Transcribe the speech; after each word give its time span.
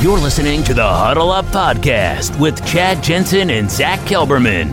You're 0.00 0.18
listening 0.18 0.64
to 0.64 0.72
the 0.72 0.82
Huddle 0.82 1.30
Up 1.30 1.44
Podcast 1.44 2.40
with 2.40 2.66
Chad 2.66 3.02
Jensen 3.04 3.50
and 3.50 3.70
Zach 3.70 3.98
Kelberman. 4.00 4.72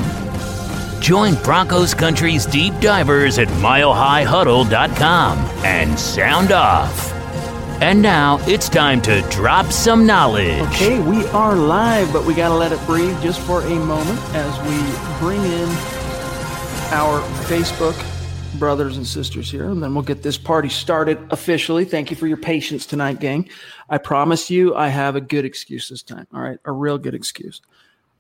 Join 1.02 1.36
Broncos 1.44 1.94
Country's 1.94 2.45
deep 2.45 2.73
divers 2.80 3.38
at 3.38 3.50
milehighhuddle.com 3.50 5.38
and 5.66 6.00
sound 6.00 6.53
off. 6.53 7.11
And 7.81 8.02
now 8.02 8.39
it's 8.47 8.69
time 8.69 9.02
to 9.02 9.19
drop 9.30 9.66
some 9.66 10.06
knowledge. 10.06 10.61
Okay, 10.69 11.02
we 11.02 11.25
are 11.28 11.58
live, 11.58 12.14
but 12.14 12.23
we 12.25 12.34
got 12.34 12.47
to 12.47 12.56
let 12.56 12.72
it 12.72 12.80
breathe 12.86 13.22
just 13.22 13.41
for 13.41 13.62
a 13.64 13.75
moment 13.75 14.19
as 14.34 14.58
we 14.62 14.78
bring 15.19 15.44
in 15.44 15.67
our 16.94 17.22
Facebook 17.50 18.02
brothers 18.58 18.97
and 18.97 19.05
sisters 19.05 19.52
here, 19.52 19.69
and 19.69 19.81
then 19.81 19.94
we'll 19.94 20.03
get 20.03 20.23
this 20.23 20.38
party 20.38 20.69
started 20.69 21.19
officially. 21.31 21.86
Thank 21.86 22.09
you 22.11 22.17
for 22.17 22.27
your 22.27 22.38
patience 22.38 22.86
tonight, 22.86 23.19
gang. 23.19 23.50
I 23.89 23.97
promise 23.97 24.50
you, 24.50 24.75
I 24.75 24.88
have 24.88 25.16
a 25.16 25.22
good 25.22 25.45
excuse 25.45 25.89
this 25.89 26.03
time. 26.03 26.27
All 26.33 26.41
right, 26.41 26.59
a 26.66 26.72
real 26.72 26.97
good 26.97 27.16
excuse. 27.16 27.61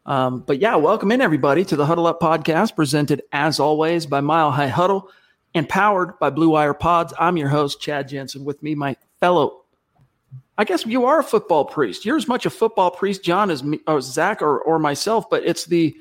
Um, 0.05 0.39
but 0.39 0.59
yeah, 0.59 0.75
welcome 0.75 1.11
in 1.11 1.21
everybody 1.21 1.65
to 1.65 1.75
the 1.75 1.85
Huddle 1.85 2.07
Up 2.07 2.19
podcast, 2.21 2.75
presented 2.75 3.23
as 3.31 3.59
always 3.59 4.05
by 4.05 4.21
Mile 4.21 4.51
High 4.51 4.69
Huddle 4.69 5.09
and 5.53 5.67
powered 5.67 6.17
by 6.19 6.29
Blue 6.29 6.49
Wire 6.49 6.73
Pods. 6.73 7.13
I'm 7.19 7.35
your 7.37 7.49
host, 7.49 7.81
Chad 7.81 8.07
Jensen. 8.07 8.45
With 8.45 8.61
me, 8.63 8.75
my 8.75 8.95
fellow, 9.19 9.63
I 10.57 10.63
guess 10.63 10.85
you 10.85 11.05
are 11.05 11.19
a 11.19 11.23
football 11.23 11.65
priest. 11.65 12.05
You're 12.05 12.17
as 12.17 12.27
much 12.27 12.45
a 12.45 12.49
football 12.49 12.91
priest, 12.91 13.23
John, 13.23 13.51
as 13.51 13.63
me, 13.63 13.79
or 13.87 13.99
Zach 14.01 14.41
or, 14.41 14.59
or 14.59 14.79
myself, 14.79 15.29
but 15.29 15.43
it's 15.45 15.65
the 15.65 15.95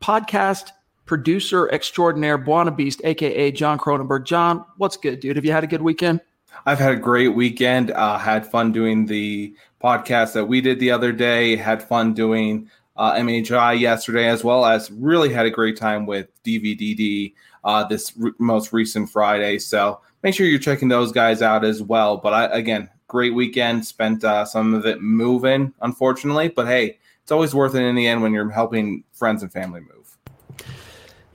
podcast 0.00 0.70
producer 1.06 1.68
extraordinaire, 1.70 2.38
Buona 2.38 2.70
Beast, 2.70 3.00
aka 3.04 3.50
John 3.50 3.78
Cronenberg. 3.78 4.24
John, 4.24 4.64
what's 4.76 4.96
good, 4.96 5.20
dude? 5.20 5.36
Have 5.36 5.44
you 5.44 5.52
had 5.52 5.64
a 5.64 5.68
good 5.68 5.82
weekend? 5.82 6.20
I've 6.66 6.78
had 6.78 6.92
a 6.92 6.96
great 6.96 7.34
weekend. 7.34 7.90
Uh, 7.90 8.18
had 8.18 8.46
fun 8.46 8.72
doing 8.72 9.06
the 9.06 9.54
podcast 9.82 10.32
that 10.32 10.46
we 10.46 10.60
did 10.60 10.78
the 10.78 10.90
other 10.90 11.12
day. 11.12 11.56
Had 11.56 11.82
fun 11.82 12.14
doing 12.14 12.70
uh, 12.96 13.14
MHI 13.14 13.78
yesterday, 13.78 14.28
as 14.28 14.44
well 14.44 14.64
as 14.64 14.90
really 14.90 15.32
had 15.32 15.46
a 15.46 15.50
great 15.50 15.76
time 15.76 16.06
with 16.06 16.28
DVDD 16.44 17.34
uh, 17.64 17.84
this 17.84 18.12
re- 18.16 18.32
most 18.38 18.72
recent 18.72 19.10
Friday. 19.10 19.58
So 19.58 20.00
make 20.22 20.34
sure 20.34 20.46
you're 20.46 20.58
checking 20.58 20.88
those 20.88 21.12
guys 21.12 21.42
out 21.42 21.64
as 21.64 21.82
well. 21.82 22.16
But 22.16 22.32
I, 22.32 22.44
again, 22.56 22.88
great 23.08 23.34
weekend. 23.34 23.84
Spent 23.86 24.24
uh, 24.24 24.44
some 24.44 24.74
of 24.74 24.86
it 24.86 25.02
moving, 25.02 25.72
unfortunately, 25.80 26.48
but 26.48 26.66
hey, 26.66 26.98
it's 27.22 27.32
always 27.32 27.54
worth 27.54 27.74
it 27.74 27.82
in 27.82 27.94
the 27.94 28.06
end 28.06 28.22
when 28.22 28.32
you're 28.32 28.50
helping 28.50 29.02
friends 29.12 29.42
and 29.42 29.52
family 29.52 29.80
move. 29.80 29.93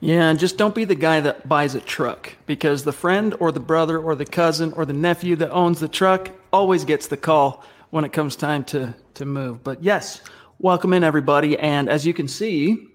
Yeah, 0.02 0.30
and 0.30 0.40
just 0.40 0.58
don't 0.58 0.74
be 0.74 0.86
the 0.86 0.96
guy 0.96 1.20
that 1.20 1.50
buys 1.50 1.76
a 1.76 1.82
truck 1.82 2.34
because 2.46 2.84
the 2.84 2.94
friend 2.94 3.36
or 3.42 3.52
the 3.52 3.60
brother 3.60 4.00
or 4.00 4.16
the 4.16 4.26
cousin 4.26 4.72
or 4.74 4.86
the 4.86 4.94
nephew 4.94 5.36
that 5.38 5.52
owns 5.52 5.82
the 5.82 5.90
truck 5.90 6.32
always 6.54 6.86
gets 6.86 7.08
the 7.08 7.18
call 7.18 7.66
when 7.90 8.06
it 8.06 8.14
comes 8.14 8.38
time 8.38 8.64
to 8.66 8.96
to 9.16 9.26
move. 9.26 9.62
But 9.62 9.84
yes, 9.84 10.22
welcome 10.60 10.94
in 10.94 11.04
everybody 11.04 11.60
and 11.60 11.90
as 11.90 12.06
you 12.06 12.14
can 12.14 12.30
see, 12.30 12.88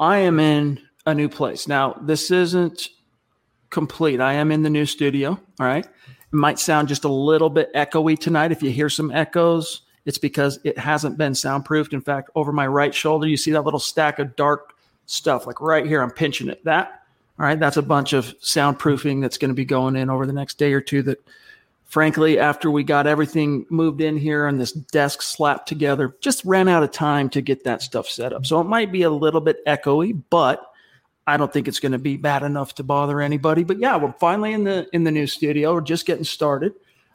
I 0.00 0.18
am 0.18 0.40
in 0.40 0.80
a 1.06 1.14
new 1.14 1.28
place. 1.28 1.68
Now, 1.68 1.92
this 2.02 2.32
isn't 2.32 2.88
complete. 3.70 4.20
I 4.20 4.32
am 4.32 4.50
in 4.50 4.64
the 4.64 4.70
new 4.70 4.84
studio, 4.84 5.38
all 5.60 5.66
right? 5.66 5.86
It 5.86 6.32
might 6.32 6.58
sound 6.58 6.88
just 6.88 7.04
a 7.04 7.08
little 7.08 7.50
bit 7.50 7.72
echoey 7.74 8.18
tonight 8.18 8.50
if 8.50 8.64
you 8.64 8.70
hear 8.70 8.88
some 8.88 9.12
echoes. 9.12 9.82
It's 10.06 10.18
because 10.18 10.58
it 10.64 10.76
hasn't 10.76 11.18
been 11.18 11.34
soundproofed. 11.34 11.92
In 11.92 12.00
fact, 12.00 12.30
over 12.34 12.52
my 12.52 12.66
right 12.66 12.92
shoulder, 12.92 13.28
you 13.28 13.36
see 13.36 13.52
that 13.52 13.62
little 13.62 13.78
stack 13.78 14.18
of 14.18 14.34
dark 14.34 14.71
stuff 15.06 15.46
like 15.46 15.60
right 15.60 15.86
here. 15.86 16.02
I'm 16.02 16.10
pinching 16.10 16.48
it. 16.48 16.64
That, 16.64 17.02
all 17.38 17.46
right, 17.46 17.58
that's 17.58 17.76
a 17.76 17.82
bunch 17.82 18.12
of 18.12 18.26
soundproofing 18.40 19.20
that's 19.20 19.38
going 19.38 19.50
to 19.50 19.54
be 19.54 19.64
going 19.64 19.96
in 19.96 20.10
over 20.10 20.26
the 20.26 20.32
next 20.32 20.58
day 20.58 20.72
or 20.72 20.80
two. 20.80 21.02
That, 21.02 21.18
frankly, 21.86 22.38
after 22.38 22.70
we 22.70 22.84
got 22.84 23.06
everything 23.06 23.66
moved 23.68 24.00
in 24.00 24.16
here 24.16 24.46
and 24.46 24.60
this 24.60 24.72
desk 24.72 25.22
slapped 25.22 25.68
together, 25.68 26.16
just 26.20 26.44
ran 26.44 26.68
out 26.68 26.82
of 26.82 26.90
time 26.90 27.28
to 27.30 27.40
get 27.40 27.64
that 27.64 27.82
stuff 27.82 28.08
set 28.08 28.32
up. 28.32 28.46
So 28.46 28.60
it 28.60 28.64
might 28.64 28.92
be 28.92 29.02
a 29.02 29.10
little 29.10 29.40
bit 29.40 29.64
echoey, 29.66 30.20
but 30.30 30.66
I 31.26 31.36
don't 31.36 31.52
think 31.52 31.68
it's 31.68 31.80
going 31.80 31.92
to 31.92 31.98
be 31.98 32.16
bad 32.16 32.42
enough 32.42 32.74
to 32.76 32.82
bother 32.82 33.20
anybody. 33.20 33.64
But 33.64 33.78
yeah, 33.78 33.96
we're 33.96 34.12
finally 34.12 34.52
in 34.52 34.64
the 34.64 34.88
in 34.92 35.04
the 35.04 35.10
new 35.10 35.26
studio. 35.26 35.74
We're 35.74 35.80
just 35.80 36.06
getting 36.06 36.24
started. 36.24 36.74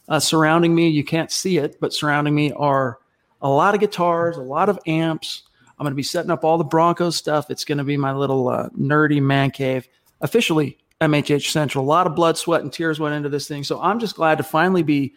Uh, 0.10 0.20
surrounding 0.20 0.74
me, 0.74 0.88
you 0.88 1.04
can't 1.04 1.32
see 1.32 1.58
it, 1.58 1.78
but 1.82 1.94
surrounding 1.94 2.34
me 2.34 2.54
are 2.54 3.00
a 3.42 3.50
lot 3.50 3.74
of 3.74 3.82
guitars, 3.82 4.38
a 4.38 4.42
lot 4.42 4.70
of 4.70 4.80
amps, 4.88 5.44
I'm 5.78 5.84
going 5.84 5.92
to 5.92 5.96
be 5.96 6.04
setting 6.04 6.32
up 6.32 6.44
all 6.44 6.58
the 6.58 6.64
Broncos 6.64 7.16
stuff. 7.16 7.52
It's 7.52 7.66
going 7.66 7.78
to 7.78 7.84
be 7.84 7.98
my 7.98 8.14
little 8.14 8.50
uh, 8.50 8.70
nerdy 8.70 9.22
man 9.22 9.52
cave. 9.52 9.88
Officially, 10.22 10.78
MHH 11.02 11.52
Central. 11.52 11.84
A 11.84 11.88
lot 11.88 12.08
of 12.08 12.16
blood, 12.16 12.38
sweat, 12.38 12.62
and 12.62 12.74
tears 12.74 13.00
went 13.00 13.16
into 13.16 13.30
this 13.30 13.48
thing. 13.48 13.64
So 13.64 13.80
I'm 13.82 14.00
just 14.00 14.16
glad 14.16 14.40
to 14.40 14.44
finally 14.44 14.84
be 14.84 15.14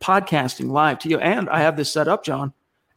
podcasting 0.00 0.70
live 0.70 0.98
to 1.00 1.08
you. 1.08 1.18
And 1.18 1.48
I 1.48 1.60
have 1.60 1.76
this 1.76 1.92
set 1.92 2.08
up, 2.08 2.24
John, 2.24 2.52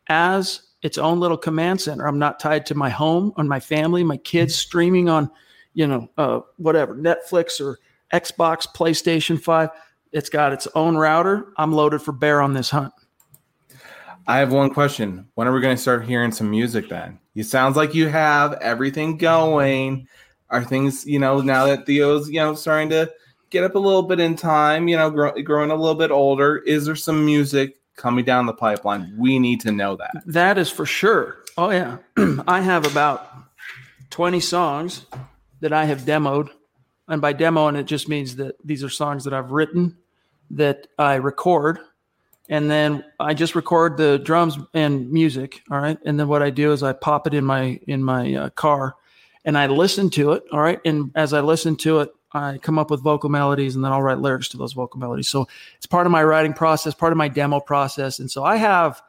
as 0.07 0.62
its 0.81 0.97
own 0.97 1.19
little 1.19 1.38
command 1.38 1.81
center. 1.81 2.07
I'm 2.07 2.19
not 2.19 2.40
tied 2.40 2.66
to 2.68 2.75
my 2.75 2.90
home, 2.90 3.34
on 3.38 3.47
my 3.47 3.59
family, 3.59 4.03
my 4.03 4.18
kids 4.18 4.56
streaming 4.56 5.09
on, 5.09 5.29
you 5.73 5.88
know, 5.88 6.09
uh, 6.18 6.40
whatever, 6.57 6.96
Netflix 6.96 7.62
or 7.62 7.79
Xbox, 8.13 8.68
PlayStation 8.68 9.40
5. 9.40 9.69
It's 10.12 10.29
got 10.29 10.53
its 10.53 10.68
own 10.75 10.96
router. 10.96 11.53
I'm 11.57 11.72
loaded 11.72 12.02
for 12.02 12.12
bear 12.12 12.41
on 12.41 12.53
this 12.53 12.69
hunt. 12.69 12.94
I 14.25 14.38
have 14.38 14.53
one 14.53 14.73
question. 14.73 15.28
When 15.35 15.47
are 15.47 15.53
we 15.53 15.61
going 15.61 15.75
to 15.75 15.81
start 15.81 16.06
hearing 16.06 16.31
some 16.31 16.50
music 16.50 16.89
then? 16.89 17.19
It 17.35 17.44
sounds 17.44 17.75
like 17.75 17.94
you 17.94 18.07
have 18.07 18.53
everything 18.53 19.17
going. 19.17 20.07
Are 20.50 20.63
things, 20.63 21.06
you 21.06 21.19
know, 21.19 21.41
now 21.41 21.66
that 21.66 21.85
Theo's, 21.85 22.29
you 22.29 22.39
know, 22.39 22.53
starting 22.53 22.89
to 22.89 23.11
get 23.50 23.63
up 23.63 23.75
a 23.75 23.79
little 23.79 24.03
bit 24.03 24.19
in 24.19 24.35
time, 24.35 24.88
you 24.88 24.95
know, 24.95 25.09
grow, 25.09 25.31
growing 25.41 25.72
a 25.72 25.75
little 25.75 25.95
bit 25.95 26.11
older, 26.11 26.57
is 26.57 26.85
there 26.85 26.95
some 26.95 27.25
music 27.25 27.78
coming 27.95 28.23
down 28.23 28.45
the 28.45 28.53
pipeline? 28.53 29.16
We 29.17 29.39
need 29.39 29.61
to 29.61 29.72
know 29.72 29.95
that. 29.97 30.11
That 30.25 30.57
is 30.57 30.69
for 30.69 30.85
sure. 30.85 31.38
Oh, 31.57 31.72
yeah. 31.72 31.97
I 32.47 32.61
have 32.61 32.85
about 32.85 33.28
20 34.11 34.40
songs 34.40 35.05
that 35.59 35.73
I 35.73 35.85
have 35.85 36.01
demoed. 36.01 36.50
And 37.07 37.22
by 37.22 37.34
demoing, 37.34 37.78
it 37.78 37.85
just 37.85 38.07
means 38.07 38.35
that 38.38 38.55
these 38.63 38.84
are 38.84 38.90
songs 38.90 39.23
that 39.23 39.34
I've 39.34 39.51
written 39.51 39.97
that 40.51 40.88
I 41.00 41.16
record 41.16 41.79
and 42.50 42.70
then 42.70 43.06
I 43.20 43.34
just 43.34 43.56
record 43.56 43.98
the 43.98 44.20
drums 44.20 44.58
and 44.73 45.12
music. 45.12 45.62
All 45.72 45.79
right, 45.79 45.97
and 46.06 46.20
then 46.20 46.28
what 46.28 46.44
I 46.44 46.50
do 46.50 46.72
is 46.72 46.84
I 46.84 46.94
pop 46.94 47.28
it 47.28 47.34
in 47.34 47.46
my 47.46 47.79
in 47.88 48.03
my 48.03 48.34
uh, 48.35 48.50
car, 48.52 48.96
and 49.46 49.58
I 49.58 49.67
listen 49.67 50.09
to 50.12 50.34
it. 50.34 50.44
All 50.52 50.59
right, 50.59 50.79
and 50.85 51.12
as 51.16 51.34
I 51.34 51.41
listen 51.41 51.76
to 51.78 52.00
it, 52.00 52.09
I 52.34 52.58
come 52.58 52.78
up 52.78 52.91
with 52.91 53.02
vocal 53.02 53.29
melodies, 53.29 53.76
and 53.76 53.84
then 53.84 53.91
I'll 53.91 54.02
write 54.02 54.20
lyrics 54.20 54.50
to 54.50 54.58
those 54.58 54.73
vocal 54.73 55.00
melodies. 55.00 55.29
So 55.29 55.47
it's 55.78 55.85
part 55.85 56.06
of 56.06 56.12
my 56.12 56.23
writing 56.23 56.53
process, 56.53 56.94
part 56.94 57.14
of 57.14 57.17
my 57.17 57.29
demo 57.29 57.59
process, 57.59 58.20
and 58.20 58.29
so 58.29 58.44
I 58.44 58.58
have, 58.58 59.02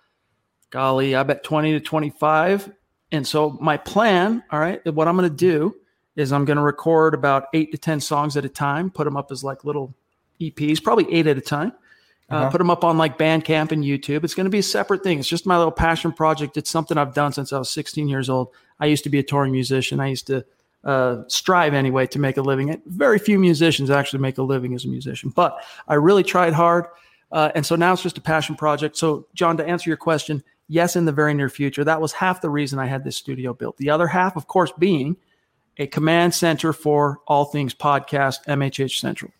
golly, 0.70 1.14
I 1.14 1.22
bet 1.24 1.42
twenty 1.42 1.72
to 1.72 1.80
twenty 1.80 2.10
five. 2.10 2.72
And 3.12 3.26
so 3.26 3.50
my 3.60 3.76
plan, 3.76 4.42
all 4.50 4.58
right, 4.58 4.84
what 4.92 5.06
I'm 5.06 5.16
going 5.16 5.28
to 5.28 5.36
do 5.36 5.76
is 6.16 6.32
I'm 6.32 6.44
going 6.44 6.56
to 6.56 6.62
record 6.62 7.14
about 7.14 7.46
eight 7.52 7.70
to 7.72 7.78
ten 7.78 8.00
songs 8.00 8.36
at 8.36 8.44
a 8.44 8.48
time, 8.48 8.90
put 8.90 9.04
them 9.04 9.16
up 9.16 9.30
as 9.30 9.44
like 9.44 9.64
little 9.64 9.94
EPs, 10.40 10.82
probably 10.82 11.12
eight 11.12 11.26
at 11.26 11.36
a 11.36 11.40
time 11.40 11.72
uh, 12.30 12.34
uh-huh. 12.34 12.50
put 12.50 12.58
them 12.58 12.70
up 12.70 12.84
on 12.84 12.96
like 12.96 13.18
Bandcamp 13.18 13.70
and 13.72 13.84
YouTube. 13.84 14.24
It's 14.24 14.34
going 14.34 14.46
to 14.46 14.50
be 14.50 14.58
a 14.58 14.62
separate 14.62 15.02
thing. 15.02 15.18
It's 15.18 15.28
just 15.28 15.46
my 15.46 15.58
little 15.58 15.72
passion 15.72 16.12
project. 16.12 16.56
It's 16.56 16.70
something 16.70 16.96
I've 16.96 17.14
done 17.14 17.32
since 17.32 17.52
I 17.52 17.58
was 17.58 17.70
16 17.70 18.08
years 18.08 18.30
old. 18.30 18.48
I 18.80 18.86
used 18.86 19.04
to 19.04 19.10
be 19.10 19.18
a 19.18 19.22
touring 19.22 19.52
musician. 19.52 20.00
I 20.00 20.08
used 20.08 20.26
to 20.28 20.44
uh, 20.84 21.22
strive 21.28 21.74
anyway 21.74 22.06
to 22.08 22.18
make 22.18 22.36
a 22.36 22.42
living. 22.42 22.80
Very 22.86 23.18
few 23.18 23.38
musicians 23.38 23.90
actually 23.90 24.20
make 24.20 24.38
a 24.38 24.42
living 24.42 24.74
as 24.74 24.84
a 24.84 24.88
musician, 24.88 25.30
but 25.30 25.58
I 25.86 25.94
really 25.94 26.22
tried 26.22 26.54
hard. 26.54 26.86
Uh, 27.30 27.50
and 27.54 27.66
so 27.66 27.76
now 27.76 27.92
it's 27.92 28.02
just 28.02 28.18
a 28.18 28.22
passion 28.22 28.54
project. 28.54 28.96
So, 28.96 29.26
John, 29.34 29.56
to 29.56 29.66
answer 29.66 29.90
your 29.90 29.96
question, 29.96 30.42
yes, 30.68 30.96
in 30.96 31.04
the 31.04 31.12
very 31.12 31.34
near 31.34 31.48
future, 31.48 31.84
that 31.84 32.00
was 32.00 32.12
half 32.12 32.40
the 32.40 32.50
reason 32.50 32.78
I 32.78 32.86
had 32.86 33.04
this 33.04 33.16
studio 33.16 33.52
built. 33.52 33.76
The 33.76 33.90
other 33.90 34.06
half, 34.06 34.36
of 34.36 34.46
course, 34.46 34.72
being 34.78 35.16
a 35.76 35.86
command 35.86 36.34
center 36.34 36.72
for 36.72 37.20
all 37.26 37.46
things 37.46 37.74
podcast, 37.74 38.44
MHH 38.46 38.98
Central. 38.98 39.32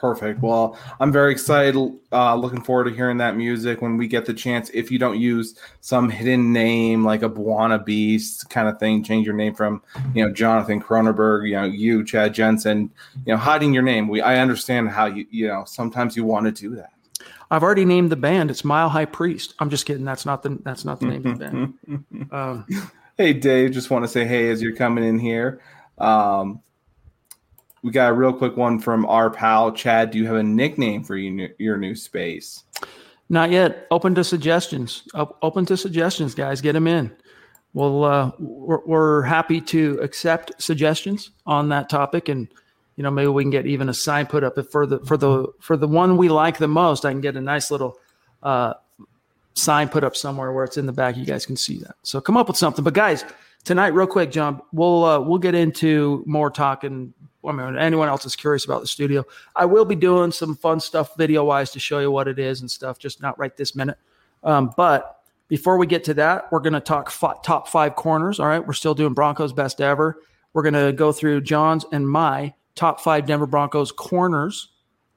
Perfect. 0.00 0.40
Well, 0.40 0.78
I'm 1.00 1.10
very 1.10 1.32
excited. 1.32 1.74
Uh, 2.12 2.36
looking 2.36 2.62
forward 2.62 2.84
to 2.84 2.94
hearing 2.94 3.16
that 3.16 3.36
music 3.36 3.82
when 3.82 3.96
we 3.96 4.06
get 4.06 4.26
the 4.26 4.34
chance. 4.34 4.70
If 4.72 4.92
you 4.92 4.98
don't 4.98 5.18
use 5.18 5.58
some 5.80 6.08
hidden 6.08 6.52
name 6.52 7.04
like 7.04 7.22
a 7.22 7.28
Buana 7.28 7.84
Beast 7.84 8.48
kind 8.48 8.68
of 8.68 8.78
thing, 8.78 9.02
change 9.02 9.26
your 9.26 9.34
name 9.34 9.54
from 9.54 9.82
you 10.14 10.24
know 10.24 10.32
Jonathan 10.32 10.80
Cronenberg, 10.80 11.48
you 11.48 11.56
know 11.56 11.64
you 11.64 12.04
Chad 12.04 12.32
Jensen, 12.32 12.92
you 13.26 13.32
know 13.32 13.36
hiding 13.36 13.74
your 13.74 13.82
name. 13.82 14.06
We 14.06 14.20
I 14.20 14.38
understand 14.38 14.90
how 14.90 15.06
you 15.06 15.26
you 15.30 15.48
know 15.48 15.64
sometimes 15.66 16.16
you 16.16 16.22
want 16.22 16.46
to 16.46 16.52
do 16.52 16.76
that. 16.76 16.92
I've 17.50 17.64
already 17.64 17.84
named 17.84 18.10
the 18.10 18.16
band. 18.16 18.52
It's 18.52 18.64
Mile 18.64 18.90
High 18.90 19.06
Priest. 19.06 19.54
I'm 19.58 19.70
just 19.70 19.84
kidding. 19.84 20.04
That's 20.04 20.24
not 20.24 20.44
the 20.44 20.60
that's 20.62 20.84
not 20.84 21.00
the 21.00 21.06
name 21.06 21.26
of 21.26 21.38
the 21.38 21.44
band. 21.44 22.04
Um, 22.32 22.66
hey 23.16 23.32
Dave, 23.32 23.72
just 23.72 23.90
want 23.90 24.04
to 24.04 24.08
say 24.08 24.24
hey 24.24 24.50
as 24.50 24.62
you're 24.62 24.76
coming 24.76 25.02
in 25.02 25.18
here. 25.18 25.60
Um, 25.98 26.62
we 27.82 27.90
got 27.90 28.10
a 28.10 28.14
real 28.14 28.32
quick 28.32 28.56
one 28.56 28.78
from 28.78 29.06
our 29.06 29.30
pal 29.30 29.72
Chad. 29.72 30.10
Do 30.10 30.18
you 30.18 30.26
have 30.26 30.36
a 30.36 30.42
nickname 30.42 31.04
for 31.04 31.16
your 31.16 31.76
new 31.76 31.94
space? 31.94 32.64
Not 33.28 33.50
yet. 33.50 33.86
Open 33.90 34.14
to 34.14 34.24
suggestions. 34.24 35.02
Open 35.14 35.66
to 35.66 35.76
suggestions, 35.76 36.34
guys. 36.34 36.60
Get 36.60 36.72
them 36.72 36.86
in. 36.86 37.14
Well, 37.74 38.04
uh, 38.04 38.32
we're, 38.38 38.84
we're 38.86 39.22
happy 39.22 39.60
to 39.60 39.98
accept 40.00 40.60
suggestions 40.60 41.30
on 41.46 41.68
that 41.68 41.90
topic, 41.90 42.28
and 42.28 42.48
you 42.96 43.02
know 43.02 43.10
maybe 43.10 43.28
we 43.28 43.42
can 43.42 43.50
get 43.50 43.66
even 43.66 43.88
a 43.88 43.94
sign 43.94 44.26
put 44.26 44.42
up 44.42 44.58
for 44.70 44.86
the 44.86 45.00
for 45.00 45.16
the 45.16 45.46
for 45.60 45.76
the 45.76 45.86
one 45.86 46.16
we 46.16 46.30
like 46.30 46.58
the 46.58 46.68
most. 46.68 47.04
I 47.04 47.12
can 47.12 47.20
get 47.20 47.36
a 47.36 47.40
nice 47.40 47.70
little 47.70 47.98
uh, 48.42 48.74
sign 49.54 49.88
put 49.88 50.02
up 50.02 50.16
somewhere 50.16 50.50
where 50.52 50.64
it's 50.64 50.78
in 50.78 50.86
the 50.86 50.92
back. 50.92 51.16
You 51.16 51.26
guys 51.26 51.44
can 51.44 51.56
see 51.56 51.78
that. 51.80 51.96
So 52.02 52.20
come 52.20 52.38
up 52.38 52.48
with 52.48 52.56
something. 52.56 52.82
But 52.82 52.94
guys, 52.94 53.24
tonight, 53.64 53.88
real 53.88 54.06
quick, 54.06 54.30
John, 54.30 54.62
we'll 54.72 55.04
uh, 55.04 55.20
we'll 55.20 55.38
get 55.38 55.54
into 55.54 56.24
more 56.26 56.50
talking 56.50 57.12
I 57.46 57.52
mean, 57.52 57.78
anyone 57.78 58.08
else 58.08 58.24
is 58.24 58.34
curious 58.34 58.64
about 58.64 58.80
the 58.80 58.86
studio, 58.86 59.24
I 59.54 59.64
will 59.64 59.84
be 59.84 59.94
doing 59.94 60.32
some 60.32 60.56
fun 60.56 60.80
stuff 60.80 61.16
video 61.16 61.44
wise 61.44 61.70
to 61.72 61.80
show 61.80 62.00
you 62.00 62.10
what 62.10 62.28
it 62.28 62.38
is 62.38 62.60
and 62.60 62.70
stuff, 62.70 62.98
just 62.98 63.22
not 63.22 63.38
right 63.38 63.56
this 63.56 63.74
minute. 63.74 63.98
Um, 64.42 64.72
but 64.76 65.22
before 65.48 65.78
we 65.78 65.86
get 65.86 66.04
to 66.04 66.14
that, 66.14 66.50
we're 66.52 66.60
going 66.60 66.74
to 66.74 66.80
talk 66.80 67.06
f- 67.06 67.42
top 67.42 67.68
five 67.68 67.96
corners. 67.96 68.38
All 68.38 68.46
right. 68.46 68.64
We're 68.64 68.72
still 68.74 68.94
doing 68.94 69.14
Broncos 69.14 69.52
best 69.52 69.80
ever. 69.80 70.22
We're 70.52 70.62
going 70.62 70.74
to 70.74 70.92
go 70.92 71.12
through 71.12 71.42
John's 71.42 71.84
and 71.92 72.08
my 72.08 72.54
top 72.74 73.00
five 73.00 73.26
Denver 73.26 73.46
Broncos 73.46 73.92
corners 73.92 74.70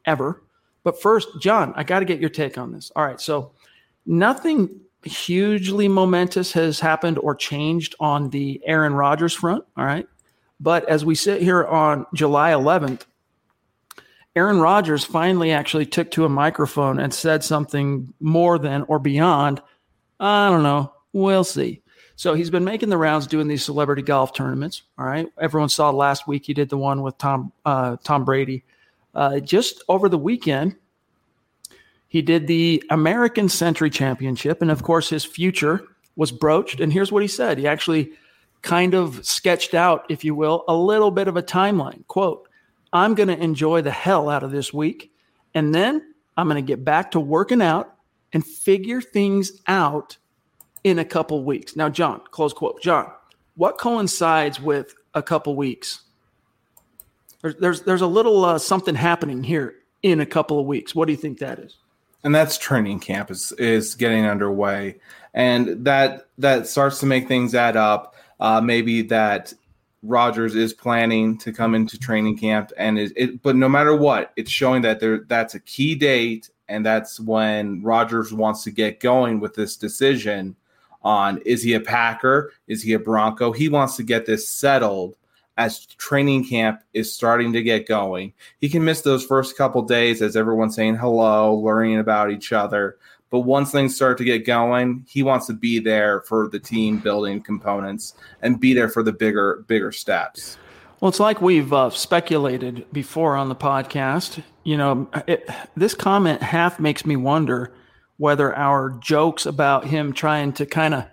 ever. 0.06 0.44
But 0.84 1.02
first, 1.02 1.28
John, 1.40 1.74
I 1.76 1.84
got 1.84 2.00
to 2.00 2.06
get 2.06 2.20
your 2.20 2.30
take 2.30 2.58
on 2.58 2.72
this. 2.72 2.92
All 2.96 3.06
right. 3.06 3.20
So 3.20 3.52
nothing 4.06 4.82
hugely 5.04 5.88
momentous 5.88 6.54
has 6.54 6.80
happened 6.80 7.18
or 7.20 7.36
changed 7.36 7.96
on 8.00 8.30
the 8.30 8.62
Aaron 8.66 8.94
Rodgers 8.94 9.34
front. 9.34 9.64
All 9.78 9.86
right. 9.86 10.08
But 10.62 10.88
as 10.88 11.04
we 11.04 11.16
sit 11.16 11.42
here 11.42 11.66
on 11.66 12.06
July 12.14 12.52
11th, 12.52 13.02
Aaron 14.36 14.60
Rodgers 14.62 15.04
finally 15.04 15.52
actually 15.52 15.88
took 15.88 16.12
to 16.12 16.24
a 16.24 16.30
microphone 16.30 17.00
and 17.00 17.12
said 17.12 17.44
something 17.44 18.14
more 18.20 18.60
than 18.60 18.84
or 18.84 19.00
beyond. 19.00 19.60
I 20.20 20.50
don't 20.50 20.64
know. 20.64 20.94
We'll 21.14 21.44
see. 21.44 21.82
So 22.16 22.36
he's 22.36 22.52
been 22.52 22.64
making 22.64 22.90
the 22.90 22.98
rounds 22.98 23.26
doing 23.26 23.48
these 23.48 23.66
celebrity 23.66 24.04
golf 24.04 24.34
tournaments. 24.34 24.84
All 25.00 25.06
right. 25.06 25.28
Everyone 25.40 25.70
saw 25.70 25.90
last 25.90 26.28
week 26.28 26.46
he 26.46 26.54
did 26.54 26.70
the 26.70 26.78
one 26.78 27.02
with 27.02 27.18
Tom 27.18 27.52
uh, 27.66 27.98
Tom 28.04 28.24
Brady. 28.24 28.64
Uh, 29.16 29.40
just 29.40 29.84
over 29.90 30.08
the 30.08 30.18
weekend, 30.18 30.76
he 32.08 32.22
did 32.22 32.46
the 32.46 32.84
American 32.92 33.50
Century 33.50 33.90
Championship, 33.90 34.62
and 34.62 34.70
of 34.70 34.84
course 34.84 35.10
his 35.10 35.26
future 35.26 35.84
was 36.16 36.32
broached. 36.32 36.80
And 36.80 36.94
here's 36.94 37.12
what 37.12 37.24
he 37.24 37.28
said: 37.28 37.58
He 37.58 37.68
actually 37.68 38.14
kind 38.62 38.94
of 38.94 39.26
sketched 39.26 39.74
out, 39.74 40.06
if 40.10 40.24
you 40.24 40.36
will, 40.36 40.64
a 40.68 40.76
little 40.76 41.12
bit 41.12 41.28
of 41.28 41.38
a 41.38 41.44
timeline. 41.44 42.06
Quote, 42.08 42.48
I'm 42.94 43.16
going 43.16 43.30
to 43.30 43.38
enjoy 43.38 43.82
the 43.82 43.92
hell 43.92 44.30
out 44.30 44.44
of 44.44 44.52
this 44.52 44.74
week. 44.74 45.12
And 45.54 45.74
then 45.74 46.14
I'm 46.38 46.48
going 46.48 46.64
to 46.64 46.68
get 46.68 46.84
back 46.84 47.12
to 47.12 47.20
working 47.20 47.62
out 47.62 47.96
and 48.34 48.46
figure 48.46 49.02
things 49.02 49.62
out 49.68 50.18
in 50.84 51.00
a 51.00 51.06
couple 51.06 51.44
weeks. 51.44 51.76
Now, 51.76 51.90
John, 51.90 52.22
close 52.32 52.54
quote. 52.54 52.82
John, 52.82 53.12
what 53.56 53.78
coincides 53.78 54.60
with 54.60 54.96
a 55.14 55.22
couple 55.22 55.56
weeks? 55.56 56.02
There's, 57.42 57.56
there's, 57.56 57.82
there's 57.82 58.02
a 58.02 58.08
little 58.08 58.46
uh, 58.46 58.60
something 58.60 58.96
happening 58.96 59.44
here 59.44 59.76
in 60.04 60.20
a 60.20 60.26
couple 60.26 60.60
of 60.60 60.66
weeks. 60.66 60.96
What 60.96 61.06
do 61.08 61.12
you 61.12 61.18
think 61.18 61.40
that 61.40 61.60
is? 61.60 61.78
And 62.24 62.34
that's 62.36 62.58
training 62.58 63.00
camp 63.00 63.32
is, 63.32 63.52
is 63.54 63.96
getting 63.96 64.26
underway. 64.26 65.00
And 65.34 65.86
that 65.86 66.28
that 66.38 66.68
starts 66.68 67.00
to 67.00 67.06
make 67.06 67.28
things 67.28 67.56
add 67.56 67.78
up 67.78 68.16
uh, 68.42 68.60
maybe 68.60 69.02
that 69.04 69.54
Rodgers 70.04 70.56
is 70.56 70.74
planning 70.74 71.38
to 71.38 71.54
come 71.54 71.76
into 71.76 71.98
training 71.98 72.38
camp, 72.38 72.72
and 72.78 72.98
is 72.98 73.14
it. 73.16 73.42
But 73.42 73.56
no 73.56 73.70
matter 73.70 73.96
what, 73.96 74.34
it's 74.36 74.52
showing 74.52 74.82
that 74.82 75.00
there 75.00 75.20
that's 75.28 75.56
a 75.56 75.60
key 75.60 75.96
date, 75.96 76.50
and 76.68 76.86
that's 76.86 77.20
when 77.20 77.84
Rodgers 77.84 78.34
wants 78.34 78.64
to 78.64 78.72
get 78.72 79.00
going 79.00 79.40
with 79.40 79.54
this 79.54 79.78
decision 79.78 80.56
on 81.04 81.40
is 81.46 81.64
he 81.64 81.74
a 81.74 81.80
Packer, 81.80 82.52
is 82.68 82.82
he 82.82 82.94
a 82.94 83.00
Bronco? 83.00 83.52
He 83.52 83.70
wants 83.70 83.96
to 83.98 84.04
get 84.04 84.26
this 84.26 84.48
settled 84.48 85.16
as 85.58 85.86
training 85.86 86.48
camp 86.48 86.82
is 86.94 87.14
starting 87.14 87.54
to 87.54 87.62
get 87.62 87.88
going. 87.88 88.34
He 88.60 88.70
can 88.70 88.84
miss 88.84 89.02
those 89.02 89.26
first 89.26 89.58
couple 89.58 89.82
days 89.84 90.22
as 90.22 90.36
everyone's 90.36 90.76
saying 90.76 90.96
hello, 90.96 91.54
learning 91.56 92.00
about 92.00 92.32
each 92.32 92.52
other. 92.54 92.98
But 93.32 93.40
once 93.40 93.72
things 93.72 93.96
start 93.96 94.20
to 94.20 94.24
get 94.24 94.46
going, 94.46 95.06
he 95.08 95.24
wants 95.24 95.48
to 95.48 95.54
be 95.54 95.80
there 95.80 96.22
for 96.22 96.50
the 96.50 96.60
team 96.60 97.00
building 97.00 97.42
components 97.42 98.14
and 98.42 98.60
be 98.60 98.74
there 98.74 98.90
for 98.90 99.02
the 99.02 99.14
bigger 99.14 99.64
bigger 99.68 99.92
steps. 99.92 100.58
Well, 101.00 101.10
it's 101.10 101.20
like 101.20 101.42
we've 101.42 101.74
uh, 101.74 101.90
speculated 101.90 102.86
before 102.94 103.36
on 103.36 103.50
the 103.50 103.56
podcast. 103.56 104.44
You 104.64 104.78
know, 104.78 105.10
it, 105.26 105.50
this 105.76 105.96
comment 105.96 106.44
half 106.44 106.80
makes 106.80 107.06
me 107.06 107.16
wonder 107.16 107.74
whether 108.18 108.56
our 108.56 108.92
jokes 109.00 109.48
about 109.48 109.86
him 109.86 110.14
trying 110.14 110.54
to 110.54 110.68
kind 110.68 110.94
of 110.94 111.06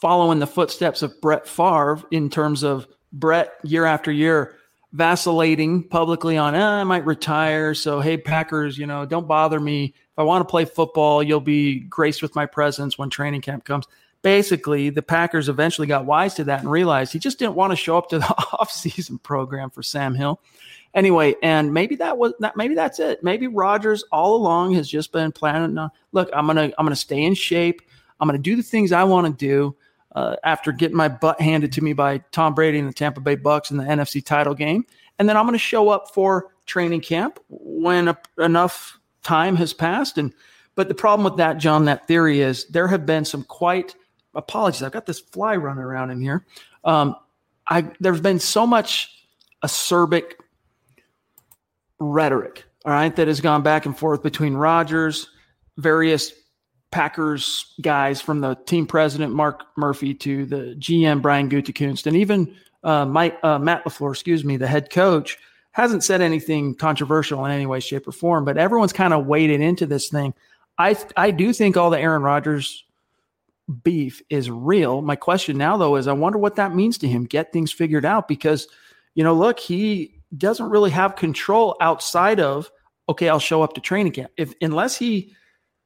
follow 0.00 0.30
in 0.30 0.38
the 0.38 0.46
footsteps 0.46 1.02
of 1.02 1.20
Brett 1.20 1.46
Favre 1.46 2.02
in 2.10 2.30
terms 2.30 2.62
of 2.62 2.86
Brett 3.12 3.52
year 3.64 3.84
after 3.84 4.10
year 4.10 4.56
vacillating 4.94 5.82
publicly 5.82 6.38
on, 6.38 6.54
eh, 6.54 6.64
I 6.64 6.84
might 6.84 7.04
retire. 7.04 7.74
So, 7.74 8.00
hey, 8.00 8.16
Packers, 8.16 8.78
you 8.78 8.86
know, 8.86 9.04
don't 9.04 9.26
bother 9.26 9.60
me. 9.60 9.92
If 10.14 10.18
I 10.20 10.22
want 10.22 10.46
to 10.46 10.50
play 10.50 10.64
football, 10.64 11.24
you'll 11.24 11.40
be 11.40 11.80
graced 11.80 12.22
with 12.22 12.36
my 12.36 12.46
presence 12.46 12.96
when 12.96 13.10
training 13.10 13.40
camp 13.40 13.64
comes. 13.64 13.84
Basically, 14.22 14.88
the 14.88 15.02
Packers 15.02 15.48
eventually 15.48 15.88
got 15.88 16.06
wise 16.06 16.34
to 16.34 16.44
that 16.44 16.60
and 16.60 16.70
realized 16.70 17.12
he 17.12 17.18
just 17.18 17.36
didn't 17.40 17.56
want 17.56 17.72
to 17.72 17.76
show 17.76 17.98
up 17.98 18.08
to 18.10 18.20
the 18.20 18.24
offseason 18.52 19.20
program 19.20 19.70
for 19.70 19.82
Sam 19.82 20.14
Hill. 20.14 20.40
Anyway, 20.94 21.34
and 21.42 21.74
maybe 21.74 21.96
that 21.96 22.16
was 22.16 22.32
that 22.38 22.56
maybe 22.56 22.76
that's 22.76 23.00
it. 23.00 23.24
Maybe 23.24 23.48
Rodgers 23.48 24.04
all 24.12 24.36
along 24.36 24.74
has 24.74 24.88
just 24.88 25.10
been 25.10 25.32
planning 25.32 25.76
on 25.76 25.90
look, 26.12 26.30
I'm 26.32 26.46
gonna 26.46 26.72
I'm 26.78 26.86
gonna 26.86 26.94
stay 26.94 27.24
in 27.24 27.34
shape. 27.34 27.82
I'm 28.20 28.28
gonna 28.28 28.38
do 28.38 28.54
the 28.54 28.62
things 28.62 28.92
I 28.92 29.02
want 29.02 29.26
to 29.26 29.32
do. 29.32 29.76
Uh, 30.14 30.36
after 30.44 30.70
getting 30.70 30.96
my 30.96 31.08
butt 31.08 31.40
handed 31.40 31.72
to 31.72 31.82
me 31.82 31.92
by 31.92 32.18
Tom 32.30 32.54
Brady 32.54 32.78
and 32.78 32.88
the 32.88 32.92
Tampa 32.92 33.20
Bay 33.20 33.34
Bucks 33.34 33.72
in 33.72 33.76
the 33.76 33.82
NFC 33.82 34.24
title 34.24 34.54
game. 34.54 34.86
And 35.18 35.28
then 35.28 35.36
I'm 35.36 35.44
going 35.44 35.54
to 35.54 35.58
show 35.58 35.88
up 35.88 36.14
for 36.14 36.52
training 36.66 37.00
camp 37.00 37.40
when 37.48 38.06
a, 38.06 38.18
enough 38.38 39.00
time 39.24 39.56
has 39.56 39.72
passed. 39.72 40.18
And 40.18 40.32
but 40.76 40.88
the 40.88 40.94
problem 40.94 41.24
with 41.24 41.36
that, 41.38 41.58
John, 41.58 41.86
that 41.86 42.06
theory 42.06 42.40
is 42.40 42.66
there 42.66 42.88
have 42.88 43.06
been 43.06 43.24
some 43.24 43.42
quite 43.44 43.94
apologies. 44.34 44.82
I've 44.82 44.92
got 44.92 45.06
this 45.06 45.20
fly 45.20 45.56
running 45.56 45.82
around 45.82 46.10
in 46.10 46.20
here. 46.20 46.46
Um, 46.84 47.16
I 47.68 47.90
there's 48.00 48.20
been 48.20 48.38
so 48.38 48.66
much 48.66 49.26
acerbic 49.64 50.34
rhetoric, 51.98 52.64
all 52.84 52.92
right, 52.92 53.14
that 53.16 53.28
has 53.28 53.40
gone 53.40 53.62
back 53.62 53.86
and 53.86 53.96
forth 53.96 54.22
between 54.22 54.54
Rodgers, 54.54 55.28
various 55.78 56.32
Packers 56.90 57.74
guys 57.80 58.20
from 58.20 58.40
the 58.40 58.54
team 58.66 58.86
president 58.86 59.32
Mark 59.32 59.64
Murphy 59.76 60.14
to 60.14 60.46
the 60.46 60.76
GM 60.78 61.22
Brian 61.22 61.48
Gutekunst, 61.48 62.06
and 62.06 62.16
even 62.16 62.54
uh, 62.84 63.04
Mike 63.06 63.38
uh, 63.42 63.58
Matt 63.58 63.84
LaFleur, 63.84 64.12
excuse 64.12 64.44
me, 64.44 64.56
the 64.56 64.66
head 64.66 64.90
coach 64.90 65.38
hasn't 65.74 66.04
said 66.04 66.20
anything 66.20 66.74
controversial 66.74 67.44
in 67.44 67.50
any 67.50 67.66
way, 67.66 67.80
shape, 67.80 68.08
or 68.08 68.12
form. 68.12 68.44
But 68.44 68.56
everyone's 68.56 68.92
kind 68.92 69.12
of 69.12 69.26
waded 69.26 69.60
into 69.60 69.86
this 69.86 70.08
thing. 70.08 70.34
I 70.78 70.96
I 71.16 71.30
do 71.30 71.52
think 71.52 71.76
all 71.76 71.90
the 71.90 72.00
Aaron 72.00 72.22
Rodgers 72.22 72.84
beef 73.82 74.22
is 74.30 74.50
real. 74.50 75.02
My 75.02 75.16
question 75.16 75.56
now 75.58 75.76
though 75.76 75.96
is 75.96 76.08
I 76.08 76.12
wonder 76.12 76.38
what 76.38 76.56
that 76.56 76.74
means 76.74 76.98
to 76.98 77.08
him. 77.08 77.24
Get 77.24 77.52
things 77.52 77.72
figured 77.72 78.04
out 78.04 78.28
because 78.28 78.68
you 79.14 79.22
know, 79.22 79.34
look, 79.34 79.60
he 79.60 80.20
doesn't 80.36 80.68
really 80.68 80.90
have 80.90 81.16
control 81.16 81.76
outside 81.80 82.40
of 82.40 82.70
okay, 83.08 83.28
I'll 83.28 83.38
show 83.38 83.62
up 83.62 83.74
to 83.74 83.80
training 83.80 84.12
camp. 84.12 84.30
If 84.36 84.54
unless 84.60 84.96
he 84.96 85.34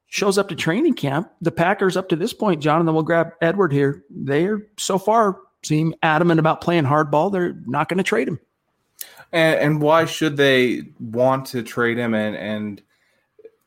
shows 0.09 0.37
up 0.37 0.49
to 0.49 0.55
training 0.55 0.95
camp. 0.95 1.31
The 1.41 1.51
Packers, 1.51 1.95
up 1.95 2.09
to 2.09 2.15
this 2.15 2.33
point, 2.33 2.61
John, 2.61 2.79
and 2.79 2.87
then 2.87 2.95
we'll 2.95 3.03
grab 3.03 3.31
Edward 3.41 3.71
here. 3.71 4.03
They're 4.09 4.67
so 4.77 4.97
far 4.97 5.39
seem 5.63 5.93
adamant 6.03 6.39
about 6.39 6.61
playing 6.61 6.85
hardball. 6.85 7.31
They're 7.31 7.55
not 7.65 7.89
going 7.89 7.97
to 7.97 8.03
trade 8.03 8.27
him. 8.27 8.39
And, 9.31 9.59
and, 9.59 9.81
why 9.81 10.05
should 10.05 10.37
they 10.37 10.83
want 10.99 11.45
to 11.47 11.61
trade 11.61 11.97
him? 11.97 12.13
And 12.13 12.35
and 12.35 12.81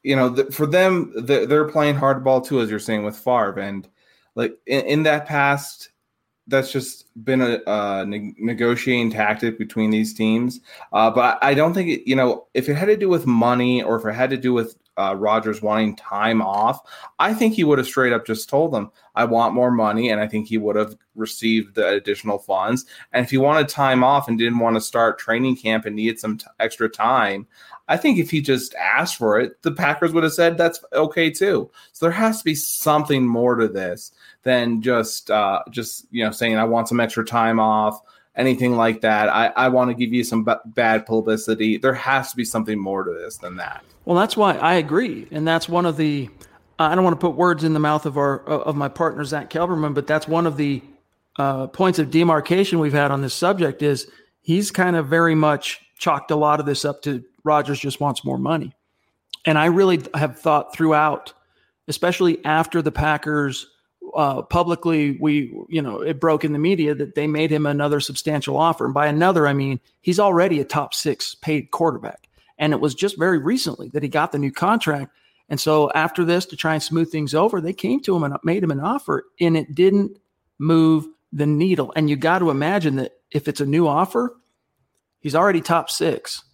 you 0.03 0.17
know, 0.17 0.29
the, 0.29 0.51
for 0.51 0.67
them, 0.67 1.13
the, 1.15 1.47
they're 1.47 1.69
playing 1.69 1.95
hardball 1.95 2.45
too, 2.45 2.61
as 2.61 2.71
you're 2.71 2.79
saying 2.79 3.05
with 3.05 3.17
Favre, 3.17 3.61
and 3.61 3.89
like 4.35 4.59
in, 4.67 4.81
in 4.87 5.03
that 5.05 5.27
past, 5.27 5.91
that's 6.49 6.73
just 6.73 7.07
been 7.25 7.41
a, 7.41 7.61
a 7.67 8.05
ne- 8.05 8.35
negotiating 8.39 9.11
tactic 9.11 9.59
between 9.59 9.91
these 9.91 10.13
teams. 10.13 10.61
Uh, 10.93 11.11
but 11.11 11.39
I 11.43 11.55
don't 11.55 11.75
think 11.75 11.89
it, 11.89 12.09
you 12.09 12.17
know 12.17 12.47
if 12.55 12.69
it 12.69 12.75
had 12.75 12.87
to 12.87 12.97
do 12.97 13.09
with 13.09 13.27
money 13.27 13.83
or 13.83 13.97
if 13.97 14.05
it 14.05 14.15
had 14.15 14.31
to 14.31 14.37
do 14.37 14.53
with 14.53 14.77
uh, 14.97 15.15
Rodgers 15.19 15.63
wanting 15.63 15.97
time 15.97 16.43
off, 16.43 16.81
I 17.19 17.35
think 17.35 17.55
he 17.55 17.65
would 17.65 17.79
have 17.79 17.87
straight 17.87 18.13
up 18.13 18.27
just 18.27 18.49
told 18.49 18.73
them, 18.73 18.91
"I 19.15 19.25
want 19.25 19.55
more 19.55 19.71
money," 19.71 20.11
and 20.11 20.21
I 20.21 20.27
think 20.27 20.49
he 20.49 20.59
would 20.59 20.77
have 20.77 20.97
received 21.15 21.75
the 21.75 21.89
additional 21.89 22.39
funds. 22.39 22.87
And 23.13 23.25
if 23.25 23.31
he 23.31 23.39
wanted 23.39 23.69
time 23.69 24.05
off 24.05 24.29
and 24.29 24.39
didn't 24.39 24.59
want 24.59 24.77
to 24.77 24.81
start 24.81 25.19
training 25.19 25.57
camp 25.57 25.87
and 25.87 25.97
needed 25.97 26.19
some 26.19 26.39
t- 26.39 26.47
extra 26.61 26.89
time, 26.89 27.47
I 27.89 27.97
think 27.97 28.19
if 28.19 28.31
he 28.31 28.41
just 28.41 28.75
asked 28.77 29.17
for 29.17 29.41
it, 29.41 29.61
the 29.63 29.73
Packers 29.73 30.13
would 30.13 30.25
have 30.25 30.33
said 30.33 30.57
that's 30.57 30.83
okay 30.93 31.31
too. 31.31 31.71
So 31.93 32.07
there 32.07 32.13
has 32.13 32.39
to 32.39 32.45
be 32.45 32.55
something 32.55 33.27
more 33.27 33.57
to 33.57 33.69
this 33.69 34.13
than 34.45 34.83
just 34.83 35.31
uh, 35.31 35.63
just 35.71 36.07
you 36.11 36.25
know 36.25 36.31
saying 36.31 36.57
I 36.57 36.65
want 36.65 36.89
some 36.89 37.01
extra 37.01 37.25
time 37.25 37.61
off, 37.61 38.01
anything 38.37 38.77
like 38.77 39.01
that. 39.03 39.29
I, 39.29 39.49
I 39.49 39.69
want 39.69 39.91
to 39.91 39.95
give 39.95 40.13
you 40.13 40.25
some 40.25 40.45
b- 40.45 40.55
bad 40.67 41.07
publicity. 41.07 41.77
There 41.77 41.95
has 41.95 42.31
to 42.31 42.37
be 42.37 42.45
something 42.45 42.79
more 42.79 43.05
to 43.05 43.13
this 43.13 43.37
than 43.37 43.57
that. 43.57 43.85
Well, 44.05 44.17
that's 44.17 44.37
why 44.37 44.55
I 44.55 44.75
agree, 44.75 45.29
and 45.31 45.47
that's 45.47 45.69
one 45.69 45.87
of 45.87 45.97
the. 45.97 46.29
I 46.79 46.95
don't 46.95 47.05
want 47.05 47.21
to 47.21 47.25
put 47.25 47.37
words 47.37 47.63
in 47.63 47.75
the 47.75 47.81
mouth 47.81 48.07
of 48.07 48.17
our 48.17 48.41
of 48.41 48.75
my 48.75 48.89
partner 48.89 49.25
Zach 49.25 49.51
Kelberman, 49.51 49.95
but 49.95 50.07
that's 50.07 50.27
one 50.27 50.47
of 50.47 50.57
the 50.57 50.83
uh, 51.39 51.69
points 51.69 51.99
of 51.99 52.11
demarcation 52.11 52.81
we've 52.81 52.93
had 52.93 53.11
on 53.11 53.23
this 53.23 53.35
subject. 53.35 53.83
Is 53.83 54.09
he's 54.41 54.71
kind 54.71 54.97
of 54.97 55.07
very 55.07 55.35
much 55.35 55.81
chalked 55.99 56.33
a 56.33 56.37
lot 56.37 56.59
of 56.59 56.67
this 56.67 56.85
up 56.85 57.03
to 57.03 57.23
Rodgers 57.45 57.79
just 57.79 58.01
wants 58.01 58.25
more 58.25 58.39
money. 58.39 58.73
And 59.47 59.59
I 59.59 59.67
really 59.67 60.03
have 60.15 60.39
thought 60.39 60.75
throughout, 60.75 61.33
especially 61.89 62.45
after 62.45 62.83
the 62.83 62.93
Packers 62.93 63.67
uh, 64.15 64.43
publicly, 64.43 65.17
we, 65.21 65.55
you 65.69 65.81
know, 65.81 66.01
it 66.01 66.21
broke 66.21 66.45
in 66.45 66.53
the 66.53 66.59
media 66.59 66.95
that 66.95 67.15
they 67.15 67.27
made 67.27 67.51
him 67.51 67.67
another 67.67 68.01
substantial 68.01 68.57
offer. 68.57 68.85
And 68.85 68.95
by 68.95 69.07
another, 69.07 69.47
I 69.47 69.53
mean, 69.53 69.81
he's 70.01 70.21
already 70.21 70.61
a 70.61 70.65
top 70.65 70.95
six 70.95 71.35
paid 71.35 71.71
quarterback. 71.71 72.29
And 72.59 72.73
it 72.73 72.81
was 72.81 72.95
just 72.95 73.19
very 73.19 73.39
recently 73.39 73.89
that 73.91 74.03
he 74.03 74.09
got 74.09 74.33
the 74.33 74.39
new 74.39 74.53
contract. 74.53 75.13
And 75.49 75.61
so 75.61 75.91
after 75.93 76.25
this, 76.25 76.47
to 76.47 76.57
try 76.57 76.75
and 76.75 76.83
smooth 76.83 77.11
things 77.11 77.35
over, 77.35 77.61
they 77.61 77.73
came 77.73 78.01
to 78.03 78.17
him 78.17 78.23
and 78.23 78.37
made 78.45 78.63
him 78.63 78.71
an 78.71 78.81
offer, 78.81 79.25
and 79.41 79.57
it 79.57 79.75
didn't 79.75 80.19
move 80.59 81.07
the 81.33 81.47
needle. 81.47 81.93
And 81.97 82.09
you 82.09 82.17
got 82.17 82.39
to 82.39 82.51
imagine 82.51 82.97
that 82.97 83.13
if 83.31 83.49
it's 83.49 83.61
a 83.61 83.67
new 83.67 83.87
offer, 83.87 84.37
he's 85.21 85.35
already 85.35 85.61
top 85.61 85.91
six 85.91 86.45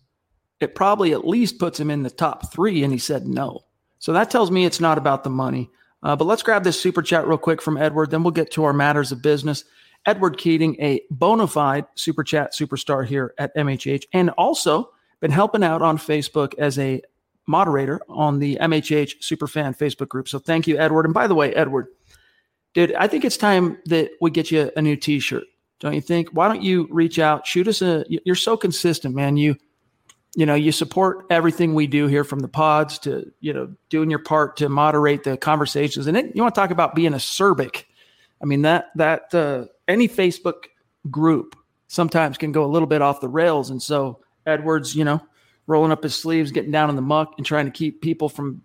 it 0.61 0.75
probably 0.75 1.13
at 1.13 1.27
least 1.27 1.59
puts 1.59 1.79
him 1.79 1.91
in 1.91 2.03
the 2.03 2.11
top 2.11 2.53
three. 2.53 2.83
And 2.83 2.93
he 2.93 2.99
said 2.99 3.27
no. 3.27 3.65
So 3.99 4.13
that 4.13 4.31
tells 4.31 4.51
me 4.51 4.65
it's 4.65 4.81
not 4.81 4.99
about 4.99 5.25
the 5.25 5.31
money. 5.31 5.71
Uh, 6.03 6.15
but 6.15 6.27
let's 6.27 6.43
grab 6.43 6.65
this 6.65 6.81
super 6.81 7.03
chat 7.03 7.27
real 7.27 7.39
quick 7.39 7.61
from 7.61 7.77
Edward. 7.77 8.11
Then 8.11 8.23
we'll 8.23 8.31
get 8.31 8.53
to 8.53 8.65
our 8.65 8.73
matters 8.73 9.11
of 9.11 9.23
business. 9.23 9.65
Edward 10.07 10.39
Keating, 10.39 10.77
a 10.81 11.03
bona 11.11 11.49
fide 11.49 11.87
super 11.97 12.23
chat 12.23 12.53
superstar 12.55 13.05
here 13.05 13.35
at 13.39 13.55
MHH, 13.57 14.05
and 14.13 14.31
also 14.31 14.91
been 15.21 15.31
helping 15.31 15.65
out 15.65 15.83
on 15.83 15.99
Facebook 15.99 16.55
as 16.59 16.79
a 16.79 17.03
moderator 17.47 18.01
on 18.09 18.39
the 18.39 18.57
MHH 18.61 19.21
Superfan 19.21 19.77
Facebook 19.77 20.09
group. 20.09 20.29
So 20.29 20.39
thank 20.39 20.67
you, 20.67 20.79
Edward. 20.79 21.07
And 21.07 21.15
by 21.15 21.27
the 21.27 21.35
way, 21.35 21.55
Edward, 21.55 21.89
dude, 22.75 22.95
I 22.95 23.09
think 23.09 23.25
it's 23.25 23.37
time 23.37 23.79
that 23.87 24.11
we 24.21 24.31
get 24.31 24.51
you 24.51 24.71
a 24.77 24.83
new 24.83 24.97
T-shirt. 24.97 25.45
Don't 25.81 25.95
you 25.95 26.01
think? 26.01 26.31
Why 26.31 26.49
don't 26.49 26.63
you 26.63 26.89
reach 26.91 27.19
out, 27.19 27.47
shoot 27.47 27.69
us 27.69 27.83
a? 27.83 28.05
You're 28.09 28.35
so 28.35 28.57
consistent, 28.57 29.15
man. 29.15 29.37
You 29.37 29.57
you 30.35 30.47
know 30.47 30.55
you 30.55 30.73
support 30.73 31.27
everything 31.31 31.75
we 31.75 31.87
do 31.87 32.07
here 32.07 32.25
from 32.25 32.41
the 32.41 32.49
pods 32.49 32.99
to 33.01 33.33
you 33.41 33.53
know 33.53 33.75
doing 33.89 34.11
your 34.11 34.19
part 34.19 34.57
to 34.59 34.69
moderate 34.69 35.25
the 35.25 35.37
conversations 35.37 36.07
and 36.07 36.15
then 36.15 36.31
you 36.35 36.43
want 36.43 36.55
to 36.55 36.61
talk 36.61 36.71
about 36.71 36.95
being 36.95 37.13
acerbic 37.13 37.85
i 38.43 38.45
mean 38.45 38.63
that 38.63 38.87
that 38.95 39.35
uh, 39.35 39.65
any 39.89 40.07
facebook 40.09 40.67
group 41.11 41.57
sometimes 41.87 42.37
can 42.37 42.53
go 42.53 42.65
a 42.65 42.69
little 42.69 42.87
bit 42.87 43.01
off 43.03 43.21
the 43.21 43.29
rails 43.29 43.71
and 43.71 43.83
so 43.83 44.21
edwards 44.49 44.97
you 44.97 45.05
know 45.05 45.21
rolling 45.67 45.93
up 45.93 46.03
his 46.03 46.15
sleeves 46.15 46.51
getting 46.51 46.71
down 46.71 46.91
in 46.91 46.97
the 46.97 47.03
muck 47.03 47.35
and 47.37 47.47
trying 47.47 47.67
to 47.67 47.71
keep 47.71 48.01
people 48.01 48.29
from 48.29 48.63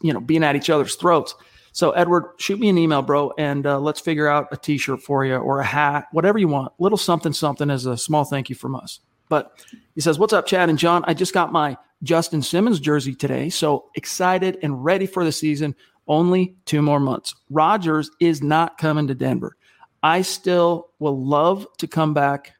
you 0.00 0.12
know 0.12 0.20
being 0.20 0.44
at 0.44 0.56
each 0.56 0.70
other's 0.70 0.94
throats 0.94 1.34
so 1.72 1.90
edward 1.92 2.24
shoot 2.38 2.60
me 2.60 2.68
an 2.68 2.78
email 2.78 3.02
bro 3.02 3.32
and 3.36 3.66
uh, 3.66 3.78
let's 3.78 4.00
figure 4.00 4.28
out 4.28 4.48
a 4.52 4.56
t-shirt 4.56 5.02
for 5.02 5.24
you 5.24 5.34
or 5.34 5.60
a 5.60 5.64
hat 5.64 6.06
whatever 6.12 6.38
you 6.38 6.48
want 6.48 6.72
little 6.78 6.98
something 6.98 7.32
something 7.32 7.70
as 7.70 7.86
a 7.86 7.96
small 7.96 8.24
thank 8.24 8.48
you 8.48 8.54
from 8.54 8.74
us 8.74 9.00
but 9.28 9.58
he 9.94 10.00
says, 10.00 10.18
What's 10.18 10.32
up, 10.32 10.46
Chad 10.46 10.68
and 10.68 10.78
John? 10.78 11.04
I 11.06 11.14
just 11.14 11.34
got 11.34 11.52
my 11.52 11.76
Justin 12.02 12.42
Simmons 12.42 12.80
jersey 12.80 13.14
today. 13.14 13.48
So 13.48 13.90
excited 13.94 14.58
and 14.62 14.84
ready 14.84 15.06
for 15.06 15.24
the 15.24 15.32
season. 15.32 15.74
Only 16.06 16.54
two 16.66 16.82
more 16.82 17.00
months. 17.00 17.34
Rodgers 17.50 18.10
is 18.20 18.42
not 18.42 18.76
coming 18.76 19.06
to 19.06 19.14
Denver. 19.14 19.56
I 20.02 20.20
still 20.22 20.90
will 20.98 21.24
love 21.24 21.66
to 21.78 21.86
come 21.86 22.12
back. 22.12 22.52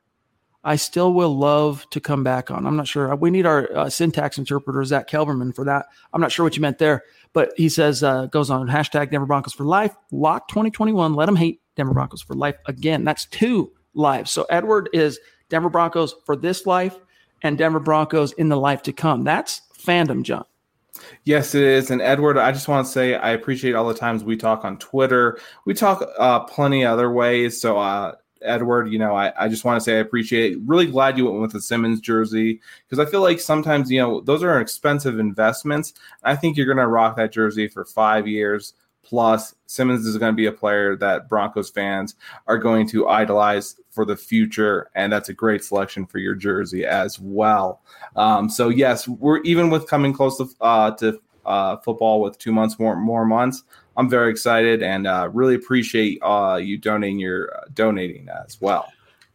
I 0.64 0.76
still 0.76 1.12
will 1.12 1.37
love 1.37 1.87
to 1.90 2.00
come 2.00 2.25
back 2.25 2.50
on. 2.50 2.66
I'm 2.66 2.76
not 2.76 2.88
sure. 2.88 3.14
We 3.16 3.30
need 3.30 3.44
our 3.44 3.71
uh, 3.76 3.90
syntax 3.90 4.38
interpreter, 4.38 4.83
Zach 4.85 5.09
Kelberman, 5.09 5.54
for 5.54 5.64
that. 5.66 5.87
I'm 6.12 6.21
not 6.21 6.33
sure 6.33 6.44
what 6.44 6.56
you 6.56 6.62
meant 6.62 6.78
there. 6.78 7.04
But 7.35 7.52
he 7.56 7.68
says, 7.68 8.02
uh, 8.02 8.26
goes 8.26 8.50
on 8.50 8.68
hashtag 8.68 9.11
Denver 9.11 9.26
Broncos 9.26 9.52
for 9.52 9.64
life. 9.64 9.94
Lock 10.11 10.49
2021. 10.49 11.14
Let 11.14 11.26
them 11.26 11.37
hate 11.37 11.61
Denver 11.76 11.92
Broncos 11.92 12.23
for 12.23 12.35
life 12.35 12.56
again. 12.66 13.04
That's 13.04 13.26
two 13.26 13.73
lives. 13.92 14.30
So 14.30 14.47
Edward 14.49 14.88
is 14.92 15.21
Denver 15.50 15.68
Broncos 15.68 16.14
for 16.25 16.35
this 16.35 16.64
life 16.64 16.99
and 17.42 17.59
Denver 17.59 17.80
Broncos 17.80 18.33
in 18.33 18.49
the 18.49 18.56
life 18.56 18.83
to 18.83 18.92
come. 18.92 19.23
That's 19.23 19.61
fandom, 19.78 20.23
John. 20.23 20.44
Yes, 21.25 21.54
it 21.54 21.62
is. 21.62 21.90
And 21.90 22.00
Edward, 22.00 22.38
I 22.38 22.52
just 22.52 22.68
want 22.68 22.87
to 22.87 22.92
say 22.92 23.16
I 23.16 23.30
appreciate 23.30 23.75
all 23.75 23.87
the 23.87 23.94
times 23.94 24.25
we 24.25 24.37
talk 24.37 24.64
on 24.64 24.78
Twitter. 24.78 25.38
We 25.66 25.75
talk 25.75 26.09
uh, 26.18 26.40
plenty 26.40 26.85
other 26.85 27.11
ways. 27.11 27.61
So, 27.61 27.78
uh, 27.78 28.14
Edward, 28.45 28.93
you 28.93 28.99
know, 28.99 29.15
I, 29.15 29.33
I 29.45 29.49
just 29.49 29.65
want 29.65 29.81
to 29.81 29.85
say 29.85 29.97
I 29.97 30.01
appreciate. 30.01 30.59
Really 30.65 30.87
glad 30.87 31.19
you 31.19 31.27
went 31.27 31.41
with 31.41 31.53
the 31.53 31.61
Simmons 31.61 32.01
jersey 32.01 32.61
because 32.89 33.05
I 33.05 33.11
feel 33.11 33.23
like 33.23 33.41
sometimes, 33.41 33.91
you 33.91 34.01
know, 34.01 34.21
those 34.21 34.43
are 34.43 34.61
expensive 34.61 35.19
investments. 35.19 35.95
I 36.23 36.37
think 36.37 36.57
you're 36.57 36.67
going 36.67 36.79
to 36.79 36.87
rock 36.87 37.17
that 37.17 37.33
jersey 37.33 37.69
for 37.69 37.85
five 37.85 38.27
years 38.29 38.75
plus. 39.05 39.55
Simmons 39.67 40.07
is 40.07 40.17
going 40.19 40.33
to 40.33 40.37
be 40.37 40.47
a 40.47 40.53
player 40.53 40.97
that 40.97 41.29
Broncos 41.29 41.71
fans 41.71 42.17
are 42.47 42.59
going 42.59 42.89
to 42.89 43.09
idolize 43.09 43.77
for 43.91 44.05
the 44.05 44.17
future, 44.17 44.91
and 44.95 45.13
that's 45.13 45.29
a 45.29 45.35
great 45.35 45.63
selection 45.63 46.07
for 46.07 46.19
your 46.19 46.35
jersey 46.35 46.85
as 46.85 47.21
well. 47.21 47.83
Um, 48.17 48.49
so 48.49 48.69
yes, 48.69 49.07
we're 49.07 49.41
even 49.43 49.71
with 49.71 49.87
coming 49.87 50.13
close 50.13 50.39
to 50.39 50.49
uh, 50.61 50.91
to 50.93 51.21
uh, 51.47 51.77
football 51.79 52.21
with 52.21 52.39
two 52.39 52.53
months 52.53 52.79
more 52.79 52.97
more 52.97 53.25
months. 53.25 53.63
I'm 53.97 54.09
very 54.09 54.31
excited 54.31 54.83
and 54.83 55.07
uh, 55.07 55.29
really 55.33 55.55
appreciate 55.55 56.19
uh, 56.23 56.59
you 56.63 56.79
donating 56.79 57.19
your 57.19 57.57
uh, 57.57 57.65
donating 57.73 58.29
as 58.29 58.61
well. 58.61 58.93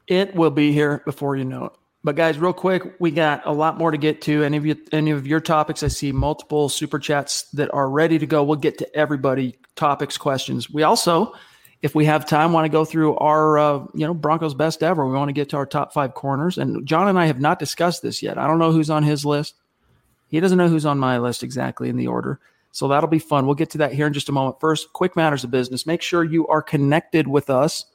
It 0.07 0.35
will 0.35 0.51
be 0.51 0.71
here 0.71 1.01
before 1.05 1.35
you 1.35 1.45
know 1.45 1.65
it. 1.65 1.71
But 2.03 2.15
guys, 2.15 2.39
real 2.39 2.53
quick, 2.53 2.95
we 2.99 3.11
got 3.11 3.45
a 3.45 3.51
lot 3.51 3.77
more 3.77 3.91
to 3.91 3.97
get 3.97 4.21
to. 4.23 4.43
Any 4.43 4.57
of 4.57 4.65
you, 4.65 4.77
any 4.91 5.11
of 5.11 5.27
your 5.27 5.41
topics? 5.41 5.83
I 5.83 5.89
see 5.89 6.11
multiple 6.11 6.69
super 6.69 6.97
chats 6.97 7.43
that 7.51 7.73
are 7.73 7.89
ready 7.89 8.17
to 8.17 8.25
go. 8.25 8.43
We'll 8.43 8.57
get 8.57 8.77
to 8.77 8.95
everybody 8.95 9.57
topics, 9.75 10.17
questions. 10.17 10.69
We 10.69 10.83
also 10.83 11.33
if 11.81 11.95
we 11.95 12.05
have 12.05 12.25
time, 12.25 12.51
want 12.51 12.65
to 12.65 12.69
go 12.69 12.83
through 12.83 13.15
our, 13.17 13.57
uh, 13.57 13.79
you 13.93 14.05
know, 14.05 14.13
Broncos 14.13 14.53
best 14.53 14.83
ever. 14.83 15.05
We 15.05 15.13
want 15.13 15.29
to 15.29 15.33
get 15.33 15.49
to 15.49 15.57
our 15.57 15.65
top 15.65 15.93
five 15.93 16.13
corners. 16.13 16.57
And 16.57 16.85
John 16.85 17.07
and 17.07 17.17
I 17.17 17.27
have 17.27 17.39
not 17.39 17.59
discussed 17.59 18.01
this 18.01 18.21
yet. 18.21 18.37
I 18.37 18.47
don't 18.47 18.59
know 18.59 18.71
who's 18.71 18.89
on 18.89 19.03
his 19.03 19.25
list. 19.25 19.55
He 20.27 20.39
doesn't 20.39 20.57
know 20.57 20.67
who's 20.67 20.85
on 20.85 20.99
my 20.99 21.17
list 21.19 21.41
exactly 21.41 21.89
in 21.89 21.95
the 21.95 22.07
order. 22.07 22.39
So 22.71 22.87
that'll 22.87 23.09
be 23.09 23.19
fun. 23.19 23.45
We'll 23.45 23.55
get 23.55 23.71
to 23.71 23.79
that 23.79 23.93
here 23.93 24.07
in 24.07 24.13
just 24.13 24.29
a 24.29 24.31
moment. 24.31 24.59
First, 24.59 24.93
quick 24.93 25.15
matters 25.15 25.43
of 25.43 25.51
business. 25.51 25.85
Make 25.85 26.01
sure 26.01 26.23
you 26.23 26.47
are 26.47 26.61
connected 26.61 27.27
with 27.27 27.49
us 27.49 27.85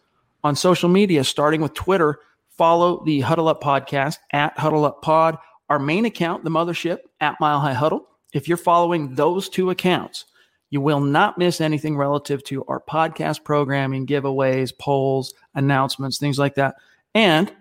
on 0.42 0.56
social 0.56 0.88
media, 0.88 1.24
starting 1.24 1.60
with 1.60 1.74
Twitter. 1.74 2.18
Follow 2.56 3.04
the 3.04 3.20
Huddle 3.20 3.48
Up 3.48 3.62
podcast 3.62 4.18
at 4.32 4.58
Huddle 4.58 4.84
Up 4.84 5.02
Pod. 5.02 5.38
Our 5.68 5.78
main 5.78 6.04
account, 6.04 6.44
the 6.44 6.50
mothership 6.50 6.98
at 7.20 7.40
Mile 7.40 7.60
High 7.60 7.72
Huddle. 7.72 8.08
If 8.32 8.48
you're 8.48 8.56
following 8.56 9.14
those 9.14 9.48
two 9.48 9.70
accounts, 9.70 10.24
you 10.70 10.80
will 10.80 11.00
not 11.00 11.38
miss 11.38 11.60
anything 11.60 11.96
relative 11.96 12.42
to 12.44 12.64
our 12.64 12.80
podcast 12.80 13.44
programming, 13.44 14.06
giveaways, 14.06 14.76
polls, 14.76 15.32
announcements, 15.54 16.18
things 16.18 16.38
like 16.38 16.56
that. 16.56 16.74
And 17.14 17.52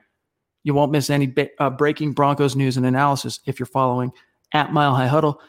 you 0.64 0.74
won't 0.74 0.92
miss 0.92 1.10
any 1.10 1.34
uh, 1.60 1.70
breaking 1.70 2.14
Broncos 2.14 2.56
news 2.56 2.76
and 2.78 2.86
analysis 2.86 3.40
if 3.46 3.60
you're 3.60 3.68
following 3.68 4.12
at 4.52 4.74
Mile 4.74 4.96
High 4.96 5.08
Huddle. 5.08 5.40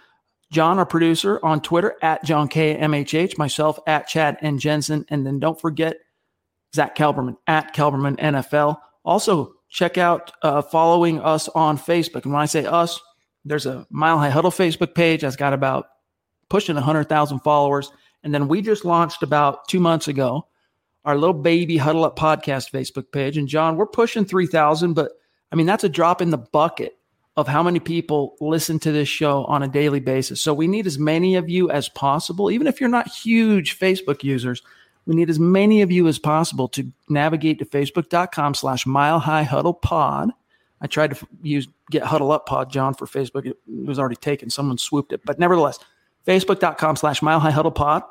John, 0.55 0.79
our 0.79 0.87
producer, 0.87 1.41
on 1.43 1.61
Twitter 1.61 1.97
at 2.01 2.23
John 2.23 2.47
K 2.47 2.79
myself 3.37 3.81
at 3.89 4.07
Chad 4.07 4.39
and 4.41 4.61
Jensen, 4.61 5.05
and 5.09 5.27
then 5.27 5.41
don't 5.41 5.61
forget 5.61 5.97
Zach 6.73 6.97
Kelberman 6.97 7.37
at 7.49 7.75
Kelberman 7.75 8.17
NFL. 8.19 8.79
Also, 9.05 9.57
check 9.69 9.99
out 9.99 10.31
uh, 10.43 10.63
following 10.63 11.21
us 11.21 11.49
on 11.49 11.77
Facebook. 11.77 12.23
And 12.23 12.33
when 12.33 12.41
I 12.41 12.47
say 12.47 12.65
us, 12.67 13.01
there's 13.45 13.67
a 13.67 13.85
Mile 13.91 14.17
High 14.19 14.31
Huddle 14.31 14.53
Facebook 14.53 14.95
page 14.95 15.23
that's 15.23 15.35
got 15.35 15.53
about 15.55 15.87
pushing 16.49 16.77
100,000 16.77 17.41
followers. 17.41 17.91
And 18.23 18.33
then 18.33 18.47
we 18.47 18.63
just 18.63 18.85
launched 18.85 19.25
about 19.25 19.67
two 19.67 19.81
months 19.81 20.07
ago 20.07 20.47
our 21.05 21.19
little 21.19 21.35
baby 21.35 21.77
Huddle 21.77 22.05
Up 22.05 22.17
podcast 22.17 22.71
Facebook 22.71 23.11
page. 23.11 23.37
And 23.37 23.49
John, 23.49 23.77
we're 23.77 23.87
pushing 23.87 24.25
3,000, 24.25 24.95
but 24.95 25.11
I 25.51 25.57
mean, 25.57 25.67
that's 25.67 25.85
a 25.85 25.89
drop 25.89 26.23
in 26.23 26.31
the 26.31 26.39
bucket 26.39 26.97
of 27.37 27.49
how 27.49 27.63
many 27.63 27.81
people 27.81 28.37
listen 28.41 28.79
to 28.79 28.93
this 28.93 29.09
show 29.09 29.45
on 29.47 29.63
a 29.63 29.69
daily 29.69 30.01
basis. 30.01 30.41
So 30.41 30.55
we 30.55 30.69
need 30.69 30.87
as 30.87 30.99
many 30.99 31.35
of 31.35 31.49
you 31.49 31.71
as 31.71 31.89
possible, 31.89 32.51
even 32.51 32.67
if 32.67 32.81
you're 32.81 32.89
not 32.89 33.09
huge 33.09 33.79
Facebook 33.79 34.23
users. 34.23 34.63
We 35.07 35.15
need 35.15 35.29
as 35.29 35.41
many 35.41 35.83
of 35.83 35.91
you 35.91 36.07
as 36.07 36.19
possible 36.19 36.69
to 36.69 36.91
navigate 37.09 37.59
to 37.59 37.67
facebook.com 37.67 38.55
slash 38.55 38.87
mile 38.87 39.19
high 39.19 39.43
huddle 39.43 39.75
pod. 39.75 40.31
I 40.81 40.87
tried 40.87 41.15
to 41.15 41.27
use 41.43 41.69
get 41.91 42.05
huddle 42.05 42.33
up 42.33 42.47
pod, 42.47 42.71
John, 42.71 42.95
for 42.95 43.07
Facebook. 43.07 43.47
It 43.47 43.57
was 43.67 43.99
already 43.99 44.17
taken. 44.17 44.49
Someone 44.49 44.79
swooped 44.79 45.13
it. 45.13 45.21
But 45.25 45.39
nevertheless, 45.39 45.79
facebook.com 46.27 46.97
slash 46.97 47.21
mile 47.21 47.41
high 47.41 47.51
huddle 47.51 47.71
pod 47.71 48.03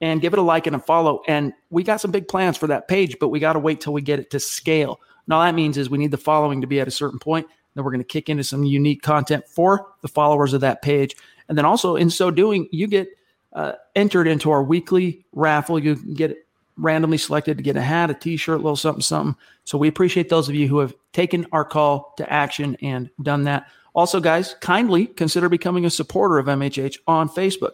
and 0.00 0.20
give 0.20 0.32
it 0.32 0.38
a 0.38 0.42
like 0.42 0.66
and 0.66 0.76
a 0.76 0.78
follow. 0.78 1.22
And 1.26 1.52
we 1.70 1.82
got 1.82 2.00
some 2.00 2.10
big 2.10 2.28
plans 2.28 2.56
for 2.56 2.66
that 2.68 2.88
page, 2.88 3.16
but 3.18 3.28
we 3.28 3.40
got 3.40 3.54
to 3.54 3.58
wait 3.58 3.80
till 3.80 3.92
we 3.92 4.02
get 4.02 4.20
it 4.20 4.30
to 4.30 4.40
scale. 4.40 5.00
And 5.26 5.32
all 5.32 5.42
that 5.42 5.54
means 5.54 5.78
is 5.78 5.90
we 5.90 5.98
need 5.98 6.10
the 6.10 6.18
following 6.18 6.60
to 6.60 6.66
be 6.66 6.80
at 6.80 6.88
a 6.88 6.92
certain 6.92 7.18
point. 7.18 7.46
Then 7.76 7.84
we're 7.84 7.92
going 7.92 8.00
to 8.00 8.04
kick 8.04 8.28
into 8.28 8.42
some 8.42 8.64
unique 8.64 9.02
content 9.02 9.46
for 9.46 9.86
the 10.00 10.08
followers 10.08 10.54
of 10.54 10.62
that 10.62 10.82
page. 10.82 11.14
And 11.48 11.56
then 11.56 11.64
also 11.64 11.94
in 11.94 12.10
so 12.10 12.30
doing, 12.30 12.68
you 12.72 12.86
get 12.86 13.08
uh, 13.52 13.72
entered 13.94 14.26
into 14.26 14.50
our 14.50 14.62
weekly 14.62 15.24
raffle. 15.32 15.78
You 15.78 15.94
get 15.94 16.36
randomly 16.78 17.18
selected 17.18 17.58
to 17.58 17.62
get 17.62 17.76
a 17.76 17.82
hat, 17.82 18.10
a 18.10 18.14
t-shirt, 18.14 18.56
a 18.60 18.62
little 18.62 18.76
something, 18.76 19.02
something. 19.02 19.36
So 19.64 19.78
we 19.78 19.88
appreciate 19.88 20.28
those 20.28 20.48
of 20.48 20.54
you 20.54 20.68
who 20.68 20.78
have 20.78 20.94
taken 21.12 21.46
our 21.52 21.64
call 21.64 22.14
to 22.16 22.32
action 22.32 22.76
and 22.82 23.10
done 23.22 23.44
that. 23.44 23.68
Also, 23.94 24.20
guys, 24.20 24.54
kindly 24.60 25.06
consider 25.06 25.48
becoming 25.48 25.84
a 25.84 25.90
supporter 25.90 26.38
of 26.38 26.46
MHH 26.46 26.98
on 27.06 27.28
Facebook. 27.28 27.72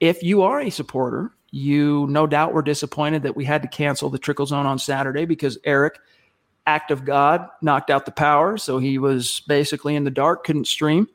If 0.00 0.22
you 0.22 0.42
are 0.42 0.60
a 0.60 0.70
supporter, 0.70 1.32
you 1.50 2.06
no 2.08 2.26
doubt 2.26 2.54
were 2.54 2.62
disappointed 2.62 3.22
that 3.24 3.36
we 3.36 3.44
had 3.44 3.62
to 3.62 3.68
cancel 3.68 4.08
the 4.08 4.18
trickle 4.18 4.46
zone 4.46 4.66
on 4.66 4.78
Saturday 4.78 5.26
because 5.26 5.58
Eric, 5.64 5.98
act 6.70 6.92
of 6.92 7.04
God, 7.04 7.48
knocked 7.60 7.90
out 7.90 8.06
the 8.06 8.12
power. 8.12 8.56
So 8.56 8.78
he 8.78 8.96
was 8.96 9.42
basically 9.48 9.96
in 9.96 10.04
the 10.04 10.10
dark, 10.10 10.44
couldn't 10.44 10.68
stream. 10.68 11.08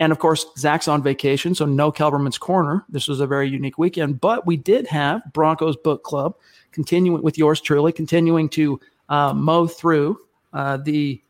And 0.00 0.10
of 0.10 0.18
course, 0.18 0.44
Zach's 0.58 0.88
on 0.88 1.02
vacation, 1.02 1.54
so 1.54 1.64
no 1.64 1.92
Kelberman's 1.92 2.38
Corner. 2.38 2.84
This 2.88 3.06
was 3.06 3.20
a 3.20 3.26
very 3.26 3.48
unique 3.48 3.78
weekend, 3.78 4.20
but 4.20 4.46
we 4.46 4.56
did 4.56 4.86
have 4.88 5.22
Broncos 5.32 5.76
Book 5.76 6.02
Club 6.02 6.34
continuing 6.72 7.22
with 7.22 7.38
yours 7.38 7.60
truly, 7.60 7.92
continuing 7.92 8.48
to 8.50 8.80
uh, 9.08 9.32
mow 9.32 9.68
through 9.68 10.18
uh, 10.52 10.76
the 10.78 11.22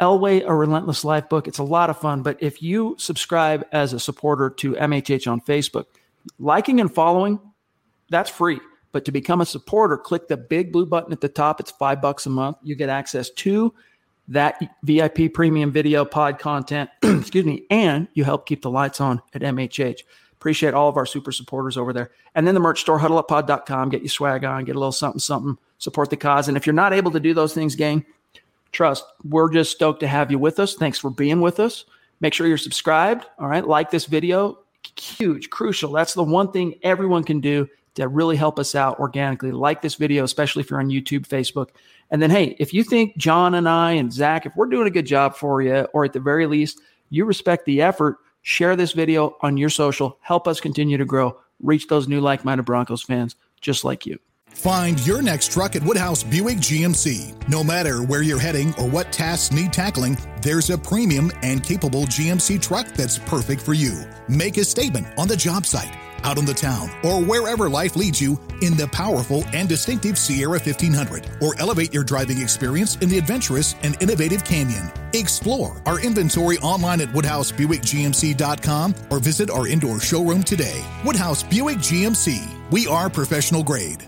Elway, 0.00 0.44
A 0.46 0.54
Relentless 0.54 1.04
Life 1.04 1.28
book. 1.28 1.48
It's 1.48 1.58
a 1.58 1.64
lot 1.64 1.90
of 1.90 1.98
fun. 1.98 2.22
But 2.22 2.40
if 2.40 2.62
you 2.62 2.94
subscribe 2.98 3.66
as 3.72 3.92
a 3.92 4.00
supporter 4.00 4.50
to 4.50 4.72
MHH 4.72 5.30
on 5.30 5.40
Facebook, 5.40 5.86
liking 6.38 6.80
and 6.80 6.92
following, 6.92 7.40
that's 8.08 8.30
free. 8.30 8.60
But 8.94 9.04
to 9.06 9.10
become 9.10 9.40
a 9.40 9.44
supporter, 9.44 9.98
click 9.98 10.28
the 10.28 10.36
big 10.36 10.70
blue 10.70 10.86
button 10.86 11.12
at 11.12 11.20
the 11.20 11.28
top. 11.28 11.58
It's 11.58 11.72
five 11.72 12.00
bucks 12.00 12.26
a 12.26 12.30
month. 12.30 12.58
You 12.62 12.76
get 12.76 12.88
access 12.88 13.28
to 13.28 13.74
that 14.28 14.62
VIP 14.84 15.34
premium 15.34 15.72
video 15.72 16.04
pod 16.04 16.38
content. 16.38 16.88
excuse 17.02 17.44
me. 17.44 17.64
And 17.70 18.06
you 18.14 18.22
help 18.22 18.46
keep 18.46 18.62
the 18.62 18.70
lights 18.70 19.00
on 19.00 19.20
at 19.34 19.42
MHH. 19.42 20.02
Appreciate 20.34 20.74
all 20.74 20.88
of 20.88 20.96
our 20.96 21.06
super 21.06 21.32
supporters 21.32 21.76
over 21.76 21.92
there. 21.92 22.12
And 22.36 22.46
then 22.46 22.54
the 22.54 22.60
merch 22.60 22.82
store, 22.82 23.00
huddleuppod.com. 23.00 23.88
Get 23.88 24.02
your 24.02 24.10
swag 24.10 24.44
on, 24.44 24.64
get 24.64 24.76
a 24.76 24.78
little 24.78 24.92
something, 24.92 25.18
something, 25.18 25.58
support 25.78 26.08
the 26.08 26.16
cause. 26.16 26.46
And 26.46 26.56
if 26.56 26.64
you're 26.64 26.72
not 26.72 26.92
able 26.92 27.10
to 27.10 27.20
do 27.20 27.34
those 27.34 27.52
things, 27.52 27.74
gang, 27.74 28.06
trust, 28.70 29.04
we're 29.24 29.52
just 29.52 29.72
stoked 29.72 29.98
to 30.00 30.06
have 30.06 30.30
you 30.30 30.38
with 30.38 30.60
us. 30.60 30.74
Thanks 30.74 31.00
for 31.00 31.10
being 31.10 31.40
with 31.40 31.58
us. 31.58 31.84
Make 32.20 32.32
sure 32.32 32.46
you're 32.46 32.58
subscribed. 32.58 33.26
All 33.40 33.48
right. 33.48 33.66
Like 33.66 33.90
this 33.90 34.04
video. 34.04 34.60
Huge, 34.96 35.50
crucial. 35.50 35.90
That's 35.90 36.14
the 36.14 36.22
one 36.22 36.52
thing 36.52 36.76
everyone 36.84 37.24
can 37.24 37.40
do 37.40 37.68
to 37.94 38.08
really 38.08 38.36
help 38.36 38.58
us 38.58 38.74
out 38.74 38.98
organically. 38.98 39.52
Like 39.52 39.82
this 39.82 39.94
video, 39.94 40.24
especially 40.24 40.62
if 40.62 40.70
you're 40.70 40.80
on 40.80 40.90
YouTube, 40.90 41.26
Facebook. 41.26 41.68
And 42.10 42.20
then, 42.20 42.30
hey, 42.30 42.56
if 42.58 42.74
you 42.74 42.84
think 42.84 43.16
John 43.16 43.54
and 43.54 43.68
I 43.68 43.92
and 43.92 44.12
Zach, 44.12 44.46
if 44.46 44.56
we're 44.56 44.66
doing 44.66 44.86
a 44.86 44.90
good 44.90 45.06
job 45.06 45.36
for 45.36 45.62
you, 45.62 45.86
or 45.92 46.04
at 46.04 46.12
the 46.12 46.20
very 46.20 46.46
least, 46.46 46.80
you 47.10 47.24
respect 47.24 47.64
the 47.64 47.82
effort, 47.82 48.18
Share 48.44 48.76
this 48.76 48.92
video 48.92 49.38
on 49.40 49.56
your 49.56 49.70
social. 49.70 50.18
Help 50.20 50.46
us 50.46 50.60
continue 50.60 50.98
to 50.98 51.06
grow, 51.06 51.38
reach 51.62 51.88
those 51.88 52.06
new 52.06 52.20
like 52.20 52.44
minded 52.44 52.64
Broncos 52.64 53.02
fans 53.02 53.36
just 53.62 53.84
like 53.84 54.04
you. 54.04 54.18
Find 54.48 55.04
your 55.06 55.22
next 55.22 55.50
truck 55.50 55.74
at 55.74 55.82
Woodhouse 55.82 56.22
Buick 56.22 56.58
GMC. 56.58 57.48
No 57.48 57.64
matter 57.64 58.02
where 58.02 58.22
you're 58.22 58.38
heading 58.38 58.74
or 58.74 58.86
what 58.86 59.10
tasks 59.10 59.50
need 59.50 59.72
tackling, 59.72 60.18
there's 60.42 60.68
a 60.68 60.76
premium 60.76 61.32
and 61.42 61.64
capable 61.64 62.02
GMC 62.02 62.60
truck 62.60 62.86
that's 62.88 63.18
perfect 63.18 63.62
for 63.62 63.72
you. 63.72 64.04
Make 64.28 64.58
a 64.58 64.64
statement 64.64 65.06
on 65.18 65.26
the 65.26 65.36
job 65.36 65.64
site 65.64 65.96
out 66.24 66.38
on 66.38 66.44
the 66.44 66.54
town, 66.54 66.90
or 67.04 67.22
wherever 67.22 67.68
life 67.70 67.94
leads 67.94 68.20
you 68.20 68.40
in 68.62 68.76
the 68.76 68.88
powerful 68.88 69.44
and 69.52 69.68
distinctive 69.68 70.18
Sierra 70.18 70.58
1500, 70.58 71.28
or 71.40 71.54
elevate 71.60 71.94
your 71.94 72.04
driving 72.04 72.40
experience 72.40 72.96
in 72.96 73.08
the 73.08 73.18
adventurous 73.18 73.76
and 73.82 73.96
innovative 74.02 74.44
Canyon. 74.44 74.90
Explore 75.12 75.80
our 75.86 76.00
inventory 76.00 76.58
online 76.58 77.00
at 77.00 77.08
WoodhouseBuickGMC.com 77.08 78.94
or 79.10 79.18
visit 79.20 79.50
our 79.50 79.68
indoor 79.68 80.00
showroom 80.00 80.42
today. 80.42 80.84
Woodhouse 81.04 81.42
Buick 81.42 81.78
GMC. 81.78 82.42
We 82.70 82.86
are 82.86 83.08
professional 83.08 83.62
grade. 83.62 84.02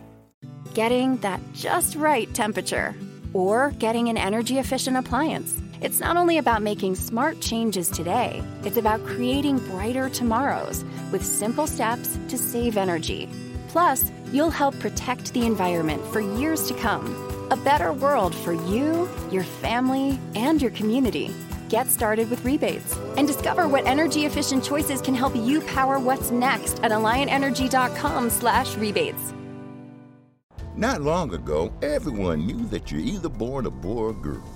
Getting 0.75 1.17
that 1.19 1.41
just 1.55 1.97
right 1.97 2.33
temperature, 2.35 2.95
or 3.33 3.71
getting 3.79 4.09
an 4.09 4.17
energy 4.19 4.59
efficient 4.59 4.97
appliance. 4.97 5.55
It's 5.83 6.01
not 6.01 6.17
only 6.17 6.39
about 6.39 6.63
making 6.63 6.95
smart 6.95 7.39
changes 7.43 7.91
today, 7.91 8.43
it's 8.65 8.79
about 8.79 9.05
creating 9.05 9.59
brighter 9.59 10.09
tomorrows 10.09 10.87
with 11.13 11.23
simple 11.23 11.67
steps 11.67 12.19
to 12.29 12.39
save 12.39 12.79
energy. 12.79 13.29
Plus, 13.69 14.11
you'll 14.33 14.49
help 14.49 14.79
protect 14.79 15.35
the 15.35 15.45
environment 15.45 16.03
for 16.07 16.21
years 16.21 16.67
to 16.69 16.75
come. 16.75 17.15
A 17.51 17.57
better 17.57 17.93
world 17.93 18.35
for 18.35 18.55
you, 18.55 19.07
your 19.31 19.45
family, 19.45 20.19
and 20.35 20.63
your 20.63 20.71
community. 20.71 21.31
Get 21.69 21.89
started 21.89 22.31
with 22.31 22.43
rebates 22.43 22.97
and 23.19 23.27
discover 23.27 23.69
what 23.69 23.87
energy 23.87 24.25
efficient 24.25 24.65
choices 24.65 25.03
can 25.03 25.15
help 25.15 25.37
you 25.37 25.61
power 25.61 25.99
what's 25.99 26.31
next 26.31 26.83
at 26.83 26.91
alliantenergy.com/rebates. 26.91 29.35
Not 30.75 31.03
long 31.03 31.35
ago, 31.35 31.71
everyone 31.83 32.47
knew 32.47 32.65
that 32.69 32.91
you're 32.91 33.01
either 33.01 33.29
born 33.29 33.67
a 33.67 33.71
boy 33.71 34.05
or 34.05 34.15
girl. 34.15 34.56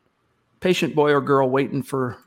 patient 0.61 0.95
boy 0.95 1.11
or 1.11 1.19
girl 1.19 1.49
waiting 1.49 1.83
for? 1.83 2.17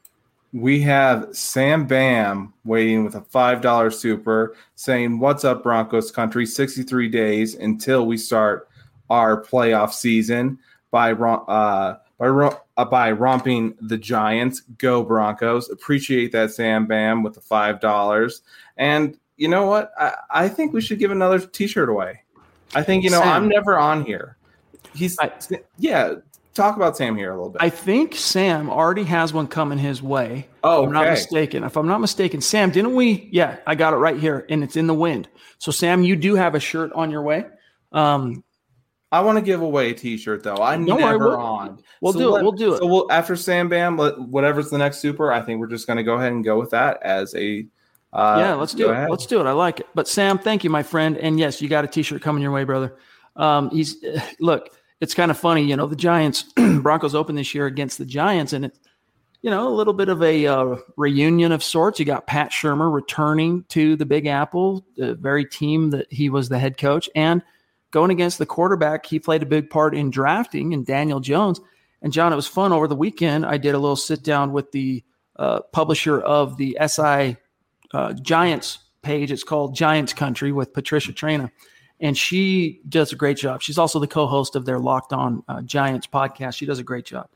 We 0.53 0.81
have 0.83 1.29
Sam 1.33 1.87
Bam 1.87 2.53
waiting 2.65 3.05
with 3.05 3.15
a 3.15 3.21
$5 3.21 3.93
super 3.93 4.55
saying, 4.75 5.19
What's 5.19 5.45
up, 5.45 5.63
Broncos 5.63 6.11
country? 6.11 6.45
63 6.45 7.09
days 7.09 7.55
until 7.55 8.07
we 8.07 8.17
start 8.19 8.69
our 9.09 9.43
playoff 9.43 9.93
season 9.93 10.59
by, 10.91 11.13
uh, 11.13 11.97
by, 12.19 12.27
uh, 12.77 12.85
by 12.85 13.11
romping 13.11 13.75
the 13.81 13.99
Giants. 13.99 14.61
Go 14.79 15.03
Broncos. 15.03 15.71
Appreciate 15.71 16.31
that, 16.33 16.53
Sam 16.53 16.87
Bam, 16.87 17.23
with 17.23 17.35
the 17.35 17.41
$5. 17.41 18.41
And 18.77 19.19
you 19.37 19.49
know 19.49 19.67
what? 19.67 19.91
I, 19.99 20.15
I 20.31 20.49
think 20.49 20.73
we 20.73 20.81
should 20.81 21.01
give 21.01 21.11
another 21.11 21.41
t 21.41 21.67
shirt 21.67 21.89
away. 21.89 22.21
I 22.77 22.83
think, 22.83 23.03
you 23.03 23.11
know, 23.11 23.21
Sam. 23.21 23.29
I'm 23.29 23.49
never 23.49 23.77
on 23.77 24.05
here. 24.05 24.37
He's, 24.95 25.19
I, 25.19 25.33
yeah, 25.79 26.15
talk 26.55 26.77
about 26.77 26.97
Sam 26.97 27.17
here 27.17 27.31
a 27.31 27.35
little 27.35 27.51
bit. 27.51 27.61
I 27.63 27.69
think 27.71 28.15
Sam 28.15 28.71
already 28.71 29.05
has 29.05 29.33
one 29.33 29.47
coming 29.47 29.79
his 29.79 30.03
way. 30.03 30.49
Oh, 30.63 30.83
if 30.83 30.87
I'm 30.89 30.93
not 30.93 31.11
mistaken. 31.11 31.65
If 31.65 31.77
I'm 31.77 31.87
not 31.89 32.01
mistaken, 32.01 32.41
Sam, 32.41 32.71
didn't 32.71 32.95
we? 32.95 33.29
Yeah, 33.33 33.57
I 33.67 33.75
got 33.75 33.93
it 33.93 33.97
right 33.97 34.19
here, 34.19 34.47
and 34.49 34.63
it's 34.65 34.77
in 34.77 34.87
the 34.87 34.95
wind. 34.95 35.29
So, 35.59 35.71
Sam, 35.71 36.03
you 36.03 36.17
do 36.17 36.35
have 36.37 36.55
a 36.55 36.61
shirt 36.61 36.93
on 36.93 37.11
your 37.11 37.23
way. 37.23 37.45
Um, 37.93 38.43
I 39.13 39.21
want 39.21 39.39
to 39.39 39.43
give 39.45 39.61
away 39.63 39.91
a 39.91 39.95
T-shirt 39.95 40.43
though. 40.43 40.57
I 40.57 40.75
Don't 40.77 40.87
never 40.99 41.29
we'll- 41.29 41.37
on. 41.37 41.79
we'll 42.01 42.13
So 42.13 42.19
do 42.19 42.37
it, 42.37 42.43
we'll 42.43 42.51
do 42.53 42.75
it. 42.75 42.79
So 42.79 42.87
we'll 42.87 43.13
after 43.13 43.37
Sam 43.37 43.69
Bam, 43.69 43.97
let- 43.97 44.19
whatever's 44.19 44.71
the 44.71 44.79
next 44.79 44.99
super. 44.99 45.31
I 45.33 45.41
think 45.41 45.61
we're 45.61 45.69
just 45.69 45.87
going 45.87 45.99
to 45.99 46.03
go 46.03 46.15
ahead 46.15 46.33
and 46.33 46.43
go 46.45 46.59
with 46.59 46.71
that 46.71 47.01
as 47.03 47.35
a. 47.37 47.67
Uh, 48.13 48.37
yeah, 48.41 48.55
let's 48.55 48.75
do 48.75 48.89
it. 48.89 48.93
ahead. 48.93 49.11
Let's 49.11 49.27
do 49.27 49.41
it. 49.41 49.45
I 49.47 49.53
like 49.53 49.81
it. 49.81 49.87
But 49.95 50.09
Sam, 50.09 50.39
thank 50.39 50.65
you, 50.65 50.71
my 50.71 50.83
friend. 50.83 51.17
And 51.19 51.39
yes, 51.39 51.61
you 51.63 51.69
got 51.69 51.85
a 51.85 51.89
T-shirt 51.89 52.23
coming 52.23 52.43
your 52.43 52.53
way, 52.53 52.65
brother. 52.65 52.97
Um, 53.37 53.71
he's 53.71 53.97
look. 54.41 54.71
It's 55.05 55.13
kind 55.15 55.31
of 55.31 55.37
funny, 55.37 55.63
you 55.65 55.77
know. 55.77 55.87
The 55.87 55.97
Giants 55.97 56.43
Broncos 56.57 57.15
open 57.15 57.35
this 57.35 57.55
year 57.55 57.67
against 57.67 57.99
the 57.99 58.07
Giants, 58.07 58.55
and 58.55 58.65
it, 58.65 58.79
you 59.43 59.51
know, 59.51 59.69
a 59.69 59.77
little 59.77 59.93
bit 59.93 60.09
of 60.09 60.23
a 60.23 60.47
uh, 60.47 60.77
reunion 60.97 61.53
of 61.53 61.63
sorts. 61.63 61.99
You 61.99 62.07
got 62.07 62.27
Pat 62.27 62.51
Shurmur 62.51 62.91
returning 62.91 63.65
to 63.69 63.97
the 63.97 64.07
Big 64.07 64.27
Apple, 64.27 64.87
the 64.97 65.15
very 65.15 65.45
team 65.45 65.91
that 65.91 66.11
he 66.11 66.31
was 66.31 66.49
the 66.49 66.59
head 66.59 66.79
coach, 66.79 67.11
and 67.15 67.43
going 67.91 68.11
against 68.11 68.39
the 68.39 68.47
quarterback 68.47 69.05
he 69.05 69.19
played 69.19 69.43
a 69.43 69.47
big 69.47 69.69
part 69.69 69.95
in 69.95 70.09
drafting, 70.09 70.73
and 70.73 70.87
Daniel 70.87 71.21
Jones. 71.21 71.61
And 72.01 72.11
John, 72.11 72.33
it 72.33 72.37
was 72.37 72.47
fun 72.47 72.73
over 72.73 72.89
the 72.89 72.97
weekend. 72.97 73.45
I 73.45 73.59
did 73.59 73.75
a 73.75 73.79
little 73.79 73.97
sit 73.97 74.23
down 74.23 74.53
with 74.53 74.73
the 74.73 75.05
uh, 75.37 75.61
publisher 75.71 76.19
of 76.19 76.57
the 76.57 76.79
SI 76.87 77.37
uh, 77.93 78.15
Giants 78.15 78.79
page. 79.03 79.31
It's 79.31 79.45
called 79.45 79.77
Giants 79.77 80.15
Country 80.15 80.51
with 80.51 80.73
Patricia 80.73 81.13
Traina. 81.13 81.51
And 82.01 82.17
she 82.19 82.81
does 82.89 83.13
a 83.13 83.17
great 83.17 83.37
job. 83.37 83.63
She's 83.63 83.79
also 83.79 83.99
the 83.99 84.07
co 84.07 84.27
host 84.27 84.57
of 84.57 84.65
their 84.65 84.79
Locked 84.79 85.13
On 85.13 85.43
uh, 85.49 85.63
Giants 85.63 86.07
podcast. 86.07 86.57
She 86.57 86.67
does 86.67 86.79
a 86.79 86.83
great 86.83 87.05
job. 87.05 87.29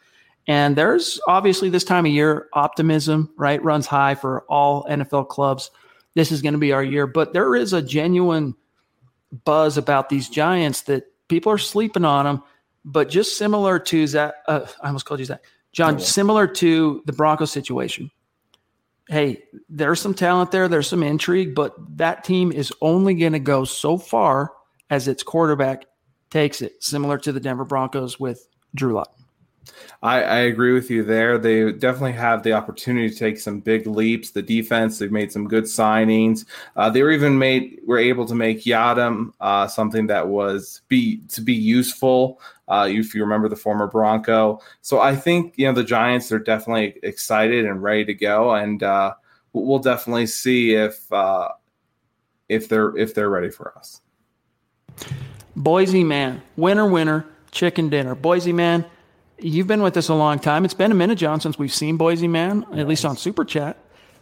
And 0.47 0.77
there's 0.77 1.21
obviously 1.29 1.69
this 1.69 1.85
time 1.85 2.07
of 2.07 2.13
year, 2.13 2.49
optimism, 2.55 3.31
right, 3.37 3.63
runs 3.63 3.87
high 3.87 4.15
for 4.15 4.43
all 4.49 4.85
NFL 4.85 5.29
clubs. 5.29 5.71
This 6.15 6.33
is 6.33 6.43
going 6.43 6.55
to 6.55 6.59
be 6.59 6.73
our 6.73 6.83
year. 6.83 7.07
But 7.07 7.35
there 7.35 7.55
is 7.55 7.73
a 7.73 7.83
genuine 7.83 8.55
buzz 9.45 9.77
about 9.77 10.09
these 10.09 10.29
Giants 10.29 10.83
that 10.83 11.05
people 11.29 11.53
are 11.53 11.59
sleeping 11.59 12.05
on 12.05 12.25
them. 12.25 12.43
But 12.85 13.11
just 13.11 13.37
similar 13.37 13.79
to 13.79 14.07
that, 14.09 14.37
uh, 14.47 14.67
I 14.83 14.87
almost 14.87 15.05
called 15.05 15.21
you 15.21 15.27
that, 15.27 15.43
John, 15.73 16.01
similar 16.01 16.47
to 16.47 17.03
the 17.05 17.13
Broncos 17.13 17.53
situation 17.53 18.11
hey, 19.09 19.43
there's 19.69 20.01
some 20.01 20.15
talent 20.15 20.51
there, 20.51 20.69
there's 20.69 20.89
some 20.89 21.03
intrigue, 21.03 21.55
but 21.55 21.75
that 21.97 22.25
team 22.25 22.53
is 22.53 22.73
only 22.81 23.15
going 23.15 23.33
to 23.33 23.39
go 23.39 23.65
so 23.65 23.97
far 23.99 24.53
as 24.91 25.09
its 25.09 25.23
quarterback 25.23 25.87
takes 26.31 26.61
it, 26.61 26.83
similar 26.83 27.19
to 27.19 27.33
the 27.33 27.41
Denver 27.41 27.65
Broncos 27.65 28.21
with 28.21 28.47
Drew 28.75 28.93
Lock. 28.93 29.18
I, 30.03 30.23
I 30.23 30.39
agree 30.41 30.73
with 30.73 30.91
you 30.91 31.03
there. 31.03 31.39
They 31.39 31.73
definitely 31.73 32.13
have 32.13 32.43
the 32.43 32.53
opportunity 32.53 33.11
to 33.11 33.17
take 33.17 33.39
some 33.39 33.61
big 33.61 33.87
leaps. 33.87 34.31
The 34.31 34.43
defense, 34.43 34.99
they've 34.99 35.11
made 35.11 35.33
some 35.33 35.49
good 35.49 35.65
signings. 35.65 36.45
Uh, 36.77 36.91
they 36.91 37.03
were 37.03 37.11
even 37.11 37.39
made 37.39 37.81
were 37.87 37.99
able 37.99 38.27
to 38.27 38.35
make 38.35 38.65
Yadam 38.65 39.33
uh, 39.41 39.67
something 39.67 40.07
that 40.07 40.29
was 40.29 40.83
be 40.89 41.23
to 41.29 41.41
be 41.41 41.55
useful. 41.55 42.41
Uh, 42.69 42.87
if 42.91 43.15
you 43.15 43.23
remember 43.23 43.49
the 43.49 43.57
former 43.57 43.87
Bronco, 43.87 44.61
so 44.83 45.01
I 45.01 45.17
think 45.17 45.55
you 45.57 45.67
know 45.67 45.73
the 45.73 45.85
Giants 45.85 46.31
are 46.31 46.39
definitely 46.39 46.99
excited 47.03 47.65
and 47.65 47.83
ready 47.83 48.05
to 48.05 48.15
go, 48.15 48.55
and 48.55 48.83
uh, 48.83 49.15
we'll 49.53 49.79
definitely 49.79 50.27
see 50.27 50.75
if 50.75 51.11
uh, 51.13 51.49
if 52.49 52.69
they're 52.69 52.97
if 52.97 53.15
they're 53.15 53.31
ready 53.31 53.51
for 53.51 53.77
us. 53.77 54.01
Boise 55.57 56.05
man, 56.05 56.43
winner, 56.57 56.87
winner, 56.87 57.27
chicken 57.51 57.89
dinner. 57.89 58.15
Boise 58.15 58.53
man, 58.53 58.85
you've 59.41 59.67
been 59.67 59.83
with 59.83 59.97
us 59.97 60.09
a 60.09 60.15
long 60.15 60.39
time. 60.39 60.65
It's 60.65 60.75
been 60.75 60.93
a 60.93 60.97
minute, 60.97 61.17
John, 61.17 61.41
since 61.41 61.59
we've 61.59 61.73
seen 61.73 61.97
Boise 61.97 62.29
man, 62.29 62.65
at 62.75 62.89
least 62.89 63.05
on 63.05 63.17
Super 63.17 63.45
Chat. 63.45 63.79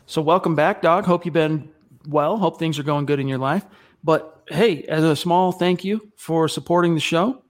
So 0.07 0.23
welcome 0.23 0.55
back, 0.55 0.83
dog. 0.83 1.05
Hope 1.05 1.25
you've 1.25 1.35
been 1.35 1.71
well. 2.07 2.37
Hope 2.37 2.59
things 2.59 2.79
are 2.79 2.85
going 2.85 3.07
good 3.07 3.21
in 3.21 3.29
your 3.29 3.39
life. 3.39 3.65
But 4.05 4.43
hey, 4.49 4.83
as 4.85 5.03
a 5.03 5.17
small 5.17 5.53
thank 5.53 5.85
you 5.85 6.13
for 6.17 6.49
supporting 6.49 6.95
the 6.95 7.01
show, 7.01 7.43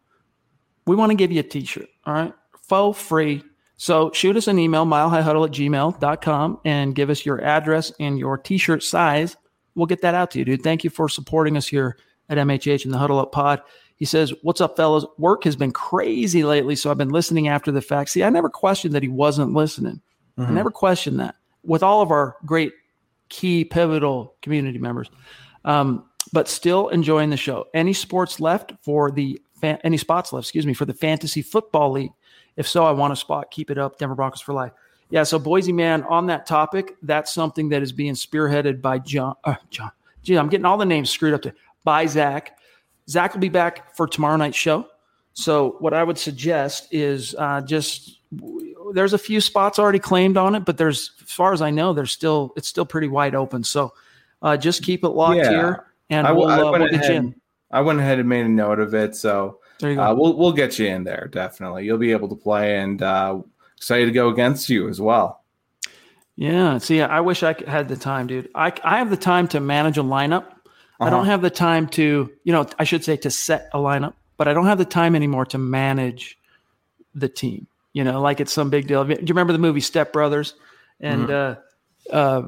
we 0.87 0.97
want 0.97 1.11
to 1.11 1.17
give 1.17 1.33
you 1.33 1.41
a 1.41 1.43
t-shirt. 1.43 1.89
All 2.05 2.15
right. 2.15 2.33
Faux 2.63 3.01
free. 3.01 3.45
So 3.77 4.11
shoot 4.13 4.37
us 4.37 4.49
an 4.49 4.59
email, 4.59 4.87
milehighhuddle 4.87 5.47
at 5.47 5.53
gmail.com 5.53 6.61
and 6.65 6.95
give 6.95 7.11
us 7.11 7.27
your 7.27 7.43
address 7.45 7.93
and 8.01 8.19
your 8.19 8.39
t-shirt 8.39 8.83
size. 8.83 9.37
We'll 9.75 9.87
get 9.87 10.01
that 10.01 10.15
out 10.15 10.31
to 10.31 10.39
you, 10.39 10.47
dude. 10.47 10.63
Thank 10.63 10.83
you 10.83 10.91
for 10.91 11.09
supporting 11.09 11.57
us 11.57 11.67
here 11.67 11.99
at 12.29 12.39
MHH 12.39 12.87
and 12.87 12.95
the 12.95 12.99
Huddle 12.99 13.19
Up 13.19 13.33
Pod. 13.33 13.61
He 13.97 14.05
says, 14.05 14.33
What's 14.43 14.61
up, 14.61 14.77
fellas? 14.77 15.05
Work 15.19 15.45
has 15.45 15.57
been 15.57 15.73
crazy 15.73 16.45
lately, 16.45 16.77
so 16.77 16.91
I've 16.91 16.99
been 16.99 17.09
listening 17.09 17.49
after 17.49 17.73
the 17.73 17.83
fact. 17.83 18.11
See, 18.11 18.23
I 18.23 18.31
never 18.31 18.49
questioned 18.49 18.95
that 18.95 19.03
he 19.03 19.09
wasn't 19.09 19.55
listening. 19.55 20.01
I 20.39 20.51
never 20.51 20.71
questioned 20.71 21.19
that 21.21 21.37
with 21.65 21.83
all 21.83 22.03
of 22.03 22.11
our 22.11 22.37
great 22.45 22.73
key 23.31 23.65
pivotal 23.65 24.35
community 24.43 24.79
members. 24.79 25.11
Um, 25.65 26.05
but 26.33 26.49
still 26.49 26.89
enjoying 26.89 27.31
the 27.31 27.37
show. 27.37 27.67
Any 27.73 27.93
sports 27.93 28.39
left 28.39 28.73
for 28.83 29.11
the 29.11 29.41
fan, 29.61 29.79
any 29.83 29.97
spots 29.97 30.33
left, 30.33 30.45
excuse 30.45 30.67
me, 30.67 30.75
for 30.75 30.85
the 30.85 30.95
fantasy 30.95 31.41
football 31.41 31.91
league? 31.93 32.13
If 32.57 32.69
so, 32.69 32.85
I 32.85 32.91
want 32.91 33.13
a 33.13 33.17
spot. 33.17 33.51
Keep 33.51 33.71
it 33.71 33.79
up, 33.79 33.99
Denver 33.99 34.15
Broncos 34.15 34.41
for 34.41 34.53
life. 34.53 34.73
Yeah, 35.09 35.23
so 35.23 35.39
Boise 35.39 35.73
man, 35.73 36.03
on 36.05 36.27
that 36.27 36.47
topic, 36.47 36.97
that's 37.03 37.33
something 37.33 37.69
that 37.69 37.83
is 37.83 37.93
being 37.93 38.15
spearheaded 38.15 38.83
by 38.83 38.99
John. 38.99 39.37
Uh, 39.45 39.55
John, 39.71 39.93
gee, 40.23 40.37
I'm 40.37 40.49
getting 40.49 40.65
all 40.65 40.77
the 40.77 40.85
names 40.85 41.11
screwed 41.11 41.35
up. 41.35 41.43
To, 41.43 41.55
by 41.85 42.07
Zach. 42.07 42.59
Zach 43.09 43.33
will 43.35 43.41
be 43.41 43.49
back 43.49 43.95
for 43.97 44.07
tomorrow 44.07 44.37
night's 44.37 44.57
show. 44.57 44.87
So 45.35 45.77
what 45.81 45.93
I 45.95 46.03
would 46.03 46.19
suggest 46.19 46.89
is 46.93 47.35
uh, 47.39 47.61
just 47.61 48.21
there's 48.95 49.13
a 49.13 49.19
few 49.19 49.41
spots 49.41 49.79
already 49.79 49.99
claimed 49.99 50.37
on 50.37 50.55
it, 50.55 50.65
but 50.65 50.79
there's 50.79 51.13
as 51.23 51.31
far 51.31 51.53
as 51.53 51.61
I 51.63 51.71
know, 51.71 51.93
there's 51.93 52.13
still 52.13 52.53
it's 52.57 52.69
still 52.69 52.87
pretty 52.87 53.09
wide 53.09 53.35
open. 53.35 53.63
So 53.65 53.93
uh, 54.43 54.57
just 54.57 54.83
keep 54.83 55.05
it 55.05 55.09
locked 55.11 55.37
Yeah. 55.39 55.51
here, 55.51 55.87
and 56.11 56.27
I 56.27 56.33
we'll, 56.33 56.49
I 56.49 56.61
uh, 56.61 56.71
we'll 56.71 56.79
get 56.81 56.93
you 56.93 56.99
ahead- 56.99 57.11
in. 57.17 57.35
I 57.71 57.81
went 57.81 57.99
ahead 57.99 58.19
and 58.21 58.29
made 58.29 58.47
a 58.47 58.49
note 58.49 58.79
of 58.79 58.95
it, 58.95 59.15
so 59.17 59.59
you 59.81 60.01
uh, 60.01 60.15
we'll 60.15 60.37
we'll 60.37 60.53
get 60.53 60.79
you 60.79 60.87
in 60.87 61.05
there 61.05 61.29
definitely. 61.31 61.85
You'll 61.85 61.99
be 61.99 62.13
able 62.13 62.29
to 62.29 62.37
play, 62.37 62.79
and 62.79 63.03
uh, 63.03 63.41
excited 63.77 64.07
to 64.07 64.13
go 64.13 64.29
against 64.29 64.69
you 64.71 64.89
as 64.89 65.01
well. 65.01 65.43
Yeah. 66.37 66.79
See, 66.79 67.01
I 67.01 67.21
wish 67.21 67.43
I 67.43 67.55
had 67.67 67.89
the 67.89 67.97
time, 67.97 68.27
dude. 68.27 68.51
I, 68.55 68.73
I 68.85 68.99
have 68.99 69.11
the 69.11 69.17
time 69.17 69.49
to 69.49 69.61
manage 69.61 69.97
a 69.99 70.03
lineup. 70.03 70.45
I 71.01 71.11
don't 71.11 71.21
Uh-huh. 71.21 71.31
have 71.31 71.43
the 71.43 71.51
time 71.51 71.87
to, 71.89 72.31
you 72.45 72.53
know, 72.53 72.67
I 72.79 72.85
should 72.85 73.05
say 73.05 73.17
to 73.19 73.31
set 73.31 73.69
a 73.75 73.79
lineup, 73.79 74.15
but 74.37 74.49
I 74.49 74.55
don't 74.55 74.67
have 74.67 74.79
the 74.79 74.85
time 74.85 75.15
anymore 75.15 75.45
to 75.47 75.59
manage 75.59 76.39
the 77.15 77.29
team. 77.29 77.67
You 77.93 78.05
know, 78.05 78.21
like 78.21 78.41
it's 78.41 78.53
some 78.53 78.69
big 78.71 78.87
deal. 78.87 79.05
Do 79.05 79.13
you 79.13 79.27
remember 79.29 79.53
the 79.53 79.59
movie 79.59 79.81
Step 79.81 80.13
Brothers? 80.13 80.55
And 81.01 81.31
uh, 81.31 81.57
uh, 82.13 82.43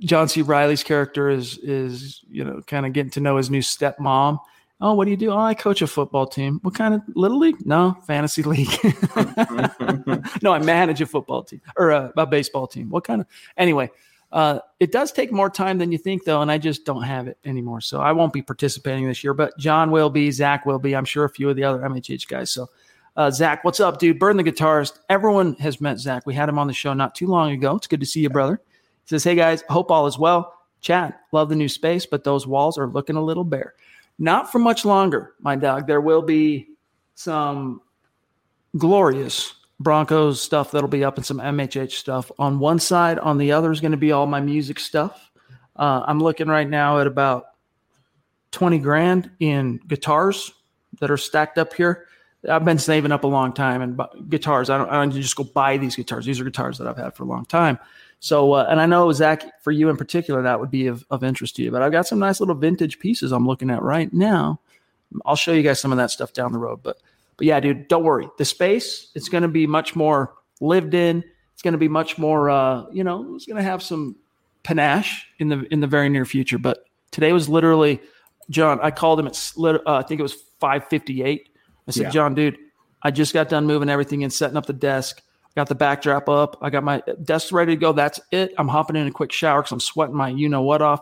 John 0.00 0.28
C. 0.28 0.42
Reilly's 0.42 0.82
character 0.84 1.28
is 1.30 1.58
is 1.58 2.20
you 2.30 2.44
know 2.44 2.60
kind 2.66 2.84
of 2.86 2.92
getting 2.92 3.10
to 3.12 3.20
know 3.20 3.36
his 3.38 3.50
new 3.50 3.60
stepmom. 3.62 4.38
Oh, 4.80 4.94
what 4.94 5.06
do 5.06 5.10
you 5.10 5.16
do? 5.16 5.30
Oh, 5.32 5.38
I 5.38 5.54
coach 5.54 5.82
a 5.82 5.86
football 5.86 6.26
team. 6.26 6.60
What 6.62 6.74
kind 6.74 6.94
of 6.94 7.02
little 7.16 7.38
league? 7.38 7.66
No, 7.66 7.96
fantasy 8.06 8.42
league. 8.42 8.68
no, 10.42 10.52
I 10.52 10.58
manage 10.62 11.00
a 11.00 11.06
football 11.06 11.42
team 11.42 11.60
or 11.76 11.90
a, 11.90 12.12
a 12.16 12.26
baseball 12.26 12.66
team. 12.66 12.88
What 12.90 13.04
kind 13.04 13.20
of? 13.20 13.26
Anyway, 13.56 13.90
uh, 14.30 14.58
it 14.78 14.92
does 14.92 15.10
take 15.10 15.32
more 15.32 15.48
time 15.48 15.78
than 15.78 15.90
you 15.90 15.98
think, 15.98 16.24
though, 16.24 16.42
and 16.42 16.50
I 16.50 16.58
just 16.58 16.84
don't 16.84 17.02
have 17.02 17.28
it 17.28 17.38
anymore. 17.44 17.80
So 17.80 18.00
I 18.00 18.12
won't 18.12 18.32
be 18.32 18.42
participating 18.42 19.06
this 19.06 19.24
year. 19.24 19.32
But 19.32 19.56
John 19.58 19.90
will 19.90 20.10
be, 20.10 20.30
Zach 20.30 20.66
will 20.66 20.78
be. 20.78 20.94
I'm 20.94 21.04
sure 21.04 21.24
a 21.24 21.30
few 21.30 21.48
of 21.48 21.56
the 21.56 21.64
other 21.64 21.78
MHH 21.80 22.28
guys. 22.28 22.50
So, 22.50 22.68
uh, 23.16 23.30
Zach, 23.30 23.64
what's 23.64 23.80
up, 23.80 23.98
dude? 23.98 24.18
Burn 24.18 24.36
the 24.36 24.44
guitarist. 24.44 24.98
Everyone 25.08 25.54
has 25.54 25.80
met 25.80 25.98
Zach. 25.98 26.26
We 26.26 26.34
had 26.34 26.48
him 26.48 26.58
on 26.58 26.66
the 26.66 26.74
show 26.74 26.92
not 26.92 27.14
too 27.14 27.26
long 27.26 27.52
ago. 27.52 27.76
It's 27.76 27.86
good 27.86 28.00
to 28.00 28.06
see 28.06 28.20
you, 28.20 28.30
brother. 28.30 28.60
He 29.04 29.08
says, 29.08 29.24
"Hey 29.24 29.34
guys, 29.34 29.64
hope 29.70 29.90
all 29.90 30.06
is 30.06 30.18
well. 30.18 30.54
Chad, 30.80 31.14
love 31.32 31.48
the 31.48 31.56
new 31.56 31.68
space, 31.68 32.06
but 32.06 32.22
those 32.22 32.46
walls 32.46 32.78
are 32.78 32.86
looking 32.86 33.16
a 33.16 33.24
little 33.24 33.44
bare. 33.44 33.74
Not 34.18 34.52
for 34.52 34.58
much 34.58 34.84
longer, 34.84 35.34
my 35.40 35.56
dog. 35.56 35.86
There 35.86 36.00
will 36.00 36.22
be 36.22 36.68
some 37.14 37.80
glorious 38.76 39.54
Broncos 39.80 40.42
stuff 40.42 40.72
that'll 40.72 40.88
be 40.88 41.04
up 41.04 41.16
and 41.16 41.24
some 41.24 41.38
MHH 41.38 41.92
stuff 41.92 42.30
on 42.38 42.58
one 42.58 42.78
side. 42.78 43.18
On 43.18 43.38
the 43.38 43.52
other 43.52 43.70
is 43.70 43.80
going 43.80 43.92
to 43.92 43.98
be 43.98 44.12
all 44.12 44.26
my 44.26 44.40
music 44.40 44.80
stuff. 44.80 45.30
Uh, 45.76 46.02
I'm 46.06 46.20
looking 46.20 46.48
right 46.48 46.68
now 46.68 46.98
at 46.98 47.06
about 47.06 47.46
20 48.50 48.78
grand 48.78 49.30
in 49.38 49.78
guitars 49.86 50.52
that 51.00 51.10
are 51.10 51.16
stacked 51.16 51.58
up 51.58 51.74
here. 51.74 52.06
I've 52.48 52.64
been 52.64 52.78
saving 52.78 53.12
up 53.12 53.24
a 53.24 53.28
long 53.28 53.52
time 53.52 53.82
and 53.82 54.00
guitars. 54.28 54.70
I 54.70 54.78
don't, 54.78 54.88
I 54.88 54.94
don't 54.94 55.12
just 55.12 55.36
go 55.36 55.44
buy 55.44 55.76
these 55.76 55.96
guitars. 55.96 56.24
These 56.24 56.40
are 56.40 56.44
guitars 56.44 56.78
that 56.78 56.86
I've 56.86 56.96
had 56.96 57.14
for 57.14 57.24
a 57.24 57.26
long 57.26 57.44
time. 57.44 57.78
So, 58.20 58.52
uh, 58.52 58.66
and 58.68 58.80
I 58.80 58.86
know 58.86 59.12
Zach, 59.12 59.62
for 59.62 59.70
you 59.70 59.88
in 59.90 59.96
particular, 59.96 60.42
that 60.42 60.58
would 60.58 60.70
be 60.70 60.88
of, 60.88 61.04
of 61.10 61.22
interest 61.22 61.56
to 61.56 61.62
you. 61.62 61.70
But 61.70 61.82
I've 61.82 61.92
got 61.92 62.06
some 62.06 62.18
nice 62.18 62.40
little 62.40 62.54
vintage 62.54 62.98
pieces 62.98 63.32
I'm 63.32 63.46
looking 63.46 63.70
at 63.70 63.82
right 63.82 64.12
now. 64.12 64.60
I'll 65.24 65.36
show 65.36 65.52
you 65.52 65.62
guys 65.62 65.80
some 65.80 65.92
of 65.92 65.98
that 65.98 66.10
stuff 66.10 66.32
down 66.32 66.52
the 66.52 66.58
road. 66.58 66.80
But, 66.82 66.98
but 67.38 67.46
yeah, 67.46 67.60
dude, 67.60 67.88
don't 67.88 68.04
worry. 68.04 68.28
The 68.36 68.44
space 68.44 69.10
it's 69.14 69.30
going 69.30 69.42
to 69.42 69.48
be 69.48 69.66
much 69.66 69.96
more 69.96 70.34
lived 70.60 70.92
in. 70.92 71.24
It's 71.54 71.62
going 71.62 71.72
to 71.72 71.78
be 71.78 71.88
much 71.88 72.18
more, 72.18 72.50
uh, 72.50 72.84
you 72.92 73.02
know, 73.02 73.34
it's 73.34 73.46
going 73.46 73.56
to 73.56 73.62
have 73.62 73.82
some 73.82 74.16
panache 74.64 75.26
in 75.38 75.48
the 75.48 75.66
in 75.72 75.80
the 75.80 75.86
very 75.86 76.08
near 76.08 76.24
future. 76.24 76.58
But 76.58 76.84
today 77.10 77.32
was 77.32 77.48
literally, 77.48 78.00
John. 78.50 78.80
I 78.82 78.90
called 78.90 79.18
him 79.20 79.26
at 79.28 79.52
uh, 79.56 79.80
I 79.86 80.02
think 80.02 80.18
it 80.18 80.22
was 80.22 80.34
five 80.60 80.88
fifty 80.88 81.22
eight. 81.22 81.48
I 81.86 81.92
said, 81.92 82.02
Yeah. 82.04 82.10
John, 82.10 82.34
dude, 82.34 82.58
I 83.02 83.10
just 83.10 83.32
got 83.32 83.48
done 83.48 83.66
moving 83.66 83.88
everything 83.88 84.24
and 84.24 84.32
setting 84.32 84.56
up 84.56 84.66
the 84.66 84.72
desk. 84.72 85.22
I 85.44 85.50
got 85.54 85.68
the 85.68 85.74
backdrop 85.74 86.28
up. 86.28 86.58
I 86.60 86.70
got 86.70 86.84
my 86.84 87.02
desk 87.22 87.52
ready 87.52 87.72
to 87.72 87.80
go. 87.80 87.92
That's 87.92 88.20
it. 88.30 88.52
I'm 88.58 88.68
hopping 88.68 88.96
in 88.96 89.06
a 89.06 89.12
quick 89.12 89.32
shower 89.32 89.62
because 89.62 89.72
I'm 89.72 89.80
sweating 89.80 90.16
my 90.16 90.28
you 90.28 90.48
know 90.48 90.62
what 90.62 90.82
off. 90.82 91.00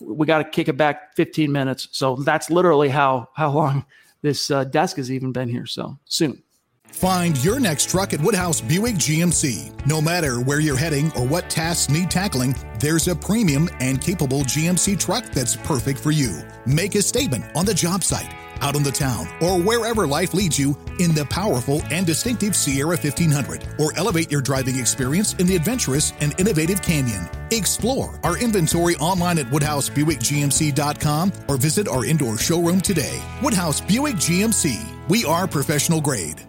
We 0.00 0.26
got 0.26 0.38
to 0.38 0.44
kick 0.44 0.68
it 0.68 0.76
back 0.76 1.14
15 1.14 1.52
minutes. 1.52 1.88
So 1.92 2.16
that's 2.16 2.50
literally 2.50 2.88
how 2.88 3.28
how 3.34 3.50
long 3.50 3.84
this 4.24 4.50
uh, 4.50 4.64
desk 4.64 4.96
has 4.96 5.12
even 5.12 5.30
been 5.30 5.48
here. 5.48 5.66
So 5.66 5.98
soon. 6.06 6.42
Find 6.86 7.36
your 7.44 7.58
next 7.58 7.90
truck 7.90 8.12
at 8.12 8.20
Woodhouse 8.20 8.60
Buick 8.60 8.94
GMC. 8.94 9.86
No 9.86 10.00
matter 10.00 10.40
where 10.40 10.60
you're 10.60 10.76
heading 10.76 11.10
or 11.12 11.26
what 11.26 11.50
tasks 11.50 11.92
need 11.92 12.08
tackling, 12.10 12.54
there's 12.78 13.08
a 13.08 13.16
premium 13.16 13.68
and 13.80 14.00
capable 14.00 14.42
GMC 14.42 14.98
truck 14.98 15.24
that's 15.32 15.56
perfect 15.56 15.98
for 15.98 16.12
you. 16.12 16.40
Make 16.66 16.94
a 16.94 17.02
statement 17.02 17.44
on 17.56 17.66
the 17.66 17.74
job 17.74 18.04
site, 18.04 18.32
out 18.60 18.76
on 18.76 18.82
the 18.82 18.90
town, 18.90 19.26
or 19.40 19.60
wherever 19.60 20.06
life 20.06 20.34
leads 20.34 20.58
you 20.58 20.76
in 20.98 21.14
the 21.14 21.26
powerful 21.30 21.82
and 21.90 22.06
distinctive 22.06 22.54
Sierra 22.54 22.96
1500, 22.96 23.66
or 23.78 23.96
elevate 23.96 24.30
your 24.30 24.40
driving 24.40 24.78
experience 24.78 25.34
in 25.34 25.46
the 25.46 25.56
adventurous 25.56 26.12
and 26.20 26.38
innovative 26.38 26.82
Canyon. 26.82 27.28
Explore 27.50 28.18
our 28.22 28.38
inventory 28.38 28.96
online 28.96 29.38
at 29.38 29.46
WoodhouseBuickGMC.com 29.46 31.32
or 31.48 31.56
visit 31.56 31.88
our 31.88 32.04
indoor 32.04 32.38
showroom 32.38 32.80
today. 32.80 33.22
Woodhouse 33.42 33.80
Buick 33.80 34.16
GMC. 34.16 35.08
We 35.08 35.24
are 35.24 35.46
professional 35.46 36.00
grade 36.00 36.44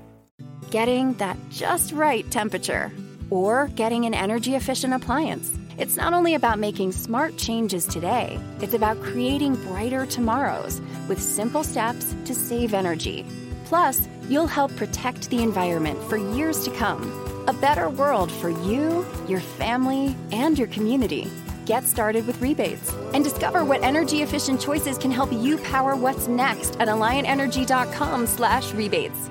getting 0.76 1.14
that 1.14 1.38
just 1.50 1.94
right 1.94 2.30
temperature, 2.30 2.92
or 3.30 3.70
getting 3.76 4.06
an 4.06 4.14
energy 4.14 4.56
efficient 4.56 4.94
appliance. 4.94 5.50
It's 5.78 5.98
not 5.98 6.14
only 6.14 6.36
about 6.36 6.58
making 6.58 6.94
smart 6.94 7.36
changes 7.36 7.86
today, 7.86 8.40
it's 8.62 8.74
about 8.74 9.02
creating 9.02 9.56
brighter 9.68 10.06
tomorrows 10.06 10.80
with 11.10 11.22
simple 11.22 11.66
steps 11.66 12.16
to 12.24 12.34
save 12.34 12.74
energy. 12.74 13.26
Plus, 13.66 14.08
you'll 14.30 14.48
help 14.48 14.74
protect 14.78 15.30
the 15.30 15.44
environment 15.44 16.02
for 16.04 16.16
years 16.16 16.64
to 16.64 16.72
come. 16.72 17.12
A 17.50 17.54
better 17.54 17.90
world 17.90 18.32
for 18.32 18.50
you, 18.50 19.06
your 19.28 19.42
family, 19.42 20.16
and 20.32 20.58
your 20.58 20.70
community. 20.70 21.30
Get 21.66 21.84
started 21.84 22.26
with 22.26 22.42
rebates 22.42 22.94
and 23.14 23.22
discover 23.22 23.66
what 23.66 23.84
energy 23.84 24.22
efficient 24.22 24.62
choices 24.62 24.98
can 24.98 25.12
help 25.12 25.34
you 25.34 25.58
power 25.58 25.98
what's 25.98 26.30
next 26.30 26.80
at 26.80 26.88
alliantenergy.com/rebates. 26.88 29.30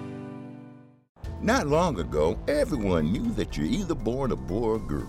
Not 1.41 1.69
long 1.69 2.01
ago, 2.01 2.37
everyone 2.49 3.13
knew 3.13 3.31
that 3.33 3.57
you're 3.57 3.65
either 3.67 3.95
born 3.95 4.33
a 4.33 4.37
boy 4.37 4.73
or 4.73 4.79
girl. 4.79 5.09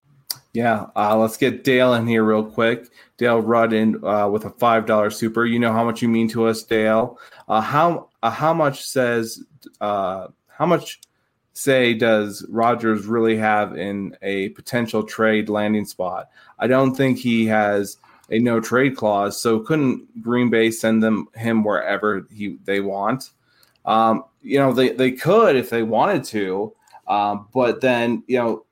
Yeah, 0.53 0.87
uh, 0.95 1.17
let's 1.17 1.37
get 1.37 1.63
Dale 1.63 1.93
in 1.93 2.05
here 2.05 2.23
real 2.23 2.43
quick. 2.43 2.89
Dale 3.17 3.41
Rudden 3.41 4.03
uh, 4.03 4.27
with 4.27 4.45
a 4.45 4.49
five 4.49 4.85
dollar 4.85 5.09
super. 5.09 5.45
You 5.45 5.59
know 5.59 5.71
how 5.71 5.85
much 5.85 6.01
you 6.01 6.09
mean 6.09 6.27
to 6.29 6.47
us, 6.47 6.63
Dale. 6.63 7.17
Uh, 7.47 7.61
how 7.61 8.09
uh, 8.21 8.29
how 8.29 8.53
much 8.53 8.85
says 8.85 9.43
uh, 9.79 10.27
how 10.47 10.65
much 10.65 10.99
say 11.53 11.93
does 11.93 12.45
Rodgers 12.49 13.05
really 13.05 13.37
have 13.37 13.77
in 13.77 14.15
a 14.21 14.49
potential 14.49 15.03
trade 15.03 15.47
landing 15.47 15.85
spot? 15.85 16.29
I 16.59 16.67
don't 16.67 16.95
think 16.95 17.17
he 17.17 17.45
has 17.45 17.97
a 18.29 18.39
no 18.39 18.59
trade 18.59 18.97
clause. 18.97 19.39
So 19.39 19.59
couldn't 19.59 20.21
Green 20.21 20.49
Bay 20.49 20.69
send 20.69 21.01
them 21.01 21.27
him 21.33 21.63
wherever 21.63 22.27
he 22.29 22.57
they 22.65 22.81
want? 22.81 23.31
Um, 23.85 24.25
you 24.41 24.59
know 24.59 24.73
they 24.73 24.89
they 24.89 25.11
could 25.11 25.55
if 25.55 25.69
they 25.69 25.83
wanted 25.83 26.25
to, 26.25 26.73
um, 27.07 27.47
but 27.53 27.79
then 27.79 28.23
you 28.27 28.37
know 28.37 28.65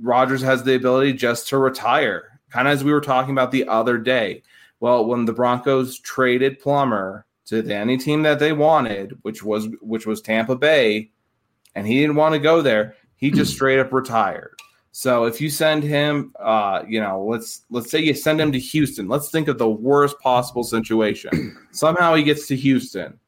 Rodgers 0.00 0.42
has 0.42 0.62
the 0.62 0.74
ability 0.74 1.12
just 1.12 1.48
to 1.48 1.58
retire, 1.58 2.40
kind 2.50 2.68
of 2.68 2.74
as 2.74 2.84
we 2.84 2.92
were 2.92 3.00
talking 3.00 3.32
about 3.32 3.50
the 3.50 3.66
other 3.68 3.98
day. 3.98 4.42
Well, 4.80 5.06
when 5.06 5.24
the 5.24 5.32
Broncos 5.32 5.98
traded 6.00 6.60
Plummer 6.60 7.26
to 7.46 7.62
the, 7.62 7.74
any 7.74 7.96
team 7.96 8.22
that 8.22 8.38
they 8.38 8.52
wanted, 8.52 9.18
which 9.22 9.42
was 9.42 9.68
which 9.80 10.06
was 10.06 10.20
Tampa 10.20 10.56
Bay, 10.56 11.10
and 11.74 11.86
he 11.86 12.00
didn't 12.00 12.16
want 12.16 12.34
to 12.34 12.38
go 12.38 12.60
there, 12.62 12.94
he 13.16 13.30
just 13.30 13.52
straight 13.54 13.78
up 13.78 13.92
retired. 13.92 14.56
So 14.92 15.24
if 15.24 15.42
you 15.42 15.50
send 15.50 15.82
him, 15.82 16.32
uh, 16.40 16.82
you 16.88 17.00
know, 17.00 17.22
let's 17.22 17.64
let's 17.70 17.90
say 17.90 18.00
you 18.00 18.14
send 18.14 18.40
him 18.40 18.52
to 18.52 18.58
Houston. 18.58 19.08
Let's 19.08 19.30
think 19.30 19.48
of 19.48 19.58
the 19.58 19.68
worst 19.68 20.18
possible 20.20 20.64
situation. 20.64 21.56
Somehow 21.70 22.14
he 22.14 22.22
gets 22.22 22.46
to 22.48 22.56
Houston, 22.56 23.18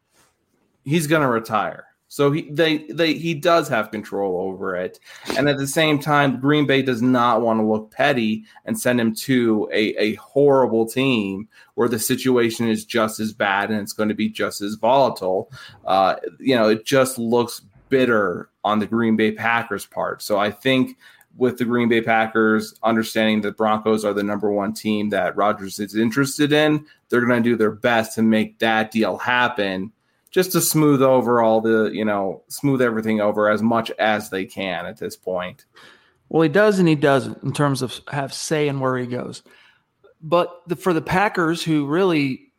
he's 0.85 1.07
going 1.07 1.23
to 1.23 1.29
retire. 1.29 1.88
So 2.09 2.33
he 2.33 2.51
they 2.51 2.79
they 2.89 3.13
he 3.15 3.35
does 3.35 3.69
have 3.69 3.91
control 3.91 4.41
over 4.41 4.75
it, 4.75 4.99
and 5.37 5.47
at 5.47 5.59
the 5.59 5.67
same 5.67 5.99
time, 5.99 6.41
Green 6.41 6.67
Bay 6.67 6.81
does 6.81 7.03
not 7.03 7.43
want 7.43 7.61
to 7.61 7.65
look 7.65 7.91
petty 7.91 8.45
and 8.65 8.81
send 8.81 8.99
him 8.99 9.15
to 9.17 9.69
a 9.73 9.95
a 9.97 10.15
horrible 10.15 10.87
team 10.87 11.49
where 11.75 11.89
the 11.89 11.99
situation 11.99 12.67
is 12.67 12.87
just 12.87 13.21
as 13.21 13.33
bad 13.35 13.71
and 13.71 13.81
it's 13.81 13.93
going 13.93 14.09
to 14.09 14.15
be 14.15 14.29
just 14.29 14.63
as 14.63 14.75
volatile. 14.75 15.53
Uh, 15.85 16.17
you 16.41 16.57
know, 16.57 16.69
it 16.69 16.87
just 16.87 17.19
looks 17.19 17.61
bitter 17.91 18.49
on 18.65 18.79
the 18.79 18.87
Green 18.87 19.15
Bay 19.15 19.33
Packers 19.33 19.85
part. 19.85 20.23
So 20.23 20.39
I 20.39 20.51
think 20.51 20.97
with 21.37 21.59
the 21.59 21.65
Green 21.65 21.89
Bay 21.89 22.01
Packers 22.01 22.75
understanding 22.83 23.43
that 23.43 23.57
Broncos 23.57 24.05
are 24.05 24.15
the 24.15 24.23
number 24.23 24.51
one 24.51 24.73
team 24.73 25.11
that 25.11 25.37
Rodgers 25.37 25.79
is 25.79 25.95
interested 25.95 26.53
in, 26.53 26.85
they're 27.09 27.25
going 27.25 27.43
to 27.43 27.49
do 27.49 27.57
their 27.57 27.71
best 27.71 28.15
to 28.15 28.23
make 28.23 28.59
that 28.59 28.91
deal 28.91 29.19
happen 29.19 29.93
just 30.31 30.53
to 30.53 30.61
smooth 30.61 31.03
over 31.03 31.41
all 31.41 31.61
the, 31.61 31.91
you 31.93 32.05
know, 32.05 32.43
smooth 32.49 32.83
everything 32.83 33.21
over 33.21 33.49
as 33.49 33.63
much 33.63 33.91
as 33.93 34.31
they 34.31 34.45
can 34.45 34.87
at 34.87 34.99
this 34.99 35.17
point. 35.17 35.65
Well, 36.29 36.43
he 36.43 36.49
does 36.49 36.79
and 36.79 36.89
he 36.89 36.95
doesn't 36.95 37.43
in 37.43 37.53
terms 37.53 37.83
of 37.83 38.01
have 38.11 38.35
say 38.35 38.69
in 38.69 38.81
where 38.81 38.99
he 38.99 39.07
goes. 39.07 39.43
But 40.21 40.63
the, 40.67 40.77
for 40.77 40.93
the 40.93 41.01
Packers, 41.01 41.63
who 41.63 41.87
really, 41.87 42.53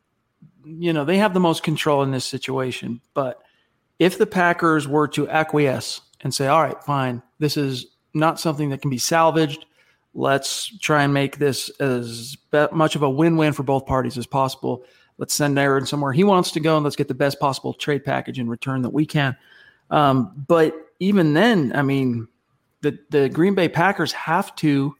you 0.65 0.93
know, 0.93 1.05
they 1.05 1.17
have 1.17 1.33
the 1.33 1.39
most 1.39 1.61
control 1.61 2.03
in 2.03 2.11
this 2.11 2.25
situation. 2.25 3.01
But 3.13 3.41
if 3.99 4.17
the 4.17 4.25
Packers 4.25 4.87
were 4.87 5.07
to 5.09 5.29
acquiesce 5.29 6.01
and 6.21 6.33
say, 6.33 6.47
all 6.47 6.63
right, 6.63 6.81
fine, 6.83 7.21
this 7.37 7.57
is 7.57 7.85
not 8.13 8.39
something 8.39 8.69
that 8.69 8.81
can 8.81 8.89
be 8.89 8.97
salvaged. 8.97 9.65
Let's 10.13 10.75
try 10.79 11.03
and 11.03 11.13
make 11.13 11.37
this 11.37 11.69
as 11.79 12.35
much 12.71 12.95
of 12.95 13.03
a 13.03 13.09
win 13.09 13.37
win 13.37 13.53
for 13.53 13.63
both 13.63 13.85
parties 13.85 14.17
as 14.17 14.25
possible. 14.25 14.83
Let's 15.19 15.33
send 15.33 15.59
Aaron 15.59 15.85
somewhere 15.85 16.13
he 16.13 16.23
wants 16.23 16.51
to 16.51 16.61
go, 16.61 16.77
and 16.77 16.83
let's 16.83 16.95
get 16.95 17.09
the 17.09 17.13
best 17.13 17.39
possible 17.39 17.73
trade 17.73 18.05
package 18.05 18.39
in 18.39 18.49
return 18.49 18.81
that 18.83 18.91
we 18.91 19.05
can. 19.05 19.35
Um, 19.91 20.45
but 20.47 20.73
even 20.99 21.33
then, 21.33 21.73
I 21.75 21.81
mean, 21.81 22.27
the 22.81 22.97
the 23.09 23.27
Green 23.27 23.53
Bay 23.53 23.67
Packers 23.67 24.13
have 24.13 24.55
to 24.55 24.95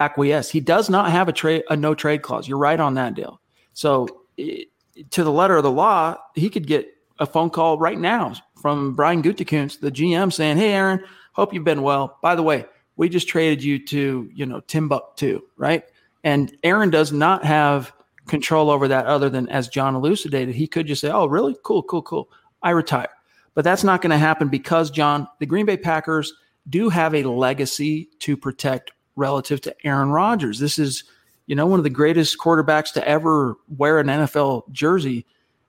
acquiesce. 0.00 0.50
He 0.50 0.60
does 0.60 0.88
not 0.88 1.10
have 1.10 1.28
a 1.28 1.32
trade 1.32 1.64
a 1.68 1.76
no 1.76 1.94
trade 1.94 2.22
clause. 2.22 2.48
You're 2.48 2.58
right 2.58 2.80
on 2.80 2.94
that, 2.94 3.14
Dale. 3.14 3.40
So 3.74 4.08
it, 4.38 4.68
to 5.10 5.22
the 5.22 5.30
letter 5.30 5.56
of 5.56 5.62
the 5.62 5.70
law, 5.70 6.16
he 6.34 6.48
could 6.48 6.66
get 6.66 6.88
a 7.18 7.26
phone 7.26 7.50
call 7.50 7.78
right 7.78 7.98
now 7.98 8.34
from 8.56 8.94
Brian 8.94 9.22
Gutekunst, 9.22 9.80
the 9.80 9.92
GM, 9.92 10.32
saying, 10.32 10.56
"Hey, 10.56 10.72
Aaron, 10.72 11.04
hope 11.34 11.52
you've 11.52 11.64
been 11.64 11.82
well. 11.82 12.18
By 12.22 12.34
the 12.34 12.42
way, 12.42 12.64
we 12.96 13.10
just 13.10 13.28
traded 13.28 13.62
you 13.62 13.84
to 13.86 14.30
you 14.34 14.46
know 14.46 14.60
Timbuktu, 14.60 15.42
right?" 15.58 15.84
And 16.24 16.56
Aaron 16.62 16.88
does 16.88 17.12
not 17.12 17.44
have 17.44 17.92
control 18.32 18.70
over 18.70 18.88
that 18.88 19.04
other 19.04 19.28
than 19.28 19.46
as 19.50 19.68
John 19.68 19.94
elucidated, 19.94 20.54
he 20.54 20.66
could 20.66 20.86
just 20.86 21.02
say, 21.02 21.10
Oh, 21.10 21.26
really? 21.26 21.54
Cool, 21.64 21.82
cool, 21.82 22.00
cool. 22.00 22.30
I 22.62 22.70
retire. 22.70 23.10
But 23.52 23.62
that's 23.62 23.84
not 23.84 24.00
going 24.00 24.10
to 24.10 24.16
happen 24.16 24.48
because, 24.48 24.90
John, 24.90 25.28
the 25.38 25.44
Green 25.44 25.66
Bay 25.66 25.76
Packers 25.76 26.32
do 26.70 26.88
have 26.88 27.14
a 27.14 27.24
legacy 27.24 28.08
to 28.20 28.34
protect 28.34 28.92
relative 29.16 29.60
to 29.60 29.76
Aaron 29.84 30.08
Rodgers. 30.08 30.58
This 30.58 30.78
is, 30.78 31.04
you 31.46 31.54
know, 31.54 31.66
one 31.66 31.78
of 31.78 31.84
the 31.84 31.90
greatest 31.90 32.38
quarterbacks 32.38 32.90
to 32.94 33.06
ever 33.06 33.56
wear 33.76 33.98
an 33.98 34.06
NFL 34.06 34.72
jersey. 34.72 35.26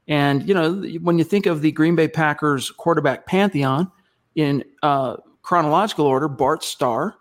And, 0.07 0.47
you 0.47 0.53
know, 0.53 0.73
when 1.01 1.17
you 1.17 1.25
think 1.25 1.45
of 1.45 1.61
the 1.61 1.73
Green 1.73 1.97
Bay 1.97 2.07
Packers 2.07 2.71
quarterback 2.71 3.25
pantheon 3.25 3.91
in 4.35 4.63
uh, 4.81 5.17
chronological 5.41 6.05
order, 6.05 6.29
Bart 6.29 6.63
Starr, 6.63 7.15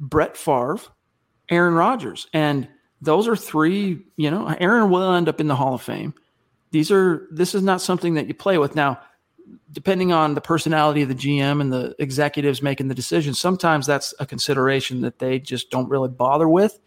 Brett 0.00 0.36
Favre, 0.36 0.80
Aaron 1.50 1.74
Rodgers. 1.74 2.26
And 2.32 2.66
those 3.02 3.26
are 3.26 3.36
three, 3.36 4.00
you 4.16 4.30
know, 4.30 4.46
Aaron 4.60 4.88
will 4.88 5.12
end 5.12 5.28
up 5.28 5.40
in 5.40 5.48
the 5.48 5.56
Hall 5.56 5.74
of 5.74 5.82
Fame. 5.82 6.14
These 6.70 6.90
are 6.90 7.26
this 7.30 7.54
is 7.54 7.62
not 7.62 7.82
something 7.82 8.14
that 8.14 8.28
you 8.28 8.34
play 8.34 8.56
with. 8.56 8.74
Now, 8.76 9.00
depending 9.72 10.12
on 10.12 10.34
the 10.34 10.40
personality 10.40 11.02
of 11.02 11.08
the 11.08 11.14
GM 11.14 11.60
and 11.60 11.72
the 11.72 11.94
executives 11.98 12.62
making 12.62 12.88
the 12.88 12.94
decision, 12.94 13.34
sometimes 13.34 13.86
that's 13.86 14.14
a 14.20 14.24
consideration 14.24 15.00
that 15.02 15.18
they 15.18 15.40
just 15.40 15.70
don't 15.70 15.88
really 15.88 16.08
bother 16.08 16.48
with, 16.48 16.78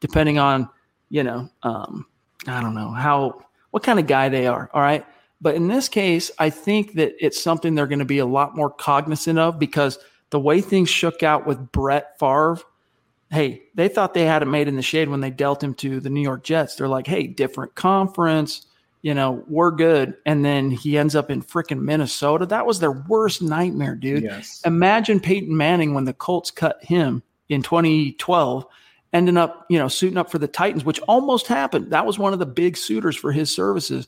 depending 0.00 0.38
on, 0.38 0.68
you 1.10 1.24
know, 1.24 1.50
um, 1.64 2.06
I 2.46 2.60
don't 2.60 2.74
know 2.74 2.90
how, 2.90 3.42
what 3.72 3.82
kind 3.82 3.98
of 3.98 4.06
guy 4.06 4.28
they 4.28 4.46
are. 4.46 4.70
All 4.72 4.80
right. 4.80 5.04
But 5.40 5.56
in 5.56 5.68
this 5.68 5.88
case, 5.88 6.30
I 6.38 6.50
think 6.50 6.94
that 6.94 7.14
it's 7.18 7.42
something 7.42 7.74
they're 7.74 7.86
going 7.86 7.98
to 7.98 8.04
be 8.04 8.18
a 8.18 8.26
lot 8.26 8.56
more 8.56 8.70
cognizant 8.70 9.38
of 9.38 9.58
because 9.58 9.98
the 10.30 10.40
way 10.40 10.60
things 10.60 10.88
shook 10.88 11.22
out 11.22 11.46
with 11.46 11.72
Brett 11.72 12.18
Favre, 12.18 12.58
hey, 13.34 13.64
they 13.74 13.88
thought 13.88 14.14
they 14.14 14.24
had 14.24 14.42
it 14.42 14.46
made 14.46 14.68
in 14.68 14.76
the 14.76 14.82
shade 14.82 15.08
when 15.08 15.20
they 15.20 15.30
dealt 15.30 15.62
him 15.62 15.74
to 15.74 16.00
the 16.00 16.10
New 16.10 16.22
York 16.22 16.44
Jets. 16.44 16.76
They're 16.76 16.88
like, 16.88 17.06
hey, 17.06 17.26
different 17.26 17.74
conference 17.74 18.66
you 19.04 19.12
know, 19.12 19.44
we're 19.48 19.70
good. 19.70 20.16
And 20.24 20.42
then 20.42 20.70
he 20.70 20.96
ends 20.96 21.14
up 21.14 21.30
in 21.30 21.42
freaking 21.42 21.82
Minnesota. 21.82 22.46
That 22.46 22.64
was 22.64 22.80
their 22.80 22.90
worst 22.90 23.42
nightmare, 23.42 23.94
dude. 23.94 24.22
Yes. 24.22 24.62
Imagine 24.64 25.20
Peyton 25.20 25.54
Manning 25.54 25.92
when 25.92 26.06
the 26.06 26.14
Colts 26.14 26.50
cut 26.50 26.82
him 26.82 27.22
in 27.50 27.62
2012, 27.62 28.64
ending 29.12 29.36
up, 29.36 29.66
you 29.68 29.78
know, 29.78 29.88
suiting 29.88 30.16
up 30.16 30.30
for 30.30 30.38
the 30.38 30.48
Titans, 30.48 30.86
which 30.86 31.00
almost 31.00 31.46
happened. 31.48 31.90
That 31.90 32.06
was 32.06 32.18
one 32.18 32.32
of 32.32 32.38
the 32.38 32.46
big 32.46 32.78
suitors 32.78 33.14
for 33.14 33.30
his 33.30 33.54
services, 33.54 34.06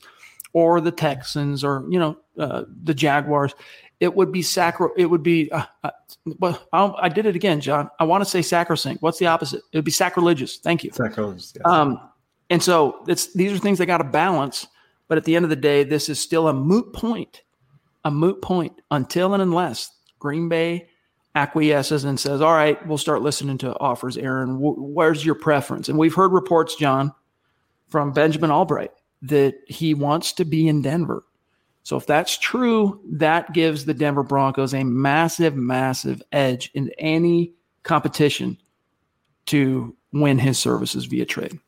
or 0.53 0.81
the 0.81 0.89
Texans, 0.89 1.63
or, 1.63 1.85
you 1.89 1.99
know, 1.99 2.17
uh, 2.39 2.63
the 2.81 2.95
Jaguars. 2.95 3.53
It 3.99 4.15
would 4.15 4.31
be 4.31 4.41
sacro. 4.41 4.91
It 4.95 5.05
would 5.07 5.23
be. 5.23 5.51
Uh, 5.51 5.65
uh, 5.83 5.91
well, 6.39 6.61
I'll, 6.71 6.95
i 7.01 7.09
did 7.09 7.25
it 7.25 7.35
again, 7.35 7.61
John. 7.61 7.89
I 7.99 8.03
want 8.03 8.23
to 8.23 8.29
say 8.29 8.41
sacrosanct. 8.41 9.01
What's 9.01 9.17
the 9.17 9.27
opposite? 9.27 9.61
It 9.71 9.77
would 9.77 9.85
be 9.85 9.91
sacrilegious. 9.91 10.57
Thank 10.57 10.83
you. 10.83 10.91
Sacrilegious. 10.91 11.53
Um, 11.65 11.99
and 12.49 12.61
so 12.61 13.03
it's 13.07 13.33
these 13.33 13.51
are 13.51 13.57
things 13.57 13.79
they 13.79 13.85
got 13.85 13.97
to 13.97 14.03
balance 14.03 14.67
but 15.07 15.17
at 15.17 15.23
the 15.23 15.35
end 15.35 15.45
of 15.45 15.49
the 15.49 15.55
day, 15.55 15.83
this 15.83 16.09
is 16.09 16.19
still 16.19 16.47
a 16.47 16.53
moot 16.53 16.93
point, 16.93 17.43
a 18.03 18.11
moot 18.11 18.41
point 18.41 18.73
until 18.91 19.33
and 19.33 19.41
unless 19.41 19.91
Green 20.19 20.49
Bay 20.49 20.89
acquiesces 21.35 22.03
and 22.03 22.19
says, 22.19 22.41
all 22.41 22.53
right, 22.53 22.85
we'll 22.87 22.97
start 22.97 23.21
listening 23.21 23.57
to 23.59 23.77
offers, 23.79 24.17
Aaron. 24.17 24.57
Where's 24.59 25.25
your 25.25 25.35
preference? 25.35 25.87
And 25.87 25.97
we've 25.97 26.15
heard 26.15 26.31
reports, 26.31 26.75
John, 26.75 27.13
from 27.89 28.11
Benjamin 28.11 28.51
Albright 28.51 28.91
that 29.23 29.55
he 29.67 29.93
wants 29.93 30.33
to 30.33 30.45
be 30.45 30.67
in 30.67 30.81
Denver. 30.81 31.23
So 31.87 31.95
if 31.95 32.05
that's 32.05 32.37
true, 32.37 32.99
that 33.13 33.53
gives 33.53 33.85
the 33.85 33.93
Denver 33.93 34.23
Broncos 34.23 34.73
a 34.73 34.83
massive, 34.83 35.55
massive 35.55 36.21
edge 36.31 36.69
in 36.73 36.91
any 36.97 37.53
competition 37.83 38.57
to 39.47 39.95
win 40.11 40.37
his 40.37 40.57
services 40.57 41.05
via 41.05 41.25
trade 41.25 41.59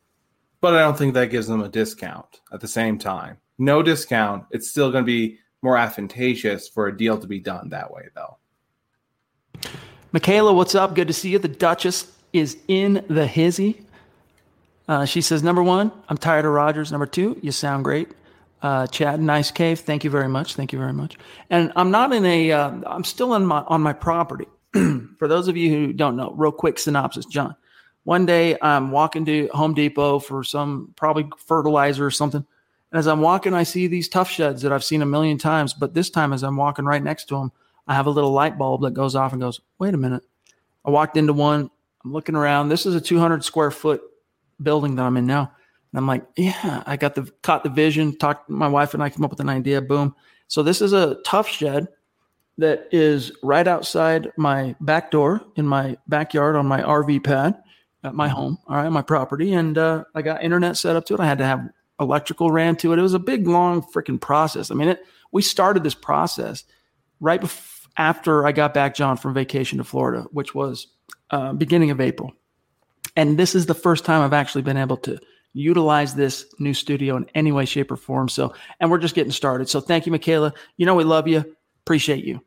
but 0.60 0.74
I 0.74 0.80
don't 0.80 0.96
think 0.96 1.14
that 1.14 1.26
gives 1.26 1.46
them 1.46 1.62
a 1.62 1.68
discount 1.68 2.40
at 2.52 2.60
the 2.60 2.68
same 2.68 2.98
time. 2.98 3.38
No 3.58 3.82
discount. 3.82 4.44
It's 4.50 4.68
still 4.70 4.90
going 4.90 5.04
to 5.04 5.06
be 5.06 5.38
more 5.62 5.76
advantageous 5.76 6.68
for 6.68 6.86
a 6.86 6.96
deal 6.96 7.18
to 7.18 7.26
be 7.26 7.40
done 7.40 7.70
that 7.70 7.90
way, 7.92 8.08
though. 8.14 8.36
Michaela, 10.12 10.52
what's 10.52 10.74
up? 10.74 10.94
Good 10.94 11.08
to 11.08 11.14
see 11.14 11.30
you. 11.30 11.38
The 11.38 11.48
Duchess 11.48 12.10
is 12.32 12.58
in 12.68 13.04
the 13.08 13.26
hizzy. 13.26 13.84
Uh, 14.88 15.04
she 15.04 15.20
says, 15.20 15.42
number 15.42 15.62
one, 15.62 15.92
I'm 16.08 16.16
tired 16.18 16.44
of 16.44 16.52
Rodgers. 16.52 16.90
Number 16.90 17.06
two, 17.06 17.38
you 17.42 17.52
sound 17.52 17.84
great. 17.84 18.08
Uh, 18.62 18.86
Chad, 18.86 19.20
nice 19.20 19.50
cave. 19.50 19.80
Thank 19.80 20.04
you 20.04 20.10
very 20.10 20.28
much. 20.28 20.54
Thank 20.54 20.72
you 20.72 20.78
very 20.78 20.92
much. 20.92 21.16
And 21.48 21.72
I'm 21.76 21.90
not 21.90 22.12
in 22.12 22.26
a. 22.26 22.52
am 22.52 22.84
uh, 22.86 23.02
still 23.02 23.32
on 23.32 23.46
my 23.46 23.62
on 23.68 23.80
my 23.80 23.92
property. 23.92 24.46
For 24.72 25.28
those 25.28 25.48
of 25.48 25.56
you 25.56 25.70
who 25.70 25.92
don't 25.92 26.16
know, 26.16 26.32
real 26.36 26.52
quick 26.52 26.78
synopsis, 26.78 27.26
John 27.26 27.56
one 28.04 28.26
day 28.26 28.56
I'm 28.60 28.90
walking 28.90 29.24
to 29.26 29.48
Home 29.52 29.74
Depot 29.74 30.18
for 30.18 30.42
some 30.42 30.92
probably 30.96 31.28
fertilizer 31.38 32.06
or 32.06 32.10
something. 32.10 32.44
And 32.92 32.98
as 32.98 33.06
I'm 33.06 33.20
walking, 33.20 33.54
I 33.54 33.62
see 33.62 33.86
these 33.86 34.08
tough 34.08 34.30
sheds 34.30 34.62
that 34.62 34.72
I've 34.72 34.84
seen 34.84 35.02
a 35.02 35.06
million 35.06 35.38
times. 35.38 35.74
But 35.74 35.94
this 35.94 36.10
time, 36.10 36.32
as 36.32 36.42
I'm 36.42 36.56
walking 36.56 36.84
right 36.84 37.02
next 37.02 37.26
to 37.26 37.36
them, 37.36 37.52
I 37.86 37.94
have 37.94 38.06
a 38.06 38.10
little 38.10 38.32
light 38.32 38.58
bulb 38.58 38.82
that 38.82 38.94
goes 38.94 39.14
off 39.14 39.32
and 39.32 39.40
goes, 39.40 39.60
wait 39.78 39.94
a 39.94 39.98
minute. 39.98 40.24
I 40.84 40.90
walked 40.90 41.16
into 41.16 41.32
one. 41.32 41.70
I'm 42.04 42.12
looking 42.12 42.34
around. 42.34 42.68
This 42.68 42.86
is 42.86 42.94
a 42.94 43.00
200 43.00 43.44
square 43.44 43.70
foot 43.70 44.02
building 44.60 44.96
that 44.96 45.04
I'm 45.04 45.16
in 45.16 45.26
now. 45.26 45.52
And 45.92 45.98
I'm 45.98 46.06
like, 46.06 46.24
yeah, 46.36 46.82
I 46.86 46.96
got 46.96 47.14
the 47.14 47.30
caught 47.42 47.64
the 47.64 47.70
vision. 47.70 48.16
Talked 48.16 48.48
my 48.48 48.68
wife 48.68 48.94
and 48.94 49.02
I 49.02 49.10
came 49.10 49.24
up 49.24 49.30
with 49.30 49.40
an 49.40 49.48
idea. 49.48 49.80
Boom. 49.80 50.14
So 50.48 50.62
this 50.62 50.80
is 50.80 50.92
a 50.92 51.16
tough 51.24 51.48
shed 51.48 51.88
that 52.58 52.88
is 52.92 53.32
right 53.42 53.66
outside 53.66 54.30
my 54.36 54.74
back 54.80 55.10
door 55.10 55.40
in 55.56 55.66
my 55.66 55.96
backyard 56.06 56.56
on 56.56 56.66
my 56.66 56.82
RV 56.82 57.24
pad 57.24 57.60
at 58.04 58.14
my 58.14 58.28
home, 58.28 58.58
all 58.66 58.76
right, 58.76 58.88
my 58.88 59.02
property, 59.02 59.52
and 59.52 59.76
uh, 59.76 60.04
I 60.14 60.22
got 60.22 60.42
internet 60.42 60.76
set 60.76 60.96
up 60.96 61.04
to 61.06 61.14
it. 61.14 61.20
I 61.20 61.26
had 61.26 61.38
to 61.38 61.44
have 61.44 61.68
electrical 61.98 62.50
ran 62.50 62.76
to 62.76 62.92
it. 62.92 62.98
It 62.98 63.02
was 63.02 63.14
a 63.14 63.18
big, 63.18 63.46
long 63.46 63.82
freaking 63.82 64.20
process. 64.20 64.70
I 64.70 64.74
mean, 64.74 64.88
it, 64.88 65.00
we 65.32 65.42
started 65.42 65.82
this 65.82 65.94
process 65.94 66.64
right 67.20 67.40
bef- 67.40 67.86
after 67.96 68.46
I 68.46 68.52
got 68.52 68.72
back, 68.72 68.94
John, 68.94 69.16
from 69.16 69.34
vacation 69.34 69.78
to 69.78 69.84
Florida, 69.84 70.26
which 70.32 70.54
was 70.54 70.86
uh, 71.30 71.52
beginning 71.52 71.90
of 71.90 72.00
April. 72.00 72.32
And 73.16 73.38
this 73.38 73.54
is 73.54 73.66
the 73.66 73.74
first 73.74 74.04
time 74.04 74.22
I've 74.22 74.32
actually 74.32 74.62
been 74.62 74.76
able 74.76 74.96
to 74.98 75.18
utilize 75.52 76.14
this 76.14 76.46
new 76.58 76.74
studio 76.74 77.16
in 77.16 77.28
any 77.34 77.52
way, 77.52 77.64
shape, 77.64 77.90
or 77.90 77.96
form. 77.96 78.28
So, 78.28 78.54
and 78.78 78.90
we're 78.90 78.98
just 78.98 79.14
getting 79.14 79.32
started. 79.32 79.68
So, 79.68 79.80
thank 79.80 80.06
you, 80.06 80.12
Michaela. 80.12 80.54
You 80.76 80.86
know, 80.86 80.94
we 80.94 81.04
love 81.04 81.28
you. 81.28 81.44
Appreciate 81.84 82.24
you. 82.24 82.40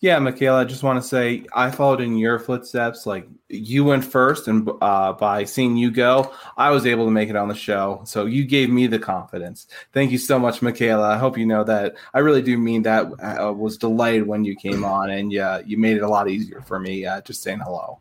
Yeah, 0.00 0.18
Michaela, 0.18 0.60
I 0.60 0.64
just 0.64 0.82
want 0.82 1.02
to 1.02 1.08
say 1.08 1.44
I 1.54 1.70
followed 1.70 2.00
in 2.00 2.18
your 2.18 2.38
footsteps. 2.38 3.06
Like 3.06 3.26
you 3.48 3.84
went 3.84 4.04
first, 4.04 4.48
and 4.48 4.68
uh, 4.82 5.14
by 5.14 5.44
seeing 5.44 5.76
you 5.76 5.90
go, 5.90 6.30
I 6.56 6.70
was 6.70 6.84
able 6.84 7.06
to 7.06 7.10
make 7.10 7.30
it 7.30 7.36
on 7.36 7.48
the 7.48 7.54
show. 7.54 8.02
So 8.04 8.26
you 8.26 8.44
gave 8.44 8.70
me 8.70 8.86
the 8.86 8.98
confidence. 8.98 9.66
Thank 9.92 10.10
you 10.10 10.18
so 10.18 10.38
much, 10.38 10.60
Michaela. 10.60 11.08
I 11.08 11.16
hope 11.16 11.38
you 11.38 11.46
know 11.46 11.64
that 11.64 11.94
I 12.12 12.18
really 12.18 12.42
do 12.42 12.58
mean 12.58 12.82
that. 12.82 13.06
I 13.22 13.48
was 13.48 13.78
delighted 13.78 14.26
when 14.26 14.44
you 14.44 14.54
came 14.54 14.84
on, 14.84 15.10
and 15.10 15.32
yeah, 15.32 15.60
you 15.64 15.78
made 15.78 15.96
it 15.96 16.02
a 16.02 16.08
lot 16.08 16.28
easier 16.28 16.60
for 16.60 16.78
me 16.78 17.06
uh, 17.06 17.22
just 17.22 17.42
saying 17.42 17.60
hello. 17.60 18.00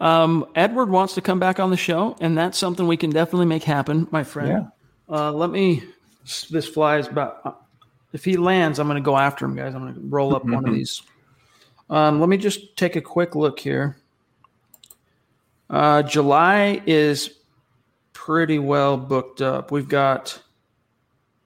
Um, 0.00 0.46
Edward 0.54 0.90
wants 0.90 1.14
to 1.14 1.20
come 1.20 1.38
back 1.38 1.60
on 1.60 1.70
the 1.70 1.76
show, 1.76 2.16
and 2.20 2.36
that's 2.36 2.58
something 2.58 2.86
we 2.86 2.96
can 2.96 3.10
definitely 3.10 3.46
make 3.46 3.62
happen, 3.62 4.08
my 4.10 4.24
friend. 4.24 4.48
Yeah. 5.08 5.16
Uh, 5.16 5.32
let 5.32 5.50
me. 5.50 5.82
This 6.50 6.66
flies 6.66 7.06
about 7.06 7.64
if 8.14 8.24
he 8.24 8.36
lands, 8.36 8.78
I'm 8.78 8.86
going 8.86 9.02
to 9.02 9.04
go 9.04 9.18
after 9.18 9.44
him, 9.44 9.56
guys. 9.56 9.74
I'm 9.74 9.82
going 9.82 9.94
to 9.94 10.00
roll 10.00 10.34
up 10.34 10.44
one 10.44 10.54
of 10.54 10.60
mm-hmm. 10.62 10.74
these. 10.74 11.02
Um, 11.90 12.20
let 12.20 12.28
me 12.28 12.38
just 12.38 12.76
take 12.76 12.96
a 12.96 13.00
quick 13.00 13.34
look 13.34 13.58
here. 13.58 13.96
Uh, 15.68 16.02
July 16.02 16.80
is 16.86 17.30
pretty 18.12 18.58
well 18.58 18.96
booked 18.96 19.42
up. 19.42 19.72
We've 19.72 19.88
got 19.88 20.40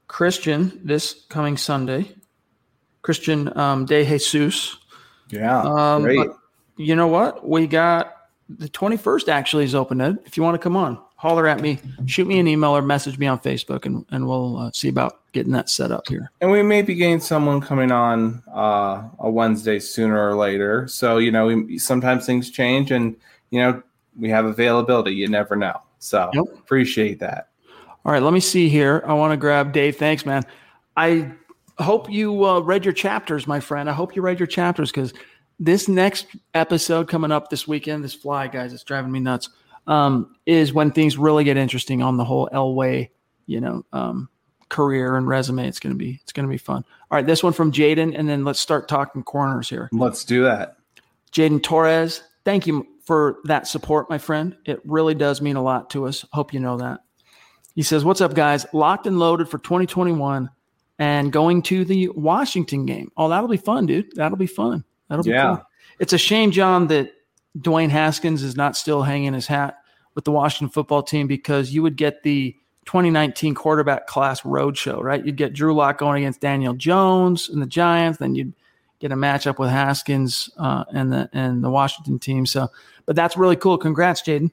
Christian 0.07 0.79
this 0.83 1.25
coming 1.27 1.57
Sunday, 1.57 2.13
Christian 3.01 3.57
um, 3.57 3.85
De 3.85 4.05
Jesus. 4.05 4.77
Yeah, 5.29 5.61
um, 5.61 6.03
great. 6.03 6.29
You 6.77 6.95
know 6.95 7.07
what? 7.07 7.47
We 7.47 7.67
got 7.67 8.15
the 8.49 8.67
21st 8.69 9.29
actually 9.29 9.63
is 9.63 9.75
open, 9.75 10.01
Ed. 10.01 10.17
If 10.25 10.35
you 10.35 10.43
want 10.43 10.55
to 10.55 10.59
come 10.59 10.75
on 10.75 10.99
holler 11.19 11.47
at 11.47 11.59
me, 11.59 11.77
shoot 12.05 12.25
me 12.25 12.39
an 12.39 12.47
email 12.47 12.71
or 12.71 12.81
message 12.81 13.17
me 13.19 13.27
on 13.27 13.37
Facebook, 13.37 13.85
and, 13.85 14.05
and 14.09 14.25
we'll 14.25 14.57
uh, 14.57 14.71
see 14.73 14.87
about 14.87 15.19
getting 15.33 15.51
that 15.51 15.69
set 15.69 15.91
up 15.91 16.07
here. 16.07 16.31
And 16.39 16.49
we 16.49 16.63
may 16.63 16.81
be 16.81 16.95
getting 16.95 17.19
someone 17.19 17.59
coming 17.59 17.91
on 17.91 18.41
uh, 18.47 19.03
a 19.19 19.29
Wednesday 19.29 19.79
sooner 19.79 20.29
or 20.29 20.35
later. 20.35 20.87
So, 20.87 21.17
you 21.17 21.29
know, 21.29 21.47
we, 21.47 21.77
sometimes 21.77 22.25
things 22.25 22.49
change 22.49 22.91
and, 22.91 23.17
you 23.49 23.59
know, 23.59 23.83
we 24.17 24.29
have 24.29 24.45
availability. 24.45 25.11
You 25.11 25.27
never 25.27 25.57
know. 25.57 25.81
So 25.99 26.29
yep. 26.33 26.45
appreciate 26.57 27.19
that. 27.19 27.49
All 28.05 28.13
right, 28.13 28.23
let 28.23 28.31
me 28.31 28.39
see 28.39 28.69
here. 28.69 29.03
I 29.05 29.13
want 29.13 29.31
to 29.31 29.37
grab 29.37 29.73
Dave. 29.73 29.97
Thanks, 29.97 30.25
man. 30.25 30.43
I 30.95 31.29
hope 31.79 32.09
you 32.09 32.45
uh, 32.45 32.59
read 32.61 32.85
your 32.85 32.93
chapters, 32.93 33.45
my 33.45 33.59
friend. 33.59 33.89
I 33.89 33.93
hope 33.93 34.15
you 34.15 34.21
read 34.21 34.39
your 34.39 34.47
chapters 34.47 34.89
because 34.89 35.13
this 35.59 35.87
next 35.87 36.27
episode 36.53 37.07
coming 37.09 37.31
up 37.31 37.49
this 37.49 37.67
weekend, 37.67 38.03
this 38.03 38.13
fly, 38.13 38.47
guys, 38.47 38.73
it's 38.73 38.83
driving 38.83 39.11
me 39.11 39.19
nuts 39.19 39.49
um, 39.89 40.35
is 40.45 40.71
when 40.71 40.91
things 40.91 41.17
really 41.17 41.43
get 41.43 41.57
interesting 41.57 42.01
on 42.01 42.15
the 42.15 42.23
whole 42.23 42.47
Elway, 42.53 43.09
you 43.47 43.59
know, 43.59 43.83
um, 43.91 44.29
career 44.69 45.15
and 45.15 45.27
resume. 45.27 45.67
It's 45.67 45.79
gonna 45.79 45.95
be 45.95 46.19
it's 46.21 46.31
gonna 46.31 46.47
be 46.47 46.57
fun. 46.57 46.85
All 47.09 47.15
right, 47.15 47.25
this 47.25 47.43
one 47.43 47.53
from 47.53 47.71
Jaden, 47.71 48.17
and 48.17 48.29
then 48.29 48.45
let's 48.45 48.59
start 48.59 48.87
talking 48.87 49.23
corners 49.23 49.67
here. 49.67 49.89
Let's 49.91 50.23
do 50.23 50.43
that. 50.43 50.77
Jaden 51.31 51.61
Torres, 51.61 52.23
thank 52.45 52.67
you 52.67 52.87
for 53.03 53.39
that 53.45 53.67
support, 53.67 54.09
my 54.09 54.19
friend. 54.19 54.55
It 54.65 54.79
really 54.85 55.15
does 55.15 55.41
mean 55.41 55.55
a 55.55 55.63
lot 55.63 55.89
to 55.91 56.05
us. 56.05 56.23
Hope 56.31 56.53
you 56.53 56.59
know 56.59 56.77
that. 56.77 57.01
He 57.73 57.81
says, 57.81 58.05
"What's 58.05 58.21
up, 58.21 58.35
guys? 58.35 58.67
Locked 58.73 59.07
and 59.07 59.19
loaded 59.19 59.49
for 59.49 59.57
2021." 59.57 60.49
And 61.01 61.31
going 61.31 61.61
to 61.61 61.85
the 61.85 62.09
Washington 62.09 62.85
game. 62.85 63.09
Oh, 63.15 63.29
that'll 63.29 63.47
be 63.47 63.55
fun, 63.55 63.85
dude. 63.85 64.13
That'll 64.17 64.37
be 64.37 64.47
fun. 64.47 64.83
That'll 65.09 65.23
be 65.23 65.31
yeah. 65.31 65.57
Fun. 65.57 65.65
It's 65.99 66.13
a 66.13 66.17
shame, 66.17 66.51
John, 66.51 66.87
that 66.87 67.11
Dwayne 67.57 67.89
Haskins 67.89 68.43
is 68.43 68.55
not 68.55 68.77
still 68.77 69.01
hanging 69.03 69.33
his 69.33 69.47
hat 69.47 69.79
with 70.15 70.25
the 70.25 70.31
Washington 70.31 70.69
football 70.71 71.03
team 71.03 71.27
because 71.27 71.71
you 71.73 71.81
would 71.83 71.97
get 71.97 72.23
the 72.23 72.55
2019 72.85 73.53
quarterback 73.53 74.07
class 74.07 74.41
roadshow, 74.41 75.01
right? 75.01 75.25
You'd 75.25 75.35
get 75.35 75.53
Drew 75.53 75.75
Lock 75.75 75.97
going 75.97 76.23
against 76.23 76.41
Daniel 76.41 76.73
Jones 76.73 77.49
and 77.49 77.61
the 77.61 77.67
Giants, 77.67 78.19
then 78.19 78.35
you'd 78.35 78.53
get 78.99 79.11
a 79.11 79.15
matchup 79.15 79.59
with 79.59 79.69
Haskins 79.69 80.49
uh, 80.57 80.85
and 80.93 81.11
the 81.11 81.29
and 81.33 81.63
the 81.63 81.69
Washington 81.69 82.19
team. 82.19 82.45
So, 82.45 82.69
but 83.05 83.15
that's 83.15 83.37
really 83.37 83.55
cool. 83.55 83.77
Congrats, 83.77 84.21
Jaden. 84.21 84.51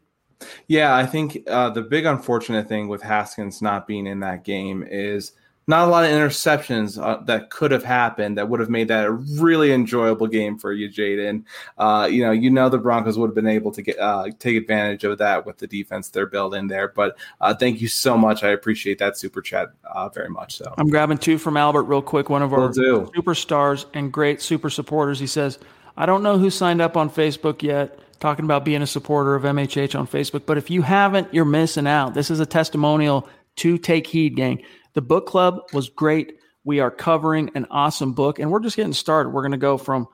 Yeah, 0.68 0.94
I 0.94 1.06
think 1.06 1.38
uh, 1.46 1.70
the 1.70 1.82
big 1.82 2.04
unfortunate 2.04 2.68
thing 2.68 2.88
with 2.88 3.02
Haskins 3.02 3.62
not 3.62 3.86
being 3.86 4.06
in 4.06 4.20
that 4.20 4.44
game 4.44 4.86
is 4.86 5.32
not 5.68 5.88
a 5.88 5.90
lot 5.90 6.04
of 6.04 6.10
interceptions 6.10 7.02
uh, 7.02 7.22
that 7.24 7.50
could 7.50 7.72
have 7.72 7.82
happened 7.82 8.38
that 8.38 8.48
would 8.48 8.60
have 8.60 8.70
made 8.70 8.88
that 8.88 9.04
a 9.04 9.10
really 9.10 9.72
enjoyable 9.72 10.28
game 10.28 10.58
for 10.58 10.72
you, 10.72 10.88
Jaden. 10.88 11.44
Uh, 11.76 12.08
you 12.10 12.22
know, 12.22 12.30
you 12.30 12.50
know 12.50 12.68
the 12.68 12.78
Broncos 12.78 13.18
would 13.18 13.28
have 13.28 13.34
been 13.34 13.48
able 13.48 13.72
to 13.72 13.82
get 13.82 13.98
uh, 13.98 14.28
take 14.38 14.56
advantage 14.56 15.02
of 15.02 15.18
that 15.18 15.44
with 15.44 15.58
the 15.58 15.66
defense 15.66 16.08
they're 16.08 16.26
building 16.26 16.68
there. 16.68 16.88
But 16.88 17.18
uh, 17.40 17.54
thank 17.54 17.80
you 17.80 17.88
so 17.88 18.16
much. 18.16 18.44
I 18.44 18.50
appreciate 18.50 18.98
that 18.98 19.18
super 19.18 19.42
chat 19.42 19.70
uh, 19.92 20.08
very 20.08 20.30
much. 20.30 20.56
So 20.56 20.72
I'm 20.78 20.88
grabbing 20.88 21.18
two 21.18 21.38
from 21.38 21.56
Albert 21.56 21.84
real 21.84 22.02
quick. 22.02 22.30
One 22.30 22.42
of 22.42 22.52
our 22.52 22.70
superstars 22.70 23.86
and 23.92 24.12
great 24.12 24.40
super 24.40 24.70
supporters. 24.70 25.18
He 25.18 25.26
says, 25.26 25.58
"I 25.96 26.06
don't 26.06 26.22
know 26.22 26.38
who 26.38 26.50
signed 26.50 26.80
up 26.80 26.96
on 26.96 27.10
Facebook 27.10 27.62
yet." 27.62 27.98
Talking 28.18 28.46
about 28.46 28.64
being 28.64 28.80
a 28.80 28.86
supporter 28.86 29.34
of 29.34 29.42
MHH 29.42 29.98
on 29.98 30.06
Facebook. 30.06 30.46
But 30.46 30.56
if 30.56 30.70
you 30.70 30.80
haven't, 30.80 31.34
you're 31.34 31.44
missing 31.44 31.86
out. 31.86 32.14
This 32.14 32.30
is 32.30 32.40
a 32.40 32.46
testimonial 32.46 33.28
to 33.56 33.76
take 33.76 34.06
heed, 34.06 34.36
gang. 34.36 34.62
The 34.96 35.02
book 35.02 35.26
club 35.26 35.60
was 35.74 35.90
great. 35.90 36.38
We 36.64 36.80
are 36.80 36.90
covering 36.90 37.50
an 37.54 37.66
awesome 37.70 38.14
book, 38.14 38.38
and 38.38 38.50
we're 38.50 38.60
just 38.60 38.76
getting 38.76 38.94
started. 38.94 39.28
We're 39.28 39.42
going 39.42 39.52
to 39.52 39.58
go 39.58 39.76
from. 39.76 40.08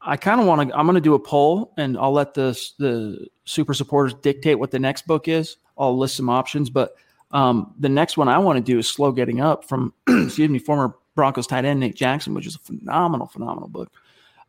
I 0.00 0.16
kind 0.16 0.40
of 0.40 0.46
want 0.46 0.70
to. 0.70 0.78
I'm 0.78 0.86
going 0.86 0.94
to 0.94 1.00
do 1.00 1.14
a 1.14 1.18
poll, 1.18 1.74
and 1.76 1.98
I'll 1.98 2.12
let 2.12 2.34
the 2.34 2.56
the 2.78 3.26
super 3.46 3.74
supporters 3.74 4.14
dictate 4.14 4.60
what 4.60 4.70
the 4.70 4.78
next 4.78 5.08
book 5.08 5.26
is. 5.26 5.56
I'll 5.76 5.98
list 5.98 6.14
some 6.14 6.30
options, 6.30 6.70
but 6.70 6.94
um, 7.32 7.74
the 7.80 7.88
next 7.88 8.16
one 8.16 8.28
I 8.28 8.38
want 8.38 8.58
to 8.58 8.62
do 8.62 8.78
is 8.78 8.88
"Slow 8.88 9.10
Getting 9.10 9.40
Up" 9.40 9.64
from 9.64 9.92
excuse 10.08 10.48
me, 10.48 10.60
former 10.60 10.94
Broncos 11.16 11.48
tight 11.48 11.64
end 11.64 11.80
Nate 11.80 11.96
Jackson, 11.96 12.32
which 12.32 12.46
is 12.46 12.54
a 12.54 12.60
phenomenal, 12.60 13.26
phenomenal 13.26 13.68
book. 13.68 13.90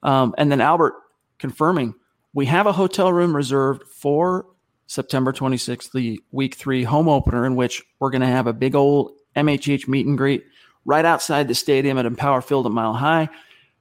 Um, 0.03 0.35
and 0.37 0.51
then 0.51 0.61
Albert 0.61 0.93
confirming 1.39 1.95
we 2.31 2.45
have 2.45 2.67
a 2.67 2.73
hotel 2.73 3.11
room 3.11 3.35
reserved 3.35 3.87
for 3.87 4.45
September 4.85 5.33
26th, 5.33 5.91
the 5.93 6.21
week 6.31 6.53
three 6.53 6.83
home 6.83 7.09
opener, 7.09 7.43
in 7.47 7.55
which 7.55 7.83
we're 7.99 8.11
going 8.11 8.21
to 8.21 8.27
have 8.27 8.45
a 8.45 8.53
big 8.53 8.75
old 8.75 9.13
MHH 9.35 9.87
meet 9.87 10.07
and 10.07 10.17
greet 10.17 10.43
right 10.85 11.05
outside 11.05 11.47
the 11.47 11.55
stadium 11.55 11.97
at 11.97 12.05
Empower 12.05 12.41
Field 12.41 12.65
at 12.65 12.71
Mile 12.71 12.93
High. 12.93 13.29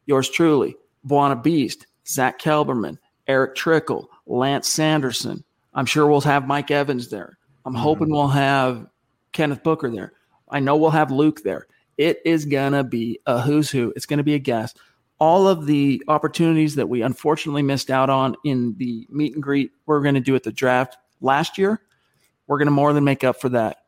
Yours 0.07 0.29
truly, 0.29 0.77
Buana 1.07 1.43
Beast, 1.43 1.87
Zach 2.07 2.41
Kelberman, 2.41 2.99
Eric 3.27 3.55
Trickle, 3.55 4.11
Lance 4.27 4.69
Sanderson. 4.69 5.45
I'm 5.75 5.87
sure 5.87 6.07
we'll 6.07 6.21
have 6.23 6.47
Mike 6.47 6.71
Evans 6.71 7.09
there. 7.09 7.39
I'm 7.65 7.73
mm-hmm. 7.73 7.83
hoping 7.83 8.11
we'll 8.11 8.29
have 8.29 8.87
Kenneth 9.33 9.63
Booker 9.63 9.91
there. 9.91 10.13
I 10.49 10.61
know 10.61 10.77
we'll 10.77 10.91
have 10.91 11.11
Luke 11.11 11.43
there. 11.43 11.67
It 11.99 12.21
is 12.25 12.45
going 12.45 12.73
to 12.73 12.85
be 12.85 13.21
a 13.27 13.41
who's 13.41 13.71
who. 13.71 13.93
It's 13.97 14.07
going 14.07 14.19
to 14.19 14.25
be 14.25 14.35
a 14.35 14.39
guest. 14.39 14.79
All 15.19 15.49
of 15.49 15.67
the 15.67 16.03
opportunities 16.09 16.77
that 16.77 16.89
we 16.89 17.03
unfortunately 17.03 17.63
missed 17.63 17.91
out 17.91 18.09
on 18.09 18.37
in 18.45 18.75
the 18.79 19.07
meet 19.11 19.35
and 19.35 19.43
greet 19.43 19.73
we're 19.87 20.01
going 20.01 20.15
to 20.15 20.21
do 20.21 20.37
at 20.37 20.45
the 20.45 20.53
draft 20.53 20.97
last 21.21 21.59
year, 21.59 21.81
we're 22.47 22.59
going 22.59 22.67
to 22.67 22.73
more 22.73 22.93
than 22.93 23.05
make 23.05 23.25
up 23.25 23.41
for 23.41 23.49
that 23.49 23.79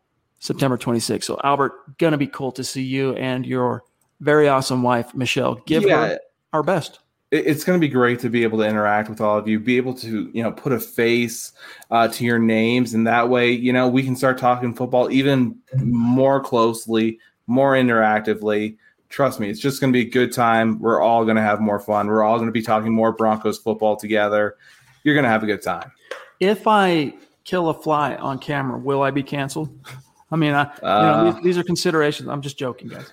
September 0.40 0.76
26th. 0.76 1.24
So, 1.24 1.38
Albert, 1.44 1.98
going 1.98 2.12
to 2.12 2.18
be 2.18 2.26
cool 2.26 2.50
to 2.52 2.64
see 2.64 2.82
you 2.82 3.14
and 3.14 3.46
your 3.46 3.84
very 4.20 4.48
awesome 4.48 4.82
wife, 4.82 5.14
Michelle. 5.14 5.56
Give 5.66 5.84
yeah, 5.84 6.08
her 6.08 6.18
our 6.52 6.62
best. 6.62 6.98
It's 7.30 7.62
going 7.62 7.78
to 7.78 7.80
be 7.80 7.92
great 7.92 8.18
to 8.20 8.28
be 8.28 8.42
able 8.42 8.58
to 8.58 8.64
interact 8.64 9.08
with 9.08 9.20
all 9.20 9.38
of 9.38 9.46
you, 9.46 9.60
be 9.60 9.76
able 9.76 9.94
to, 9.94 10.30
you 10.34 10.42
know, 10.42 10.50
put 10.50 10.72
a 10.72 10.80
face 10.80 11.52
uh, 11.92 12.08
to 12.08 12.24
your 12.24 12.40
names. 12.40 12.92
And 12.92 13.06
that 13.06 13.28
way, 13.28 13.52
you 13.52 13.72
know, 13.72 13.86
we 13.86 14.02
can 14.02 14.16
start 14.16 14.36
talking 14.36 14.74
football 14.74 15.12
even 15.12 15.56
more 15.76 16.40
closely, 16.40 17.20
more 17.46 17.74
interactively. 17.74 18.76
Trust 19.10 19.38
me, 19.38 19.48
it's 19.48 19.60
just 19.60 19.80
going 19.80 19.92
to 19.92 19.96
be 19.96 20.08
a 20.08 20.10
good 20.10 20.32
time. 20.32 20.80
We're 20.80 21.00
all 21.00 21.24
going 21.24 21.36
to 21.36 21.42
have 21.42 21.60
more 21.60 21.78
fun. 21.78 22.08
We're 22.08 22.24
all 22.24 22.36
going 22.36 22.48
to 22.48 22.52
be 22.52 22.62
talking 22.62 22.92
more 22.92 23.12
Broncos 23.12 23.58
football 23.58 23.94
together. 23.94 24.56
You're 25.04 25.14
going 25.14 25.24
to 25.24 25.30
have 25.30 25.44
a 25.44 25.46
good 25.46 25.62
time. 25.62 25.92
If 26.40 26.66
I 26.66 27.12
kill 27.44 27.68
a 27.68 27.74
fly 27.74 28.16
on 28.16 28.38
camera, 28.38 28.78
will 28.78 29.02
I 29.02 29.10
be 29.12 29.22
canceled? 29.22 29.70
I 30.30 30.36
mean, 30.36 30.52
I, 30.52 30.62
uh, 30.62 30.66
you 30.66 30.82
know, 30.82 31.32
these, 31.32 31.44
these, 31.44 31.58
are 31.58 31.64
considerations. 31.64 32.28
I'm 32.28 32.40
just 32.40 32.58
joking, 32.58 32.88
guys. 32.88 33.10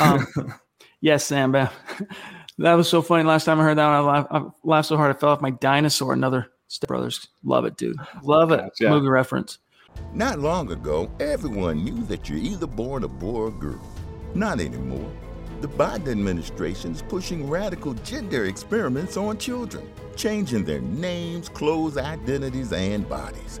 Um, 0.00 0.26
yes, 1.00 1.24
Sam. 1.24 1.52
that 2.58 2.74
was 2.74 2.88
so 2.88 3.02
funny. 3.02 3.22
Last 3.22 3.44
time 3.44 3.60
I 3.60 3.64
heard 3.64 3.78
that, 3.78 3.88
I 3.88 4.00
laughed, 4.00 4.28
I 4.32 4.44
laughed 4.64 4.88
so 4.88 4.96
hard 4.96 5.14
I 5.14 5.18
fell 5.18 5.30
off 5.30 5.40
my 5.40 5.50
dinosaur. 5.50 6.12
Another 6.12 6.50
Step 6.68 6.88
Brothers. 6.88 7.28
Love 7.44 7.64
it, 7.64 7.76
dude. 7.76 7.96
Love 8.22 8.52
it. 8.52 8.64
Yeah. 8.80 8.90
Movie 8.90 9.08
reference. 9.08 9.58
Not 10.12 10.40
long 10.40 10.70
ago, 10.72 11.10
everyone 11.20 11.84
knew 11.84 12.02
that 12.04 12.28
you're 12.28 12.38
either 12.38 12.66
born 12.66 13.04
a 13.04 13.08
boy 13.08 13.42
or 13.42 13.50
girl. 13.50 13.80
Not 14.34 14.60
anymore. 14.60 15.10
The 15.60 15.68
Biden 15.68 16.08
administration 16.08 16.92
is 16.92 17.02
pushing 17.02 17.48
radical 17.48 17.94
gender 17.94 18.44
experiments 18.44 19.16
on 19.16 19.38
children, 19.38 19.90
changing 20.14 20.64
their 20.64 20.82
names, 20.82 21.48
clothes, 21.48 21.96
identities, 21.96 22.72
and 22.72 23.08
bodies. 23.08 23.60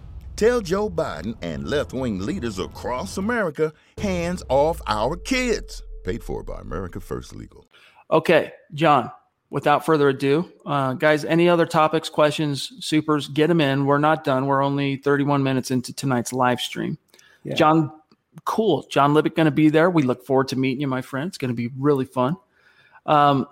Tell 0.41 0.59
Joe 0.59 0.89
Biden 0.89 1.37
and 1.43 1.67
left 1.67 1.93
wing 1.93 2.17
leaders 2.17 2.57
across 2.57 3.15
America 3.17 3.71
hands 3.99 4.41
off 4.49 4.81
our 4.87 5.15
kids. 5.15 5.83
Paid 6.03 6.23
for 6.23 6.43
by 6.43 6.59
America 6.59 6.99
First 6.99 7.35
Legal. 7.35 7.67
Okay, 8.09 8.51
John, 8.73 9.11
without 9.51 9.85
further 9.85 10.09
ado, 10.09 10.51
uh, 10.65 10.93
guys, 10.93 11.25
any 11.25 11.47
other 11.47 11.67
topics, 11.67 12.09
questions, 12.09 12.73
supers, 12.79 13.27
get 13.27 13.49
them 13.49 13.61
in. 13.61 13.85
We're 13.85 13.99
not 13.99 14.23
done. 14.23 14.47
We're 14.47 14.63
only 14.63 14.95
31 14.95 15.43
minutes 15.43 15.69
into 15.69 15.93
tonight's 15.93 16.33
live 16.33 16.59
stream. 16.59 16.97
Yeah. 17.43 17.53
John, 17.53 17.91
cool. 18.43 18.87
John 18.89 19.13
Libby 19.13 19.29
going 19.29 19.45
to 19.45 19.51
be 19.51 19.69
there. 19.69 19.91
We 19.91 20.01
look 20.01 20.25
forward 20.25 20.47
to 20.47 20.55
meeting 20.55 20.81
you, 20.81 20.87
my 20.87 21.03
friend. 21.03 21.27
It's 21.27 21.37
going 21.37 21.51
to 21.51 21.55
be 21.55 21.69
really 21.77 22.05
fun. 22.05 22.35
Um, 23.05 23.45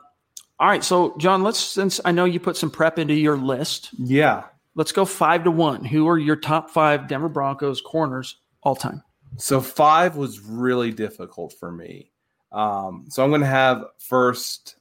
All 0.59 0.67
right, 0.67 0.83
so 0.83 1.15
John, 1.19 1.43
let's 1.43 1.59
since 1.59 2.01
I 2.03 2.11
know 2.11 2.25
you 2.25 2.39
put 2.39 2.57
some 2.57 2.71
prep 2.71 2.97
into 2.97 3.13
your 3.13 3.37
list. 3.37 3.91
Yeah. 3.99 4.45
Let's 4.75 4.91
go 4.91 5.05
five 5.05 5.43
to 5.43 5.51
one. 5.51 5.83
Who 5.83 6.07
are 6.07 6.17
your 6.17 6.35
top 6.35 6.69
five 6.69 7.07
Denver 7.07 7.29
Broncos 7.29 7.81
corners 7.81 8.37
all 8.63 8.75
time? 8.75 9.03
So 9.37 9.61
five 9.61 10.15
was 10.15 10.39
really 10.39 10.91
difficult 10.91 11.53
for 11.53 11.71
me. 11.71 12.11
Um, 12.51 13.05
so 13.09 13.23
I'm 13.23 13.29
going 13.29 13.41
to 13.41 13.47
have 13.47 13.85
first 13.99 14.75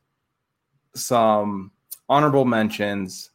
some 0.95 1.71
honorable 2.09 2.45
mentions. 2.45 3.31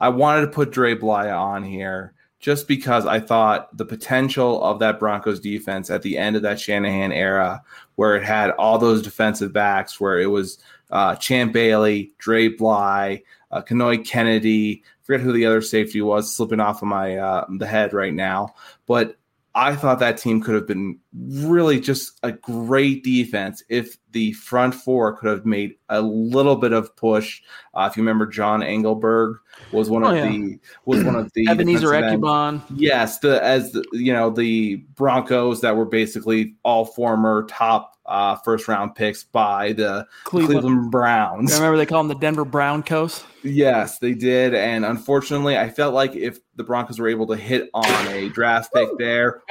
I 0.00 0.08
wanted 0.08 0.42
to 0.42 0.48
put 0.48 0.70
Dre 0.70 0.94
Bly 0.94 1.30
on 1.30 1.62
here 1.62 2.14
just 2.40 2.68
because 2.68 3.04
I 3.04 3.18
thought 3.18 3.76
the 3.76 3.84
potential 3.84 4.62
of 4.62 4.78
that 4.78 5.00
Broncos 5.00 5.40
defense 5.40 5.90
at 5.90 6.02
the 6.02 6.16
end 6.16 6.36
of 6.36 6.42
that 6.42 6.60
Shanahan 6.60 7.12
era, 7.12 7.62
where 7.96 8.16
it 8.16 8.24
had 8.24 8.50
all 8.52 8.78
those 8.78 9.02
defensive 9.02 9.52
backs, 9.52 10.00
where 10.00 10.20
it 10.20 10.26
was 10.26 10.58
uh, 10.90 11.16
Champ 11.16 11.52
Bailey, 11.52 12.12
Dre 12.18 12.48
Bly, 12.48 13.22
uh, 13.50 13.62
Kenoy 13.62 14.06
Kennedy, 14.06 14.82
forget 15.02 15.20
who 15.20 15.32
the 15.32 15.46
other 15.46 15.62
safety 15.62 16.00
was, 16.00 16.32
slipping 16.32 16.60
off 16.60 16.82
of 16.82 16.88
my 16.88 17.16
uh, 17.16 17.46
the 17.58 17.66
head 17.66 17.92
right 17.92 18.14
now, 18.14 18.54
but 18.86 19.18
I 19.58 19.74
thought 19.74 19.98
that 19.98 20.18
team 20.18 20.40
could 20.40 20.54
have 20.54 20.68
been 20.68 21.00
really 21.12 21.80
just 21.80 22.20
a 22.22 22.30
great 22.30 23.02
defense 23.02 23.64
if 23.68 23.96
the 24.12 24.32
front 24.34 24.72
four 24.72 25.16
could 25.16 25.28
have 25.28 25.44
made 25.44 25.74
a 25.88 26.00
little 26.00 26.54
bit 26.54 26.72
of 26.72 26.94
push. 26.94 27.42
Uh, 27.74 27.88
if 27.90 27.96
you 27.96 28.04
remember, 28.04 28.24
John 28.24 28.62
Engelberg 28.62 29.38
was 29.72 29.90
one 29.90 30.04
oh, 30.04 30.10
of 30.10 30.16
yeah. 30.16 30.28
the 30.28 30.60
was 30.84 31.02
one 31.02 31.16
of 31.16 31.32
the 31.32 31.46
Ebenezer 31.50 31.88
Ekuban. 31.88 32.62
Yes, 32.76 33.18
the 33.18 33.42
as 33.42 33.72
the, 33.72 33.84
you 33.92 34.12
know 34.12 34.30
the 34.30 34.76
Broncos 34.94 35.60
that 35.62 35.76
were 35.76 35.86
basically 35.86 36.54
all 36.62 36.84
former 36.84 37.44
top 37.48 37.97
uh, 38.08 38.36
first 38.36 38.66
round 38.66 38.94
picks 38.94 39.22
by 39.24 39.72
the 39.74 40.06
Cleveland, 40.24 40.60
Cleveland 40.60 40.90
Browns. 40.90 41.52
I 41.52 41.56
remember 41.56 41.76
they 41.76 41.86
call 41.86 42.02
them 42.02 42.08
the 42.08 42.14
Denver 42.14 42.44
Brown 42.44 42.68
Broncos. 42.68 43.24
Yes, 43.42 43.98
they 43.98 44.14
did. 44.14 44.54
And 44.54 44.84
unfortunately, 44.84 45.56
I 45.56 45.70
felt 45.70 45.94
like 45.94 46.14
if 46.14 46.38
the 46.56 46.64
Broncos 46.64 46.98
were 46.98 47.08
able 47.08 47.26
to 47.28 47.36
hit 47.36 47.70
on 47.74 48.06
a 48.08 48.28
draft 48.28 48.72
pick 48.72 48.88
there, 48.98 49.42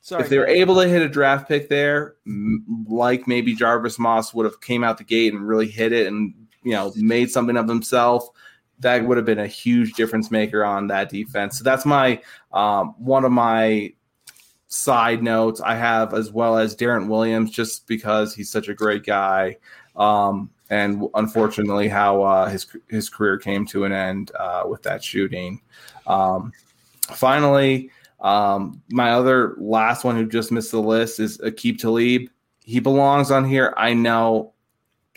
Sorry, 0.00 0.24
if 0.24 0.28
they 0.28 0.38
were 0.38 0.46
able 0.46 0.80
to 0.80 0.88
hit 0.88 1.02
a 1.02 1.08
draft 1.08 1.48
pick 1.48 1.68
there, 1.68 2.16
like 2.88 3.28
maybe 3.28 3.54
Jarvis 3.54 3.98
Moss 3.98 4.34
would 4.34 4.44
have 4.44 4.60
came 4.60 4.82
out 4.82 4.98
the 4.98 5.04
gate 5.04 5.32
and 5.32 5.46
really 5.46 5.68
hit 5.68 5.92
it 5.92 6.08
and 6.08 6.34
you 6.64 6.72
know 6.72 6.92
made 6.96 7.30
something 7.30 7.56
of 7.56 7.68
himself, 7.68 8.28
that 8.80 9.04
would 9.04 9.16
have 9.16 9.26
been 9.26 9.38
a 9.38 9.46
huge 9.46 9.92
difference 9.92 10.30
maker 10.30 10.64
on 10.64 10.88
that 10.88 11.08
defense. 11.08 11.58
So 11.58 11.64
that's 11.64 11.86
my 11.86 12.20
um, 12.52 12.94
one 12.98 13.24
of 13.24 13.32
my 13.32 13.92
side 14.72 15.22
notes 15.22 15.60
I 15.60 15.74
have, 15.74 16.14
as 16.14 16.32
well 16.32 16.56
as 16.56 16.74
Darrent 16.74 17.08
Williams, 17.08 17.50
just 17.50 17.86
because 17.86 18.34
he's 18.34 18.50
such 18.50 18.68
a 18.68 18.74
great 18.74 19.04
guy. 19.04 19.58
Um, 19.96 20.50
and 20.70 21.06
unfortunately, 21.14 21.88
how 21.88 22.22
uh, 22.22 22.48
his 22.48 22.66
his 22.88 23.10
career 23.10 23.36
came 23.36 23.66
to 23.66 23.84
an 23.84 23.92
end 23.92 24.32
uh, 24.38 24.64
with 24.66 24.82
that 24.84 25.04
shooting. 25.04 25.60
Um, 26.06 26.52
finally, 27.02 27.90
um, 28.20 28.80
my 28.90 29.10
other 29.10 29.56
last 29.58 30.04
one 30.04 30.16
who 30.16 30.26
just 30.26 30.50
missed 30.50 30.70
the 30.70 30.80
list 30.80 31.20
is 31.20 31.36
Aqib 31.38 31.78
Talib. 31.78 32.30
He 32.64 32.80
belongs 32.80 33.30
on 33.30 33.44
here. 33.44 33.74
I 33.76 33.92
know. 33.92 34.54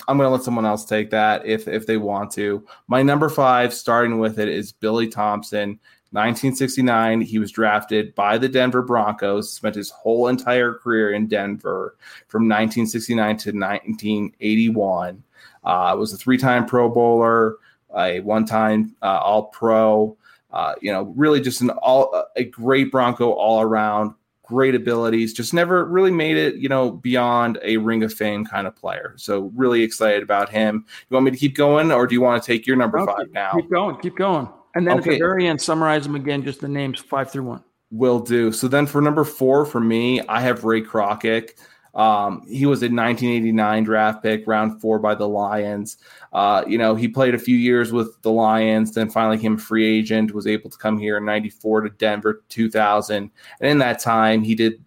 I'm 0.09 0.17
going 0.17 0.27
to 0.27 0.31
let 0.31 0.43
someone 0.43 0.65
else 0.65 0.83
take 0.83 1.11
that 1.11 1.45
if 1.45 1.69
if 1.69 1.87
they 1.87 1.95
want 1.95 2.29
to. 2.31 2.67
My 2.89 3.01
number 3.01 3.29
five, 3.29 3.73
starting 3.73 4.19
with 4.19 4.37
it, 4.37 4.49
is 4.49 4.73
Billy 4.73 5.07
Thompson. 5.07 5.79
1969, 6.15 7.19
he 7.21 7.39
was 7.39 7.51
drafted 7.51 8.15
by 8.15 8.37
the 8.37 8.47
Denver 8.47 8.81
Broncos, 8.81 9.51
spent 9.51 9.75
his 9.75 9.89
whole 9.89 10.29
entire 10.29 10.73
career 10.73 11.11
in 11.11 11.27
Denver 11.27 11.97
from 12.29 12.43
1969 12.43 13.37
to 13.37 13.49
1981. 13.51 15.21
Uh, 15.65 15.95
was 15.97 16.13
a 16.13 16.17
three 16.17 16.37
time 16.37 16.65
Pro 16.65 16.87
Bowler, 16.87 17.57
a 17.97 18.21
one 18.21 18.45
time 18.45 18.95
uh, 19.01 19.19
All 19.21 19.47
Pro. 19.47 20.15
Uh, 20.51 20.73
you 20.81 20.89
know, 20.89 21.13
really 21.17 21.41
just 21.41 21.59
an 21.59 21.69
all 21.69 22.23
a 22.37 22.45
great 22.45 22.91
Bronco 22.91 23.33
all 23.33 23.59
around, 23.59 24.13
great 24.41 24.73
abilities. 24.73 25.33
Just 25.33 25.53
never 25.53 25.83
really 25.83 26.11
made 26.11 26.37
it, 26.37 26.55
you 26.55 26.69
know, 26.69 26.91
beyond 26.91 27.59
a 27.61 27.75
Ring 27.75 28.03
of 28.03 28.13
Fame 28.13 28.45
kind 28.45 28.67
of 28.67 28.73
player. 28.73 29.15
So 29.17 29.51
really 29.53 29.83
excited 29.83 30.23
about 30.23 30.47
him. 30.47 30.85
You 31.09 31.15
want 31.15 31.25
me 31.25 31.31
to 31.31 31.37
keep 31.37 31.55
going, 31.55 31.91
or 31.91 32.07
do 32.07 32.15
you 32.15 32.21
want 32.21 32.41
to 32.41 32.47
take 32.47 32.65
your 32.65 32.77
number 32.77 32.99
okay, 32.99 33.11
five 33.11 33.31
now? 33.33 33.51
Keep 33.51 33.69
going, 33.69 33.97
keep 33.97 34.15
going. 34.15 34.47
And 34.75 34.85
then 34.85 34.99
okay. 34.99 35.11
at 35.11 35.13
the 35.13 35.19
very 35.19 35.47
end, 35.47 35.61
summarize 35.61 36.03
them 36.03 36.15
again, 36.15 36.43
just 36.43 36.61
the 36.61 36.67
names 36.67 36.99
five 36.99 37.31
through 37.31 37.43
one. 37.43 37.63
Will 37.91 38.19
do. 38.19 38.51
So 38.51 38.67
then 38.67 38.85
for 38.85 39.01
number 39.01 39.23
four 39.23 39.65
for 39.65 39.79
me, 39.79 40.21
I 40.27 40.41
have 40.41 40.63
Ray 40.63 40.81
Crockett. 40.81 41.55
Um, 41.93 42.45
he 42.45 42.65
was 42.65 42.81
a 42.81 42.91
1989 42.91 43.83
draft 43.85 44.21
pick, 44.21 44.45
round 44.45 44.81
four 44.81 44.99
by 44.99 45.15
the 45.15 45.27
Lions. 45.27 45.97
Uh, 46.33 46.63
you 46.67 46.77
know, 46.77 46.93
he 46.93 47.07
played 47.07 47.33
a 47.33 47.39
few 47.39 47.55
years 47.55 47.93
with 47.93 48.21
the 48.21 48.31
Lions, 48.31 48.91
then 48.91 49.09
finally 49.09 49.37
came 49.37 49.55
a 49.55 49.57
free 49.57 49.85
agent, 49.85 50.33
was 50.33 50.45
able 50.45 50.69
to 50.69 50.77
come 50.77 50.97
here 50.97 51.17
in 51.17 51.25
94 51.25 51.81
to 51.81 51.89
Denver 51.91 52.43
2000. 52.49 53.31
And 53.61 53.71
in 53.71 53.77
that 53.77 53.99
time, 53.99 54.43
he 54.43 54.55
did 54.55 54.83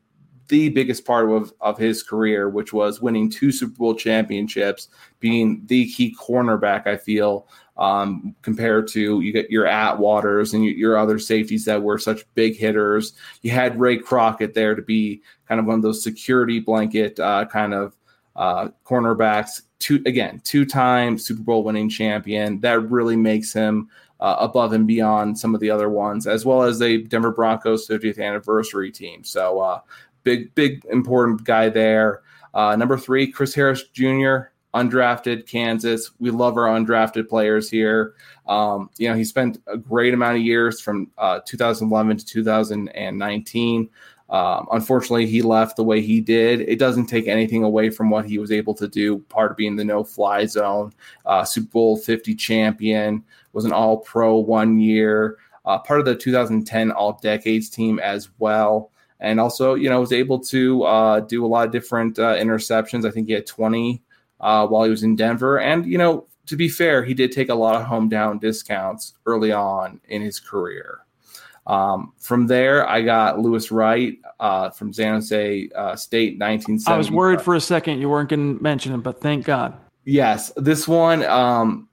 the 0.49 0.69
biggest 0.71 1.05
part 1.05 1.31
of, 1.31 1.53
of 1.61 1.79
his 1.79 2.03
career, 2.03 2.49
which 2.49 2.73
was 2.73 3.01
winning 3.01 3.31
two 3.31 3.53
Super 3.53 3.75
Bowl 3.75 3.95
championships, 3.95 4.89
being 5.21 5.63
the 5.67 5.91
key 5.91 6.15
cornerback, 6.19 6.87
I 6.87 6.97
feel, 6.97 7.49
um, 7.79 8.35
compared 8.43 8.89
to 8.89 9.21
you 9.21 9.33
get 9.33 9.51
your 9.51 9.65
Atwaters 9.65 10.53
and 10.53 10.65
your 10.65 10.99
other 10.99 11.19
safeties 11.19 11.65
that 11.65 11.83
were 11.83 11.99
such 11.99 12.27
big 12.35 12.57
hitters. 12.57 13.13
You 13.43 13.53
had 13.53 13.79
Ray 13.79 13.99
Crockett 13.99 14.55
there 14.55 14.75
to 14.75 14.83
be 14.83 15.23
kind 15.47 15.61
of 15.61 15.67
one 15.67 15.77
of 15.77 15.83
those 15.83 16.03
security 16.03 16.61
blanket 16.61 17.19
uh, 17.21 17.45
kind 17.47 17.73
of 17.73 17.97
uh, 18.37 18.69
cornerbacks. 18.85 19.63
Two 19.79 20.03
again, 20.07 20.41
two-time 20.43 21.19
Super 21.19 21.43
Bowl 21.43 21.63
winning 21.63 21.89
champion. 21.89 22.61
That 22.61 22.91
really 22.91 23.17
makes 23.17 23.53
him 23.53 23.89
uh, 24.19 24.37
above 24.41 24.73
and 24.73 24.89
beyond 24.89 25.39
some 25.39 25.55
of 25.55 25.61
the 25.61 25.71
other 25.71 25.89
ones, 25.89 26.27
as 26.27 26.45
well 26.45 26.65
as 26.65 26.83
a 26.83 26.99
Denver 26.99 27.31
Broncos 27.31 27.87
50th 27.87 28.21
anniversary 28.21 28.91
team. 28.91 29.23
So 29.23 29.61
uh, 29.61 29.81
big, 30.25 30.53
big, 30.57 30.85
important 30.91 31.45
guy 31.45 31.69
there. 31.69 32.23
Uh, 32.55 32.75
number 32.75 32.99
three, 32.99 33.31
Chris 33.31 33.55
Harris 33.55 33.85
Jr 33.93 34.49
undrafted 34.75 35.47
Kansas. 35.47 36.11
We 36.19 36.31
love 36.31 36.57
our 36.57 36.67
undrafted 36.67 37.29
players 37.29 37.71
here. 37.71 38.15
Um, 38.47 38.91
you 38.99 39.09
know, 39.09 39.15
he 39.15 39.25
spent 39.25 39.61
a 39.67 39.77
great 39.77 40.15
amount 40.15 40.37
of 40.37 40.43
years 40.43 40.81
from 40.81 41.11
uh, 41.19 41.41
2011 41.47 42.19
to 42.19 42.27
2019. 42.27 43.91
Um, 44.31 44.69
unfortunately, 44.73 45.27
he 45.27 45.41
left 45.41 45.77
the 45.77 45.85
way 45.85 46.03
he 46.03 46.21
did. 46.21 46.61
It 46.61 46.79
doesn't 46.79 47.07
take 47.07 47.29
anything 47.29 47.65
away 47.65 47.89
from 47.89 48.11
what 48.11 48.27
he 48.27 48.39
was 48.39 48.53
able 48.53 48.75
to 48.75 48.87
do. 48.87 49.19
Part 49.31 49.53
of 49.53 49.57
being 49.57 49.77
the 49.77 49.85
no-fly 49.85 50.45
zone, 50.45 50.93
uh, 51.25 51.45
Super 51.45 51.71
Bowl 51.71 51.97
50 51.97 52.35
champion, 52.35 53.25
was 53.55 53.65
an 53.65 53.73
All-Pro 53.73 54.37
one 54.37 54.79
year, 54.79 55.39
uh, 55.65 55.79
part 55.79 56.01
of 56.01 56.07
the 56.07 56.15
2010 56.15 56.91
All 56.91 57.19
Decades 57.23 57.71
team 57.71 57.99
as 57.99 58.29
well 58.39 58.91
and 59.21 59.41
also 59.41 59.75
you 59.75 59.91
know 59.91 60.01
was 60.01 60.13
able 60.13 60.39
to 60.39 60.85
uh, 60.85 61.21
do 61.21 61.45
a 61.45 61.49
lot 61.49 61.67
of 61.67 61.73
different 61.73 62.19
uh, 62.19 62.35
interceptions. 62.37 63.05
I 63.07 63.11
think 63.11 63.27
he 63.27 63.33
had 63.33 63.47
20 63.47 64.03
uh, 64.41 64.67
while 64.67 64.85
he 64.85 64.91
was 64.91 65.03
in 65.03 65.17
Denver. 65.17 65.59
And, 65.59 65.87
you 65.87 65.99
know, 65.99 66.27
to 66.47 66.57
be 66.57 66.69
fair, 66.69 67.05
he 67.05 67.15
did 67.15 67.33
take 67.33 67.49
a 67.49 67.55
lot 67.55 67.77
of 67.77 67.87
home 67.87 68.09
down 68.09 68.39
discounts 68.39 69.15
early 69.27 69.53
on 69.53 70.01
in 70.09 70.23
his 70.23 70.41
career. 70.41 71.01
Um, 71.67 72.15
from 72.19 72.47
there, 72.47 72.89
I 72.89 73.03
got 73.03 73.39
Louis 73.39 73.71
Wright 73.71 74.19
uh, 74.41 74.71
from 74.71 74.93
San 74.93 75.15
Jose 75.15 75.69
uh, 75.75 75.97
State, 75.97 76.39
1970. 76.39 76.95
I 76.95 76.97
was 76.97 77.11
worried 77.11 77.43
for 77.43 77.55
a 77.55 77.61
second 77.61 78.01
you 78.01 78.09
weren't 78.09 78.31
going 78.31 78.57
to 78.57 78.63
mention 78.63 78.95
him, 78.95 79.03
but 79.03 79.21
thank 79.21 79.45
God. 79.45 79.79
Yes, 80.05 80.51
this 80.57 80.89
one, 80.89 81.23
um, 81.25 81.89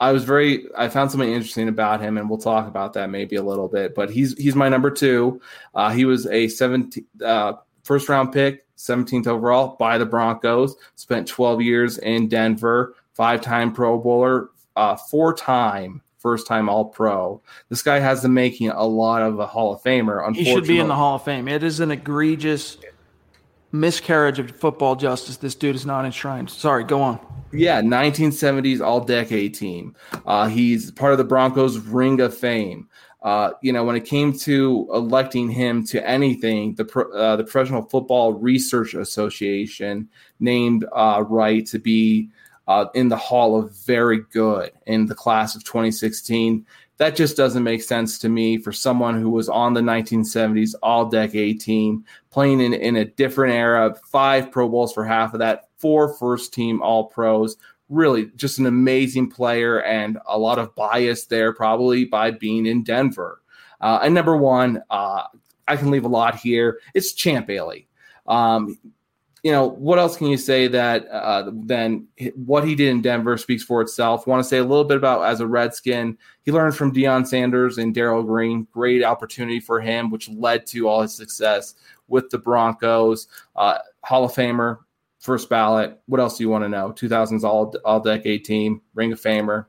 I 0.00 0.12
was 0.12 0.24
very. 0.24 0.64
I 0.76 0.88
found 0.88 1.10
something 1.10 1.30
interesting 1.30 1.68
about 1.68 2.00
him, 2.00 2.16
and 2.16 2.30
we'll 2.30 2.38
talk 2.38 2.68
about 2.68 2.92
that 2.94 3.10
maybe 3.10 3.36
a 3.36 3.42
little 3.42 3.68
bit. 3.68 3.94
But 3.94 4.10
he's 4.10 4.38
he's 4.38 4.54
my 4.54 4.68
number 4.68 4.90
two. 4.90 5.40
Uh, 5.74 5.90
he 5.90 6.04
was 6.04 6.26
a 6.28 6.48
17, 6.48 7.04
uh, 7.22 7.54
first 7.88 8.08
round 8.08 8.32
pick, 8.32 8.64
17th 8.76 9.26
overall 9.26 9.76
by 9.78 9.98
the 9.98 10.06
Broncos. 10.06 10.76
Spent 10.94 11.26
12 11.26 11.62
years 11.62 11.98
in 11.98 12.28
Denver, 12.28 12.94
five 13.14 13.40
time 13.40 13.72
Pro 13.72 13.98
Bowler, 13.98 14.50
uh, 14.76 14.94
four 14.94 15.34
time 15.34 16.02
first 16.18 16.46
time 16.46 16.68
All 16.68 16.84
Pro. 16.84 17.40
This 17.70 17.82
guy 17.82 17.98
has 17.98 18.22
the 18.22 18.28
making 18.28 18.68
a 18.68 18.84
lot 18.84 19.22
of 19.22 19.38
a 19.38 19.46
Hall 19.46 19.72
of 19.72 19.82
Famer. 19.82 20.34
He 20.36 20.44
should 20.44 20.66
be 20.66 20.78
in 20.78 20.88
the 20.88 20.94
Hall 20.94 21.16
of 21.16 21.24
Fame. 21.24 21.48
It 21.48 21.62
is 21.62 21.80
an 21.80 21.90
egregious 21.90 22.76
miscarriage 23.72 24.38
of 24.38 24.50
football 24.50 24.96
justice. 24.96 25.36
This 25.38 25.54
dude 25.54 25.76
is 25.76 25.86
not 25.86 26.04
enshrined. 26.04 26.50
Sorry, 26.50 26.84
go 26.84 27.00
on. 27.00 27.18
Yeah, 27.52 27.80
1970s 27.80 28.80
All 28.80 29.00
Decade 29.00 29.54
team. 29.54 29.96
Uh, 30.26 30.48
he's 30.48 30.90
part 30.90 31.12
of 31.12 31.18
the 31.18 31.24
Broncos 31.24 31.78
Ring 31.78 32.20
of 32.20 32.36
Fame. 32.36 32.88
Uh, 33.22 33.50
you 33.62 33.72
know, 33.72 33.82
when 33.82 33.96
it 33.96 34.04
came 34.04 34.32
to 34.32 34.88
electing 34.92 35.48
him 35.50 35.84
to 35.84 36.06
anything, 36.08 36.74
the 36.74 36.84
uh, 37.14 37.36
the 37.36 37.42
Professional 37.42 37.82
Football 37.82 38.34
Research 38.34 38.94
Association 38.94 40.08
named 40.38 40.86
uh, 40.92 41.24
Wright 41.28 41.66
to 41.66 41.78
be 41.78 42.30
uh, 42.68 42.86
in 42.94 43.08
the 43.08 43.16
Hall 43.16 43.58
of 43.58 43.72
Very 43.84 44.20
Good 44.30 44.70
in 44.86 45.06
the 45.06 45.14
class 45.14 45.56
of 45.56 45.64
2016. 45.64 46.64
That 46.98 47.16
just 47.16 47.36
doesn't 47.36 47.62
make 47.62 47.82
sense 47.82 48.18
to 48.18 48.28
me 48.28 48.58
for 48.58 48.72
someone 48.72 49.20
who 49.20 49.30
was 49.30 49.48
on 49.48 49.72
the 49.72 49.80
1970s 49.80 50.74
All 50.82 51.06
Decade 51.06 51.60
team, 51.60 52.04
playing 52.30 52.60
in, 52.60 52.74
in 52.74 52.96
a 52.96 53.04
different 53.04 53.54
era, 53.54 53.96
five 54.10 54.50
Pro 54.52 54.68
Bowls 54.68 54.92
for 54.92 55.04
half 55.04 55.32
of 55.32 55.40
that, 55.40 55.68
four 55.78 56.12
first 56.14 56.52
team 56.52 56.82
All 56.82 57.06
Pros, 57.06 57.56
really 57.88 58.30
just 58.36 58.58
an 58.58 58.66
amazing 58.66 59.30
player 59.30 59.82
and 59.82 60.18
a 60.26 60.38
lot 60.38 60.58
of 60.58 60.74
bias 60.74 61.26
there, 61.26 61.52
probably 61.52 62.04
by 62.04 62.30
being 62.30 62.66
in 62.66 62.82
Denver. 62.82 63.40
Uh, 63.80 64.00
and 64.02 64.14
number 64.14 64.36
one, 64.36 64.82
uh, 64.90 65.22
I 65.66 65.76
can 65.76 65.90
leave 65.90 66.04
a 66.04 66.08
lot 66.08 66.36
here. 66.36 66.80
It's 66.94 67.12
Champ 67.12 67.46
Bailey. 67.46 67.88
Um, 68.26 68.78
you 69.42 69.52
know, 69.52 69.68
what 69.68 69.98
else 69.98 70.16
can 70.16 70.26
you 70.26 70.36
say 70.36 70.66
that 70.66 71.06
uh, 71.08 71.50
then 71.54 72.08
what 72.34 72.64
he 72.64 72.74
did 72.74 72.88
in 72.88 73.00
Denver 73.00 73.36
speaks 73.36 73.62
for 73.62 73.80
itself? 73.80 74.26
Want 74.26 74.42
to 74.42 74.48
say 74.48 74.58
a 74.58 74.64
little 74.64 74.84
bit 74.84 74.96
about 74.96 75.22
as 75.22 75.40
a 75.40 75.46
Redskin, 75.46 76.18
he 76.42 76.50
learned 76.50 76.76
from 76.76 76.92
Deion 76.92 77.26
Sanders 77.26 77.78
and 77.78 77.94
Darrell 77.94 78.24
Green. 78.24 78.66
Great 78.72 79.04
opportunity 79.04 79.60
for 79.60 79.80
him, 79.80 80.10
which 80.10 80.28
led 80.28 80.66
to 80.66 80.88
all 80.88 81.02
his 81.02 81.14
success 81.14 81.76
with 82.08 82.28
the 82.30 82.38
Broncos. 82.38 83.28
Uh, 83.54 83.78
Hall 84.02 84.24
of 84.24 84.32
Famer, 84.32 84.78
first 85.18 85.48
ballot. 85.48 86.00
What 86.06 86.20
else 86.20 86.38
do 86.38 86.44
you 86.44 86.48
want 86.48 86.64
to 86.64 86.68
know? 86.68 86.92
2000s 86.92 87.42
all 87.44 87.74
all 87.84 88.00
decade 88.00 88.44
team, 88.44 88.82
Ring 88.94 89.12
of 89.12 89.20
Famer. 89.20 89.66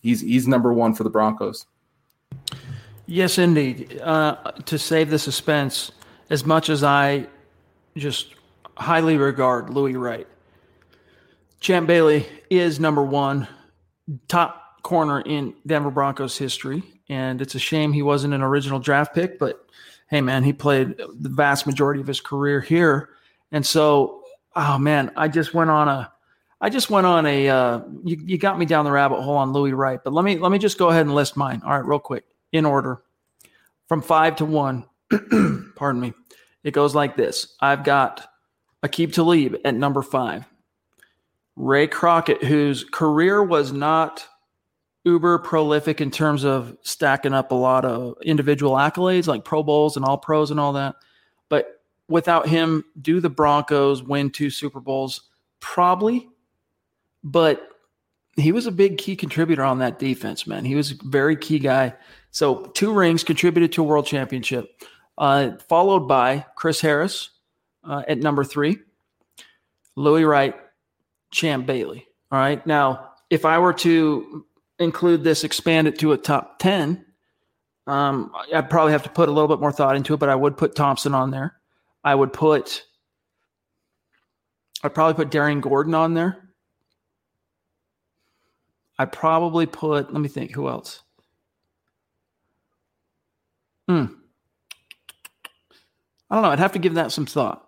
He's 0.00 0.20
he's 0.20 0.48
number 0.48 0.72
one 0.72 0.94
for 0.94 1.04
the 1.04 1.10
Broncos. 1.10 1.66
Yes, 3.06 3.38
indeed. 3.38 4.00
Uh, 4.00 4.36
to 4.66 4.78
save 4.78 5.10
the 5.10 5.18
suspense, 5.18 5.90
as 6.30 6.44
much 6.44 6.68
as 6.70 6.84
I 6.84 7.26
just 7.96 8.34
highly 8.76 9.16
regard 9.16 9.70
Louis 9.70 9.96
Wright, 9.96 10.28
Champ 11.58 11.86
Bailey 11.86 12.26
is 12.48 12.80
number 12.80 13.02
one, 13.02 13.48
top 14.28 14.82
corner 14.82 15.20
in 15.20 15.54
Denver 15.66 15.90
Broncos 15.90 16.38
history, 16.38 16.82
and 17.08 17.42
it's 17.42 17.54
a 17.54 17.58
shame 17.58 17.92
he 17.92 18.02
wasn't 18.02 18.32
an 18.32 18.42
original 18.42 18.78
draft 18.78 19.14
pick. 19.14 19.38
But 19.38 19.66
hey, 20.08 20.20
man, 20.20 20.44
he 20.44 20.52
played 20.52 20.96
the 20.96 21.28
vast 21.28 21.66
majority 21.66 22.00
of 22.00 22.06
his 22.06 22.20
career 22.20 22.60
here, 22.60 23.10
and 23.52 23.66
so 23.66 24.19
oh 24.56 24.78
man, 24.78 25.10
I 25.16 25.28
just 25.28 25.54
went 25.54 25.70
on 25.70 25.88
a 25.88 26.12
I 26.60 26.68
just 26.68 26.90
went 26.90 27.06
on 27.06 27.24
a 27.26 27.48
uh, 27.48 27.80
you, 28.04 28.20
you 28.24 28.38
got 28.38 28.58
me 28.58 28.66
down 28.66 28.84
the 28.84 28.90
rabbit 28.90 29.22
hole 29.22 29.36
on 29.36 29.52
Louis 29.52 29.72
Wright, 29.72 30.00
but 30.02 30.12
let 30.12 30.24
me 30.24 30.38
let 30.38 30.52
me 30.52 30.58
just 30.58 30.78
go 30.78 30.88
ahead 30.88 31.06
and 31.06 31.14
list 31.14 31.36
mine. 31.36 31.62
All 31.64 31.72
right, 31.72 31.86
real 31.86 31.98
quick 31.98 32.24
in 32.52 32.66
order 32.66 33.02
from 33.88 34.02
five 34.02 34.36
to 34.36 34.44
one. 34.44 34.84
pardon 35.76 36.00
me. 36.00 36.12
It 36.62 36.72
goes 36.72 36.94
like 36.94 37.16
this. 37.16 37.56
I've 37.60 37.84
got 37.84 38.26
Aqib 38.84 39.12
Talib 39.12 39.56
at 39.64 39.74
number 39.74 40.02
five. 40.02 40.44
Ray 41.56 41.86
Crockett, 41.86 42.44
whose 42.44 42.84
career 42.84 43.42
was 43.42 43.72
not 43.72 44.26
uber 45.04 45.38
prolific 45.38 46.00
in 46.00 46.10
terms 46.10 46.44
of 46.44 46.76
stacking 46.82 47.32
up 47.32 47.52
a 47.52 47.54
lot 47.54 47.84
of 47.84 48.16
individual 48.22 48.72
accolades 48.72 49.26
like 49.26 49.44
Pro 49.44 49.62
Bowls 49.62 49.96
and 49.96 50.04
All 50.04 50.18
Pros 50.18 50.50
and 50.50 50.60
all 50.60 50.74
that. 50.74 50.96
But 51.48 51.79
without 52.10 52.48
him, 52.48 52.84
do 53.00 53.20
the 53.20 53.30
Broncos 53.30 54.02
win 54.02 54.30
two 54.30 54.50
Super 54.50 54.80
Bowls? 54.80 55.22
Probably. 55.60 56.28
But 57.24 57.66
he 58.36 58.52
was 58.52 58.66
a 58.66 58.72
big 58.72 58.98
key 58.98 59.16
contributor 59.16 59.62
on 59.62 59.78
that 59.78 59.98
defense, 59.98 60.46
man. 60.46 60.64
He 60.64 60.74
was 60.74 60.92
a 60.92 60.94
very 61.04 61.36
key 61.36 61.58
guy. 61.58 61.94
So 62.30 62.66
two 62.74 62.92
rings 62.92 63.24
contributed 63.24 63.72
to 63.72 63.82
a 63.82 63.84
world 63.84 64.06
championship, 64.06 64.82
uh, 65.16 65.52
followed 65.68 66.08
by 66.08 66.44
Chris 66.56 66.80
Harris 66.80 67.30
uh, 67.84 68.02
at 68.06 68.18
number 68.18 68.44
three, 68.44 68.78
Louis 69.96 70.24
Wright, 70.24 70.54
Champ 71.30 71.66
Bailey. 71.66 72.06
All 72.30 72.38
right. 72.38 72.64
Now, 72.66 73.12
if 73.30 73.44
I 73.44 73.58
were 73.58 73.72
to 73.74 74.44
include 74.78 75.24
this, 75.24 75.44
expand 75.44 75.88
it 75.88 75.98
to 76.00 76.12
a 76.12 76.18
top 76.18 76.58
10, 76.58 77.04
um, 77.86 78.32
I'd 78.52 78.70
probably 78.70 78.92
have 78.92 79.02
to 79.02 79.10
put 79.10 79.28
a 79.28 79.32
little 79.32 79.48
bit 79.48 79.60
more 79.60 79.72
thought 79.72 79.96
into 79.96 80.14
it, 80.14 80.18
but 80.18 80.28
I 80.28 80.34
would 80.34 80.56
put 80.56 80.74
Thompson 80.74 81.14
on 81.14 81.30
there. 81.30 81.59
I 82.02 82.14
would 82.14 82.32
put, 82.32 82.84
I'd 84.82 84.94
probably 84.94 85.14
put 85.14 85.30
Darrien 85.30 85.60
Gordon 85.60 85.94
on 85.94 86.14
there. 86.14 86.50
I 88.98 89.06
probably 89.06 89.66
put, 89.66 90.12
let 90.12 90.20
me 90.20 90.28
think, 90.28 90.52
who 90.52 90.68
else? 90.68 91.02
Hmm. 93.88 94.06
I 96.30 96.34
don't 96.34 96.42
know. 96.42 96.50
I'd 96.50 96.58
have 96.58 96.72
to 96.72 96.78
give 96.78 96.94
that 96.94 97.10
some 97.10 97.26
thought. 97.26 97.66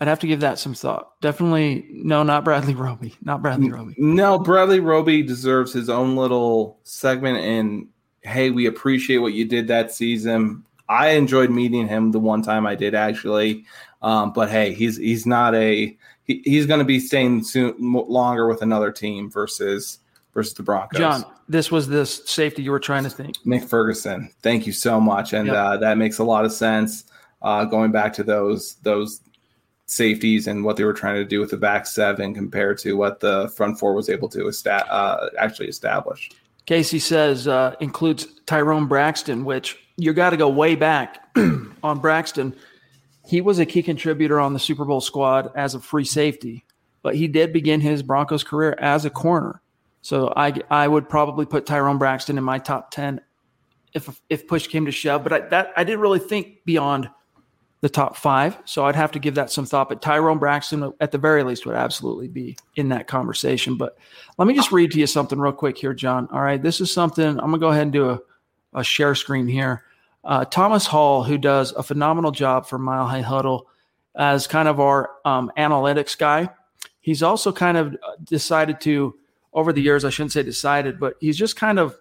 I'd 0.00 0.08
have 0.08 0.20
to 0.20 0.26
give 0.28 0.40
that 0.40 0.58
some 0.58 0.74
thought. 0.74 1.20
Definitely, 1.20 1.86
no, 1.90 2.22
not 2.22 2.44
Bradley 2.44 2.74
Roby. 2.76 3.14
Not 3.22 3.42
Bradley 3.42 3.70
Roby. 3.70 3.94
No, 3.98 4.38
Bradley 4.38 4.80
Roby 4.80 5.22
deserves 5.22 5.72
his 5.72 5.90
own 5.90 6.16
little 6.16 6.78
segment. 6.84 7.38
And 7.38 7.88
hey, 8.22 8.50
we 8.50 8.66
appreciate 8.66 9.18
what 9.18 9.34
you 9.34 9.44
did 9.44 9.68
that 9.68 9.92
season. 9.92 10.64
I 10.88 11.10
enjoyed 11.10 11.50
meeting 11.50 11.86
him 11.86 12.12
the 12.12 12.20
one 12.20 12.42
time 12.42 12.66
I 12.66 12.74
did 12.74 12.94
actually. 12.94 13.64
Um, 14.02 14.32
but 14.32 14.48
hey, 14.48 14.72
he's 14.72 14.96
he's 14.96 15.26
not 15.26 15.54
a 15.54 15.96
he, 16.24 16.42
he's 16.44 16.66
going 16.66 16.78
to 16.78 16.84
be 16.84 17.00
staying 17.00 17.44
soon 17.44 17.74
longer 17.78 18.46
with 18.46 18.62
another 18.62 18.92
team 18.92 19.30
versus 19.30 19.98
versus 20.34 20.54
the 20.54 20.62
Broncos. 20.62 20.98
John, 20.98 21.24
this 21.48 21.70
was 21.70 21.88
the 21.88 22.06
safety 22.06 22.62
you 22.62 22.70
were 22.70 22.80
trying 22.80 23.04
to 23.04 23.10
think. 23.10 23.36
Nick 23.44 23.64
Ferguson. 23.64 24.30
Thank 24.42 24.66
you 24.66 24.72
so 24.72 25.00
much, 25.00 25.32
and 25.32 25.48
yep. 25.48 25.56
uh, 25.56 25.76
that 25.78 25.98
makes 25.98 26.18
a 26.18 26.24
lot 26.24 26.44
of 26.44 26.52
sense. 26.52 27.04
Uh, 27.42 27.64
going 27.64 27.92
back 27.92 28.12
to 28.14 28.22
those 28.22 28.76
those 28.82 29.20
safeties 29.86 30.46
and 30.46 30.64
what 30.64 30.76
they 30.76 30.84
were 30.84 30.92
trying 30.92 31.14
to 31.14 31.24
do 31.24 31.40
with 31.40 31.50
the 31.50 31.56
back 31.56 31.86
seven 31.86 32.34
compared 32.34 32.78
to 32.78 32.92
what 32.92 33.20
the 33.20 33.48
front 33.56 33.78
four 33.78 33.94
was 33.94 34.10
able 34.10 34.28
to 34.28 34.46
esta- 34.48 34.86
uh, 34.92 35.30
actually 35.38 35.66
establish. 35.66 36.30
Casey 36.68 36.98
says 36.98 37.48
uh, 37.48 37.74
includes 37.80 38.26
Tyrone 38.44 38.88
Braxton, 38.88 39.46
which 39.46 39.78
you 39.96 40.12
got 40.12 40.30
to 40.30 40.36
go 40.36 40.50
way 40.50 40.74
back 40.74 41.26
on 41.82 41.98
Braxton. 41.98 42.54
He 43.26 43.40
was 43.40 43.58
a 43.58 43.64
key 43.64 43.82
contributor 43.82 44.38
on 44.38 44.52
the 44.52 44.58
Super 44.58 44.84
Bowl 44.84 45.00
squad 45.00 45.50
as 45.54 45.74
a 45.74 45.80
free 45.80 46.04
safety, 46.04 46.66
but 47.00 47.14
he 47.14 47.26
did 47.26 47.54
begin 47.54 47.80
his 47.80 48.02
Broncos 48.02 48.44
career 48.44 48.76
as 48.78 49.06
a 49.06 49.10
corner. 49.10 49.62
So 50.02 50.30
I 50.36 50.60
I 50.68 50.86
would 50.86 51.08
probably 51.08 51.46
put 51.46 51.64
Tyrone 51.64 51.96
Braxton 51.96 52.36
in 52.36 52.44
my 52.44 52.58
top 52.58 52.90
ten 52.90 53.22
if 53.94 54.20
if 54.28 54.46
push 54.46 54.66
came 54.66 54.84
to 54.84 54.92
shove. 54.92 55.22
But 55.22 55.32
I, 55.32 55.40
that 55.48 55.72
I 55.74 55.84
didn't 55.84 56.00
really 56.00 56.18
think 56.18 56.66
beyond 56.66 57.08
the 57.80 57.88
top 57.88 58.16
five, 58.16 58.58
so 58.64 58.84
I'd 58.86 58.96
have 58.96 59.12
to 59.12 59.18
give 59.18 59.36
that 59.36 59.52
some 59.52 59.64
thought. 59.64 59.88
But 59.88 60.02
Tyrone 60.02 60.38
Braxton, 60.38 60.92
at 61.00 61.12
the 61.12 61.18
very 61.18 61.44
least, 61.44 61.64
would 61.64 61.76
absolutely 61.76 62.28
be 62.28 62.56
in 62.74 62.88
that 62.88 63.06
conversation. 63.06 63.76
But 63.76 63.96
let 64.36 64.48
me 64.48 64.54
just 64.54 64.72
read 64.72 64.90
to 64.92 64.98
you 64.98 65.06
something 65.06 65.38
real 65.38 65.52
quick 65.52 65.78
here, 65.78 65.94
John. 65.94 66.28
All 66.32 66.40
right, 66.40 66.60
this 66.60 66.80
is 66.80 66.90
something 66.90 67.24
I'm 67.24 67.36
gonna 67.36 67.58
go 67.58 67.68
ahead 67.68 67.82
and 67.82 67.92
do 67.92 68.10
a, 68.10 68.20
a 68.74 68.82
share 68.82 69.14
screen 69.14 69.46
here. 69.46 69.84
Uh, 70.24 70.44
Thomas 70.44 70.86
Hall, 70.86 71.22
who 71.22 71.38
does 71.38 71.72
a 71.72 71.82
phenomenal 71.82 72.32
job 72.32 72.66
for 72.66 72.78
Mile 72.78 73.06
High 73.06 73.20
Huddle 73.20 73.68
as 74.16 74.48
kind 74.48 74.66
of 74.66 74.80
our 74.80 75.10
um, 75.24 75.52
analytics 75.56 76.18
guy, 76.18 76.50
he's 77.00 77.22
also 77.22 77.52
kind 77.52 77.76
of 77.76 77.96
decided 78.24 78.80
to 78.80 79.14
over 79.52 79.72
the 79.72 79.80
years, 79.80 80.04
I 80.04 80.10
shouldn't 80.10 80.32
say 80.32 80.42
decided, 80.42 81.00
but 81.00 81.14
he's 81.20 81.36
just 81.36 81.56
kind 81.56 81.78
of 81.78 81.96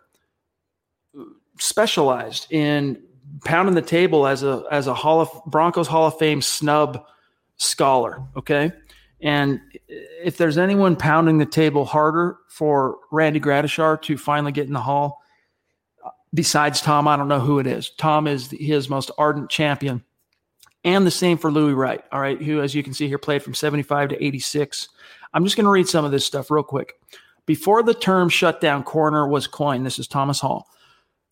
specialized 1.59 2.51
in 2.51 3.01
pounding 3.43 3.75
the 3.75 3.82
table 3.82 4.28
as 4.28 4.43
a 4.43 4.63
as 4.71 4.88
a 4.88 4.93
Hall 4.93 5.21
of 5.21 5.30
Broncos 5.45 5.88
Hall 5.88 6.07
of 6.07 6.17
Fame 6.17 6.41
snub 6.41 7.05
scholar. 7.57 8.21
Okay. 8.36 8.71
And 9.21 9.59
if 9.89 10.38
there's 10.38 10.57
anyone 10.57 10.95
pounding 10.95 11.39
the 11.39 11.45
table 11.45 11.86
harder 11.86 12.38
for 12.49 12.97
Randy 13.11 13.39
Gradishar 13.39 14.01
to 14.03 14.17
finally 14.17 14.51
get 14.51 14.67
in 14.67 14.73
the 14.73 14.80
Hall, 14.80 15.21
besides 16.34 16.82
Tom, 16.82 17.07
I 17.07 17.15
don't 17.15 17.28
know 17.28 17.39
who 17.39 17.59
it 17.59 17.65
is. 17.65 17.89
Tom 17.97 18.28
is 18.28 18.51
his 18.51 18.89
most 18.89 19.09
ardent 19.17 19.49
champion. 19.49 20.03
And 20.84 21.05
the 21.05 21.11
same 21.11 21.38
for 21.38 21.51
Louis 21.51 21.73
Wright, 21.73 22.03
all 22.11 22.21
right, 22.21 22.41
who, 22.41 22.61
as 22.61 22.75
you 22.75 22.84
can 22.84 22.93
see 22.93 23.07
here, 23.07 23.17
played 23.17 23.43
from 23.43 23.55
75 23.55 24.09
to 24.09 24.23
86. 24.23 24.88
I'm 25.34 25.43
just 25.43 25.57
going 25.57 25.65
to 25.65 25.71
read 25.71 25.89
some 25.89 26.05
of 26.05 26.11
this 26.11 26.25
stuff 26.25 26.51
real 26.51 26.63
quick. 26.63 26.93
Before 27.45 27.82
the 27.82 27.93
term 27.93 28.30
shutdown 28.30 28.84
corner 28.84 29.28
was 29.28 29.47
coined, 29.47 29.86
this 29.86 29.99
is 29.99 30.07
Thomas 30.07 30.39
Hall. 30.39 30.69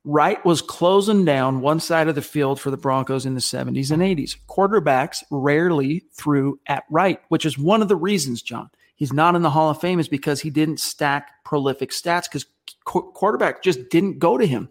Wright 0.08 0.44
was 0.46 0.62
closing 0.62 1.26
down 1.26 1.62
one 1.62 1.80
side 1.80 2.08
of 2.08 2.14
the 2.14 2.22
field 2.22 2.60
for 2.60 2.70
the 2.70 2.78
Broncos 2.78 3.26
in 3.26 3.34
the 3.34 3.40
70s 3.40 3.90
and 3.90 4.04
80s. 4.04 4.38
Quarterbacks 4.48 5.24
rarely 5.32 6.06
threw 6.14 6.60
at 6.68 6.84
Wright, 6.92 7.20
which 7.30 7.44
is 7.44 7.58
one 7.58 7.82
of 7.82 7.88
the 7.88 7.96
reasons, 7.96 8.44
John, 8.44 8.70
he's 8.96 9.12
not 9.12 9.36
in 9.36 9.42
the 9.42 9.50
Hall 9.50 9.72
of 9.72 9.82
Fame 9.82 10.00
is 10.00 10.08
because 10.08 10.42
he 10.42 10.52
didn't 10.52 10.80
stack 10.80 11.44
prolific 11.44 11.90
stats 11.90 12.26
because 12.26 12.46
qu- 12.86 13.12
quarterback 13.14 13.64
just 13.64 13.90
didn't 13.90 14.20
go 14.20 14.38
to 14.38 14.46
him. 14.46 14.70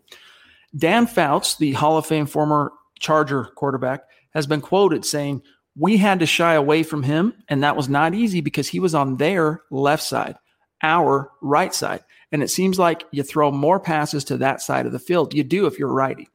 Dan 0.76 1.08
Fouts, 1.08 1.56
the 1.56 1.72
Hall 1.72 1.98
of 1.98 2.06
Fame 2.06 2.26
former 2.26 2.72
Charger 3.00 3.44
quarterback, 3.56 4.04
has 4.34 4.46
been 4.46 4.60
quoted 4.60 5.04
saying, 5.04 5.42
We 5.76 5.96
had 5.96 6.20
to 6.20 6.26
shy 6.26 6.54
away 6.54 6.84
from 6.84 7.02
him, 7.02 7.34
and 7.48 7.64
that 7.64 7.76
was 7.76 7.88
not 7.88 8.14
easy 8.14 8.40
because 8.40 8.68
he 8.68 8.78
was 8.78 8.94
on 8.94 9.16
their 9.16 9.62
left 9.70 10.04
side 10.04 10.36
our 10.84 11.32
right 11.40 11.74
side. 11.74 12.04
And 12.34 12.42
it 12.42 12.50
seems 12.50 12.80
like 12.80 13.04
you 13.12 13.22
throw 13.22 13.52
more 13.52 13.78
passes 13.78 14.24
to 14.24 14.36
that 14.38 14.60
side 14.60 14.86
of 14.86 14.92
the 14.92 14.98
field. 14.98 15.34
You 15.34 15.44
do 15.44 15.66
if 15.66 15.78
you're 15.78 15.86
righty. 15.86 16.28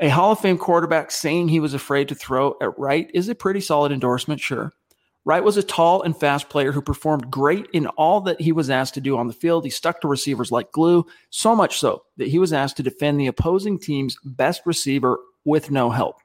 A 0.00 0.10
Hall 0.10 0.32
of 0.32 0.38
Fame 0.38 0.58
quarterback 0.58 1.10
saying 1.10 1.48
he 1.48 1.60
was 1.60 1.72
afraid 1.72 2.08
to 2.08 2.14
throw 2.14 2.56
at 2.60 2.78
Wright 2.78 3.10
is 3.14 3.30
a 3.30 3.34
pretty 3.34 3.62
solid 3.62 3.90
endorsement, 3.90 4.38
sure. 4.38 4.74
Wright 5.24 5.42
was 5.42 5.56
a 5.56 5.62
tall 5.62 6.02
and 6.02 6.14
fast 6.14 6.50
player 6.50 6.72
who 6.72 6.82
performed 6.82 7.30
great 7.30 7.66
in 7.72 7.86
all 7.86 8.20
that 8.20 8.38
he 8.38 8.52
was 8.52 8.68
asked 8.68 8.92
to 8.92 9.00
do 9.00 9.16
on 9.16 9.28
the 9.28 9.32
field. 9.32 9.64
He 9.64 9.70
stuck 9.70 10.02
to 10.02 10.08
receivers 10.08 10.52
like 10.52 10.70
glue, 10.72 11.06
so 11.30 11.56
much 11.56 11.78
so 11.78 12.02
that 12.18 12.28
he 12.28 12.38
was 12.38 12.52
asked 12.52 12.76
to 12.76 12.82
defend 12.82 13.18
the 13.18 13.28
opposing 13.28 13.78
team's 13.78 14.18
best 14.26 14.60
receiver 14.66 15.18
with 15.46 15.70
no 15.70 15.88
help. 15.88 16.16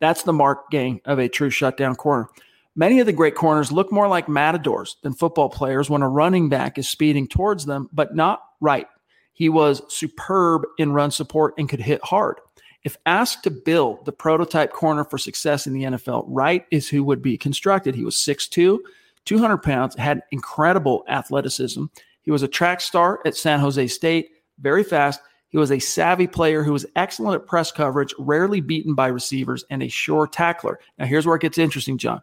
That's 0.00 0.24
the 0.24 0.32
mark, 0.32 0.72
gang, 0.72 1.00
of 1.04 1.20
a 1.20 1.28
true 1.28 1.50
shutdown 1.50 1.94
corner. 1.94 2.28
Many 2.74 3.00
of 3.00 3.06
the 3.06 3.12
great 3.12 3.34
corners 3.34 3.70
look 3.70 3.92
more 3.92 4.08
like 4.08 4.28
matadors 4.28 4.96
than 5.02 5.12
football 5.12 5.50
players 5.50 5.90
when 5.90 6.02
a 6.02 6.08
running 6.08 6.48
back 6.48 6.78
is 6.78 6.88
speeding 6.88 7.28
towards 7.28 7.66
them, 7.66 7.88
but 7.92 8.14
not 8.14 8.42
Wright. 8.60 8.86
He 9.34 9.48
was 9.48 9.82
superb 9.88 10.62
in 10.78 10.92
run 10.92 11.10
support 11.10 11.54
and 11.58 11.68
could 11.68 11.80
hit 11.80 12.02
hard. 12.02 12.38
If 12.84 12.96
asked 13.06 13.44
to 13.44 13.50
build 13.50 14.04
the 14.04 14.12
prototype 14.12 14.72
corner 14.72 15.04
for 15.04 15.18
success 15.18 15.66
in 15.66 15.72
the 15.72 15.84
NFL, 15.84 16.24
Wright 16.26 16.64
is 16.70 16.88
who 16.88 17.04
would 17.04 17.22
be 17.22 17.36
constructed. 17.36 17.94
He 17.94 18.04
was 18.04 18.16
6'2, 18.16 18.78
200 19.24 19.58
pounds, 19.58 19.94
had 19.96 20.22
incredible 20.32 21.04
athleticism. 21.08 21.84
He 22.22 22.30
was 22.30 22.42
a 22.42 22.48
track 22.48 22.80
star 22.80 23.20
at 23.26 23.36
San 23.36 23.60
Jose 23.60 23.86
State, 23.88 24.30
very 24.58 24.82
fast. 24.82 25.20
He 25.48 25.58
was 25.58 25.70
a 25.70 25.78
savvy 25.78 26.26
player 26.26 26.62
who 26.62 26.72
was 26.72 26.86
excellent 26.96 27.40
at 27.40 27.46
press 27.46 27.70
coverage, 27.70 28.14
rarely 28.18 28.60
beaten 28.60 28.94
by 28.94 29.08
receivers, 29.08 29.64
and 29.70 29.82
a 29.82 29.88
sure 29.88 30.26
tackler. 30.26 30.80
Now, 30.98 31.04
here's 31.04 31.26
where 31.26 31.36
it 31.36 31.42
gets 31.42 31.58
interesting, 31.58 31.98
John. 31.98 32.22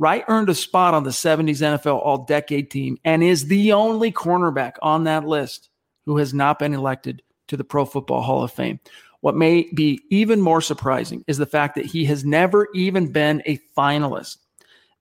Wright 0.00 0.24
earned 0.28 0.48
a 0.48 0.54
spot 0.54 0.94
on 0.94 1.04
the 1.04 1.10
70s 1.10 1.60
NFL 1.60 2.00
All 2.02 2.24
Decade 2.24 2.70
team 2.70 2.96
and 3.04 3.22
is 3.22 3.48
the 3.48 3.74
only 3.74 4.10
cornerback 4.10 4.72
on 4.80 5.04
that 5.04 5.26
list 5.26 5.68
who 6.06 6.16
has 6.16 6.32
not 6.32 6.58
been 6.58 6.72
elected 6.72 7.20
to 7.48 7.56
the 7.58 7.64
Pro 7.64 7.84
Football 7.84 8.22
Hall 8.22 8.42
of 8.42 8.50
Fame. 8.50 8.80
What 9.20 9.36
may 9.36 9.68
be 9.74 10.00
even 10.08 10.40
more 10.40 10.62
surprising 10.62 11.22
is 11.26 11.36
the 11.36 11.44
fact 11.44 11.74
that 11.74 11.84
he 11.84 12.06
has 12.06 12.24
never 12.24 12.68
even 12.74 13.12
been 13.12 13.42
a 13.44 13.58
finalist. 13.76 14.38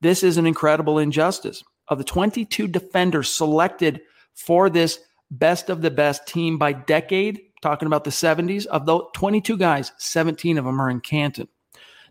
This 0.01 0.21
is 0.21 0.35
an 0.35 0.45
incredible 0.45 0.99
injustice. 0.99 1.63
Of 1.87 1.97
the 1.97 2.03
22 2.03 2.67
defenders 2.67 3.29
selected 3.29 4.01
for 4.33 4.69
this 4.69 4.99
best 5.31 5.69
of 5.69 5.81
the 5.81 5.91
best 5.91 6.27
team 6.27 6.57
by 6.57 6.73
decade, 6.73 7.39
talking 7.61 7.85
about 7.85 8.03
the 8.03 8.09
70s, 8.09 8.65
of 8.65 8.85
those 8.85 9.03
22 9.13 9.55
guys, 9.55 9.93
17 9.97 10.57
of 10.57 10.65
them 10.65 10.81
are 10.81 10.89
in 10.89 10.99
Canton. 10.99 11.47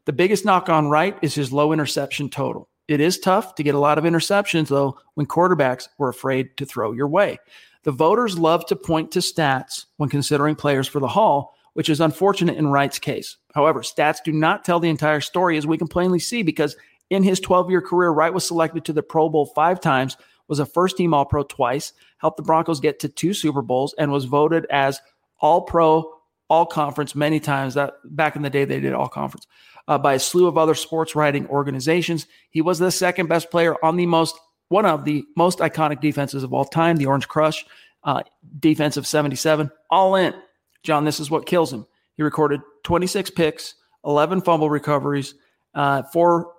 The 0.07 0.15
biggest 0.15 0.47
knock 0.47 0.71
on 0.71 0.89
Wright 0.89 1.19
is 1.21 1.35
his 1.35 1.53
low 1.53 1.75
interception 1.75 2.31
total. 2.31 2.68
It 2.89 3.01
is 3.01 3.19
tough 3.19 3.55
to 3.57 3.63
get 3.63 3.75
a 3.75 3.79
lot 3.79 3.99
of 3.99 4.05
interceptions, 4.05 4.69
though, 4.69 4.99
when 5.15 5.27
quarterbacks 5.27 5.89
were 5.99 6.09
afraid 6.09 6.57
to 6.57 6.65
throw 6.65 6.93
your 6.93 7.09
way. 7.09 7.39
The 7.85 7.93
voters 7.93 8.39
love 8.39 8.65
to 8.67 8.77
point 8.77 9.13
to 9.13 9.19
stats 9.19 9.85
when 9.99 10.09
considering 10.09 10.57
players 10.57 10.89
for 10.89 10.99
the 10.99 11.09
Hall, 11.09 11.55
which 11.75 11.91
is 11.91 12.01
unfortunate 12.01 12.57
in 12.57 12.69
Wright's 12.69 12.99
case. 12.99 13.37
However, 13.55 13.83
stats 13.83 14.25
do 14.25 14.33
not 14.33 14.65
tell 14.65 14.81
the 14.81 14.89
entire 14.89 15.21
story, 15.21 15.59
as 15.59 15.67
we 15.67 15.79
can 15.79 15.87
plainly 15.87 16.19
see, 16.19 16.43
because 16.43 16.77
in 17.11 17.23
his 17.23 17.41
12 17.41 17.71
year 17.71 17.83
career, 17.83 18.11
Wright 18.11 18.33
was 18.33 18.47
selected 18.47 18.85
to 18.87 18.93
the 18.93 19.03
Pro 19.03 19.29
Bowl 19.29 19.47
five 19.47 19.81
times, 19.81 20.17
was 20.49 20.59
a 20.59 20.67
first 20.67 20.97
team 20.97 21.13
All 21.13 21.27
Pro 21.27 21.43
twice, 21.43 21.93
helped 22.19 22.39
the 22.39 22.43
Broncos 22.43 22.81
get 22.81 23.01
to 23.01 23.09
two 23.09 23.35
Super 23.35 23.63
Bowls, 23.63 23.95
and 23.99 24.11
was 24.11 24.25
voted 24.25 24.67
as 24.71 25.01
All 25.41 25.63
Pro, 25.63 26.18
All 26.49 26.67
Conference 26.67 27.15
many 27.15 27.41
times. 27.41 27.75
That 27.75 27.95
back 28.05 28.37
in 28.37 28.43
the 28.43 28.51
day, 28.51 28.65
they 28.65 28.81
did 28.81 28.93
All 28.93 29.09
Conference 29.09 29.47
uh, 29.87 29.99
by 29.99 30.15
a 30.15 30.19
slew 30.19 30.47
of 30.47 30.59
other 30.59 30.75
sports 30.75 31.15
writing 31.15 31.47
organizations. 31.49 32.27
He 32.51 32.61
was 32.61 32.79
the 32.79 32.91
second 32.91 33.29
best 33.29 33.51
player 33.51 33.77
on 33.85 33.97
the 33.97 34.07
most 34.07 34.39
one 34.69 34.85
of 34.85 35.05
the 35.05 35.25
most 35.35 35.61
iconic 35.61 36.01
defenses 36.01 36.43
of 36.43 36.53
all 36.53 36.65
time, 36.65 36.97
the 36.97 37.07
Orange 37.07 37.27
Crush 37.27 37.65
uh, 38.05 38.23
defense 38.59 38.97
of 38.97 39.07
77. 39.07 39.71
All 39.91 40.15
in. 40.15 40.35
John, 40.83 41.05
this 41.05 41.21
is 41.21 41.31
what 41.31 41.47
kills 41.47 41.73
him. 41.73 41.87
He 42.17 42.23
recorded 42.23 42.61
26 42.85 43.31
picks, 43.31 43.75
11 44.05 44.43
fumble 44.43 44.71
recoveries, 44.71 45.35
uh, 45.75 46.03
four 46.03 46.53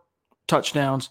touchdowns. 0.47 1.09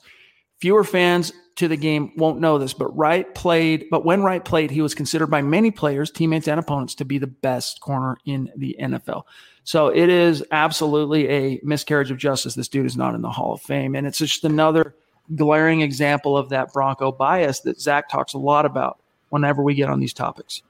Fewer 0.61 0.85
fans 0.85 1.33
to 1.59 1.67
the 1.67 1.77
game 1.77 2.13
won't 2.17 2.39
know 2.41 2.57
this, 2.57 2.73
but 2.73 2.97
Wright 2.97 3.35
played, 3.35 3.87
but 3.91 4.05
when 4.05 4.23
Wright 4.23 4.45
played, 4.45 4.71
he 4.71 4.81
was 4.81 4.95
considered 4.95 5.27
by 5.27 5.43
many 5.43 5.73
players, 5.73 6.11
teammates, 6.11 6.47
and 6.47 6.61
opponents 6.61 6.95
to 6.97 7.05
be 7.05 7.19
the 7.19 7.27
best 7.27 7.81
corner 7.81 8.17
in 8.25 8.51
the 8.57 8.77
NFL. 8.81 9.25
So 9.65 9.89
it 9.89 10.09
is 10.09 10.45
absolutely 10.53 11.29
a 11.29 11.61
miscarriage 11.65 12.13
of 12.13 12.17
justice. 12.17 12.55
This 12.55 12.69
dude 12.69 12.87
is 12.87 12.97
not 12.97 13.17
in 13.17 13.23
the 13.23 13.31
Hall 13.31 13.53
of 13.53 13.61
Fame. 13.61 13.97
And 13.97 14.07
it's 14.07 14.19
just 14.19 14.45
another 14.45 14.95
glaring 15.35 15.81
example 15.81 16.39
of 16.39 16.49
that 16.51 16.73
Bronco 16.73 17.11
bias 17.11 17.61
that 17.61 17.81
Zach 17.81 18.09
talks 18.09 18.35
a 18.35 18.39
lot 18.39 18.65
about 18.65 19.01
whenever 19.31 19.61
we 19.63 19.75
get 19.75 19.91
on 19.91 19.99
these 19.99 20.15
topics. 20.15 20.63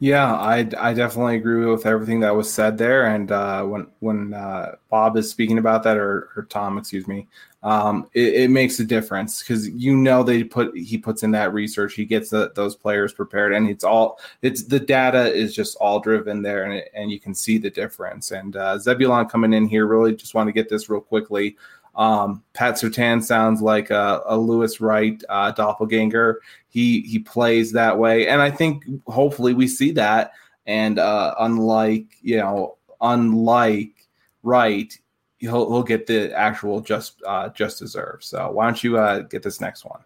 Yeah, 0.00 0.34
I, 0.34 0.66
I 0.78 0.94
definitely 0.94 1.36
agree 1.36 1.66
with 1.66 1.84
everything 1.84 2.20
that 2.20 2.34
was 2.34 2.50
said 2.50 2.78
there. 2.78 3.04
And 3.04 3.30
uh, 3.30 3.64
when 3.64 3.86
when 4.00 4.32
uh, 4.32 4.76
Bob 4.88 5.18
is 5.18 5.30
speaking 5.30 5.58
about 5.58 5.82
that, 5.82 5.98
or, 5.98 6.30
or 6.36 6.46
Tom, 6.48 6.78
excuse 6.78 7.06
me, 7.06 7.28
um, 7.62 8.08
it, 8.14 8.34
it, 8.34 8.50
makes 8.50 8.80
a 8.80 8.84
difference 8.84 9.40
because 9.40 9.68
you 9.68 9.94
know 9.94 10.22
they 10.22 10.42
put 10.42 10.74
he 10.76 10.96
puts 10.96 11.22
in 11.22 11.30
that 11.32 11.52
research, 11.52 11.92
he 11.92 12.06
gets 12.06 12.30
the, 12.30 12.52
those 12.54 12.74
players 12.74 13.12
prepared, 13.12 13.52
and 13.52 13.68
it's 13.68 13.84
all 13.84 14.18
it's 14.40 14.64
the 14.64 14.80
data 14.80 15.30
is 15.32 15.54
just 15.54 15.76
all 15.76 16.00
driven 16.00 16.40
there, 16.40 16.64
and 16.64 16.82
and 16.94 17.10
you 17.10 17.20
can 17.20 17.34
see 17.34 17.58
the 17.58 17.68
difference. 17.68 18.30
And 18.30 18.56
uh, 18.56 18.78
Zebulon 18.78 19.28
coming 19.28 19.52
in 19.52 19.66
here 19.66 19.86
really 19.86 20.16
just 20.16 20.34
want 20.34 20.48
to 20.48 20.52
get 20.52 20.70
this 20.70 20.88
real 20.88 21.02
quickly. 21.02 21.56
Um, 21.96 22.42
Pat 22.54 22.74
Surtain 22.76 23.22
sounds 23.22 23.60
like 23.60 23.90
a, 23.90 24.22
a 24.24 24.38
Louis 24.38 24.80
Wright 24.80 25.22
uh, 25.28 25.50
doppelganger. 25.52 26.40
He 26.68 27.02
he 27.02 27.18
plays 27.18 27.72
that 27.72 27.98
way, 27.98 28.26
and 28.28 28.40
I 28.40 28.50
think 28.50 28.84
hopefully 29.06 29.52
we 29.52 29.68
see 29.68 29.90
that. 29.92 30.32
And 30.64 30.98
uh, 30.98 31.34
unlike 31.38 32.06
you 32.22 32.38
know, 32.38 32.78
unlike 33.02 34.08
Wright, 34.42 34.98
he'll 35.40 35.68
he'll 35.68 35.82
get 35.82 36.06
the 36.06 36.32
actual 36.32 36.80
just 36.80 37.22
uh, 37.26 37.48
just 37.50 37.78
deserve. 37.78 38.22
So 38.22 38.50
why 38.50 38.66
don't 38.66 38.82
you 38.82 38.98
uh, 38.98 39.20
get 39.20 39.42
this 39.42 39.60
next 39.60 39.84
one? 39.84 40.00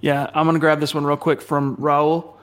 Yeah, 0.00 0.30
I'm 0.34 0.46
gonna 0.46 0.58
grab 0.58 0.80
this 0.80 0.94
one 0.94 1.04
real 1.04 1.16
quick 1.16 1.42
from 1.42 1.76
Raul. 1.76 2.34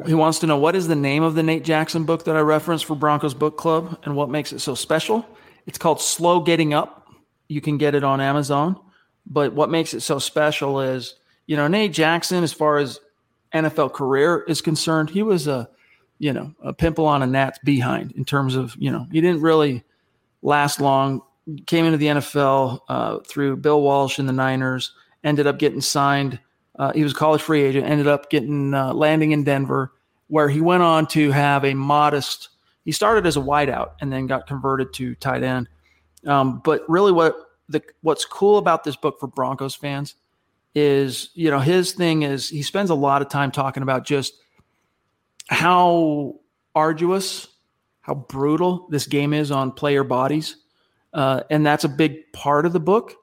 Okay. 0.00 0.10
He 0.10 0.14
wants 0.14 0.38
to 0.40 0.46
know 0.46 0.56
what 0.56 0.74
is 0.74 0.88
the 0.88 0.96
name 0.96 1.22
of 1.22 1.34
the 1.34 1.42
Nate 1.42 1.64
Jackson 1.64 2.04
book 2.04 2.24
that 2.24 2.36
I 2.36 2.40
referenced 2.40 2.86
for 2.86 2.96
Broncos 2.96 3.34
Book 3.34 3.56
Club 3.58 3.98
and 4.04 4.16
what 4.16 4.30
makes 4.30 4.52
it 4.52 4.60
so 4.60 4.74
special. 4.74 5.26
It's 5.66 5.78
called 5.78 6.00
Slow 6.00 6.40
Getting 6.40 6.74
Up 6.74 7.02
you 7.52 7.60
can 7.60 7.78
get 7.78 7.94
it 7.94 8.02
on 8.02 8.20
Amazon. 8.20 8.78
But 9.26 9.52
what 9.52 9.70
makes 9.70 9.94
it 9.94 10.00
so 10.00 10.18
special 10.18 10.80
is, 10.80 11.14
you 11.46 11.56
know, 11.56 11.68
Nate 11.68 11.92
Jackson, 11.92 12.42
as 12.42 12.52
far 12.52 12.78
as 12.78 12.98
NFL 13.54 13.92
career 13.92 14.44
is 14.48 14.60
concerned, 14.60 15.10
he 15.10 15.22
was 15.22 15.46
a, 15.46 15.68
you 16.18 16.32
know, 16.32 16.54
a 16.62 16.72
pimple 16.72 17.06
on 17.06 17.22
a 17.22 17.26
gnat's 17.26 17.58
behind 17.60 18.12
in 18.12 18.24
terms 18.24 18.56
of, 18.56 18.74
you 18.76 18.90
know, 18.90 19.06
he 19.12 19.20
didn't 19.20 19.42
really 19.42 19.84
last 20.42 20.80
long. 20.80 21.22
Came 21.66 21.84
into 21.84 21.98
the 21.98 22.06
NFL 22.06 22.80
uh, 22.88 23.18
through 23.28 23.56
Bill 23.56 23.82
Walsh 23.82 24.18
in 24.18 24.26
the 24.26 24.32
Niners, 24.32 24.94
ended 25.24 25.46
up 25.46 25.58
getting 25.58 25.80
signed. 25.80 26.38
Uh, 26.78 26.92
he 26.92 27.02
was 27.02 27.12
a 27.12 27.16
college 27.16 27.42
free 27.42 27.62
agent, 27.62 27.86
ended 27.86 28.06
up 28.06 28.30
getting 28.30 28.72
uh, 28.74 28.92
landing 28.94 29.32
in 29.32 29.44
Denver, 29.44 29.92
where 30.28 30.48
he 30.48 30.60
went 30.60 30.82
on 30.82 31.06
to 31.08 31.30
have 31.32 31.64
a 31.64 31.74
modest. 31.74 32.48
He 32.84 32.92
started 32.92 33.26
as 33.26 33.36
a 33.36 33.40
wideout 33.40 33.92
and 34.00 34.12
then 34.12 34.26
got 34.26 34.46
converted 34.46 34.92
to 34.94 35.14
tight 35.16 35.42
end. 35.42 35.68
Um, 36.26 36.60
but 36.64 36.82
really, 36.88 37.12
what 37.12 37.36
the 37.68 37.82
what's 38.02 38.24
cool 38.24 38.58
about 38.58 38.84
this 38.84 38.96
book 38.96 39.18
for 39.18 39.26
Broncos 39.26 39.74
fans 39.74 40.14
is, 40.74 41.30
you 41.34 41.50
know, 41.50 41.58
his 41.58 41.92
thing 41.92 42.22
is 42.22 42.48
he 42.48 42.62
spends 42.62 42.90
a 42.90 42.94
lot 42.94 43.22
of 43.22 43.28
time 43.28 43.50
talking 43.50 43.82
about 43.82 44.04
just 44.04 44.34
how 45.48 46.36
arduous, 46.74 47.48
how 48.00 48.14
brutal 48.14 48.86
this 48.90 49.06
game 49.06 49.34
is 49.34 49.50
on 49.50 49.72
player 49.72 50.04
bodies, 50.04 50.56
uh, 51.12 51.42
and 51.50 51.64
that's 51.64 51.84
a 51.84 51.88
big 51.88 52.32
part 52.32 52.66
of 52.66 52.72
the 52.72 52.80
book. 52.80 53.14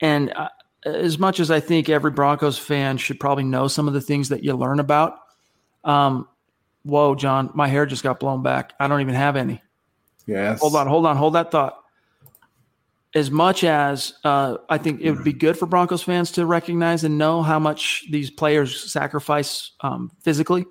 And 0.00 0.32
uh, 0.32 0.48
as 0.84 1.18
much 1.18 1.40
as 1.40 1.50
I 1.50 1.60
think 1.60 1.88
every 1.88 2.10
Broncos 2.10 2.58
fan 2.58 2.96
should 2.96 3.20
probably 3.20 3.44
know 3.44 3.68
some 3.68 3.88
of 3.88 3.94
the 3.94 4.00
things 4.00 4.28
that 4.28 4.42
you 4.44 4.54
learn 4.54 4.80
about, 4.80 5.18
um, 5.84 6.28
whoa, 6.82 7.14
John, 7.14 7.50
my 7.54 7.68
hair 7.68 7.86
just 7.86 8.02
got 8.02 8.20
blown 8.20 8.42
back. 8.42 8.72
I 8.80 8.88
don't 8.88 9.00
even 9.00 9.14
have 9.14 9.36
any. 9.36 9.62
Yes. 10.26 10.60
Hold 10.60 10.76
on, 10.76 10.86
hold 10.86 11.06
on, 11.06 11.16
hold 11.16 11.34
that 11.34 11.50
thought 11.50 11.84
as 13.14 13.30
much 13.30 13.62
as 13.62 14.14
uh, 14.24 14.56
I 14.68 14.78
think 14.78 15.00
it 15.00 15.12
would 15.12 15.24
be 15.24 15.32
good 15.32 15.56
for 15.56 15.66
Broncos 15.66 16.02
fans 16.02 16.32
to 16.32 16.46
recognize 16.46 17.04
and 17.04 17.16
know 17.16 17.42
how 17.42 17.58
much 17.58 18.04
these 18.10 18.30
players 18.30 18.90
sacrifice 18.92 19.70
um, 19.80 20.10
physically, 20.22 20.66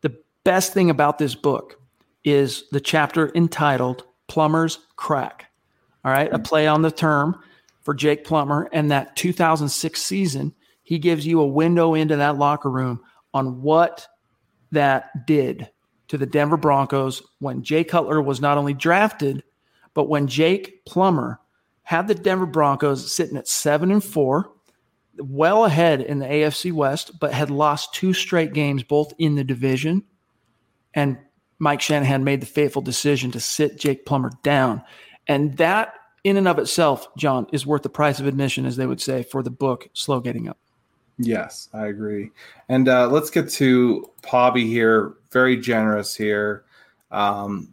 the 0.00 0.16
best 0.42 0.74
thing 0.74 0.90
about 0.90 1.18
this 1.18 1.34
book 1.34 1.80
is 2.24 2.64
the 2.72 2.80
chapter 2.80 3.30
entitled 3.36 4.02
Plumber's 4.26 4.80
Crack. 4.96 5.46
All 6.06 6.12
right, 6.12 6.32
a 6.32 6.38
play 6.38 6.68
on 6.68 6.82
the 6.82 6.92
term 6.92 7.40
for 7.82 7.92
Jake 7.92 8.24
Plummer 8.24 8.68
and 8.72 8.92
that 8.92 9.16
2006 9.16 10.00
season. 10.00 10.54
He 10.84 11.00
gives 11.00 11.26
you 11.26 11.40
a 11.40 11.46
window 11.46 11.94
into 11.94 12.14
that 12.14 12.38
locker 12.38 12.70
room 12.70 13.00
on 13.34 13.60
what 13.60 14.06
that 14.70 15.26
did 15.26 15.68
to 16.06 16.16
the 16.16 16.24
Denver 16.24 16.56
Broncos 16.56 17.24
when 17.40 17.64
Jay 17.64 17.82
Cutler 17.82 18.22
was 18.22 18.40
not 18.40 18.56
only 18.56 18.72
drafted, 18.72 19.42
but 19.94 20.08
when 20.08 20.28
Jake 20.28 20.84
Plummer 20.84 21.40
had 21.82 22.06
the 22.06 22.14
Denver 22.14 22.46
Broncos 22.46 23.12
sitting 23.12 23.36
at 23.36 23.48
seven 23.48 23.90
and 23.90 24.04
four, 24.04 24.52
well 25.18 25.64
ahead 25.64 26.00
in 26.00 26.20
the 26.20 26.26
AFC 26.26 26.72
West, 26.72 27.18
but 27.18 27.32
had 27.32 27.50
lost 27.50 27.94
two 27.94 28.12
straight 28.12 28.52
games, 28.52 28.84
both 28.84 29.12
in 29.18 29.34
the 29.34 29.42
division. 29.42 30.04
And 30.94 31.18
Mike 31.58 31.80
Shanahan 31.80 32.22
made 32.22 32.42
the 32.42 32.46
fateful 32.46 32.82
decision 32.82 33.32
to 33.32 33.40
sit 33.40 33.76
Jake 33.76 34.06
Plummer 34.06 34.30
down. 34.44 34.84
And 35.26 35.56
that, 35.56 35.94
in 36.26 36.36
and 36.36 36.48
of 36.48 36.58
itself, 36.58 37.06
John, 37.16 37.46
is 37.52 37.64
worth 37.64 37.82
the 37.82 37.88
price 37.88 38.18
of 38.18 38.26
admission, 38.26 38.66
as 38.66 38.74
they 38.74 38.84
would 38.84 39.00
say, 39.00 39.22
for 39.22 39.44
the 39.44 39.50
book 39.50 39.88
Slow 39.92 40.18
Getting 40.18 40.48
Up. 40.48 40.58
Yes, 41.18 41.68
I 41.72 41.86
agree. 41.86 42.32
And 42.68 42.88
uh, 42.88 43.06
let's 43.06 43.30
get 43.30 43.48
to 43.50 44.10
Pobby 44.22 44.66
here. 44.66 45.14
Very 45.30 45.56
generous 45.56 46.16
here. 46.16 46.64
Um, 47.12 47.72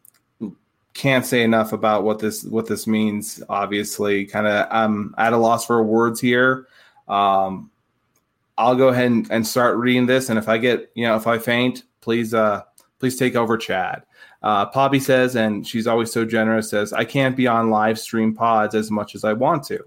can't 0.93 1.25
say 1.25 1.41
enough 1.41 1.73
about 1.73 2.03
what 2.03 2.19
this 2.19 2.43
what 2.43 2.67
this 2.67 2.85
means. 2.85 3.41
Obviously, 3.49 4.25
kind 4.25 4.45
of 4.45 4.67
I'm 4.69 5.15
at 5.17 5.33
a 5.33 5.37
loss 5.37 5.65
for 5.65 5.81
words 5.81 6.21
here. 6.21 6.67
Um, 7.07 7.71
I'll 8.55 8.75
go 8.75 8.89
ahead 8.89 9.07
and, 9.07 9.29
and, 9.31 9.47
start 9.47 9.77
reading 9.77 10.05
this, 10.05 10.29
and 10.29 10.37
if 10.37 10.47
I 10.47 10.59
get 10.59 10.91
you 10.93 11.07
know 11.07 11.15
if 11.15 11.25
I 11.25 11.39
faint, 11.39 11.83
please 12.01 12.35
uh 12.35 12.61
please 12.99 13.17
take 13.17 13.35
over, 13.35 13.57
Chad. 13.57 14.03
Uh, 14.43 14.65
Poppy 14.65 14.99
says, 14.99 15.35
and 15.35 15.65
she's 15.65 15.87
always 15.87 16.11
so 16.11 16.25
generous, 16.25 16.69
says, 16.69 16.91
I 16.93 17.05
can't 17.05 17.35
be 17.35 17.47
on 17.47 17.69
live 17.69 17.97
stream 17.97 18.35
pods 18.35 18.75
as 18.75 18.91
much 18.91 19.15
as 19.15 19.23
I 19.23 19.33
want 19.33 19.63
to. 19.65 19.79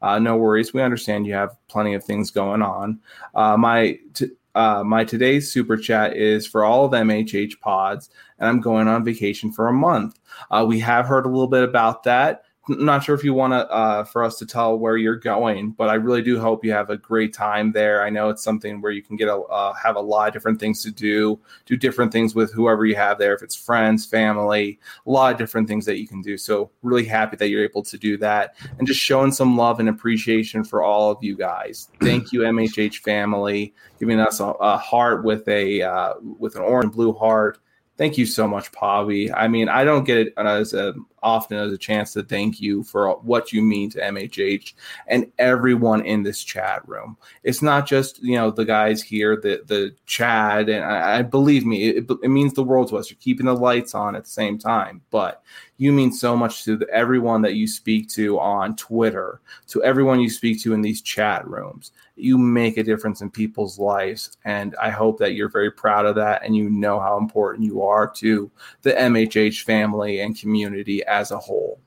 Uh, 0.00 0.18
no 0.18 0.36
worries. 0.36 0.72
We 0.72 0.82
understand 0.82 1.26
you 1.26 1.34
have 1.34 1.56
plenty 1.68 1.94
of 1.94 2.04
things 2.04 2.30
going 2.30 2.62
on. 2.62 3.00
Uh, 3.34 3.56
my 3.56 3.98
t- 4.14 4.30
uh, 4.54 4.82
my 4.82 5.04
today's 5.04 5.52
super 5.52 5.76
chat 5.76 6.16
is 6.16 6.46
for 6.46 6.64
all 6.64 6.86
of 6.86 6.92
MHH 6.92 7.60
pods, 7.60 8.08
and 8.38 8.48
I'm 8.48 8.60
going 8.60 8.88
on 8.88 9.04
vacation 9.04 9.52
for 9.52 9.68
a 9.68 9.72
month. 9.72 10.18
Uh, 10.50 10.64
we 10.66 10.80
have 10.80 11.04
heard 11.04 11.26
a 11.26 11.28
little 11.28 11.46
bit 11.46 11.62
about 11.62 12.04
that 12.04 12.45
not 12.68 13.04
sure 13.04 13.14
if 13.14 13.22
you 13.22 13.32
want 13.32 13.52
to 13.52 13.70
uh, 13.70 14.04
for 14.04 14.24
us 14.24 14.38
to 14.38 14.46
tell 14.46 14.78
where 14.78 14.96
you're 14.96 15.16
going, 15.16 15.70
but 15.70 15.88
I 15.88 15.94
really 15.94 16.22
do 16.22 16.40
hope 16.40 16.64
you 16.64 16.72
have 16.72 16.90
a 16.90 16.96
great 16.96 17.32
time 17.32 17.72
there. 17.72 18.02
I 18.02 18.10
know 18.10 18.28
it's 18.28 18.42
something 18.42 18.80
where 18.80 18.92
you 18.92 19.02
can 19.02 19.16
get 19.16 19.28
a 19.28 19.36
uh, 19.36 19.72
have 19.74 19.96
a 19.96 20.00
lot 20.00 20.28
of 20.28 20.34
different 20.34 20.58
things 20.58 20.82
to 20.82 20.90
do, 20.90 21.38
do 21.64 21.76
different 21.76 22.12
things 22.12 22.34
with 22.34 22.52
whoever 22.52 22.84
you 22.84 22.96
have 22.96 23.18
there. 23.18 23.34
If 23.34 23.42
it's 23.42 23.54
friends, 23.54 24.04
family, 24.04 24.80
a 25.06 25.10
lot 25.10 25.32
of 25.32 25.38
different 25.38 25.68
things 25.68 25.84
that 25.86 25.98
you 25.98 26.08
can 26.08 26.20
do. 26.22 26.36
So 26.36 26.70
really 26.82 27.04
happy 27.04 27.36
that 27.36 27.48
you're 27.48 27.64
able 27.64 27.82
to 27.84 27.98
do 27.98 28.16
that, 28.18 28.56
and 28.78 28.86
just 28.86 29.00
showing 29.00 29.32
some 29.32 29.56
love 29.56 29.78
and 29.80 29.88
appreciation 29.88 30.64
for 30.64 30.82
all 30.82 31.10
of 31.10 31.22
you 31.22 31.36
guys. 31.36 31.88
Thank 32.00 32.32
you, 32.32 32.40
MHH 32.40 32.98
family, 32.98 33.74
giving 34.00 34.18
us 34.18 34.40
a, 34.40 34.46
a 34.46 34.76
heart 34.76 35.24
with 35.24 35.46
a 35.48 35.82
uh, 35.82 36.14
with 36.38 36.56
an 36.56 36.62
orange 36.62 36.86
and 36.86 36.92
blue 36.92 37.12
heart 37.12 37.58
Thank 37.96 38.18
you 38.18 38.26
so 38.26 38.46
much, 38.46 38.70
Pavi. 38.72 39.32
I 39.34 39.48
mean, 39.48 39.70
I 39.70 39.82
don't 39.82 40.04
get 40.04 40.18
it 40.18 40.34
as 40.36 40.74
a, 40.74 40.94
often 41.26 41.58
as 41.58 41.72
a 41.72 41.78
chance 41.78 42.12
to 42.12 42.22
thank 42.22 42.60
you 42.60 42.84
for 42.84 43.10
what 43.16 43.52
you 43.52 43.60
mean 43.60 43.90
to 43.90 43.98
MHH 43.98 44.74
and 45.08 45.30
everyone 45.40 46.06
in 46.06 46.22
this 46.22 46.44
chat 46.44 46.86
room. 46.88 47.16
It's 47.42 47.62
not 47.62 47.86
just 47.86 48.22
you 48.22 48.36
know 48.36 48.52
the 48.52 48.64
guys 48.64 49.02
here, 49.02 49.36
the 49.36 49.62
the 49.66 49.94
Chad, 50.06 50.68
and 50.68 50.84
I, 50.84 51.18
I 51.18 51.22
believe 51.22 51.66
me, 51.66 51.88
it, 51.88 52.06
it, 52.22 52.30
means 52.30 52.54
the 52.54 52.62
world 52.62 52.88
to 52.88 52.96
us. 52.96 53.10
You're 53.10 53.18
keeping 53.20 53.46
the 53.46 53.54
lights 53.54 53.94
on 53.94 54.14
at 54.14 54.24
the 54.24 54.30
same 54.30 54.56
time, 54.56 55.02
but 55.10 55.42
you 55.78 55.92
mean 55.92 56.12
so 56.12 56.36
much 56.36 56.64
to 56.64 56.76
the, 56.76 56.88
everyone 56.90 57.42
that 57.42 57.54
you 57.54 57.66
speak 57.66 58.08
to 58.10 58.38
on 58.38 58.76
Twitter, 58.76 59.40
to 59.68 59.82
everyone 59.82 60.20
you 60.20 60.30
speak 60.30 60.62
to 60.62 60.74
in 60.74 60.80
these 60.80 61.02
chat 61.02 61.46
rooms 61.46 61.90
you 62.16 62.38
make 62.38 62.78
a 62.78 62.82
difference 62.82 63.20
in 63.20 63.30
people's 63.30 63.78
lives. 63.78 64.36
And 64.44 64.74
I 64.80 64.90
hope 64.90 65.18
that 65.18 65.34
you're 65.34 65.50
very 65.50 65.70
proud 65.70 66.06
of 66.06 66.14
that 66.16 66.42
and 66.42 66.56
you 66.56 66.70
know 66.70 66.98
how 66.98 67.18
important 67.18 67.66
you 67.66 67.82
are 67.82 68.08
to 68.12 68.50
the 68.82 68.92
MHH 68.92 69.62
family 69.62 70.20
and 70.20 70.38
community 70.38 71.04
as 71.16 71.30
a 71.30 71.38
whole. 71.38 71.80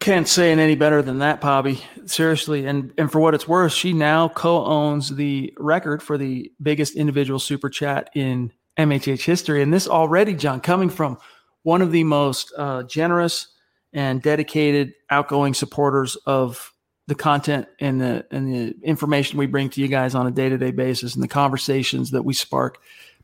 Can't 0.00 0.28
say 0.28 0.52
it 0.52 0.58
any 0.58 0.76
better 0.76 1.02
than 1.02 1.18
that, 1.18 1.40
Poppy. 1.40 1.84
Seriously. 2.06 2.66
And 2.66 2.92
and 2.96 3.10
for 3.10 3.20
what 3.20 3.34
it's 3.34 3.48
worth, 3.48 3.72
she 3.72 3.92
now 3.92 4.28
co-owns 4.28 5.14
the 5.16 5.52
record 5.58 6.02
for 6.02 6.16
the 6.16 6.52
biggest 6.62 6.94
individual 6.94 7.38
super 7.38 7.68
chat 7.68 8.10
in 8.14 8.52
MHH 8.78 9.24
history. 9.24 9.60
And 9.60 9.72
this 9.72 9.88
already, 9.88 10.34
John, 10.34 10.60
coming 10.60 10.88
from 10.88 11.18
one 11.64 11.82
of 11.82 11.90
the 11.90 12.04
most 12.04 12.52
uh, 12.56 12.84
generous 12.84 13.48
and 13.92 14.22
dedicated, 14.22 14.94
outgoing 15.10 15.52
supporters 15.52 16.16
of 16.26 16.72
the 17.08 17.14
content 17.14 17.66
and 17.80 18.00
the 18.00 18.24
and 18.30 18.54
the 18.54 18.74
information 18.82 19.38
we 19.38 19.46
bring 19.46 19.68
to 19.70 19.80
you 19.80 19.88
guys 19.88 20.14
on 20.14 20.26
a 20.26 20.30
day 20.30 20.48
to 20.48 20.58
day 20.58 20.70
basis 20.70 21.14
and 21.14 21.24
the 21.24 21.28
conversations 21.28 22.12
that 22.12 22.22
we 22.22 22.34
spark. 22.34 22.78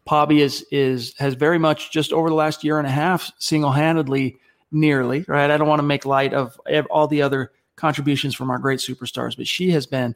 Pobby 0.06 0.40
is 0.40 0.66
is 0.70 1.14
has 1.18 1.34
very 1.34 1.58
much 1.58 1.90
just 1.90 2.12
over 2.12 2.28
the 2.28 2.34
last 2.34 2.64
year 2.64 2.78
and 2.78 2.86
a 2.86 2.90
half 2.90 3.30
single 3.38 3.72
handedly, 3.72 4.38
nearly 4.70 5.24
right. 5.28 5.50
I 5.50 5.56
don't 5.56 5.68
want 5.68 5.80
to 5.80 5.86
make 5.86 6.04
light 6.04 6.34
of 6.34 6.58
all 6.90 7.08
the 7.08 7.22
other 7.22 7.52
contributions 7.76 8.34
from 8.34 8.50
our 8.50 8.58
great 8.58 8.80
superstars, 8.80 9.36
but 9.36 9.46
she 9.46 9.70
has 9.70 9.86
been 9.86 10.14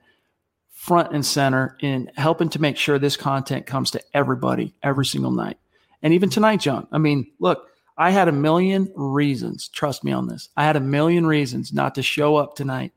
front 0.71 1.13
and 1.13 1.27
center 1.27 1.77
in 1.81 2.11
helping 2.17 2.49
to 2.51 2.61
make 2.61 2.77
sure 2.77 2.99
this 2.99 3.17
content 3.17 3.67
comes 3.67 3.91
to 3.91 4.03
everybody 4.15 4.75
every 4.83 5.05
single 5.05 5.33
night. 5.33 5.59
And 6.03 6.15
even 6.15 6.31
tonight, 6.31 6.61
John. 6.61 6.87
I 6.93 6.99
mean, 6.99 7.27
look, 7.41 7.69
I 7.97 8.11
had 8.11 8.29
a 8.29 8.33
million 8.33 8.93
reasons. 8.95 9.69
Trust 9.69 10.05
me 10.05 10.13
on 10.13 10.29
this. 10.29 10.51
I 10.57 10.65
had 10.65 10.77
a 10.77 10.81
million 10.81 11.27
reasons 11.27 11.73
not 11.73 11.97
to 11.97 12.03
show 12.03 12.37
up 12.37 12.55
tonight 12.55 12.93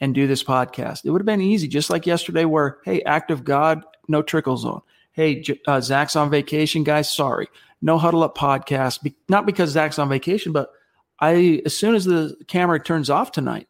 and 0.00 0.14
do 0.14 0.26
this 0.26 0.44
podcast. 0.44 1.04
It 1.04 1.10
would 1.10 1.22
have 1.22 1.26
been 1.26 1.40
easy, 1.40 1.68
just 1.68 1.88
like 1.88 2.06
yesterday, 2.06 2.44
where, 2.44 2.78
hey, 2.84 3.00
act 3.02 3.30
of 3.30 3.44
God, 3.44 3.82
no 4.08 4.20
trickle 4.20 4.58
zone. 4.58 4.82
Hey, 5.12 5.44
uh, 5.66 5.80
Zach's 5.80 6.16
on 6.16 6.30
vacation, 6.30 6.84
guys. 6.84 7.10
Sorry. 7.10 7.48
No 7.80 7.98
huddle 7.98 8.22
up 8.22 8.36
podcast. 8.36 9.02
Be- 9.02 9.14
not 9.28 9.46
because 9.46 9.70
Zach's 9.70 9.98
on 9.98 10.08
vacation, 10.08 10.52
but 10.52 10.70
I, 11.20 11.62
as 11.66 11.76
soon 11.76 11.94
as 11.94 12.04
the 12.04 12.36
camera 12.48 12.82
turns 12.82 13.10
off 13.10 13.32
tonight, 13.32 13.68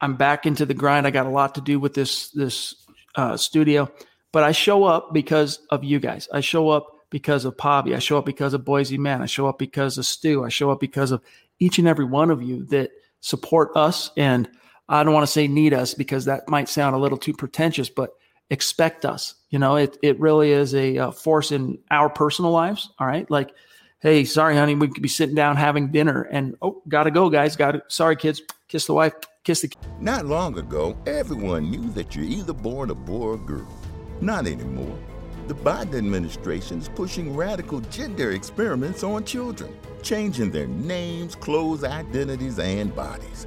I'm 0.00 0.16
back 0.16 0.44
into 0.46 0.66
the 0.66 0.74
grind. 0.74 1.06
I 1.06 1.10
got 1.10 1.26
a 1.26 1.30
lot 1.30 1.54
to 1.54 1.60
do 1.60 1.80
with 1.80 1.94
this, 1.94 2.30
this 2.30 2.74
uh, 3.14 3.36
studio, 3.36 3.90
but 4.32 4.44
I 4.44 4.52
show 4.52 4.84
up 4.84 5.14
because 5.14 5.60
of 5.70 5.82
you 5.82 5.98
guys. 5.98 6.28
I 6.32 6.40
show 6.40 6.68
up 6.68 6.88
because 7.10 7.44
of 7.44 7.56
Pobby. 7.56 7.94
I 7.94 8.00
show 8.00 8.18
up 8.18 8.26
because 8.26 8.54
of 8.54 8.64
Boise 8.64 8.98
Man. 8.98 9.22
I 9.22 9.26
show 9.26 9.46
up 9.46 9.58
because 9.58 9.96
of 9.98 10.04
Stu. 10.04 10.44
I 10.44 10.48
show 10.48 10.70
up 10.70 10.80
because 10.80 11.10
of 11.10 11.22
each 11.58 11.78
and 11.78 11.88
every 11.88 12.04
one 12.04 12.30
of 12.30 12.42
you 12.42 12.64
that 12.66 12.90
support 13.20 13.70
us 13.76 14.10
and 14.16 14.48
I 14.88 15.02
don't 15.02 15.14
want 15.14 15.26
to 15.26 15.32
say 15.32 15.48
need 15.48 15.72
us 15.72 15.94
because 15.94 16.26
that 16.26 16.48
might 16.48 16.68
sound 16.68 16.94
a 16.94 16.98
little 16.98 17.16
too 17.16 17.32
pretentious, 17.32 17.88
but 17.88 18.10
expect 18.50 19.04
us. 19.04 19.34
You 19.50 19.58
know, 19.58 19.76
it 19.76 19.96
it 20.02 20.18
really 20.20 20.52
is 20.52 20.74
a, 20.74 20.96
a, 20.96 21.12
force 21.12 21.52
in 21.52 21.78
our 21.90 22.08
personal 22.08 22.50
lives. 22.50 22.90
All 22.98 23.06
right, 23.06 23.30
like, 23.30 23.52
hey, 24.00 24.24
sorry, 24.24 24.56
honey, 24.56 24.74
we 24.74 24.88
could 24.88 25.02
be 25.02 25.08
sitting 25.08 25.34
down 25.34 25.56
having 25.56 25.90
dinner, 25.90 26.22
and 26.22 26.56
oh, 26.62 26.82
gotta 26.88 27.10
go, 27.10 27.30
guys. 27.30 27.56
Got 27.56 27.72
to 27.72 27.82
Sorry, 27.88 28.16
kids. 28.16 28.42
Kiss 28.68 28.86
the 28.86 28.94
wife. 28.94 29.12
Kiss 29.44 29.60
the. 29.60 29.72
Not 30.00 30.26
long 30.26 30.58
ago, 30.58 30.96
everyone 31.06 31.70
knew 31.70 31.90
that 31.90 32.16
you're 32.16 32.24
either 32.24 32.52
born 32.52 32.90
a 32.90 32.94
boy 32.94 33.32
or 33.32 33.38
girl. 33.38 33.68
Not 34.20 34.46
anymore. 34.46 34.98
The 35.46 35.54
Biden 35.54 35.98
administration 35.98 36.78
is 36.78 36.88
pushing 36.88 37.36
radical 37.36 37.80
gender 37.80 38.30
experiments 38.30 39.02
on 39.02 39.24
children, 39.26 39.76
changing 40.02 40.50
their 40.50 40.66
names, 40.66 41.34
clothes, 41.34 41.84
identities, 41.84 42.58
and 42.58 42.96
bodies. 42.96 43.46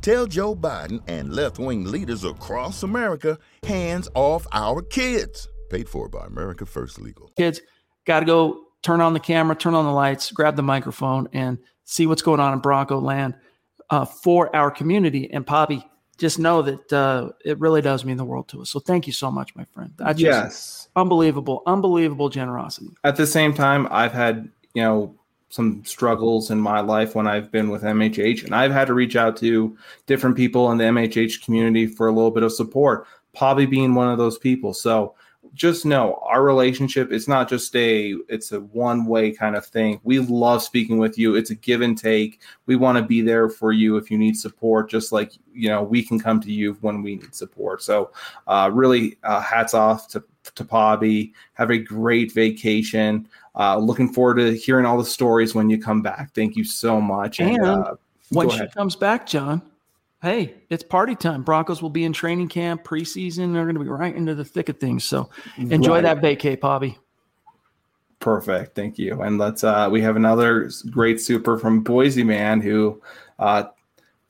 Tell 0.00 0.26
Joe 0.26 0.54
Biden 0.54 1.02
and 1.08 1.32
left 1.32 1.58
wing 1.58 1.84
leaders 1.84 2.24
across 2.24 2.82
America 2.82 3.38
hands 3.64 4.08
off 4.14 4.46
our 4.52 4.80
kids. 4.80 5.48
Paid 5.70 5.88
for 5.88 6.08
by 6.08 6.24
America 6.24 6.64
First 6.64 7.00
Legal. 7.00 7.32
Kids, 7.36 7.60
got 8.06 8.20
to 8.20 8.26
go 8.26 8.64
turn 8.82 9.00
on 9.00 9.12
the 9.12 9.20
camera, 9.20 9.56
turn 9.56 9.74
on 9.74 9.84
the 9.84 9.90
lights, 9.90 10.30
grab 10.30 10.56
the 10.56 10.62
microphone, 10.62 11.28
and 11.32 11.58
see 11.84 12.06
what's 12.06 12.22
going 12.22 12.40
on 12.40 12.52
in 12.52 12.60
Bronco 12.60 13.00
land 13.00 13.34
uh, 13.90 14.04
for 14.04 14.54
our 14.54 14.70
community. 14.70 15.30
And 15.30 15.46
Poppy, 15.46 15.84
just 16.16 16.38
know 16.38 16.62
that 16.62 16.92
uh, 16.92 17.30
it 17.44 17.58
really 17.58 17.82
does 17.82 18.04
mean 18.04 18.16
the 18.16 18.24
world 18.24 18.48
to 18.48 18.62
us. 18.62 18.70
So 18.70 18.80
thank 18.80 19.06
you 19.06 19.12
so 19.12 19.30
much, 19.30 19.54
my 19.56 19.64
friend. 19.64 19.92
That's 19.96 20.20
yes, 20.20 20.88
unbelievable, 20.96 21.62
unbelievable 21.66 22.28
generosity. 22.28 22.90
At 23.04 23.16
the 23.16 23.26
same 23.26 23.52
time, 23.52 23.88
I've 23.90 24.12
had 24.12 24.48
you 24.74 24.82
know 24.82 25.14
some 25.50 25.82
struggles 25.84 26.50
in 26.50 26.60
my 26.60 26.80
life 26.80 27.14
when 27.14 27.26
I've 27.26 27.50
been 27.50 27.70
with 27.70 27.82
MHH, 27.82 28.44
and 28.44 28.54
I've 28.54 28.72
had 28.72 28.86
to 28.88 28.94
reach 28.94 29.16
out 29.16 29.36
to 29.38 29.76
different 30.06 30.36
people 30.36 30.70
in 30.70 30.78
the 30.78 30.84
MHH 30.84 31.44
community 31.44 31.86
for 31.86 32.08
a 32.08 32.12
little 32.12 32.30
bit 32.30 32.42
of 32.42 32.52
support. 32.52 33.06
Poppy 33.32 33.66
being 33.66 33.94
one 33.94 34.10
of 34.10 34.18
those 34.18 34.38
people. 34.38 34.74
So 34.74 35.14
just 35.54 35.86
know 35.86 36.20
our 36.24 36.42
relationship 36.42 37.10
is 37.10 37.26
not 37.26 37.48
just 37.48 37.74
a 37.74 38.14
it's 38.28 38.52
a 38.52 38.60
one 38.60 39.06
way 39.06 39.32
kind 39.32 39.56
of 39.56 39.64
thing 39.64 39.98
we 40.02 40.18
love 40.18 40.62
speaking 40.62 40.98
with 40.98 41.16
you 41.16 41.36
it's 41.36 41.50
a 41.50 41.54
give 41.54 41.80
and 41.80 41.96
take 41.96 42.40
we 42.66 42.76
want 42.76 42.98
to 42.98 43.02
be 43.02 43.22
there 43.22 43.48
for 43.48 43.72
you 43.72 43.96
if 43.96 44.10
you 44.10 44.18
need 44.18 44.36
support 44.36 44.90
just 44.90 45.10
like 45.10 45.32
you 45.54 45.68
know 45.68 45.82
we 45.82 46.02
can 46.02 46.18
come 46.18 46.40
to 46.40 46.52
you 46.52 46.74
when 46.80 47.02
we 47.02 47.16
need 47.16 47.34
support 47.34 47.82
so 47.82 48.10
uh, 48.46 48.68
really 48.72 49.16
uh, 49.22 49.40
hats 49.40 49.74
off 49.74 50.06
to 50.06 50.22
to 50.54 50.64
Poppy. 50.64 51.32
Have 51.54 51.70
a 51.70 51.78
great 51.78 52.32
vacation. 52.32 53.28
Uh, 53.58 53.76
looking 53.76 54.08
forward 54.12 54.36
to 54.36 54.56
hearing 54.56 54.86
all 54.86 54.96
the 54.96 55.04
stories 55.04 55.52
when 55.52 55.68
you 55.68 55.82
come 55.82 56.00
back. 56.00 56.32
Thank 56.32 56.54
you 56.54 56.62
so 56.62 57.00
much. 57.00 57.40
And, 57.40 57.56
and 57.56 57.66
uh, 57.66 57.94
when 58.30 58.48
she 58.50 58.66
comes 58.68 58.94
back, 58.94 59.26
John, 59.26 59.62
hey, 60.22 60.54
it's 60.70 60.84
party 60.84 61.16
time. 61.16 61.42
Broncos 61.42 61.82
will 61.82 61.90
be 61.90 62.04
in 62.04 62.12
training 62.12 62.48
camp, 62.48 62.84
preseason. 62.84 63.52
They're 63.52 63.64
going 63.64 63.74
to 63.74 63.82
be 63.82 63.88
right 63.88 64.14
into 64.14 64.36
the 64.36 64.44
thick 64.44 64.68
of 64.68 64.78
things. 64.78 65.02
So 65.02 65.28
enjoy 65.56 66.00
right. 66.00 66.02
that 66.02 66.20
vacay, 66.20 66.60
Bobby. 66.60 66.98
Perfect. 68.20 68.76
Thank 68.76 68.96
you. 68.96 69.22
And 69.22 69.38
let's, 69.38 69.64
uh, 69.64 69.88
we 69.90 70.02
have 70.02 70.14
another 70.14 70.70
great 70.90 71.20
super 71.20 71.58
from 71.58 71.80
Boise 71.82 72.24
man 72.24 72.60
who, 72.60 73.02
uh, 73.40 73.64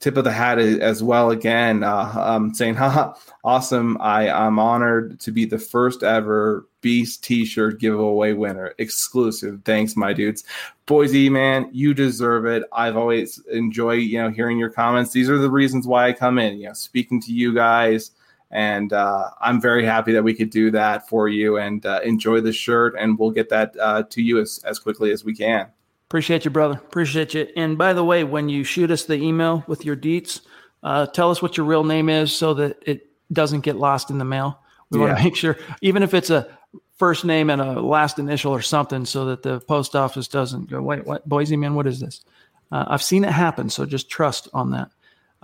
tip 0.01 0.17
of 0.17 0.25
the 0.25 0.33
hat 0.33 0.59
as 0.59 1.03
well 1.03 1.31
again 1.31 1.83
uh, 1.83 2.13
um, 2.17 2.55
saying 2.55 2.75
haha 2.83 3.13
awesome. 3.45 3.97
I 4.01 4.31
i'm 4.31 4.59
honored 4.59 5.21
to 5.21 5.33
be 5.33 5.45
the 5.45 5.59
first 5.59 6.03
ever 6.03 6.69
beast 6.81 7.25
t-shirt 7.25 7.81
giveaway 7.81 8.33
winner. 8.33 8.75
Exclusive. 8.79 9.61
Thanks 9.65 9.97
my 9.97 10.13
dudes. 10.13 10.45
Boise 10.87 11.29
man 11.29 11.69
you 11.73 11.95
deserve 11.95 12.47
it. 12.47 12.63
I've 12.73 12.97
always 12.97 13.43
enjoyed 13.51 14.03
you 14.03 14.23
know 14.23 14.31
hearing 14.31 14.59
your 14.59 14.71
comments. 14.71 15.13
These 15.13 15.31
are 15.31 15.39
the 15.39 15.51
reasons 15.51 15.87
why 15.87 16.09
i 16.09 16.13
come 16.13 16.39
in 16.39 16.59
you 16.59 16.69
know 16.69 16.75
speaking 16.75 17.21
to 17.23 17.33
you 17.33 17.55
guys. 17.55 18.13
And 18.51 18.95
uh, 18.95 19.31
i'm 19.41 19.61
very 19.61 19.85
happy 19.85 20.13
that 20.13 20.23
we 20.23 20.35
could 20.35 20.51
do 20.51 20.71
that 20.71 21.09
for 21.09 21.29
you. 21.29 21.59
And 21.59 21.85
uh, 21.85 22.01
enjoy 22.05 22.41
the 22.41 22.53
shirt 22.53 22.95
and 22.99 23.19
we'll 23.19 23.31
get 23.31 23.49
that 23.51 23.75
uh, 23.81 24.05
to 24.05 24.23
you 24.23 24.41
as, 24.41 24.61
as 24.65 24.79
quickly 24.79 25.11
as 25.11 25.25
we 25.25 25.35
can 25.35 25.69
Appreciate 26.09 26.47
you, 26.47 26.51
brother. 26.51 26.75
Appreciate 26.75 27.35
you. 27.35 27.49
And 27.55 27.77
by 27.77 27.93
the 27.93 28.03
way, 28.03 28.25
when 28.25 28.49
you 28.49 28.65
shoot 28.65 28.91
us 28.91 29.05
the 29.05 29.17
email 29.17 29.63
with 29.67 29.85
your 29.85 29.95
deets, 29.95 30.41
uh, 30.83 31.05
tell 31.07 31.31
us 31.31 31.43
what 31.43 31.59
your 31.59 31.67
real 31.67 31.85
name 31.85 32.09
is 32.09 32.35
so 32.35 32.55
that 32.55 32.83
it 32.87 33.11
doesn't 33.31 33.61
get 33.61 33.77
lost 33.77 34.11
in 34.11 34.17
the 34.17 34.25
mail. 34.25 34.59
We 34.89 34.99
yeah. 34.99 35.05
want 35.05 35.19
to 35.19 35.25
make 35.25 35.37
sure, 35.37 35.59
even 35.83 36.03
if 36.03 36.15
it's 36.15 36.31
a 36.31 36.49
first 36.97 37.27
name 37.27 37.51
and 37.51 37.61
a 37.61 37.81
last 37.81 38.19
initial 38.19 38.53
or 38.53 38.63
something, 38.63 39.05
so 39.05 39.27
that 39.27 39.43
the 39.43 39.61
post 39.61 39.95
office 39.95 40.29
doesn't 40.29 40.71
go, 40.71 40.81
wait, 40.81 41.07
what? 41.07 41.29
Boise, 41.29 41.59
man, 41.59 41.75
what 41.75 41.87
is 41.87 42.01
this? 42.01 42.25
Uh, 42.73 42.87
I've 42.89 43.03
seen 43.03 43.25
it 43.25 43.31
happen, 43.31 43.69
so 43.69 43.85
just 43.85 44.09
trust 44.09 44.49
on 44.55 44.71
that. 44.71 44.91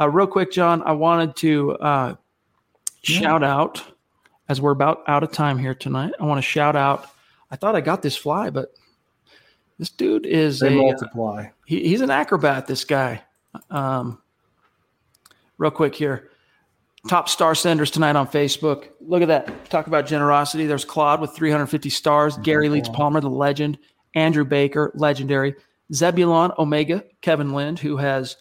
Uh, 0.01 0.09
real 0.09 0.27
quick, 0.27 0.51
John, 0.51 0.83
I 0.83 0.93
wanted 0.93 1.37
to 1.37 1.73
uh, 1.73 2.15
yeah. 3.03 3.21
shout 3.21 3.43
out 3.43 3.83
as 4.49 4.63
we're 4.63 4.73
about 4.73 5.03
out 5.09 5.23
of 5.23 5.31
time 5.31 5.59
here 5.59 5.75
tonight. 5.75 6.13
I 6.19 6.25
want 6.25 6.39
to 6.39 6.43
shout 6.43 6.75
out. 6.75 7.07
I 7.51 7.57
thought 7.57 7.77
I 7.77 7.83
got 7.83 8.01
this 8.01 8.17
fly, 8.17 8.49
but 8.49 8.75
this 9.79 9.91
dude 9.91 10.27
is 10.27 10.61
they 10.61 10.69
a, 10.69 10.79
uh, 10.79 10.83
multiply. 10.83 11.49
He, 11.67 11.89
he's 11.89 12.01
an 12.01 12.11
acrobat. 12.11 12.67
This 12.67 12.85
guy. 12.85 13.23
Um, 13.71 14.21
real 15.59 15.71
quick 15.71 15.95
here. 15.95 16.31
Top 17.09 17.29
star 17.29 17.55
senders 17.55 17.91
tonight 17.91 18.17
on 18.17 18.27
Facebook. 18.27 18.89
Look 19.01 19.23
at 19.23 19.29
that. 19.29 19.69
Talk 19.71 19.87
about 19.87 20.07
generosity. 20.07 20.67
There's 20.67 20.85
Claude 20.85 21.21
with 21.21 21.33
350 21.35 21.91
stars. 21.91 22.39
Gary 22.39 22.69
Leeds 22.69 22.89
Palmer, 22.89 23.21
the 23.21 23.29
legend. 23.29 23.79
Andrew 24.15 24.45
Baker, 24.45 24.91
legendary. 24.95 25.55
Zebulon 25.93 26.53
Omega, 26.59 27.05
Kevin 27.21 27.53
Lind, 27.53 27.79
who 27.79 27.99
has 27.99 28.37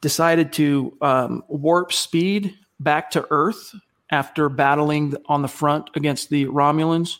decided 0.00 0.52
to 0.54 0.96
um, 1.02 1.42
warp 1.48 1.92
speed 1.92 2.54
back 2.80 3.10
to 3.10 3.26
Earth 3.30 3.74
after 4.10 4.48
battling 4.48 5.14
on 5.26 5.42
the 5.42 5.48
front 5.48 5.90
against 5.94 6.30
the 6.30 6.46
Romulans 6.46 7.18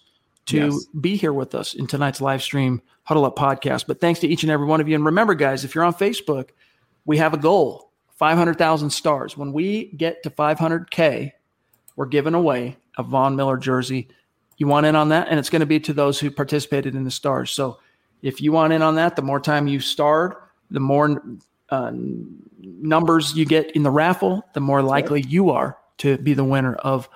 to 0.49 0.67
yes. 0.67 0.87
be 1.01 1.17
here 1.17 1.33
with 1.33 1.55
us 1.55 1.75
in 1.75 1.87
tonight's 1.87 2.21
live 2.21 2.43
stream 2.43 2.83
Huddle 3.05 3.25
Up 3.25 3.37
podcast. 3.37 3.87
But 3.87 4.01
thanks 4.01 4.21
to 4.21 4.29
each 4.29 4.43
and 4.43 4.51
every 4.51 4.67
one 4.67 4.81
of 4.81 4.89
you. 4.89 4.95
And 4.95 5.05
remember, 5.05 5.35
guys, 5.35 5.65
if 5.65 5.75
you're 5.75 5.85
on 5.85 5.95
Facebook, 5.95 6.51
we 7.05 7.19
have 7.19 7.35
a 7.35 7.39
goal 7.39 7.91
500,000 8.17 8.91
stars. 8.91 9.37
When 9.37 9.53
we 9.53 9.93
get 9.97 10.23
to 10.25 10.31
500K, 10.31 11.33
we're 11.97 12.07
giving 12.07 12.35
away 12.35 12.77
a 12.97 13.03
Von 13.03 13.37
Miller 13.37 13.57
jersey. 13.57 14.09
You 14.57 14.67
want 14.67 14.87
in 14.87 14.97
on 14.97 15.11
that? 15.11 15.29
And 15.29 15.39
it's 15.39 15.51
going 15.51 15.61
to 15.61 15.67
be 15.67 15.81
to 15.81 15.93
those 15.93 16.19
who 16.19 16.31
participated 16.31 16.95
in 16.95 17.05
the 17.05 17.11
stars. 17.11 17.51
So 17.51 17.79
if 18.23 18.41
you 18.41 18.53
want 18.53 18.73
in 18.73 18.83
on 18.83 18.97
that, 18.97 19.17
the 19.17 19.23
more 19.23 19.41
time 19.41 19.69
you 19.69 19.81
starred, 19.81 20.35
the 20.71 20.81
more 20.81 21.23
uh, 21.71 21.93
numbers 22.61 23.35
you 23.35 23.45
get 23.45 23.71
in 23.73 23.83
the 23.83 23.91
raffle, 23.91 24.43
the 24.55 24.61
more 24.61 24.83
likely 24.83 25.23
you 25.23 25.51
are 25.51 25.79
to 25.99 26.19
be 26.19 26.35
the 26.35 26.45
winner 26.45 26.75
of 26.75 27.09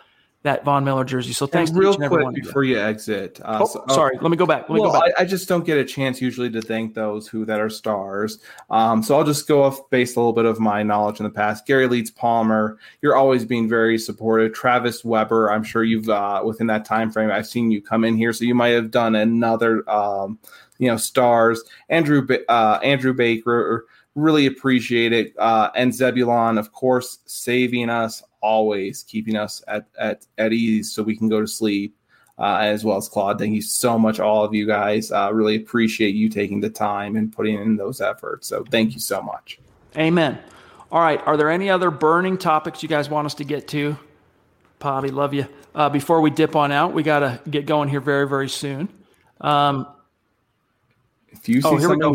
that 0.42 0.64
Von 0.64 0.84
Miller 0.84 1.04
jersey. 1.04 1.32
So 1.32 1.46
thanks. 1.46 1.70
And 1.70 1.78
real 1.78 1.96
quick 1.96 2.34
before 2.34 2.64
you 2.64 2.78
exit. 2.78 3.40
Uh, 3.44 3.60
oh, 3.62 3.66
so, 3.66 3.84
sorry. 3.88 4.18
Let 4.20 4.30
me 4.30 4.36
go 4.36 4.46
back. 4.46 4.68
Let 4.68 4.74
me 4.74 4.80
well, 4.80 4.92
go 4.92 5.00
back. 5.00 5.12
I, 5.18 5.22
I, 5.22 5.24
just 5.24 5.48
don't 5.48 5.64
get 5.64 5.78
a 5.78 5.84
chance 5.84 6.20
usually 6.20 6.50
to 6.50 6.60
thank 6.60 6.94
those 6.94 7.28
who 7.28 7.44
that 7.44 7.60
are 7.60 7.70
stars. 7.70 8.38
Um, 8.70 9.02
so 9.02 9.16
I'll 9.16 9.24
just 9.24 9.46
go 9.46 9.62
off 9.62 9.88
based 9.90 10.16
a 10.16 10.20
little 10.20 10.32
bit 10.32 10.44
of 10.44 10.58
my 10.58 10.82
knowledge 10.82 11.20
in 11.20 11.24
the 11.24 11.30
past. 11.30 11.66
Gary 11.66 11.86
Leeds 11.86 12.10
Palmer, 12.10 12.78
you're 13.02 13.16
always 13.16 13.44
being 13.44 13.68
very 13.68 13.98
supportive. 13.98 14.52
Travis 14.52 15.04
Weber, 15.04 15.50
I'm 15.50 15.62
sure 15.62 15.84
you've 15.84 16.08
uh, 16.08 16.42
within 16.44 16.66
that 16.66 16.84
time 16.84 17.10
frame. 17.10 17.30
I've 17.30 17.46
seen 17.46 17.70
you 17.70 17.80
come 17.80 18.04
in 18.04 18.16
here, 18.16 18.32
so 18.32 18.44
you 18.44 18.54
might 18.54 18.68
have 18.68 18.90
done 18.90 19.14
another. 19.14 19.88
Um, 19.88 20.38
you 20.78 20.88
know, 20.88 20.96
stars. 20.96 21.62
Andrew 21.90 22.26
uh, 22.48 22.80
Andrew 22.82 23.14
Baker 23.14 23.86
really 24.14 24.46
appreciate 24.46 25.12
it. 25.12 25.34
Uh, 25.38 25.70
and 25.74 25.94
Zebulon, 25.94 26.58
of 26.58 26.72
course, 26.72 27.18
saving 27.26 27.90
us 27.90 28.22
always 28.40 29.04
keeping 29.04 29.36
us 29.36 29.62
at, 29.68 29.86
at, 29.98 30.26
at 30.38 30.52
ease 30.52 30.92
so 30.92 31.02
we 31.02 31.16
can 31.16 31.28
go 31.28 31.40
to 31.40 31.46
sleep. 31.46 31.96
Uh, 32.38 32.58
as 32.62 32.82
well 32.82 32.96
as 32.96 33.08
Claude. 33.08 33.38
Thank 33.38 33.54
you 33.54 33.62
so 33.62 33.98
much, 33.98 34.18
all 34.18 34.42
of 34.42 34.54
you 34.54 34.66
guys. 34.66 35.12
Uh, 35.12 35.30
really 35.32 35.54
appreciate 35.54 36.14
you 36.14 36.30
taking 36.30 36.60
the 36.60 36.70
time 36.70 37.14
and 37.14 37.30
putting 37.30 37.60
in 37.60 37.76
those 37.76 38.00
efforts. 38.00 38.48
So 38.48 38.64
thank 38.70 38.94
you 38.94 39.00
so 39.00 39.22
much. 39.22 39.60
Amen. 39.96 40.38
All 40.90 41.00
right. 41.00 41.24
Are 41.26 41.36
there 41.36 41.50
any 41.50 41.70
other 41.70 41.90
burning 41.90 42.38
topics 42.38 42.82
you 42.82 42.88
guys 42.88 43.08
want 43.08 43.26
us 43.26 43.34
to 43.34 43.44
get 43.44 43.68
to? 43.68 43.96
Poppy, 44.78 45.10
love 45.10 45.34
you. 45.34 45.46
Uh, 45.74 45.88
before 45.90 46.20
we 46.20 46.30
dip 46.30 46.56
on 46.56 46.72
out, 46.72 46.94
we 46.94 47.02
got 47.02 47.20
to 47.20 47.40
get 47.48 47.66
going 47.66 47.88
here 47.88 48.00
very, 48.00 48.26
very 48.26 48.48
soon. 48.48 48.88
Um, 49.40 49.86
if 51.28 51.48
you 51.48 51.60
see 51.60 51.68
oh, 51.68 51.78
something, 51.78 51.98
go, 51.98 52.14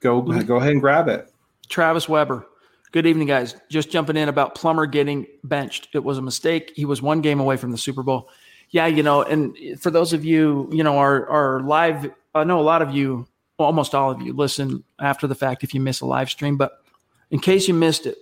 go, 0.00 0.22
go 0.22 0.56
ahead 0.56 0.72
and 0.72 0.80
grab 0.80 1.08
it. 1.08 1.30
Travis 1.68 2.08
Weber. 2.08 2.46
Good 2.92 3.06
evening, 3.06 3.26
guys. 3.26 3.54
Just 3.68 3.90
jumping 3.90 4.16
in 4.16 4.28
about 4.28 4.54
Plummer 4.54 4.86
getting 4.86 5.26
benched. 5.44 5.88
It 5.92 6.04
was 6.04 6.18
a 6.18 6.22
mistake. 6.22 6.72
He 6.74 6.84
was 6.84 7.02
one 7.02 7.20
game 7.20 7.40
away 7.40 7.56
from 7.56 7.72
the 7.72 7.78
Super 7.78 8.02
Bowl. 8.02 8.30
Yeah, 8.70 8.86
you 8.86 9.02
know, 9.02 9.22
and 9.22 9.56
for 9.80 9.90
those 9.90 10.12
of 10.12 10.24
you, 10.24 10.68
you 10.72 10.82
know, 10.82 10.98
our 10.98 11.28
our 11.28 11.60
live, 11.60 12.10
I 12.34 12.44
know 12.44 12.60
a 12.60 12.62
lot 12.62 12.82
of 12.82 12.94
you, 12.94 13.26
almost 13.58 13.94
all 13.94 14.10
of 14.10 14.22
you, 14.22 14.32
listen 14.32 14.82
after 15.00 15.26
the 15.26 15.34
fact 15.34 15.62
if 15.62 15.74
you 15.74 15.80
miss 15.80 16.00
a 16.00 16.06
live 16.06 16.30
stream. 16.30 16.56
But 16.56 16.80
in 17.30 17.38
case 17.38 17.68
you 17.68 17.74
missed 17.74 18.06
it, 18.06 18.16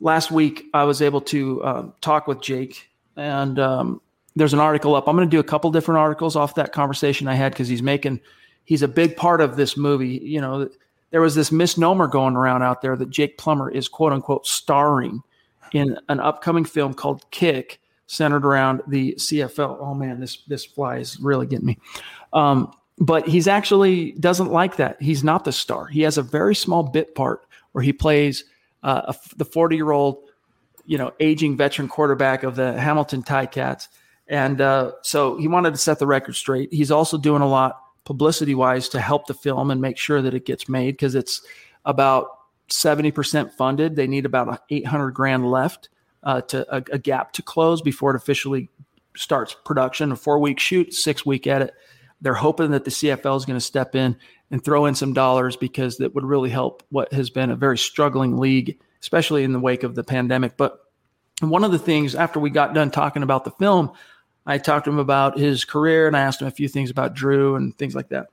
last 0.00 0.30
week 0.30 0.66
I 0.74 0.84
was 0.84 1.02
able 1.02 1.20
to 1.22 1.62
uh, 1.62 1.86
talk 2.00 2.26
with 2.26 2.40
Jake, 2.40 2.88
and 3.16 3.58
um, 3.58 4.00
there's 4.36 4.52
an 4.52 4.60
article 4.60 4.94
up. 4.94 5.08
I'm 5.08 5.16
going 5.16 5.28
to 5.28 5.36
do 5.36 5.40
a 5.40 5.44
couple 5.44 5.70
different 5.70 5.98
articles 5.98 6.36
off 6.36 6.54
that 6.54 6.72
conversation 6.72 7.26
I 7.26 7.34
had 7.34 7.52
because 7.52 7.68
he's 7.68 7.82
making, 7.82 8.20
he's 8.64 8.82
a 8.82 8.88
big 8.88 9.16
part 9.16 9.40
of 9.40 9.56
this 9.56 9.76
movie. 9.76 10.20
You 10.22 10.40
know, 10.40 10.68
there 11.10 11.20
was 11.20 11.34
this 11.34 11.52
misnomer 11.52 12.06
going 12.06 12.36
around 12.36 12.62
out 12.62 12.82
there 12.82 12.96
that 12.96 13.10
Jake 13.10 13.38
Plummer 13.38 13.70
is 13.70 13.88
quote 13.88 14.12
unquote 14.12 14.46
starring 14.46 15.22
in 15.72 15.98
an 16.08 16.20
upcoming 16.20 16.64
film 16.64 16.94
called 16.94 17.28
Kick, 17.30 17.80
centered 18.06 18.44
around 18.44 18.82
the 18.86 19.14
CFL. 19.14 19.78
Oh 19.80 19.94
man, 19.94 20.20
this 20.20 20.42
this 20.46 20.64
fly 20.64 20.98
is 20.98 21.18
really 21.20 21.46
getting 21.46 21.66
me. 21.66 21.78
Um, 22.32 22.72
but 22.98 23.26
he's 23.26 23.48
actually 23.48 24.12
doesn't 24.12 24.52
like 24.52 24.76
that. 24.76 25.00
He's 25.00 25.24
not 25.24 25.44
the 25.44 25.52
star. 25.52 25.86
He 25.86 26.02
has 26.02 26.18
a 26.18 26.22
very 26.22 26.54
small 26.54 26.82
bit 26.82 27.14
part 27.14 27.46
where 27.72 27.82
he 27.82 27.92
plays 27.92 28.44
uh, 28.82 29.02
a, 29.08 29.14
the 29.36 29.44
40 29.44 29.76
year 29.76 29.90
old, 29.90 30.28
you 30.86 30.98
know, 30.98 31.12
aging 31.20 31.56
veteran 31.56 31.88
quarterback 31.88 32.42
of 32.42 32.56
the 32.56 32.78
Hamilton 32.78 33.22
Ti-Cats, 33.22 33.88
and 34.28 34.60
uh, 34.60 34.92
so 35.02 35.36
he 35.38 35.48
wanted 35.48 35.72
to 35.72 35.78
set 35.78 35.98
the 35.98 36.06
record 36.06 36.36
straight. 36.36 36.72
He's 36.72 36.90
also 36.90 37.18
doing 37.18 37.42
a 37.42 37.48
lot 37.48 37.80
publicity 38.04 38.54
wise 38.54 38.88
to 38.90 39.00
help 39.00 39.26
the 39.26 39.34
film 39.34 39.70
and 39.70 39.80
make 39.80 39.96
sure 39.96 40.22
that 40.22 40.34
it 40.34 40.46
gets 40.46 40.68
made 40.68 40.92
because 40.92 41.14
it's 41.14 41.42
about 41.84 42.28
70% 42.68 43.52
funded. 43.52 43.96
They 43.96 44.06
need 44.06 44.26
about 44.26 44.62
800 44.70 45.10
grand 45.10 45.50
left 45.50 45.88
uh, 46.22 46.40
to 46.42 46.74
a, 46.74 46.82
a, 46.92 46.98
gap 46.98 47.32
to 47.32 47.42
close 47.42 47.80
before 47.80 48.10
it 48.10 48.16
officially 48.16 48.68
starts 49.16 49.56
production. 49.64 50.12
A 50.12 50.16
four 50.16 50.38
week 50.38 50.60
shoot, 50.60 50.92
six 50.94 51.24
week 51.24 51.46
edit. 51.46 51.74
They're 52.20 52.34
hoping 52.34 52.72
that 52.72 52.84
the 52.84 52.90
CFL 52.90 53.36
is 53.36 53.46
going 53.46 53.58
to 53.58 53.64
step 53.64 53.94
in 53.94 54.16
and 54.50 54.62
throw 54.62 54.86
in 54.86 54.94
some 54.94 55.14
dollars 55.14 55.56
because 55.56 55.96
that 55.96 56.14
would 56.14 56.24
really 56.24 56.50
help 56.50 56.82
what 56.90 57.12
has 57.12 57.30
been 57.30 57.50
a 57.50 57.56
very 57.56 57.78
struggling 57.78 58.36
league, 58.36 58.78
especially 59.00 59.44
in 59.44 59.52
the 59.52 59.60
wake 59.60 59.82
of 59.82 59.94
the 59.94 60.04
pandemic. 60.04 60.56
But 60.56 60.78
one 61.40 61.64
of 61.64 61.72
the 61.72 61.78
things 61.78 62.14
after 62.14 62.38
we 62.38 62.50
got 62.50 62.74
done 62.74 62.90
talking 62.90 63.22
about 63.22 63.44
the 63.44 63.52
film, 63.52 63.92
I 64.46 64.58
talked 64.58 64.84
to 64.86 64.90
him 64.90 64.98
about 64.98 65.38
his 65.38 65.64
career 65.64 66.06
and 66.06 66.16
I 66.16 66.20
asked 66.20 66.40
him 66.40 66.48
a 66.48 66.52
few 66.52 66.68
things 66.68 66.90
about 66.90 67.14
Drew 67.14 67.56
and 67.56 67.76
things 67.76 67.94
like 67.94 68.08
that. 68.08 68.28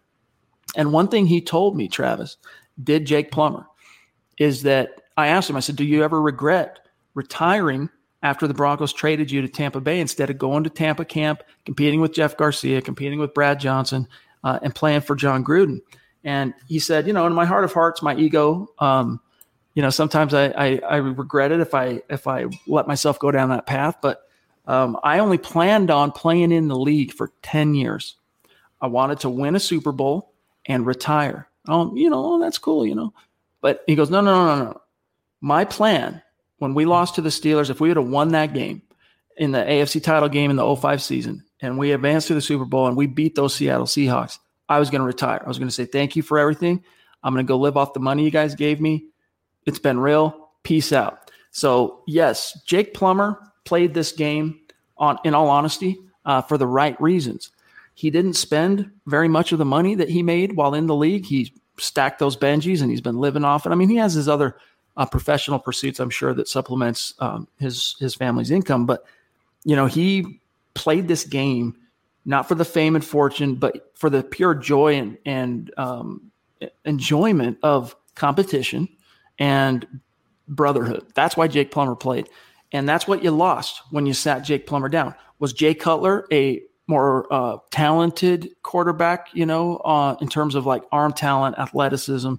And 0.75 0.91
one 0.91 1.07
thing 1.07 1.27
he 1.27 1.41
told 1.41 1.75
me, 1.75 1.87
Travis, 1.87 2.37
did 2.81 3.05
Jake 3.05 3.31
Plummer, 3.31 3.65
is 4.37 4.63
that 4.63 5.01
I 5.15 5.27
asked 5.27 5.49
him, 5.49 5.55
I 5.55 5.61
said, 5.61 5.75
Do 5.75 5.85
you 5.85 6.03
ever 6.03 6.21
regret 6.21 6.79
retiring 7.13 7.89
after 8.23 8.47
the 8.47 8.53
Broncos 8.53 8.93
traded 8.93 9.31
you 9.31 9.41
to 9.41 9.47
Tampa 9.47 9.81
Bay 9.81 9.99
instead 9.99 10.29
of 10.29 10.37
going 10.37 10.63
to 10.63 10.69
Tampa 10.69 11.05
camp, 11.05 11.43
competing 11.65 12.01
with 12.01 12.13
Jeff 12.13 12.37
Garcia, 12.37 12.81
competing 12.81 13.19
with 13.19 13.33
Brad 13.33 13.59
Johnson, 13.59 14.07
uh, 14.43 14.59
and 14.61 14.75
playing 14.75 15.01
for 15.01 15.15
Jon 15.15 15.43
Gruden? 15.43 15.79
And 16.23 16.53
he 16.67 16.79
said, 16.79 17.07
You 17.07 17.13
know, 17.13 17.25
in 17.25 17.33
my 17.33 17.45
heart 17.45 17.63
of 17.63 17.73
hearts, 17.73 18.01
my 18.01 18.15
ego, 18.15 18.67
um, 18.79 19.19
you 19.73 19.81
know, 19.81 19.89
sometimes 19.89 20.33
I, 20.33 20.47
I, 20.49 20.79
I 20.79 20.95
regret 20.97 21.51
it 21.51 21.59
if 21.59 21.73
I 21.73 22.01
if 22.09 22.27
I 22.27 22.45
let 22.65 22.87
myself 22.87 23.19
go 23.19 23.31
down 23.31 23.49
that 23.49 23.65
path, 23.65 23.97
but 24.01 24.26
um, 24.67 24.97
I 25.03 25.19
only 25.19 25.37
planned 25.37 25.89
on 25.89 26.11
playing 26.11 26.51
in 26.51 26.67
the 26.67 26.77
league 26.77 27.13
for 27.13 27.31
10 27.41 27.73
years. 27.73 28.15
I 28.81 28.87
wanted 28.87 29.21
to 29.21 29.29
win 29.29 29.55
a 29.55 29.59
Super 29.59 29.91
Bowl 29.91 30.33
and 30.65 30.85
retire. 30.85 31.47
Um, 31.67 31.95
you 31.95 32.09
know, 32.09 32.33
oh, 32.33 32.39
that's 32.39 32.57
cool, 32.57 32.85
you 32.85 32.93
know. 32.93 33.13
But 33.61 33.83
he 33.87 33.95
goes, 33.95 34.09
no, 34.09 34.21
no, 34.21 34.45
no, 34.45 34.55
no, 34.55 34.63
no. 34.65 34.81
My 35.41 35.65
plan 35.65 36.21
when 36.59 36.73
we 36.73 36.85
lost 36.85 37.15
to 37.15 37.21
the 37.21 37.29
Steelers, 37.29 37.69
if 37.69 37.79
we 37.79 37.87
would 37.87 37.97
have 37.97 38.07
won 38.07 38.29
that 38.29 38.53
game 38.53 38.81
in 39.37 39.51
the 39.51 39.59
AFC 39.59 40.03
title 40.03 40.29
game 40.29 40.49
in 40.49 40.57
the 40.57 40.75
05 40.75 41.01
season 41.01 41.43
and 41.61 41.77
we 41.77 41.91
advanced 41.91 42.27
to 42.27 42.33
the 42.33 42.41
Super 42.41 42.65
Bowl 42.65 42.87
and 42.87 42.97
we 42.97 43.07
beat 43.07 43.35
those 43.35 43.55
Seattle 43.55 43.85
Seahawks, 43.85 44.39
I 44.67 44.79
was 44.79 44.89
going 44.89 45.01
to 45.01 45.07
retire. 45.07 45.41
I 45.43 45.47
was 45.47 45.59
going 45.59 45.69
to 45.69 45.73
say, 45.73 45.85
thank 45.85 46.15
you 46.15 46.23
for 46.23 46.37
everything. 46.37 46.83
I'm 47.23 47.33
going 47.33 47.45
to 47.45 47.47
go 47.47 47.57
live 47.57 47.77
off 47.77 47.93
the 47.93 47.99
money 47.99 48.23
you 48.23 48.31
guys 48.31 48.55
gave 48.55 48.81
me. 48.81 49.05
It's 49.65 49.79
been 49.79 49.99
real. 49.99 50.49
Peace 50.63 50.91
out. 50.91 51.31
So, 51.51 52.03
yes, 52.07 52.59
Jake 52.65 52.93
Plummer 52.93 53.39
played 53.67 53.93
this 53.93 54.11
game 54.11 54.59
on, 54.97 55.19
in 55.23 55.33
all 55.35 55.49
honesty, 55.49 55.97
uh, 56.25 56.41
for 56.41 56.57
the 56.57 56.67
right 56.67 56.99
reasons. 57.01 57.51
He 57.93 58.09
didn't 58.09 58.33
spend 58.33 58.91
very 59.05 59.27
much 59.27 59.51
of 59.51 59.57
the 59.57 59.65
money 59.65 59.95
that 59.95 60.09
he 60.09 60.23
made 60.23 60.55
while 60.55 60.73
in 60.73 60.87
the 60.87 60.95
league. 60.95 61.25
He 61.25 61.53
stacked 61.77 62.19
those 62.19 62.37
Benjis 62.37 62.81
and 62.81 62.89
he's 62.89 63.01
been 63.01 63.17
living 63.19 63.43
off 63.43 63.65
it. 63.65 63.71
I 63.71 63.75
mean, 63.75 63.89
he 63.89 63.95
has 63.97 64.13
his 64.13 64.29
other 64.29 64.57
uh, 64.95 65.05
professional 65.05 65.59
pursuits, 65.59 65.99
I'm 65.99 66.09
sure, 66.09 66.33
that 66.33 66.47
supplements 66.47 67.13
um, 67.19 67.47
his 67.59 67.95
his 67.99 68.15
family's 68.15 68.51
income. 68.51 68.85
But 68.85 69.05
you 69.63 69.75
know, 69.75 69.85
he 69.85 70.39
played 70.73 71.07
this 71.07 71.23
game 71.23 71.75
not 72.25 72.47
for 72.47 72.55
the 72.55 72.65
fame 72.65 72.95
and 72.95 73.03
fortune, 73.03 73.55
but 73.55 73.91
for 73.95 74.09
the 74.09 74.23
pure 74.23 74.53
joy 74.53 74.95
and 74.95 75.17
and 75.25 75.71
um, 75.77 76.31
enjoyment 76.85 77.57
of 77.63 77.95
competition 78.15 78.87
and 79.39 79.85
brotherhood. 80.47 81.05
That's 81.15 81.37
why 81.37 81.47
Jake 81.47 81.71
Plummer 81.71 81.95
played, 81.95 82.29
and 82.71 82.87
that's 82.87 83.07
what 83.07 83.23
you 83.23 83.31
lost 83.31 83.81
when 83.91 84.05
you 84.05 84.13
sat 84.13 84.39
Jake 84.39 84.67
Plummer 84.67 84.89
down. 84.89 85.15
Was 85.39 85.53
Jay 85.53 85.73
Cutler 85.73 86.25
a 86.31 86.61
more 86.87 87.31
uh, 87.31 87.57
talented 87.69 88.49
quarterback, 88.63 89.27
you 89.33 89.45
know, 89.45 89.77
uh, 89.77 90.15
in 90.21 90.29
terms 90.29 90.55
of 90.55 90.65
like 90.65 90.83
arm 90.91 91.13
talent, 91.13 91.59
athleticism. 91.59 92.35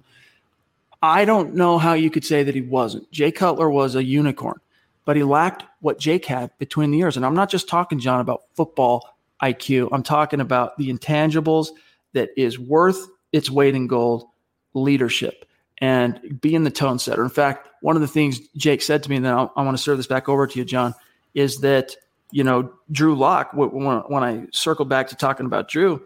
I 1.01 1.23
don't 1.23 1.53
know 1.53 1.77
how 1.77 1.93
you 1.93 2.09
could 2.09 2.25
say 2.25 2.43
that 2.43 2.55
he 2.55 2.61
wasn't. 2.61 3.09
Jay 3.11 3.31
Cutler 3.31 3.69
was 3.69 3.95
a 3.95 4.03
unicorn, 4.03 4.59
but 5.05 5.15
he 5.15 5.23
lacked 5.23 5.63
what 5.81 5.99
Jake 5.99 6.25
had 6.25 6.51
between 6.57 6.91
the 6.91 6.97
years. 6.97 7.15
And 7.15 7.25
I'm 7.25 7.35
not 7.35 7.49
just 7.49 7.69
talking, 7.69 7.99
John, 7.99 8.19
about 8.19 8.41
football 8.53 9.15
IQ. 9.41 9.89
I'm 9.91 10.03
talking 10.03 10.41
about 10.41 10.77
the 10.77 10.91
intangibles 10.91 11.69
that 12.13 12.29
is 12.35 12.59
worth 12.59 13.07
its 13.31 13.49
weight 13.49 13.75
in 13.75 13.87
gold 13.87 14.25
leadership 14.73 15.45
and 15.79 16.39
being 16.41 16.63
the 16.63 16.71
tone 16.71 16.99
setter. 16.99 17.23
In 17.23 17.29
fact, 17.29 17.69
one 17.81 17.95
of 17.95 18.01
the 18.01 18.07
things 18.07 18.39
Jake 18.57 18.81
said 18.81 19.03
to 19.03 19.09
me, 19.09 19.17
and 19.17 19.25
then 19.25 19.33
I'll, 19.33 19.53
I 19.55 19.63
want 19.63 19.77
to 19.77 19.83
serve 19.83 19.97
this 19.97 20.07
back 20.07 20.29
over 20.29 20.47
to 20.47 20.59
you, 20.59 20.65
John, 20.65 20.93
is 21.33 21.59
that– 21.59 21.95
you 22.31 22.43
know, 22.43 22.71
Drew 22.91 23.15
Lock, 23.15 23.51
when, 23.53 24.23
I 24.23 24.45
circled 24.51 24.89
back 24.89 25.07
to 25.07 25.15
talking 25.15 25.45
about 25.45 25.67
Drew, 25.67 26.01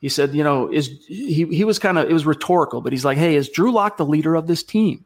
he 0.00 0.08
said, 0.08 0.34
you 0.34 0.44
know, 0.44 0.70
is 0.72 0.88
he, 1.08 1.44
he 1.46 1.64
was 1.64 1.78
kind 1.78 1.98
of, 1.98 2.08
it 2.08 2.12
was 2.12 2.26
rhetorical, 2.26 2.80
but 2.80 2.92
he's 2.92 3.04
like, 3.04 3.18
hey, 3.18 3.34
is 3.34 3.48
Drew 3.48 3.72
Lock 3.72 3.96
the 3.96 4.06
leader 4.06 4.34
of 4.34 4.46
this 4.46 4.62
team? 4.62 5.04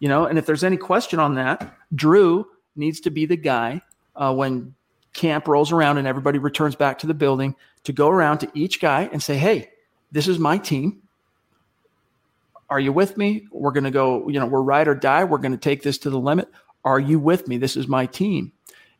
You 0.00 0.08
know, 0.08 0.26
and 0.26 0.38
if 0.38 0.46
there's 0.46 0.64
any 0.64 0.76
question 0.76 1.18
on 1.18 1.36
that, 1.36 1.74
Drew 1.94 2.46
needs 2.76 3.00
to 3.00 3.10
be 3.10 3.24
the 3.24 3.36
guy 3.36 3.80
uh, 4.14 4.34
when 4.34 4.74
camp 5.14 5.48
rolls 5.48 5.72
around 5.72 5.98
and 5.98 6.06
everybody 6.06 6.38
returns 6.38 6.76
back 6.76 6.98
to 6.98 7.06
the 7.06 7.14
building 7.14 7.56
to 7.84 7.92
go 7.92 8.08
around 8.08 8.38
to 8.38 8.50
each 8.54 8.80
guy 8.80 9.08
and 9.10 9.22
say, 9.22 9.38
hey, 9.38 9.70
this 10.12 10.28
is 10.28 10.38
my 10.38 10.58
team. 10.58 11.02
Are 12.70 12.80
you 12.80 12.92
with 12.92 13.16
me? 13.16 13.46
We're 13.50 13.72
going 13.72 13.84
to 13.84 13.90
go, 13.90 14.28
you 14.28 14.38
know, 14.38 14.46
we're 14.46 14.62
ride 14.62 14.88
or 14.88 14.94
die. 14.94 15.24
We're 15.24 15.38
going 15.38 15.52
to 15.52 15.58
take 15.58 15.82
this 15.82 15.98
to 15.98 16.10
the 16.10 16.18
limit. 16.18 16.50
Are 16.84 17.00
you 17.00 17.18
with 17.18 17.48
me? 17.48 17.56
This 17.56 17.76
is 17.76 17.88
my 17.88 18.06
team. 18.06 18.52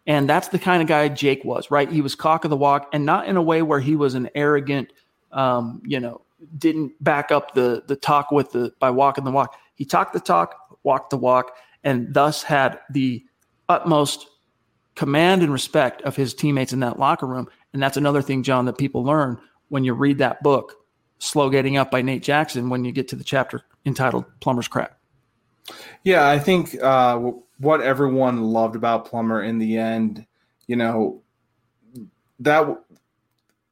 And 0.06 0.28
that's 0.28 0.48
the 0.48 0.58
kind 0.58 0.80
of 0.80 0.88
guy 0.88 1.08
Jake 1.08 1.44
was, 1.44 1.70
right? 1.70 1.90
He 1.90 2.00
was 2.00 2.14
cock 2.14 2.44
of 2.44 2.50
the 2.50 2.56
walk 2.56 2.88
and 2.92 3.04
not 3.04 3.28
in 3.28 3.36
a 3.36 3.42
way 3.42 3.60
where 3.60 3.80
he 3.80 3.94
was 3.94 4.14
an 4.14 4.30
arrogant, 4.34 4.92
um, 5.32 5.82
you 5.84 6.00
know, 6.00 6.22
didn't 6.56 6.92
back 7.02 7.30
up 7.30 7.54
the 7.54 7.82
the 7.86 7.96
talk 7.96 8.30
with 8.30 8.52
the 8.52 8.72
by 8.78 8.90
walking 8.90 9.24
the 9.24 9.30
walk. 9.30 9.58
He 9.74 9.84
talked 9.84 10.12
the 10.12 10.20
talk, 10.20 10.78
walked 10.82 11.10
the 11.10 11.16
walk, 11.18 11.56
and 11.84 12.14
thus 12.14 12.42
had 12.42 12.78
the 12.90 13.24
utmost 13.68 14.28
command 14.94 15.42
and 15.42 15.52
respect 15.52 16.02
of 16.02 16.16
his 16.16 16.34
teammates 16.34 16.72
in 16.72 16.80
that 16.80 16.98
locker 16.98 17.26
room. 17.26 17.48
And 17.72 17.82
that's 17.82 17.96
another 17.96 18.22
thing, 18.22 18.42
John, 18.42 18.64
that 18.64 18.78
people 18.78 19.04
learn 19.04 19.38
when 19.68 19.84
you 19.84 19.92
read 19.92 20.18
that 20.18 20.42
book, 20.42 20.74
Slow 21.18 21.50
Getting 21.50 21.76
Up 21.76 21.90
by 21.90 22.02
Nate 22.02 22.22
Jackson, 22.22 22.70
when 22.70 22.84
you 22.84 22.92
get 22.92 23.08
to 23.08 23.16
the 23.16 23.24
chapter 23.24 23.62
entitled 23.84 24.24
Plumber's 24.40 24.68
Crack. 24.68 24.92
Yeah, 26.04 26.28
I 26.28 26.38
think 26.38 26.80
uh, 26.82 27.18
what 27.58 27.80
everyone 27.80 28.44
loved 28.44 28.76
about 28.76 29.04
Plummer 29.04 29.42
in 29.42 29.58
the 29.58 29.76
end, 29.76 30.26
you 30.66 30.76
know, 30.76 31.22
that 32.40 32.66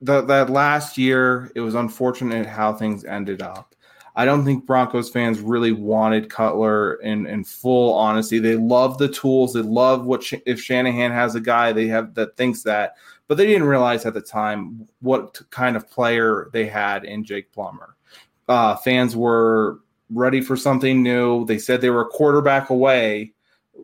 that 0.02 0.26
that 0.26 0.50
last 0.50 0.98
year 0.98 1.50
it 1.54 1.60
was 1.60 1.74
unfortunate 1.74 2.46
how 2.46 2.72
things 2.72 3.04
ended 3.04 3.42
up. 3.42 3.74
I 4.18 4.24
don't 4.24 4.44
think 4.44 4.66
Broncos 4.66 5.10
fans 5.10 5.40
really 5.40 5.72
wanted 5.72 6.30
Cutler 6.30 6.94
in 6.96 7.26
in 7.26 7.44
full 7.44 7.94
honesty. 7.94 8.38
They 8.38 8.56
love 8.56 8.98
the 8.98 9.08
tools. 9.08 9.52
They 9.52 9.62
love 9.62 10.06
what 10.06 10.24
if 10.46 10.60
Shanahan 10.60 11.12
has 11.12 11.34
a 11.34 11.40
guy 11.40 11.72
they 11.72 11.86
have 11.88 12.14
that 12.14 12.36
thinks 12.36 12.62
that, 12.62 12.96
but 13.28 13.36
they 13.36 13.46
didn't 13.46 13.66
realize 13.66 14.06
at 14.06 14.14
the 14.14 14.20
time 14.20 14.88
what 15.00 15.40
kind 15.50 15.76
of 15.76 15.90
player 15.90 16.48
they 16.52 16.66
had 16.66 17.04
in 17.04 17.24
Jake 17.24 17.52
Plummer. 17.52 17.96
Uh, 18.48 18.76
fans 18.76 19.16
were 19.16 19.80
ready 20.10 20.40
for 20.40 20.56
something 20.56 21.02
new. 21.02 21.44
They 21.46 21.58
said 21.58 21.80
they 21.80 21.90
were 21.90 22.02
a 22.02 22.08
quarterback 22.08 22.70
away 22.70 23.32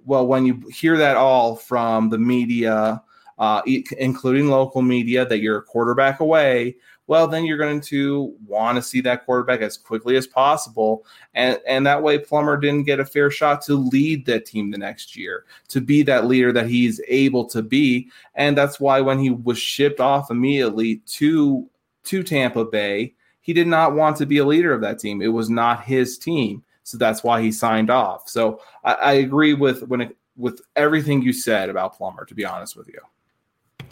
well, 0.05 0.27
when 0.27 0.47
you 0.47 0.63
hear 0.73 0.97
that 0.97 1.17
all 1.17 1.57
from 1.57 2.09
the 2.09 2.19
media, 2.19 3.03
uh, 3.39 3.63
including 3.99 4.49
local 4.49 4.83
media, 4.83 5.25
that 5.27 5.41
you're 5.41 5.59
a 5.59 5.63
quarterback 5.63 6.21
away, 6.21 6.77
well, 7.13 7.29
then 7.29 7.45
you're 7.45 7.59
going 7.59 7.83
to 7.83 8.35
want 8.47 8.77
to 8.77 8.83
see 8.83 9.03
that 9.03 9.27
quarterback 9.27 9.61
as 9.61 9.77
quickly 9.77 10.17
as 10.17 10.27
possible. 10.27 11.05
And, 11.35 11.59
and 11.67 11.87
that 11.87 12.03
way, 12.03 12.17
Plummer 12.17 12.57
didn't 12.57 12.85
get 12.85 13.01
a 13.01 13.05
fair 13.05 13.31
shot 13.31 13.61
to 13.67 13.75
lead 13.75 14.25
that 14.25 14.47
team 14.47 14.71
the 14.71 14.79
next 14.79 15.15
year, 15.15 15.45
to 15.69 15.83
be 15.83 16.03
that 16.05 16.27
leader 16.27 16.55
that 16.55 16.71
he's 16.71 17.03
able 17.09 17.45
to 17.51 17.61
be. 17.61 18.09
And 18.35 18.57
that's 18.57 18.81
why 18.81 19.03
when 19.03 19.19
he 19.19 19.29
was 19.29 19.59
shipped 19.59 20.01
off 20.01 20.31
immediately 20.31 21.03
to, 21.19 21.69
to 22.05 22.23
Tampa 22.23 22.65
Bay, 22.65 23.13
he 23.43 23.53
did 23.53 23.67
not 23.67 23.95
want 23.95 24.17
to 24.17 24.25
be 24.25 24.39
a 24.39 24.47
leader 24.47 24.73
of 24.73 24.81
that 24.81 24.99
team. 24.99 25.21
It 25.21 25.29
was 25.29 25.51
not 25.51 25.85
his 25.85 26.17
team. 26.17 26.65
So 26.83 26.97
that's 26.97 27.23
why 27.23 27.43
he 27.43 27.53
signed 27.53 27.91
off. 27.91 28.27
So 28.27 28.63
I, 28.85 28.95
I 28.95 29.13
agree 29.13 29.53
with 29.53 29.83
when 29.83 30.01
it, 30.01 30.17
with 30.39 30.63
everything 30.77 31.21
you 31.21 31.35
said 31.35 31.69
about 31.69 31.95
Plummer. 31.95 32.25
To 32.25 32.35
be 32.35 32.47
honest 32.47 32.75
with 32.75 32.89
you, 32.89 33.01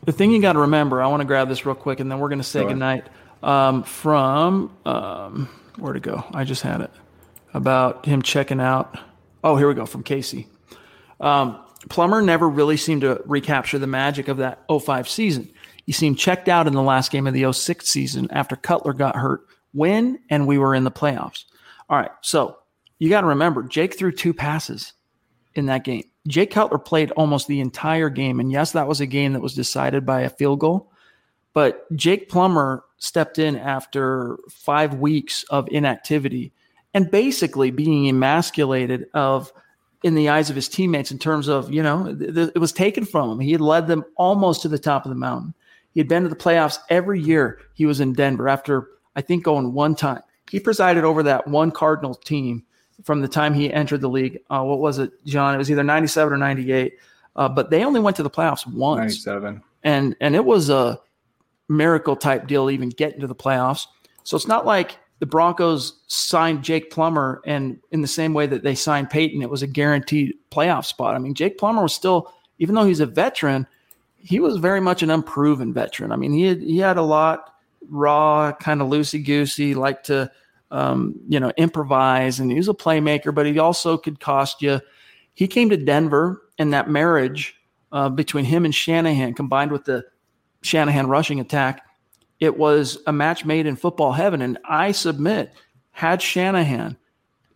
the 0.04 0.12
thing 0.12 0.30
you 0.30 0.40
got 0.40 0.54
to 0.54 0.60
remember, 0.60 1.02
I 1.02 1.06
want 1.06 1.20
to 1.20 1.26
grab 1.26 1.48
this 1.48 1.66
real 1.66 1.74
quick, 1.74 2.00
and 2.00 2.10
then 2.10 2.18
we're 2.18 2.28
going 2.28 2.40
to 2.40 2.44
say 2.44 2.62
Go 2.62 2.68
goodnight. 2.68 3.08
Um, 3.42 3.82
from 3.82 4.76
um, 4.84 5.48
where 5.76 5.92
to 5.92 6.00
go? 6.00 6.24
I 6.32 6.44
just 6.44 6.62
had 6.62 6.80
it 6.80 6.90
about 7.54 8.04
him 8.06 8.22
checking 8.22 8.60
out. 8.60 8.98
Oh, 9.42 9.56
here 9.56 9.68
we 9.68 9.74
go 9.74 9.86
from 9.86 10.02
Casey. 10.02 10.46
Um, 11.20 11.58
Plummer 11.88 12.20
never 12.20 12.48
really 12.48 12.76
seemed 12.76 13.00
to 13.02 13.22
recapture 13.24 13.78
the 13.78 13.86
magic 13.86 14.28
of 14.28 14.38
that 14.38 14.62
05 14.68 15.08
season. 15.08 15.50
He 15.86 15.92
seemed 15.92 16.18
checked 16.18 16.48
out 16.48 16.66
in 16.66 16.74
the 16.74 16.82
last 16.82 17.10
game 17.10 17.26
of 17.26 17.34
the 17.34 17.50
06 17.50 17.88
season 17.88 18.28
after 18.30 18.56
Cutler 18.56 18.92
got 18.92 19.16
hurt 19.16 19.46
when 19.72 20.18
and 20.28 20.46
we 20.46 20.58
were 20.58 20.74
in 20.74 20.84
the 20.84 20.90
playoffs. 20.90 21.44
All 21.88 21.98
right, 21.98 22.10
so 22.20 22.58
you 22.98 23.08
got 23.08 23.22
to 23.22 23.28
remember 23.28 23.62
Jake 23.62 23.98
threw 23.98 24.12
two 24.12 24.34
passes 24.34 24.92
in 25.54 25.66
that 25.66 25.84
game. 25.84 26.04
Jake 26.28 26.50
Cutler 26.50 26.78
played 26.78 27.10
almost 27.12 27.46
the 27.46 27.60
entire 27.60 28.10
game. 28.10 28.40
And 28.40 28.52
yes, 28.52 28.72
that 28.72 28.88
was 28.88 29.00
a 29.00 29.06
game 29.06 29.32
that 29.32 29.40
was 29.40 29.54
decided 29.54 30.04
by 30.04 30.22
a 30.22 30.30
field 30.30 30.60
goal. 30.60 30.90
But 31.52 31.90
Jake 31.96 32.28
Plummer 32.28 32.84
stepped 32.98 33.38
in 33.38 33.56
after 33.56 34.38
five 34.50 34.94
weeks 34.94 35.42
of 35.44 35.68
inactivity 35.68 36.52
and 36.94 37.10
basically 37.10 37.70
being 37.70 38.08
emasculated 38.08 39.06
of 39.14 39.52
in 40.02 40.14
the 40.14 40.28
eyes 40.28 40.48
of 40.48 40.56
his 40.56 40.68
teammates 40.68 41.10
in 41.10 41.18
terms 41.18 41.48
of, 41.48 41.72
you 41.72 41.82
know, 41.82 42.14
th- 42.14 42.34
th- 42.34 42.50
it 42.54 42.58
was 42.58 42.72
taken 42.72 43.04
from 43.04 43.30
him. 43.30 43.40
He 43.40 43.52
had 43.52 43.60
led 43.60 43.86
them 43.86 44.04
almost 44.16 44.62
to 44.62 44.68
the 44.68 44.78
top 44.78 45.04
of 45.04 45.10
the 45.10 45.16
mountain. 45.16 45.54
He 45.92 46.00
had 46.00 46.08
been 46.08 46.22
to 46.22 46.28
the 46.28 46.36
playoffs 46.36 46.78
every 46.88 47.20
year 47.20 47.60
he 47.74 47.84
was 47.84 48.00
in 48.00 48.12
Denver 48.12 48.48
after, 48.48 48.88
I 49.16 49.22
think, 49.22 49.44
going 49.44 49.72
one 49.72 49.94
time. 49.94 50.22
He 50.50 50.60
presided 50.60 51.04
over 51.04 51.22
that 51.24 51.48
one 51.48 51.70
Cardinals 51.70 52.18
team 52.24 52.64
from 53.04 53.20
the 53.20 53.28
time 53.28 53.54
he 53.54 53.72
entered 53.72 54.00
the 54.00 54.08
league. 54.08 54.40
Uh, 54.50 54.62
what 54.62 54.78
was 54.78 54.98
it, 54.98 55.12
John? 55.24 55.54
It 55.54 55.58
was 55.58 55.70
either 55.70 55.84
97 55.84 56.32
or 56.32 56.36
98. 56.36 56.94
Uh, 57.36 57.48
but 57.48 57.70
they 57.70 57.84
only 57.84 58.00
went 58.00 58.16
to 58.16 58.22
the 58.22 58.30
playoffs 58.30 58.66
once. 58.66 59.26
97. 59.26 59.62
And, 59.82 60.16
and 60.20 60.34
it 60.34 60.44
was 60.44 60.68
a 60.68 61.00
miracle 61.68 62.16
type 62.16 62.46
deal 62.46 62.70
even 62.70 62.90
getting 62.90 63.20
to 63.20 63.26
the 63.26 63.34
playoffs. 63.34 63.86
So 64.24 64.36
it's 64.36 64.48
not 64.48 64.66
like 64.66 64.98
the 65.20 65.26
Broncos 65.26 66.00
signed 66.08 66.62
Jake 66.62 66.90
Plummer 66.90 67.40
and 67.46 67.78
in 67.92 68.02
the 68.02 68.08
same 68.08 68.34
way 68.34 68.46
that 68.46 68.62
they 68.62 68.74
signed 68.74 69.10
Peyton, 69.10 69.42
it 69.42 69.50
was 69.50 69.62
a 69.62 69.66
guaranteed 69.66 70.34
playoff 70.50 70.86
spot. 70.86 71.14
I 71.14 71.18
mean, 71.18 71.34
Jake 71.34 71.58
Plummer 71.58 71.82
was 71.82 71.94
still, 71.94 72.32
even 72.58 72.74
though 72.74 72.84
he's 72.84 73.00
a 73.00 73.06
veteran, 73.06 73.66
he 74.16 74.40
was 74.40 74.56
very 74.56 74.80
much 74.80 75.02
an 75.02 75.10
unproven 75.10 75.72
veteran. 75.72 76.12
I 76.12 76.16
mean, 76.16 76.32
he 76.32 76.44
had, 76.44 76.60
he 76.60 76.78
had 76.78 76.96
a 76.96 77.02
lot 77.02 77.54
raw, 77.88 78.52
kind 78.52 78.82
of 78.82 78.88
loosey 78.88 79.24
goosey, 79.24 79.74
like 79.74 80.02
to 80.04 80.30
um, 80.70 81.14
you 81.28 81.40
know, 81.40 81.52
improvise, 81.56 82.38
and 82.40 82.50
he 82.50 82.56
was 82.56 82.68
a 82.68 82.74
playmaker, 82.74 83.34
but 83.34 83.46
he 83.46 83.58
also 83.58 83.96
could 83.96 84.20
cost 84.20 84.62
you. 84.62 84.80
He 85.34 85.48
came 85.48 85.70
to 85.70 85.76
Denver, 85.76 86.42
and 86.58 86.72
that 86.72 86.88
marriage 86.88 87.54
uh, 87.92 88.08
between 88.08 88.44
him 88.44 88.64
and 88.64 88.74
Shanahan, 88.74 89.34
combined 89.34 89.72
with 89.72 89.84
the 89.84 90.04
Shanahan 90.62 91.08
rushing 91.08 91.40
attack, 91.40 91.84
it 92.38 92.56
was 92.56 92.98
a 93.06 93.12
match 93.12 93.44
made 93.44 93.66
in 93.66 93.76
football 93.76 94.12
heaven. 94.12 94.42
And 94.42 94.58
I 94.64 94.92
submit, 94.92 95.52
had 95.90 96.22
Shanahan 96.22 96.96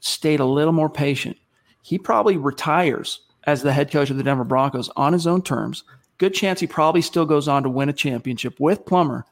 stayed 0.00 0.40
a 0.40 0.44
little 0.44 0.72
more 0.72 0.90
patient, 0.90 1.36
he 1.82 1.98
probably 1.98 2.36
retires 2.36 3.20
as 3.44 3.62
the 3.62 3.72
head 3.72 3.90
coach 3.90 4.10
of 4.10 4.16
the 4.16 4.22
Denver 4.22 4.44
Broncos 4.44 4.90
on 4.96 5.12
his 5.12 5.26
own 5.26 5.42
terms. 5.42 5.84
Good 6.18 6.34
chance 6.34 6.60
he 6.60 6.66
probably 6.66 7.02
still 7.02 7.26
goes 7.26 7.48
on 7.48 7.62
to 7.62 7.68
win 7.68 7.88
a 7.88 7.92
championship 7.92 8.58
with 8.58 8.86
Plummer 8.86 9.26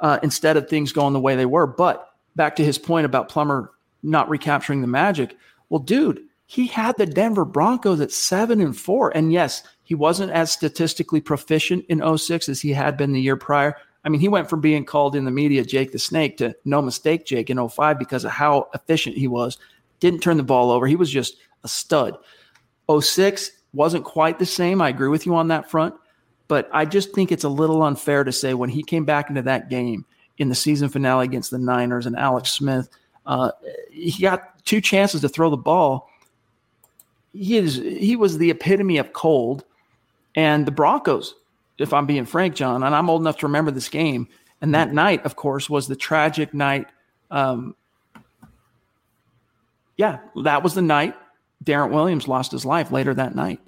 uh, 0.00 0.18
instead 0.22 0.56
of 0.56 0.68
things 0.68 0.92
going 0.92 1.12
the 1.12 1.20
way 1.20 1.36
they 1.36 1.46
were. 1.46 1.66
But 1.66 2.08
back 2.36 2.56
to 2.56 2.64
his 2.64 2.78
point 2.78 3.06
about 3.06 3.28
Plummer 3.28 3.72
not 4.02 4.28
recapturing 4.28 4.80
the 4.80 4.86
magic. 4.86 5.36
Well, 5.68 5.80
dude, 5.80 6.22
he 6.46 6.66
had 6.66 6.96
the 6.98 7.06
Denver 7.06 7.44
Broncos 7.44 8.00
at 8.00 8.12
seven 8.12 8.60
and 8.60 8.76
four. 8.76 9.10
And 9.16 9.32
yes, 9.32 9.62
he 9.84 9.94
wasn't 9.94 10.32
as 10.32 10.52
statistically 10.52 11.20
proficient 11.20 11.84
in 11.88 12.18
06 12.18 12.48
as 12.48 12.60
he 12.60 12.72
had 12.72 12.96
been 12.96 13.12
the 13.12 13.20
year 13.20 13.36
prior. 13.36 13.76
I 14.04 14.08
mean, 14.08 14.20
he 14.20 14.28
went 14.28 14.50
from 14.50 14.60
being 14.60 14.84
called 14.84 15.14
in 15.14 15.24
the 15.24 15.30
media 15.30 15.64
Jake 15.64 15.92
the 15.92 15.98
Snake 15.98 16.36
to 16.38 16.54
no 16.64 16.82
mistake 16.82 17.24
Jake 17.24 17.50
in 17.50 17.68
05 17.68 17.98
because 17.98 18.24
of 18.24 18.32
how 18.32 18.68
efficient 18.74 19.16
he 19.16 19.28
was. 19.28 19.58
Didn't 20.00 20.20
turn 20.20 20.36
the 20.36 20.42
ball 20.42 20.70
over. 20.70 20.86
He 20.86 20.96
was 20.96 21.10
just 21.10 21.36
a 21.62 21.68
stud. 21.68 22.18
06 23.00 23.50
wasn't 23.72 24.04
quite 24.04 24.38
the 24.38 24.46
same. 24.46 24.82
I 24.82 24.88
agree 24.88 25.08
with 25.08 25.24
you 25.24 25.34
on 25.36 25.48
that 25.48 25.70
front. 25.70 25.94
But 26.48 26.68
I 26.72 26.84
just 26.84 27.14
think 27.14 27.32
it's 27.32 27.44
a 27.44 27.48
little 27.48 27.82
unfair 27.82 28.24
to 28.24 28.32
say 28.32 28.52
when 28.52 28.68
he 28.68 28.82
came 28.82 29.04
back 29.04 29.30
into 29.30 29.42
that 29.42 29.70
game 29.70 30.04
in 30.42 30.48
the 30.48 30.54
season 30.54 30.88
finale 30.88 31.24
against 31.24 31.50
the 31.50 31.58
Niners 31.58 32.04
and 32.06 32.16
Alex 32.16 32.50
Smith. 32.50 32.90
Uh, 33.24 33.52
he 33.90 34.20
got 34.20 34.64
two 34.64 34.80
chances 34.80 35.20
to 35.22 35.28
throw 35.28 35.48
the 35.48 35.56
ball. 35.56 36.10
He 37.32 37.56
is 37.56 37.76
he 37.76 38.16
was 38.16 38.36
the 38.36 38.50
epitome 38.50 38.98
of 38.98 39.12
cold, 39.14 39.64
and 40.34 40.66
the 40.66 40.72
Broncos, 40.72 41.34
if 41.78 41.92
I'm 41.94 42.04
being 42.04 42.26
frank, 42.26 42.54
John, 42.54 42.82
and 42.82 42.94
I'm 42.94 43.08
old 43.08 43.22
enough 43.22 43.38
to 43.38 43.46
remember 43.46 43.70
this 43.70 43.88
game. 43.88 44.28
And 44.60 44.74
that 44.74 44.92
night, 44.92 45.24
of 45.24 45.34
course, 45.34 45.70
was 45.70 45.88
the 45.88 45.96
tragic 45.96 46.52
night. 46.52 46.86
Um, 47.30 47.74
yeah, 49.96 50.18
that 50.44 50.62
was 50.62 50.74
the 50.74 50.82
night 50.82 51.16
Darrent 51.62 51.92
Williams 51.92 52.28
lost 52.28 52.52
his 52.52 52.64
life 52.64 52.90
later 52.90 53.14
that 53.14 53.34
night. 53.34 53.60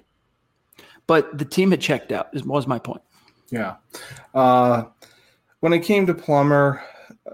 But 1.07 1.37
the 1.37 1.45
team 1.45 1.71
had 1.71 1.81
checked 1.81 2.11
out. 2.11 2.33
Was 2.45 2.67
my 2.67 2.79
point. 2.79 3.01
Yeah. 3.51 3.75
Uh, 4.33 4.85
when 5.65 5.73
it 5.73 5.79
came 5.79 6.05
to 6.05 6.13
Plummer, 6.13 6.79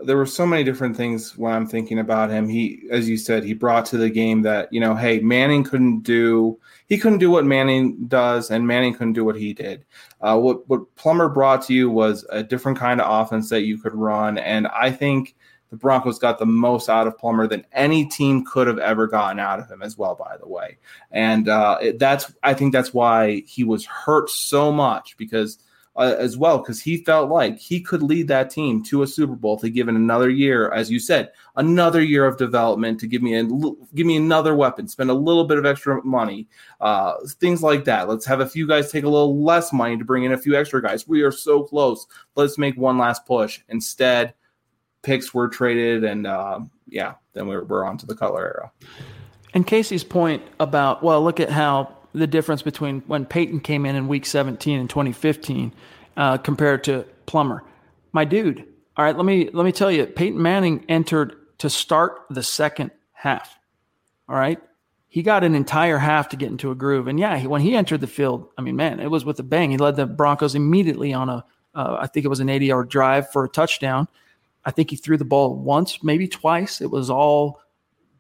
there 0.04 0.16
were 0.16 0.26
so 0.26 0.46
many 0.46 0.64
different 0.64 0.96
things 0.96 1.38
when 1.38 1.52
I'm 1.52 1.68
thinking 1.68 2.00
about 2.00 2.30
him. 2.30 2.48
He, 2.48 2.84
as 2.90 3.10
you 3.10 3.18
said, 3.18 3.44
he 3.44 3.54
brought 3.54 3.86
to 3.88 3.98
the 3.98 4.10
game 4.10 4.42
that, 4.44 4.72
you 4.72 4.80
know, 4.80 4.96
hey, 4.96 5.20
Manning 5.20 5.66
couldn't 5.66 6.04
do, 6.04 6.58
he 6.88 6.98
couldn't 6.98 7.18
do 7.18 7.30
what 7.30 7.44
Manning 7.44 8.06
does, 8.08 8.50
and 8.50 8.66
Manning 8.66 8.94
couldn't 8.94 9.20
do 9.20 9.26
what 9.26 9.36
he 9.36 9.52
did. 9.52 9.84
Uh, 10.22 10.40
what, 10.40 10.66
what 10.70 10.96
Plummer 10.96 11.28
brought 11.28 11.64
to 11.64 11.74
you 11.74 11.90
was 11.90 12.26
a 12.30 12.42
different 12.42 12.80
kind 12.80 13.02
of 13.02 13.22
offense 13.22 13.50
that 13.50 13.64
you 13.64 13.78
could 13.78 13.94
run. 13.94 14.38
And 14.38 14.66
I 14.68 14.92
think 14.92 15.36
the 15.70 15.76
Broncos 15.76 16.18
got 16.18 16.40
the 16.40 16.46
most 16.46 16.88
out 16.88 17.08
of 17.08 17.18
Plummer 17.18 17.48
than 17.48 17.68
any 17.74 18.06
team 18.06 18.46
could 18.46 18.68
have 18.68 18.80
ever 18.80 19.08
gotten 19.08 19.40
out 19.42 19.60
of 19.60 19.70
him 19.70 19.82
as 19.82 19.98
well, 19.98 20.16
by 20.16 20.38
the 20.38 20.48
way. 20.48 20.78
And 21.12 21.50
uh, 21.50 21.80
that's, 21.98 22.32
I 22.44 22.54
think 22.54 22.72
that's 22.72 22.94
why 22.94 23.44
he 23.46 23.66
was 23.66 23.86
hurt 23.86 24.30
so 24.30 24.72
much 24.72 25.18
because– 25.18 25.58
uh, 25.96 26.16
as 26.18 26.38
well 26.38 26.60
because 26.60 26.80
he 26.80 26.98
felt 26.98 27.30
like 27.30 27.58
he 27.58 27.82
could 27.82 28.02
lead 28.02 28.28
that 28.28 28.50
team 28.50 28.82
to 28.84 29.04
a 29.04 29.08
Super 29.08 29.36
Bowl 29.36 29.58
to 29.58 29.70
give 29.70 29.90
it 29.90 29.96
another 29.96 30.30
year, 30.30 30.72
as 30.72 30.90
you 30.90 31.00
said, 31.00 31.32
another 31.58 32.02
year 32.02 32.26
of 32.26 32.38
development 32.38 33.00
to 33.00 33.08
give 33.08 33.22
me 33.22 33.36
a 33.36 33.44
give 33.44 34.08
me 34.08 34.16
another 34.16 34.56
weapon, 34.56 34.88
spend 34.88 35.10
a 35.10 35.16
little 35.16 35.44
bit 35.44 35.58
of 35.58 35.66
extra 35.66 36.02
money, 36.04 36.48
uh, 36.80 37.16
things 37.40 37.62
like 37.62 37.84
that. 37.86 38.08
Let's 38.08 38.26
have 38.26 38.40
a 38.40 38.48
few 38.48 38.66
guys 38.68 38.92
take 38.92 39.04
a 39.04 39.10
little 39.10 39.44
less 39.44 39.74
money 39.74 39.98
to 39.98 40.06
bring 40.06 40.24
in 40.24 40.32
a 40.32 40.38
few 40.38 40.56
extra 40.56 40.82
guys. 40.82 41.08
We 41.08 41.22
are 41.24 41.32
so 41.32 41.64
close. 41.64 42.08
Let's 42.36 42.58
make 42.58 42.78
one 42.78 42.98
last 42.98 43.26
push. 43.26 43.60
Instead, 43.68 44.34
picks 45.02 45.34
were 45.34 45.50
traded, 45.50 46.06
and 46.06 46.26
uh, 46.26 46.62
yeah, 46.88 47.16
then 47.34 47.48
we're 47.48 47.66
we're 47.66 47.84
on 47.84 47.98
to 47.98 48.06
the 48.06 48.16
Cutler 48.16 48.46
era. 48.46 48.72
And 49.54 49.68
Casey's 49.68 50.06
point 50.06 50.42
about 50.62 51.04
well, 51.04 51.22
look 51.22 51.42
at 51.42 51.50
how 51.50 51.98
the 52.14 52.28
difference 52.28 52.62
between 52.62 53.02
when 53.08 53.26
Peyton 53.26 53.60
came 53.60 53.86
in 53.86 53.96
in 53.96 54.08
week 54.08 54.26
17 54.26 54.80
in 54.80 54.88
2015 54.88 55.74
uh, 56.18 56.38
compared 56.38 56.84
to 56.86 57.06
Plummer. 57.26 57.64
My 58.12 58.26
dude, 58.26 58.66
all 58.98 59.06
right, 59.06 59.16
let 59.16 59.26
me 59.26 59.50
let 59.54 59.66
me 59.66 59.72
tell 59.72 59.92
you, 59.92 60.06
Peyton 60.06 60.42
Manning 60.42 60.86
entered 60.90 61.36
to 61.60 61.70
start 61.70 62.24
the 62.30 62.44
second 62.44 62.92
half. 63.14 63.58
All 64.28 64.36
right. 64.36 64.60
He 65.08 65.24
got 65.24 65.44
an 65.44 65.56
entire 65.56 65.98
half 65.98 66.30
to 66.30 66.38
get 66.38 66.50
into 66.50 66.72
a 66.72 66.76
groove. 66.76 67.08
And 67.08 67.20
yeah, 67.20 67.38
he, 67.38 67.46
when 67.46 67.62
he 67.62 67.76
entered 67.76 68.00
the 68.00 68.08
field, 68.08 68.48
I 68.58 68.62
mean, 68.62 68.78
man, 68.78 69.00
it 69.00 69.12
was 69.12 69.26
with 69.26 69.40
a 69.40 69.44
bang. 69.44 69.70
He 69.70 69.78
led 69.78 69.98
the 69.98 70.06
Broncos 70.06 70.56
immediately 70.56 71.14
on 71.14 71.30
a, 71.30 71.46
uh, 71.76 71.98
I 72.00 72.08
think 72.08 72.26
it 72.26 72.30
was 72.30 72.40
an 72.40 72.50
80 72.50 72.66
yard 72.66 72.90
drive 72.90 73.30
for 73.30 73.44
a 73.44 73.50
touchdown. 73.50 74.08
I 74.64 74.72
think 74.72 74.90
he 74.90 74.96
threw 74.96 75.18
the 75.18 75.26
ball 75.26 75.56
once, 75.56 76.04
maybe 76.04 76.28
twice. 76.28 76.82
It 76.82 76.90
was 76.90 77.10
all 77.10 77.60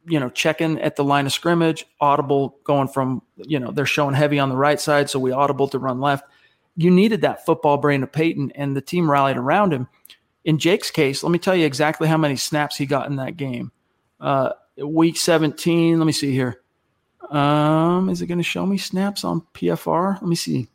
you 0.05 0.19
know, 0.19 0.29
checking 0.29 0.79
at 0.81 0.95
the 0.95 1.03
line 1.03 1.25
of 1.25 1.33
scrimmage, 1.33 1.85
audible 1.99 2.57
going 2.63 2.87
from, 2.87 3.21
you 3.37 3.59
know, 3.59 3.71
they're 3.71 3.85
showing 3.85 4.15
heavy 4.15 4.39
on 4.39 4.49
the 4.49 4.55
right 4.55 4.79
side, 4.79 5.09
so 5.09 5.19
we 5.19 5.31
audible 5.31 5.67
to 5.69 5.79
run 5.79 5.99
left. 5.99 6.25
You 6.75 6.89
needed 6.89 7.21
that 7.21 7.45
football 7.45 7.77
brain 7.77 8.03
of 8.03 8.11
Peyton, 8.11 8.51
and 8.55 8.75
the 8.75 8.81
team 8.81 9.09
rallied 9.09 9.37
around 9.37 9.73
him. 9.73 9.87
In 10.43 10.57
Jake's 10.57 10.89
case, 10.89 11.23
let 11.23 11.31
me 11.31 11.39
tell 11.39 11.55
you 11.55 11.65
exactly 11.65 12.07
how 12.07 12.17
many 12.17 12.35
snaps 12.35 12.77
he 12.77 12.85
got 12.85 13.07
in 13.07 13.17
that 13.17 13.37
game. 13.37 13.71
Uh, 14.19 14.51
week 14.77 15.17
17, 15.17 15.99
let 15.99 16.05
me 16.05 16.11
see 16.11 16.31
here. 16.31 16.61
Um, 17.29 18.09
is 18.09 18.21
it 18.21 18.27
going 18.27 18.39
to 18.39 18.43
show 18.43 18.65
me 18.65 18.77
snaps 18.77 19.23
on 19.23 19.41
PFR? 19.53 20.15
Let 20.15 20.27
me 20.27 20.35
see. 20.35 20.67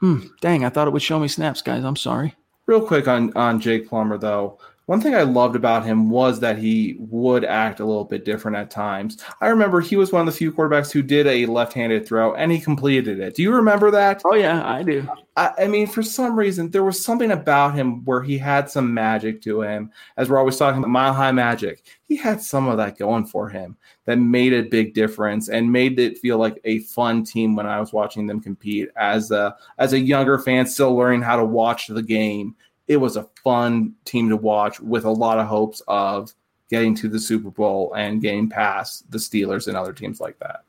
Hmm, 0.00 0.26
dang, 0.40 0.64
I 0.64 0.68
thought 0.68 0.88
it 0.88 0.92
would 0.92 1.02
show 1.02 1.20
me 1.20 1.28
snaps, 1.28 1.62
guys. 1.62 1.84
I'm 1.84 1.96
sorry. 1.96 2.34
Real 2.66 2.84
quick 2.84 3.08
on 3.08 3.32
on 3.36 3.60
Jake 3.60 3.88
Plummer 3.88 4.18
though. 4.18 4.58
One 4.86 5.00
thing 5.00 5.14
I 5.14 5.22
loved 5.22 5.54
about 5.54 5.84
him 5.84 6.10
was 6.10 6.40
that 6.40 6.58
he 6.58 6.96
would 6.98 7.44
act 7.44 7.78
a 7.78 7.84
little 7.84 8.04
bit 8.04 8.24
different 8.24 8.56
at 8.56 8.70
times. 8.70 9.16
I 9.40 9.46
remember 9.46 9.80
he 9.80 9.96
was 9.96 10.10
one 10.10 10.26
of 10.26 10.26
the 10.26 10.36
few 10.36 10.52
quarterbacks 10.52 10.90
who 10.90 11.02
did 11.02 11.26
a 11.28 11.46
left-handed 11.46 12.04
throw 12.04 12.34
and 12.34 12.50
he 12.50 12.58
completed 12.58 13.20
it. 13.20 13.36
Do 13.36 13.42
you 13.42 13.54
remember 13.54 13.92
that? 13.92 14.22
Oh 14.24 14.34
yeah, 14.34 14.68
I 14.68 14.82
do. 14.82 15.08
I, 15.36 15.52
I 15.60 15.66
mean, 15.68 15.86
for 15.86 16.02
some 16.02 16.36
reason, 16.36 16.68
there 16.70 16.82
was 16.82 17.02
something 17.02 17.30
about 17.30 17.74
him 17.74 18.04
where 18.04 18.22
he 18.22 18.36
had 18.36 18.68
some 18.68 18.92
magic 18.92 19.40
to 19.42 19.62
him. 19.62 19.92
As 20.16 20.28
we're 20.28 20.38
always 20.38 20.56
talking 20.56 20.78
about 20.78 20.90
mile 20.90 21.14
high 21.14 21.32
magic, 21.32 21.84
he 22.08 22.16
had 22.16 22.42
some 22.42 22.66
of 22.66 22.76
that 22.78 22.98
going 22.98 23.26
for 23.26 23.48
him 23.48 23.76
that 24.04 24.16
made 24.16 24.52
a 24.52 24.62
big 24.62 24.94
difference 24.94 25.48
and 25.48 25.70
made 25.70 25.98
it 26.00 26.18
feel 26.18 26.38
like 26.38 26.60
a 26.64 26.80
fun 26.80 27.22
team 27.22 27.54
when 27.54 27.66
I 27.66 27.78
was 27.78 27.92
watching 27.92 28.26
them 28.26 28.40
compete. 28.40 28.88
As 28.96 29.30
a 29.30 29.56
as 29.78 29.92
a 29.92 30.00
younger 30.00 30.38
fan, 30.38 30.66
still 30.66 30.96
learning 30.96 31.22
how 31.22 31.36
to 31.36 31.44
watch 31.44 31.86
the 31.86 32.02
game 32.02 32.56
it 32.88 32.96
was 32.96 33.16
a 33.16 33.28
fun 33.42 33.94
team 34.04 34.28
to 34.28 34.36
watch 34.36 34.80
with 34.80 35.04
a 35.04 35.10
lot 35.10 35.38
of 35.38 35.46
hopes 35.46 35.82
of 35.88 36.32
getting 36.70 36.94
to 36.96 37.08
the 37.08 37.20
Super 37.20 37.50
Bowl 37.50 37.92
and 37.94 38.20
getting 38.22 38.48
past 38.48 39.10
the 39.10 39.18
Steelers 39.18 39.68
and 39.68 39.76
other 39.76 39.92
teams 39.92 40.20
like 40.20 40.38
that. 40.38 40.64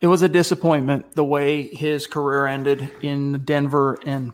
it 0.00 0.08
was 0.08 0.22
a 0.22 0.28
disappointment 0.28 1.14
the 1.14 1.24
way 1.24 1.68
his 1.68 2.06
career 2.06 2.46
ended 2.46 2.90
in 3.02 3.38
Denver, 3.44 3.98
and 4.04 4.32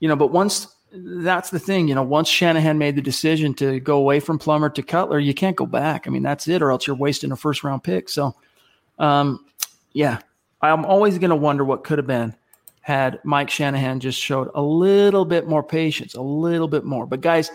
you 0.00 0.08
know, 0.08 0.16
but 0.16 0.30
once 0.30 0.68
that's 0.92 1.50
the 1.50 1.58
thing, 1.58 1.88
you 1.88 1.94
know, 1.94 2.02
once 2.02 2.28
Shanahan 2.28 2.78
made 2.78 2.96
the 2.96 3.02
decision 3.02 3.54
to 3.54 3.80
go 3.80 3.96
away 3.96 4.20
from 4.20 4.38
Plummer 4.38 4.70
to 4.70 4.82
Cutler, 4.82 5.18
you 5.18 5.34
can't 5.34 5.56
go 5.56 5.66
back. 5.66 6.06
I 6.06 6.10
mean, 6.10 6.22
that's 6.22 6.46
it, 6.48 6.62
or 6.62 6.70
else 6.70 6.86
you're 6.86 6.96
wasting 6.96 7.32
a 7.32 7.36
first 7.36 7.64
round 7.64 7.82
pick. 7.82 8.08
So, 8.08 8.34
um, 8.98 9.44
yeah, 9.92 10.18
I'm 10.60 10.84
always 10.84 11.18
going 11.18 11.30
to 11.30 11.36
wonder 11.36 11.64
what 11.64 11.84
could 11.84 11.98
have 11.98 12.06
been 12.06 12.34
had 12.88 13.20
Mike 13.22 13.50
Shanahan 13.50 14.00
just 14.00 14.18
showed 14.18 14.48
a 14.54 14.62
little 14.62 15.26
bit 15.26 15.46
more 15.46 15.62
patience, 15.62 16.14
a 16.14 16.22
little 16.22 16.68
bit 16.68 16.84
more. 16.84 17.04
But 17.04 17.20
guys, 17.20 17.50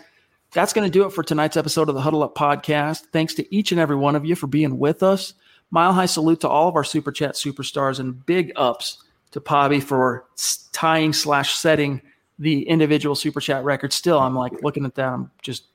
that's 0.52 0.74
going 0.74 0.86
to 0.86 0.92
do 0.92 1.08
it 1.08 1.10
for 1.10 1.24
tonight's 1.24 1.58
episode 1.58 1.90
of 1.90 1.96
the 1.96 2.02
Huddle 2.02 2.22
Up 2.22 2.36
podcast. 2.36 3.08
Thanks 3.12 3.34
to 3.34 3.56
each 3.56 3.72
and 3.72 3.82
every 3.82 3.96
one 3.96 4.16
of 4.16 4.26
you 4.26 4.36
for 4.36 4.46
being 4.46 4.78
with 4.78 5.02
us. 5.02 5.34
Mile 5.72 5.92
high 5.92 6.06
salute 6.06 6.42
to 6.42 6.48
all 6.48 6.70
of 6.70 6.76
our 6.76 6.84
super 6.84 7.12
chat 7.12 7.34
superstars 7.34 8.00
and 8.00 8.24
big 8.28 8.52
ups 8.56 9.04
to 9.32 9.42
Poppy 9.42 9.80
for 9.80 10.26
tying 10.72 11.14
slash 11.14 11.56
setting 11.56 12.04
the 12.38 12.70
individual 12.70 13.16
super 13.16 13.42
chat 13.42 13.64
record. 13.64 13.92
Still, 13.92 14.20
I'm 14.20 14.36
like 14.36 14.62
looking 14.62 14.86
at 14.86 14.94
that. 14.94 15.08
I'm 15.08 15.32
just, 15.42 15.66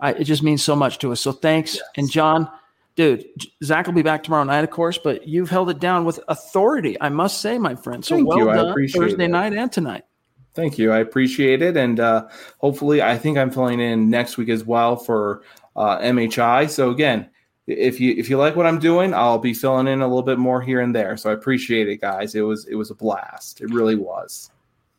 I, 0.00 0.12
it 0.12 0.24
just 0.24 0.42
means 0.42 0.62
so 0.64 0.74
much 0.74 0.96
to 1.00 1.12
us. 1.12 1.20
So 1.20 1.32
thanks. 1.32 1.74
Yes. 1.74 1.84
And 1.98 2.10
John, 2.10 2.50
dude, 2.98 3.24
Zach 3.62 3.86
will 3.86 3.94
be 3.94 4.02
back 4.02 4.24
tomorrow 4.24 4.42
night, 4.42 4.64
of 4.64 4.70
course, 4.70 4.98
but 4.98 5.26
you've 5.26 5.48
held 5.48 5.70
it 5.70 5.78
down 5.78 6.04
with 6.04 6.18
authority, 6.26 7.00
I 7.00 7.08
must 7.08 7.40
say, 7.40 7.56
my 7.56 7.76
friend. 7.76 8.04
So 8.04 8.16
Thank 8.16 8.26
well 8.26 8.38
you. 8.38 8.44
done 8.46 8.74
Thursday 8.88 9.24
it. 9.26 9.28
night 9.28 9.52
and 9.52 9.70
tonight. 9.70 10.02
Thank 10.54 10.78
you. 10.78 10.90
I 10.90 10.98
appreciate 10.98 11.62
it. 11.62 11.76
And 11.76 12.00
uh, 12.00 12.26
hopefully, 12.58 13.00
I 13.00 13.16
think 13.16 13.38
I'm 13.38 13.52
filling 13.52 13.78
in 13.78 14.10
next 14.10 14.36
week 14.36 14.48
as 14.48 14.64
well 14.64 14.96
for 14.96 15.44
uh, 15.76 15.98
MHI. 16.00 16.68
So, 16.68 16.90
again, 16.90 17.30
if 17.68 18.00
you 18.00 18.16
if 18.18 18.28
you 18.28 18.36
like 18.36 18.56
what 18.56 18.66
I'm 18.66 18.80
doing, 18.80 19.14
I'll 19.14 19.38
be 19.38 19.54
filling 19.54 19.86
in 19.86 20.00
a 20.00 20.08
little 20.08 20.24
bit 20.24 20.38
more 20.38 20.60
here 20.60 20.80
and 20.80 20.92
there. 20.92 21.16
So 21.16 21.30
I 21.30 21.34
appreciate 21.34 21.88
it, 21.88 22.00
guys. 22.00 22.34
It 22.34 22.40
was 22.40 22.66
it 22.66 22.74
was 22.74 22.90
a 22.90 22.96
blast. 22.96 23.60
It 23.60 23.70
really 23.70 23.94
was. 23.94 24.50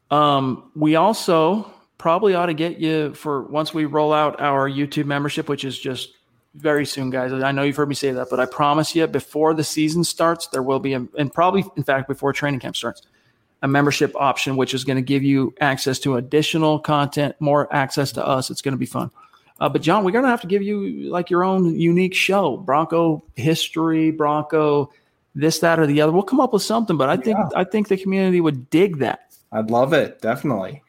Um, 0.10 0.72
we 0.74 0.96
also 0.96 1.70
probably 1.98 2.34
ought 2.34 2.46
to 2.46 2.54
get 2.54 2.78
you 2.78 3.14
for 3.14 3.44
once 3.48 3.74
we 3.74 3.84
roll 3.84 4.14
out 4.14 4.40
our 4.40 4.70
YouTube 4.70 5.06
membership, 5.06 5.50
which 5.50 5.66
is 5.66 5.78
just 5.78 6.14
very 6.56 6.86
soon, 6.86 7.10
guys. 7.10 7.32
I 7.32 7.52
know 7.52 7.64
you've 7.64 7.76
heard 7.76 7.90
me 7.90 7.96
say 7.96 8.12
that, 8.12 8.28
but 8.30 8.40
I 8.40 8.46
promise 8.46 8.96
you, 8.96 9.06
before 9.08 9.54
the 9.54 9.64
season 9.64 10.04
starts, 10.04 10.48
there 10.48 10.64
will 10.64 10.80
be, 10.80 10.94
a, 10.94 11.06
and 11.18 11.34
probably 11.34 11.64
in 11.76 11.84
fact 11.84 12.08
before 12.08 12.34
training 12.34 12.60
camp 12.60 12.76
starts, 12.76 13.04
a 13.62 13.68
membership 13.68 14.16
option 14.16 14.58
which 14.58 14.74
is 14.74 14.84
going 14.84 14.96
to 14.96 15.02
give 15.02 15.24
you 15.24 15.54
access 15.62 16.00
to 16.00 16.16
additional 16.16 16.80
content, 16.80 17.36
more 17.40 17.74
access 17.74 18.12
to 18.14 18.26
us. 18.26 18.50
It's 18.50 18.62
going 18.62 18.74
to 18.74 18.80
be 18.80 18.86
fun. 18.86 19.12
Uh, 19.60 19.68
but 19.68 19.82
John, 19.82 20.04
we're 20.04 20.12
going 20.12 20.24
to 20.24 20.30
have 20.30 20.42
to 20.42 20.48
give 20.48 20.64
you 20.64 21.10
like 21.10 21.30
your 21.30 21.44
own 21.44 21.78
unique 21.78 22.14
show, 22.14 22.58
Bronco 22.58 23.24
history, 23.36 24.12
Bronco 24.12 24.92
this, 25.36 25.60
that, 25.60 25.80
or 25.80 25.86
the 25.86 26.02
other. 26.02 26.12
We'll 26.12 26.24
come 26.24 26.40
up 26.40 26.54
with 26.54 26.64
something, 26.64 26.98
but 26.98 27.10
I 27.10 27.18
think 27.18 27.38
yeah. 27.38 27.50
I 27.60 27.64
think 27.64 27.88
the 27.88 27.98
community 27.98 28.42
would 28.42 28.70
dig 28.70 29.00
that. 29.00 29.36
I'd 29.52 29.70
love 29.70 29.94
it, 29.94 30.22
definitely. 30.22 30.82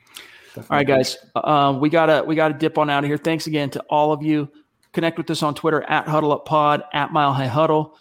definitely. 0.55 0.71
All 0.71 0.77
right, 0.77 0.87
guys, 0.87 1.19
uh, 1.35 1.77
we 1.81 1.89
gotta 1.89 2.25
we 2.25 2.35
gotta 2.35 2.55
dip 2.55 2.79
on 2.79 2.91
out 2.91 3.05
of 3.05 3.09
here. 3.09 3.19
Thanks 3.19 3.47
again 3.47 3.71
to 3.71 3.81
all 3.91 4.13
of 4.13 4.23
you. 4.23 4.49
Connect 4.93 5.19
with 5.19 5.31
us 5.31 5.43
on 5.43 5.55
Twitter 5.55 5.83
at 5.83 6.09
Huddle 6.09 6.33
Up 6.33 6.47
Pod 6.47 6.83
at 6.93 7.13
Mile 7.13 7.33
High 7.33 7.47
Huddle. 7.47 7.97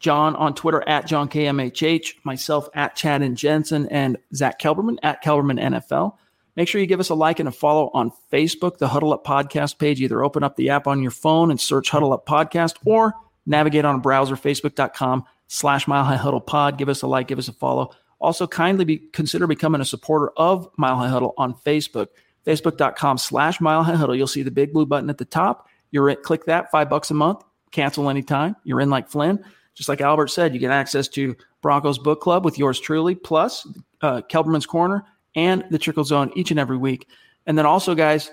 John 0.00 0.34
on 0.34 0.54
Twitter 0.54 0.82
at 0.88 1.06
John 1.06 1.28
KMHH, 1.28 2.24
myself 2.24 2.68
at 2.74 2.96
Chad 2.96 3.22
and 3.22 3.36
Jensen, 3.36 3.86
and 3.86 4.16
Zach 4.34 4.60
Kelberman 4.60 4.98
at 5.02 5.22
Kelberman 5.22 5.60
NFL. 5.60 6.16
Make 6.56 6.68
sure 6.68 6.80
you 6.80 6.88
give 6.88 7.00
us 7.00 7.08
a 7.08 7.14
like 7.14 7.38
and 7.38 7.48
a 7.48 7.52
follow 7.52 7.90
on 7.94 8.12
Facebook, 8.30 8.78
the 8.78 8.88
Huddle 8.88 9.12
Up 9.12 9.24
Podcast 9.24 9.78
page. 9.78 10.00
Either 10.00 10.24
open 10.24 10.42
up 10.42 10.56
the 10.56 10.70
app 10.70 10.88
on 10.88 11.02
your 11.02 11.12
phone 11.12 11.50
and 11.50 11.60
search 11.60 11.88
Huddle 11.88 12.12
Up 12.12 12.26
Podcast 12.26 12.74
or 12.84 13.14
navigate 13.46 13.84
on 13.84 13.94
a 13.94 13.98
browser, 13.98 14.34
facebook.com 14.34 15.24
slash 15.46 15.86
Mile 15.86 16.04
High 16.04 16.16
Huddle 16.16 16.40
Pod. 16.40 16.78
Give 16.78 16.88
us 16.88 17.02
a 17.02 17.06
like, 17.06 17.28
give 17.28 17.38
us 17.38 17.48
a 17.48 17.52
follow. 17.52 17.94
Also, 18.20 18.46
kindly 18.46 18.84
be, 18.84 18.98
consider 18.98 19.46
becoming 19.46 19.80
a 19.80 19.84
supporter 19.84 20.30
of 20.36 20.68
Mile 20.76 20.96
High 20.96 21.08
Huddle 21.08 21.34
on 21.38 21.54
Facebook, 21.54 22.08
facebook.com 22.46 23.18
slash 23.18 23.60
Mile 23.60 23.82
High 23.84 23.94
Huddle. 23.94 24.16
You'll 24.16 24.26
see 24.26 24.42
the 24.42 24.50
big 24.50 24.72
blue 24.72 24.86
button 24.86 25.10
at 25.10 25.18
the 25.18 25.24
top. 25.24 25.68
You're 25.92 26.08
in, 26.08 26.16
click 26.22 26.46
that, 26.46 26.70
five 26.72 26.90
bucks 26.90 27.10
a 27.10 27.14
month, 27.14 27.42
cancel 27.70 28.10
anytime. 28.10 28.56
You're 28.64 28.80
in 28.80 28.90
like 28.90 29.08
Flynn. 29.08 29.44
Just 29.74 29.88
like 29.88 30.00
Albert 30.00 30.28
said, 30.28 30.52
you 30.52 30.60
get 30.60 30.70
access 30.70 31.08
to 31.08 31.36
Broncos 31.62 31.98
Book 31.98 32.20
Club 32.20 32.44
with 32.44 32.58
yours 32.58 32.80
truly, 32.80 33.14
plus 33.14 33.66
uh, 34.00 34.22
Kelberman's 34.28 34.66
Corner 34.66 35.04
and 35.34 35.64
the 35.70 35.78
Trickle 35.78 36.04
Zone 36.04 36.32
each 36.34 36.50
and 36.50 36.60
every 36.60 36.76
week. 36.76 37.08
And 37.46 37.56
then 37.56 37.66
also, 37.66 37.94
guys, 37.94 38.30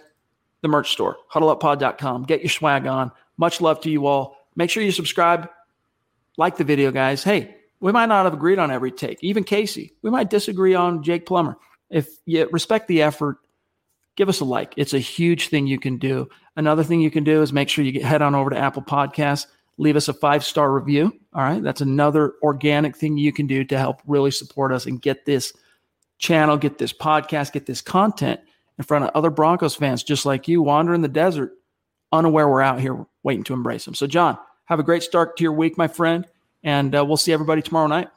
the 0.62 0.68
merch 0.68 0.92
store, 0.92 1.18
huddleuppod.com. 1.32 2.24
Get 2.24 2.42
your 2.42 2.50
swag 2.50 2.88
on. 2.88 3.12
Much 3.38 3.62
love 3.62 3.80
to 3.82 3.90
you 3.90 4.08
all. 4.08 4.38
Make 4.56 4.70
sure 4.70 4.84
you 4.84 4.92
subscribe, 4.92 5.50
like 6.38 6.58
the 6.58 6.64
video, 6.64 6.92
guys. 6.92 7.24
Hey, 7.24 7.56
we 7.80 7.92
might 7.92 8.08
not 8.08 8.26
have 8.26 8.34
agreed 8.34 8.60
on 8.60 8.72
every 8.72 8.92
take. 8.92 9.24
Even 9.24 9.44
Casey, 9.44 9.94
we 10.02 10.10
might 10.10 10.30
disagree 10.30 10.76
on 10.76 11.02
Jake 11.04 11.26
Plummer. 11.26 11.58
If 11.90 12.10
you 12.26 12.48
respect 12.52 12.88
the 12.88 13.02
effort, 13.02 13.38
give 14.20 14.28
us 14.28 14.42
a 14.42 14.46
like. 14.46 14.74
It's 14.76 14.94
a 14.94 15.00
huge 15.00 15.48
thing 15.48 15.66
you 15.66 15.80
can 15.80 15.98
do. 15.98 16.28
Another 16.58 16.84
thing 16.84 17.00
you 17.00 17.10
can 17.10 17.24
do 17.24 17.42
is 17.42 17.54
make 17.54 17.70
sure 17.70 17.86
you 17.86 17.94
get, 17.94 18.04
head 18.04 18.22
on 18.22 18.36
over 18.36 18.50
to 18.50 18.58
Apple 18.58 18.82
Podcasts, 18.82 19.48
leave 19.78 19.96
us 19.96 20.10
a 20.10 20.14
five 20.14 20.44
star 20.44 20.74
review. 20.74 21.18
All 21.34 21.42
right. 21.42 21.64
That's 21.64 21.80
another 21.80 22.34
organic 22.44 22.98
thing 22.98 23.18
you 23.18 23.32
can 23.32 23.48
do 23.48 23.64
to 23.64 23.78
help 23.78 24.02
really 24.06 24.32
support 24.32 24.74
us 24.74 24.86
and 24.86 25.02
get 25.02 25.26
this 25.26 25.54
channel, 26.18 26.58
get 26.58 26.78
this 26.78 26.92
podcast, 26.92 27.54
get 27.54 27.66
this 27.66 27.80
content 27.80 28.42
in 28.78 28.84
front 28.84 29.06
of 29.06 29.12
other 29.16 29.30
Broncos 29.30 29.74
fans 29.74 30.04
just 30.04 30.26
like 30.26 30.50
you, 30.50 30.62
wandering 30.62 31.02
the 31.02 31.08
desert, 31.08 31.54
unaware 32.12 32.50
we're 32.50 32.62
out 32.62 32.82
here 32.82 33.06
waiting 33.24 33.46
to 33.46 33.54
embrace 33.54 33.86
them. 33.86 33.96
So, 33.96 34.06
John, 34.06 34.38
have 34.66 34.82
a 34.82 34.84
great 34.84 35.02
start 35.02 35.38
to 35.38 35.44
your 35.44 35.54
week, 35.54 35.78
my 35.78 35.88
friend, 35.88 36.28
and 36.62 36.94
uh, 36.94 37.06
we'll 37.06 37.16
see 37.16 37.32
everybody 37.32 37.62
tomorrow 37.62 37.88
night. 37.88 38.10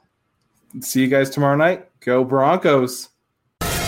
See 0.81 0.99
you 0.99 1.07
guys 1.07 1.29
tomorrow 1.29 1.55
night. 1.55 1.87
Go 2.01 2.25
Broncos. 2.25 3.07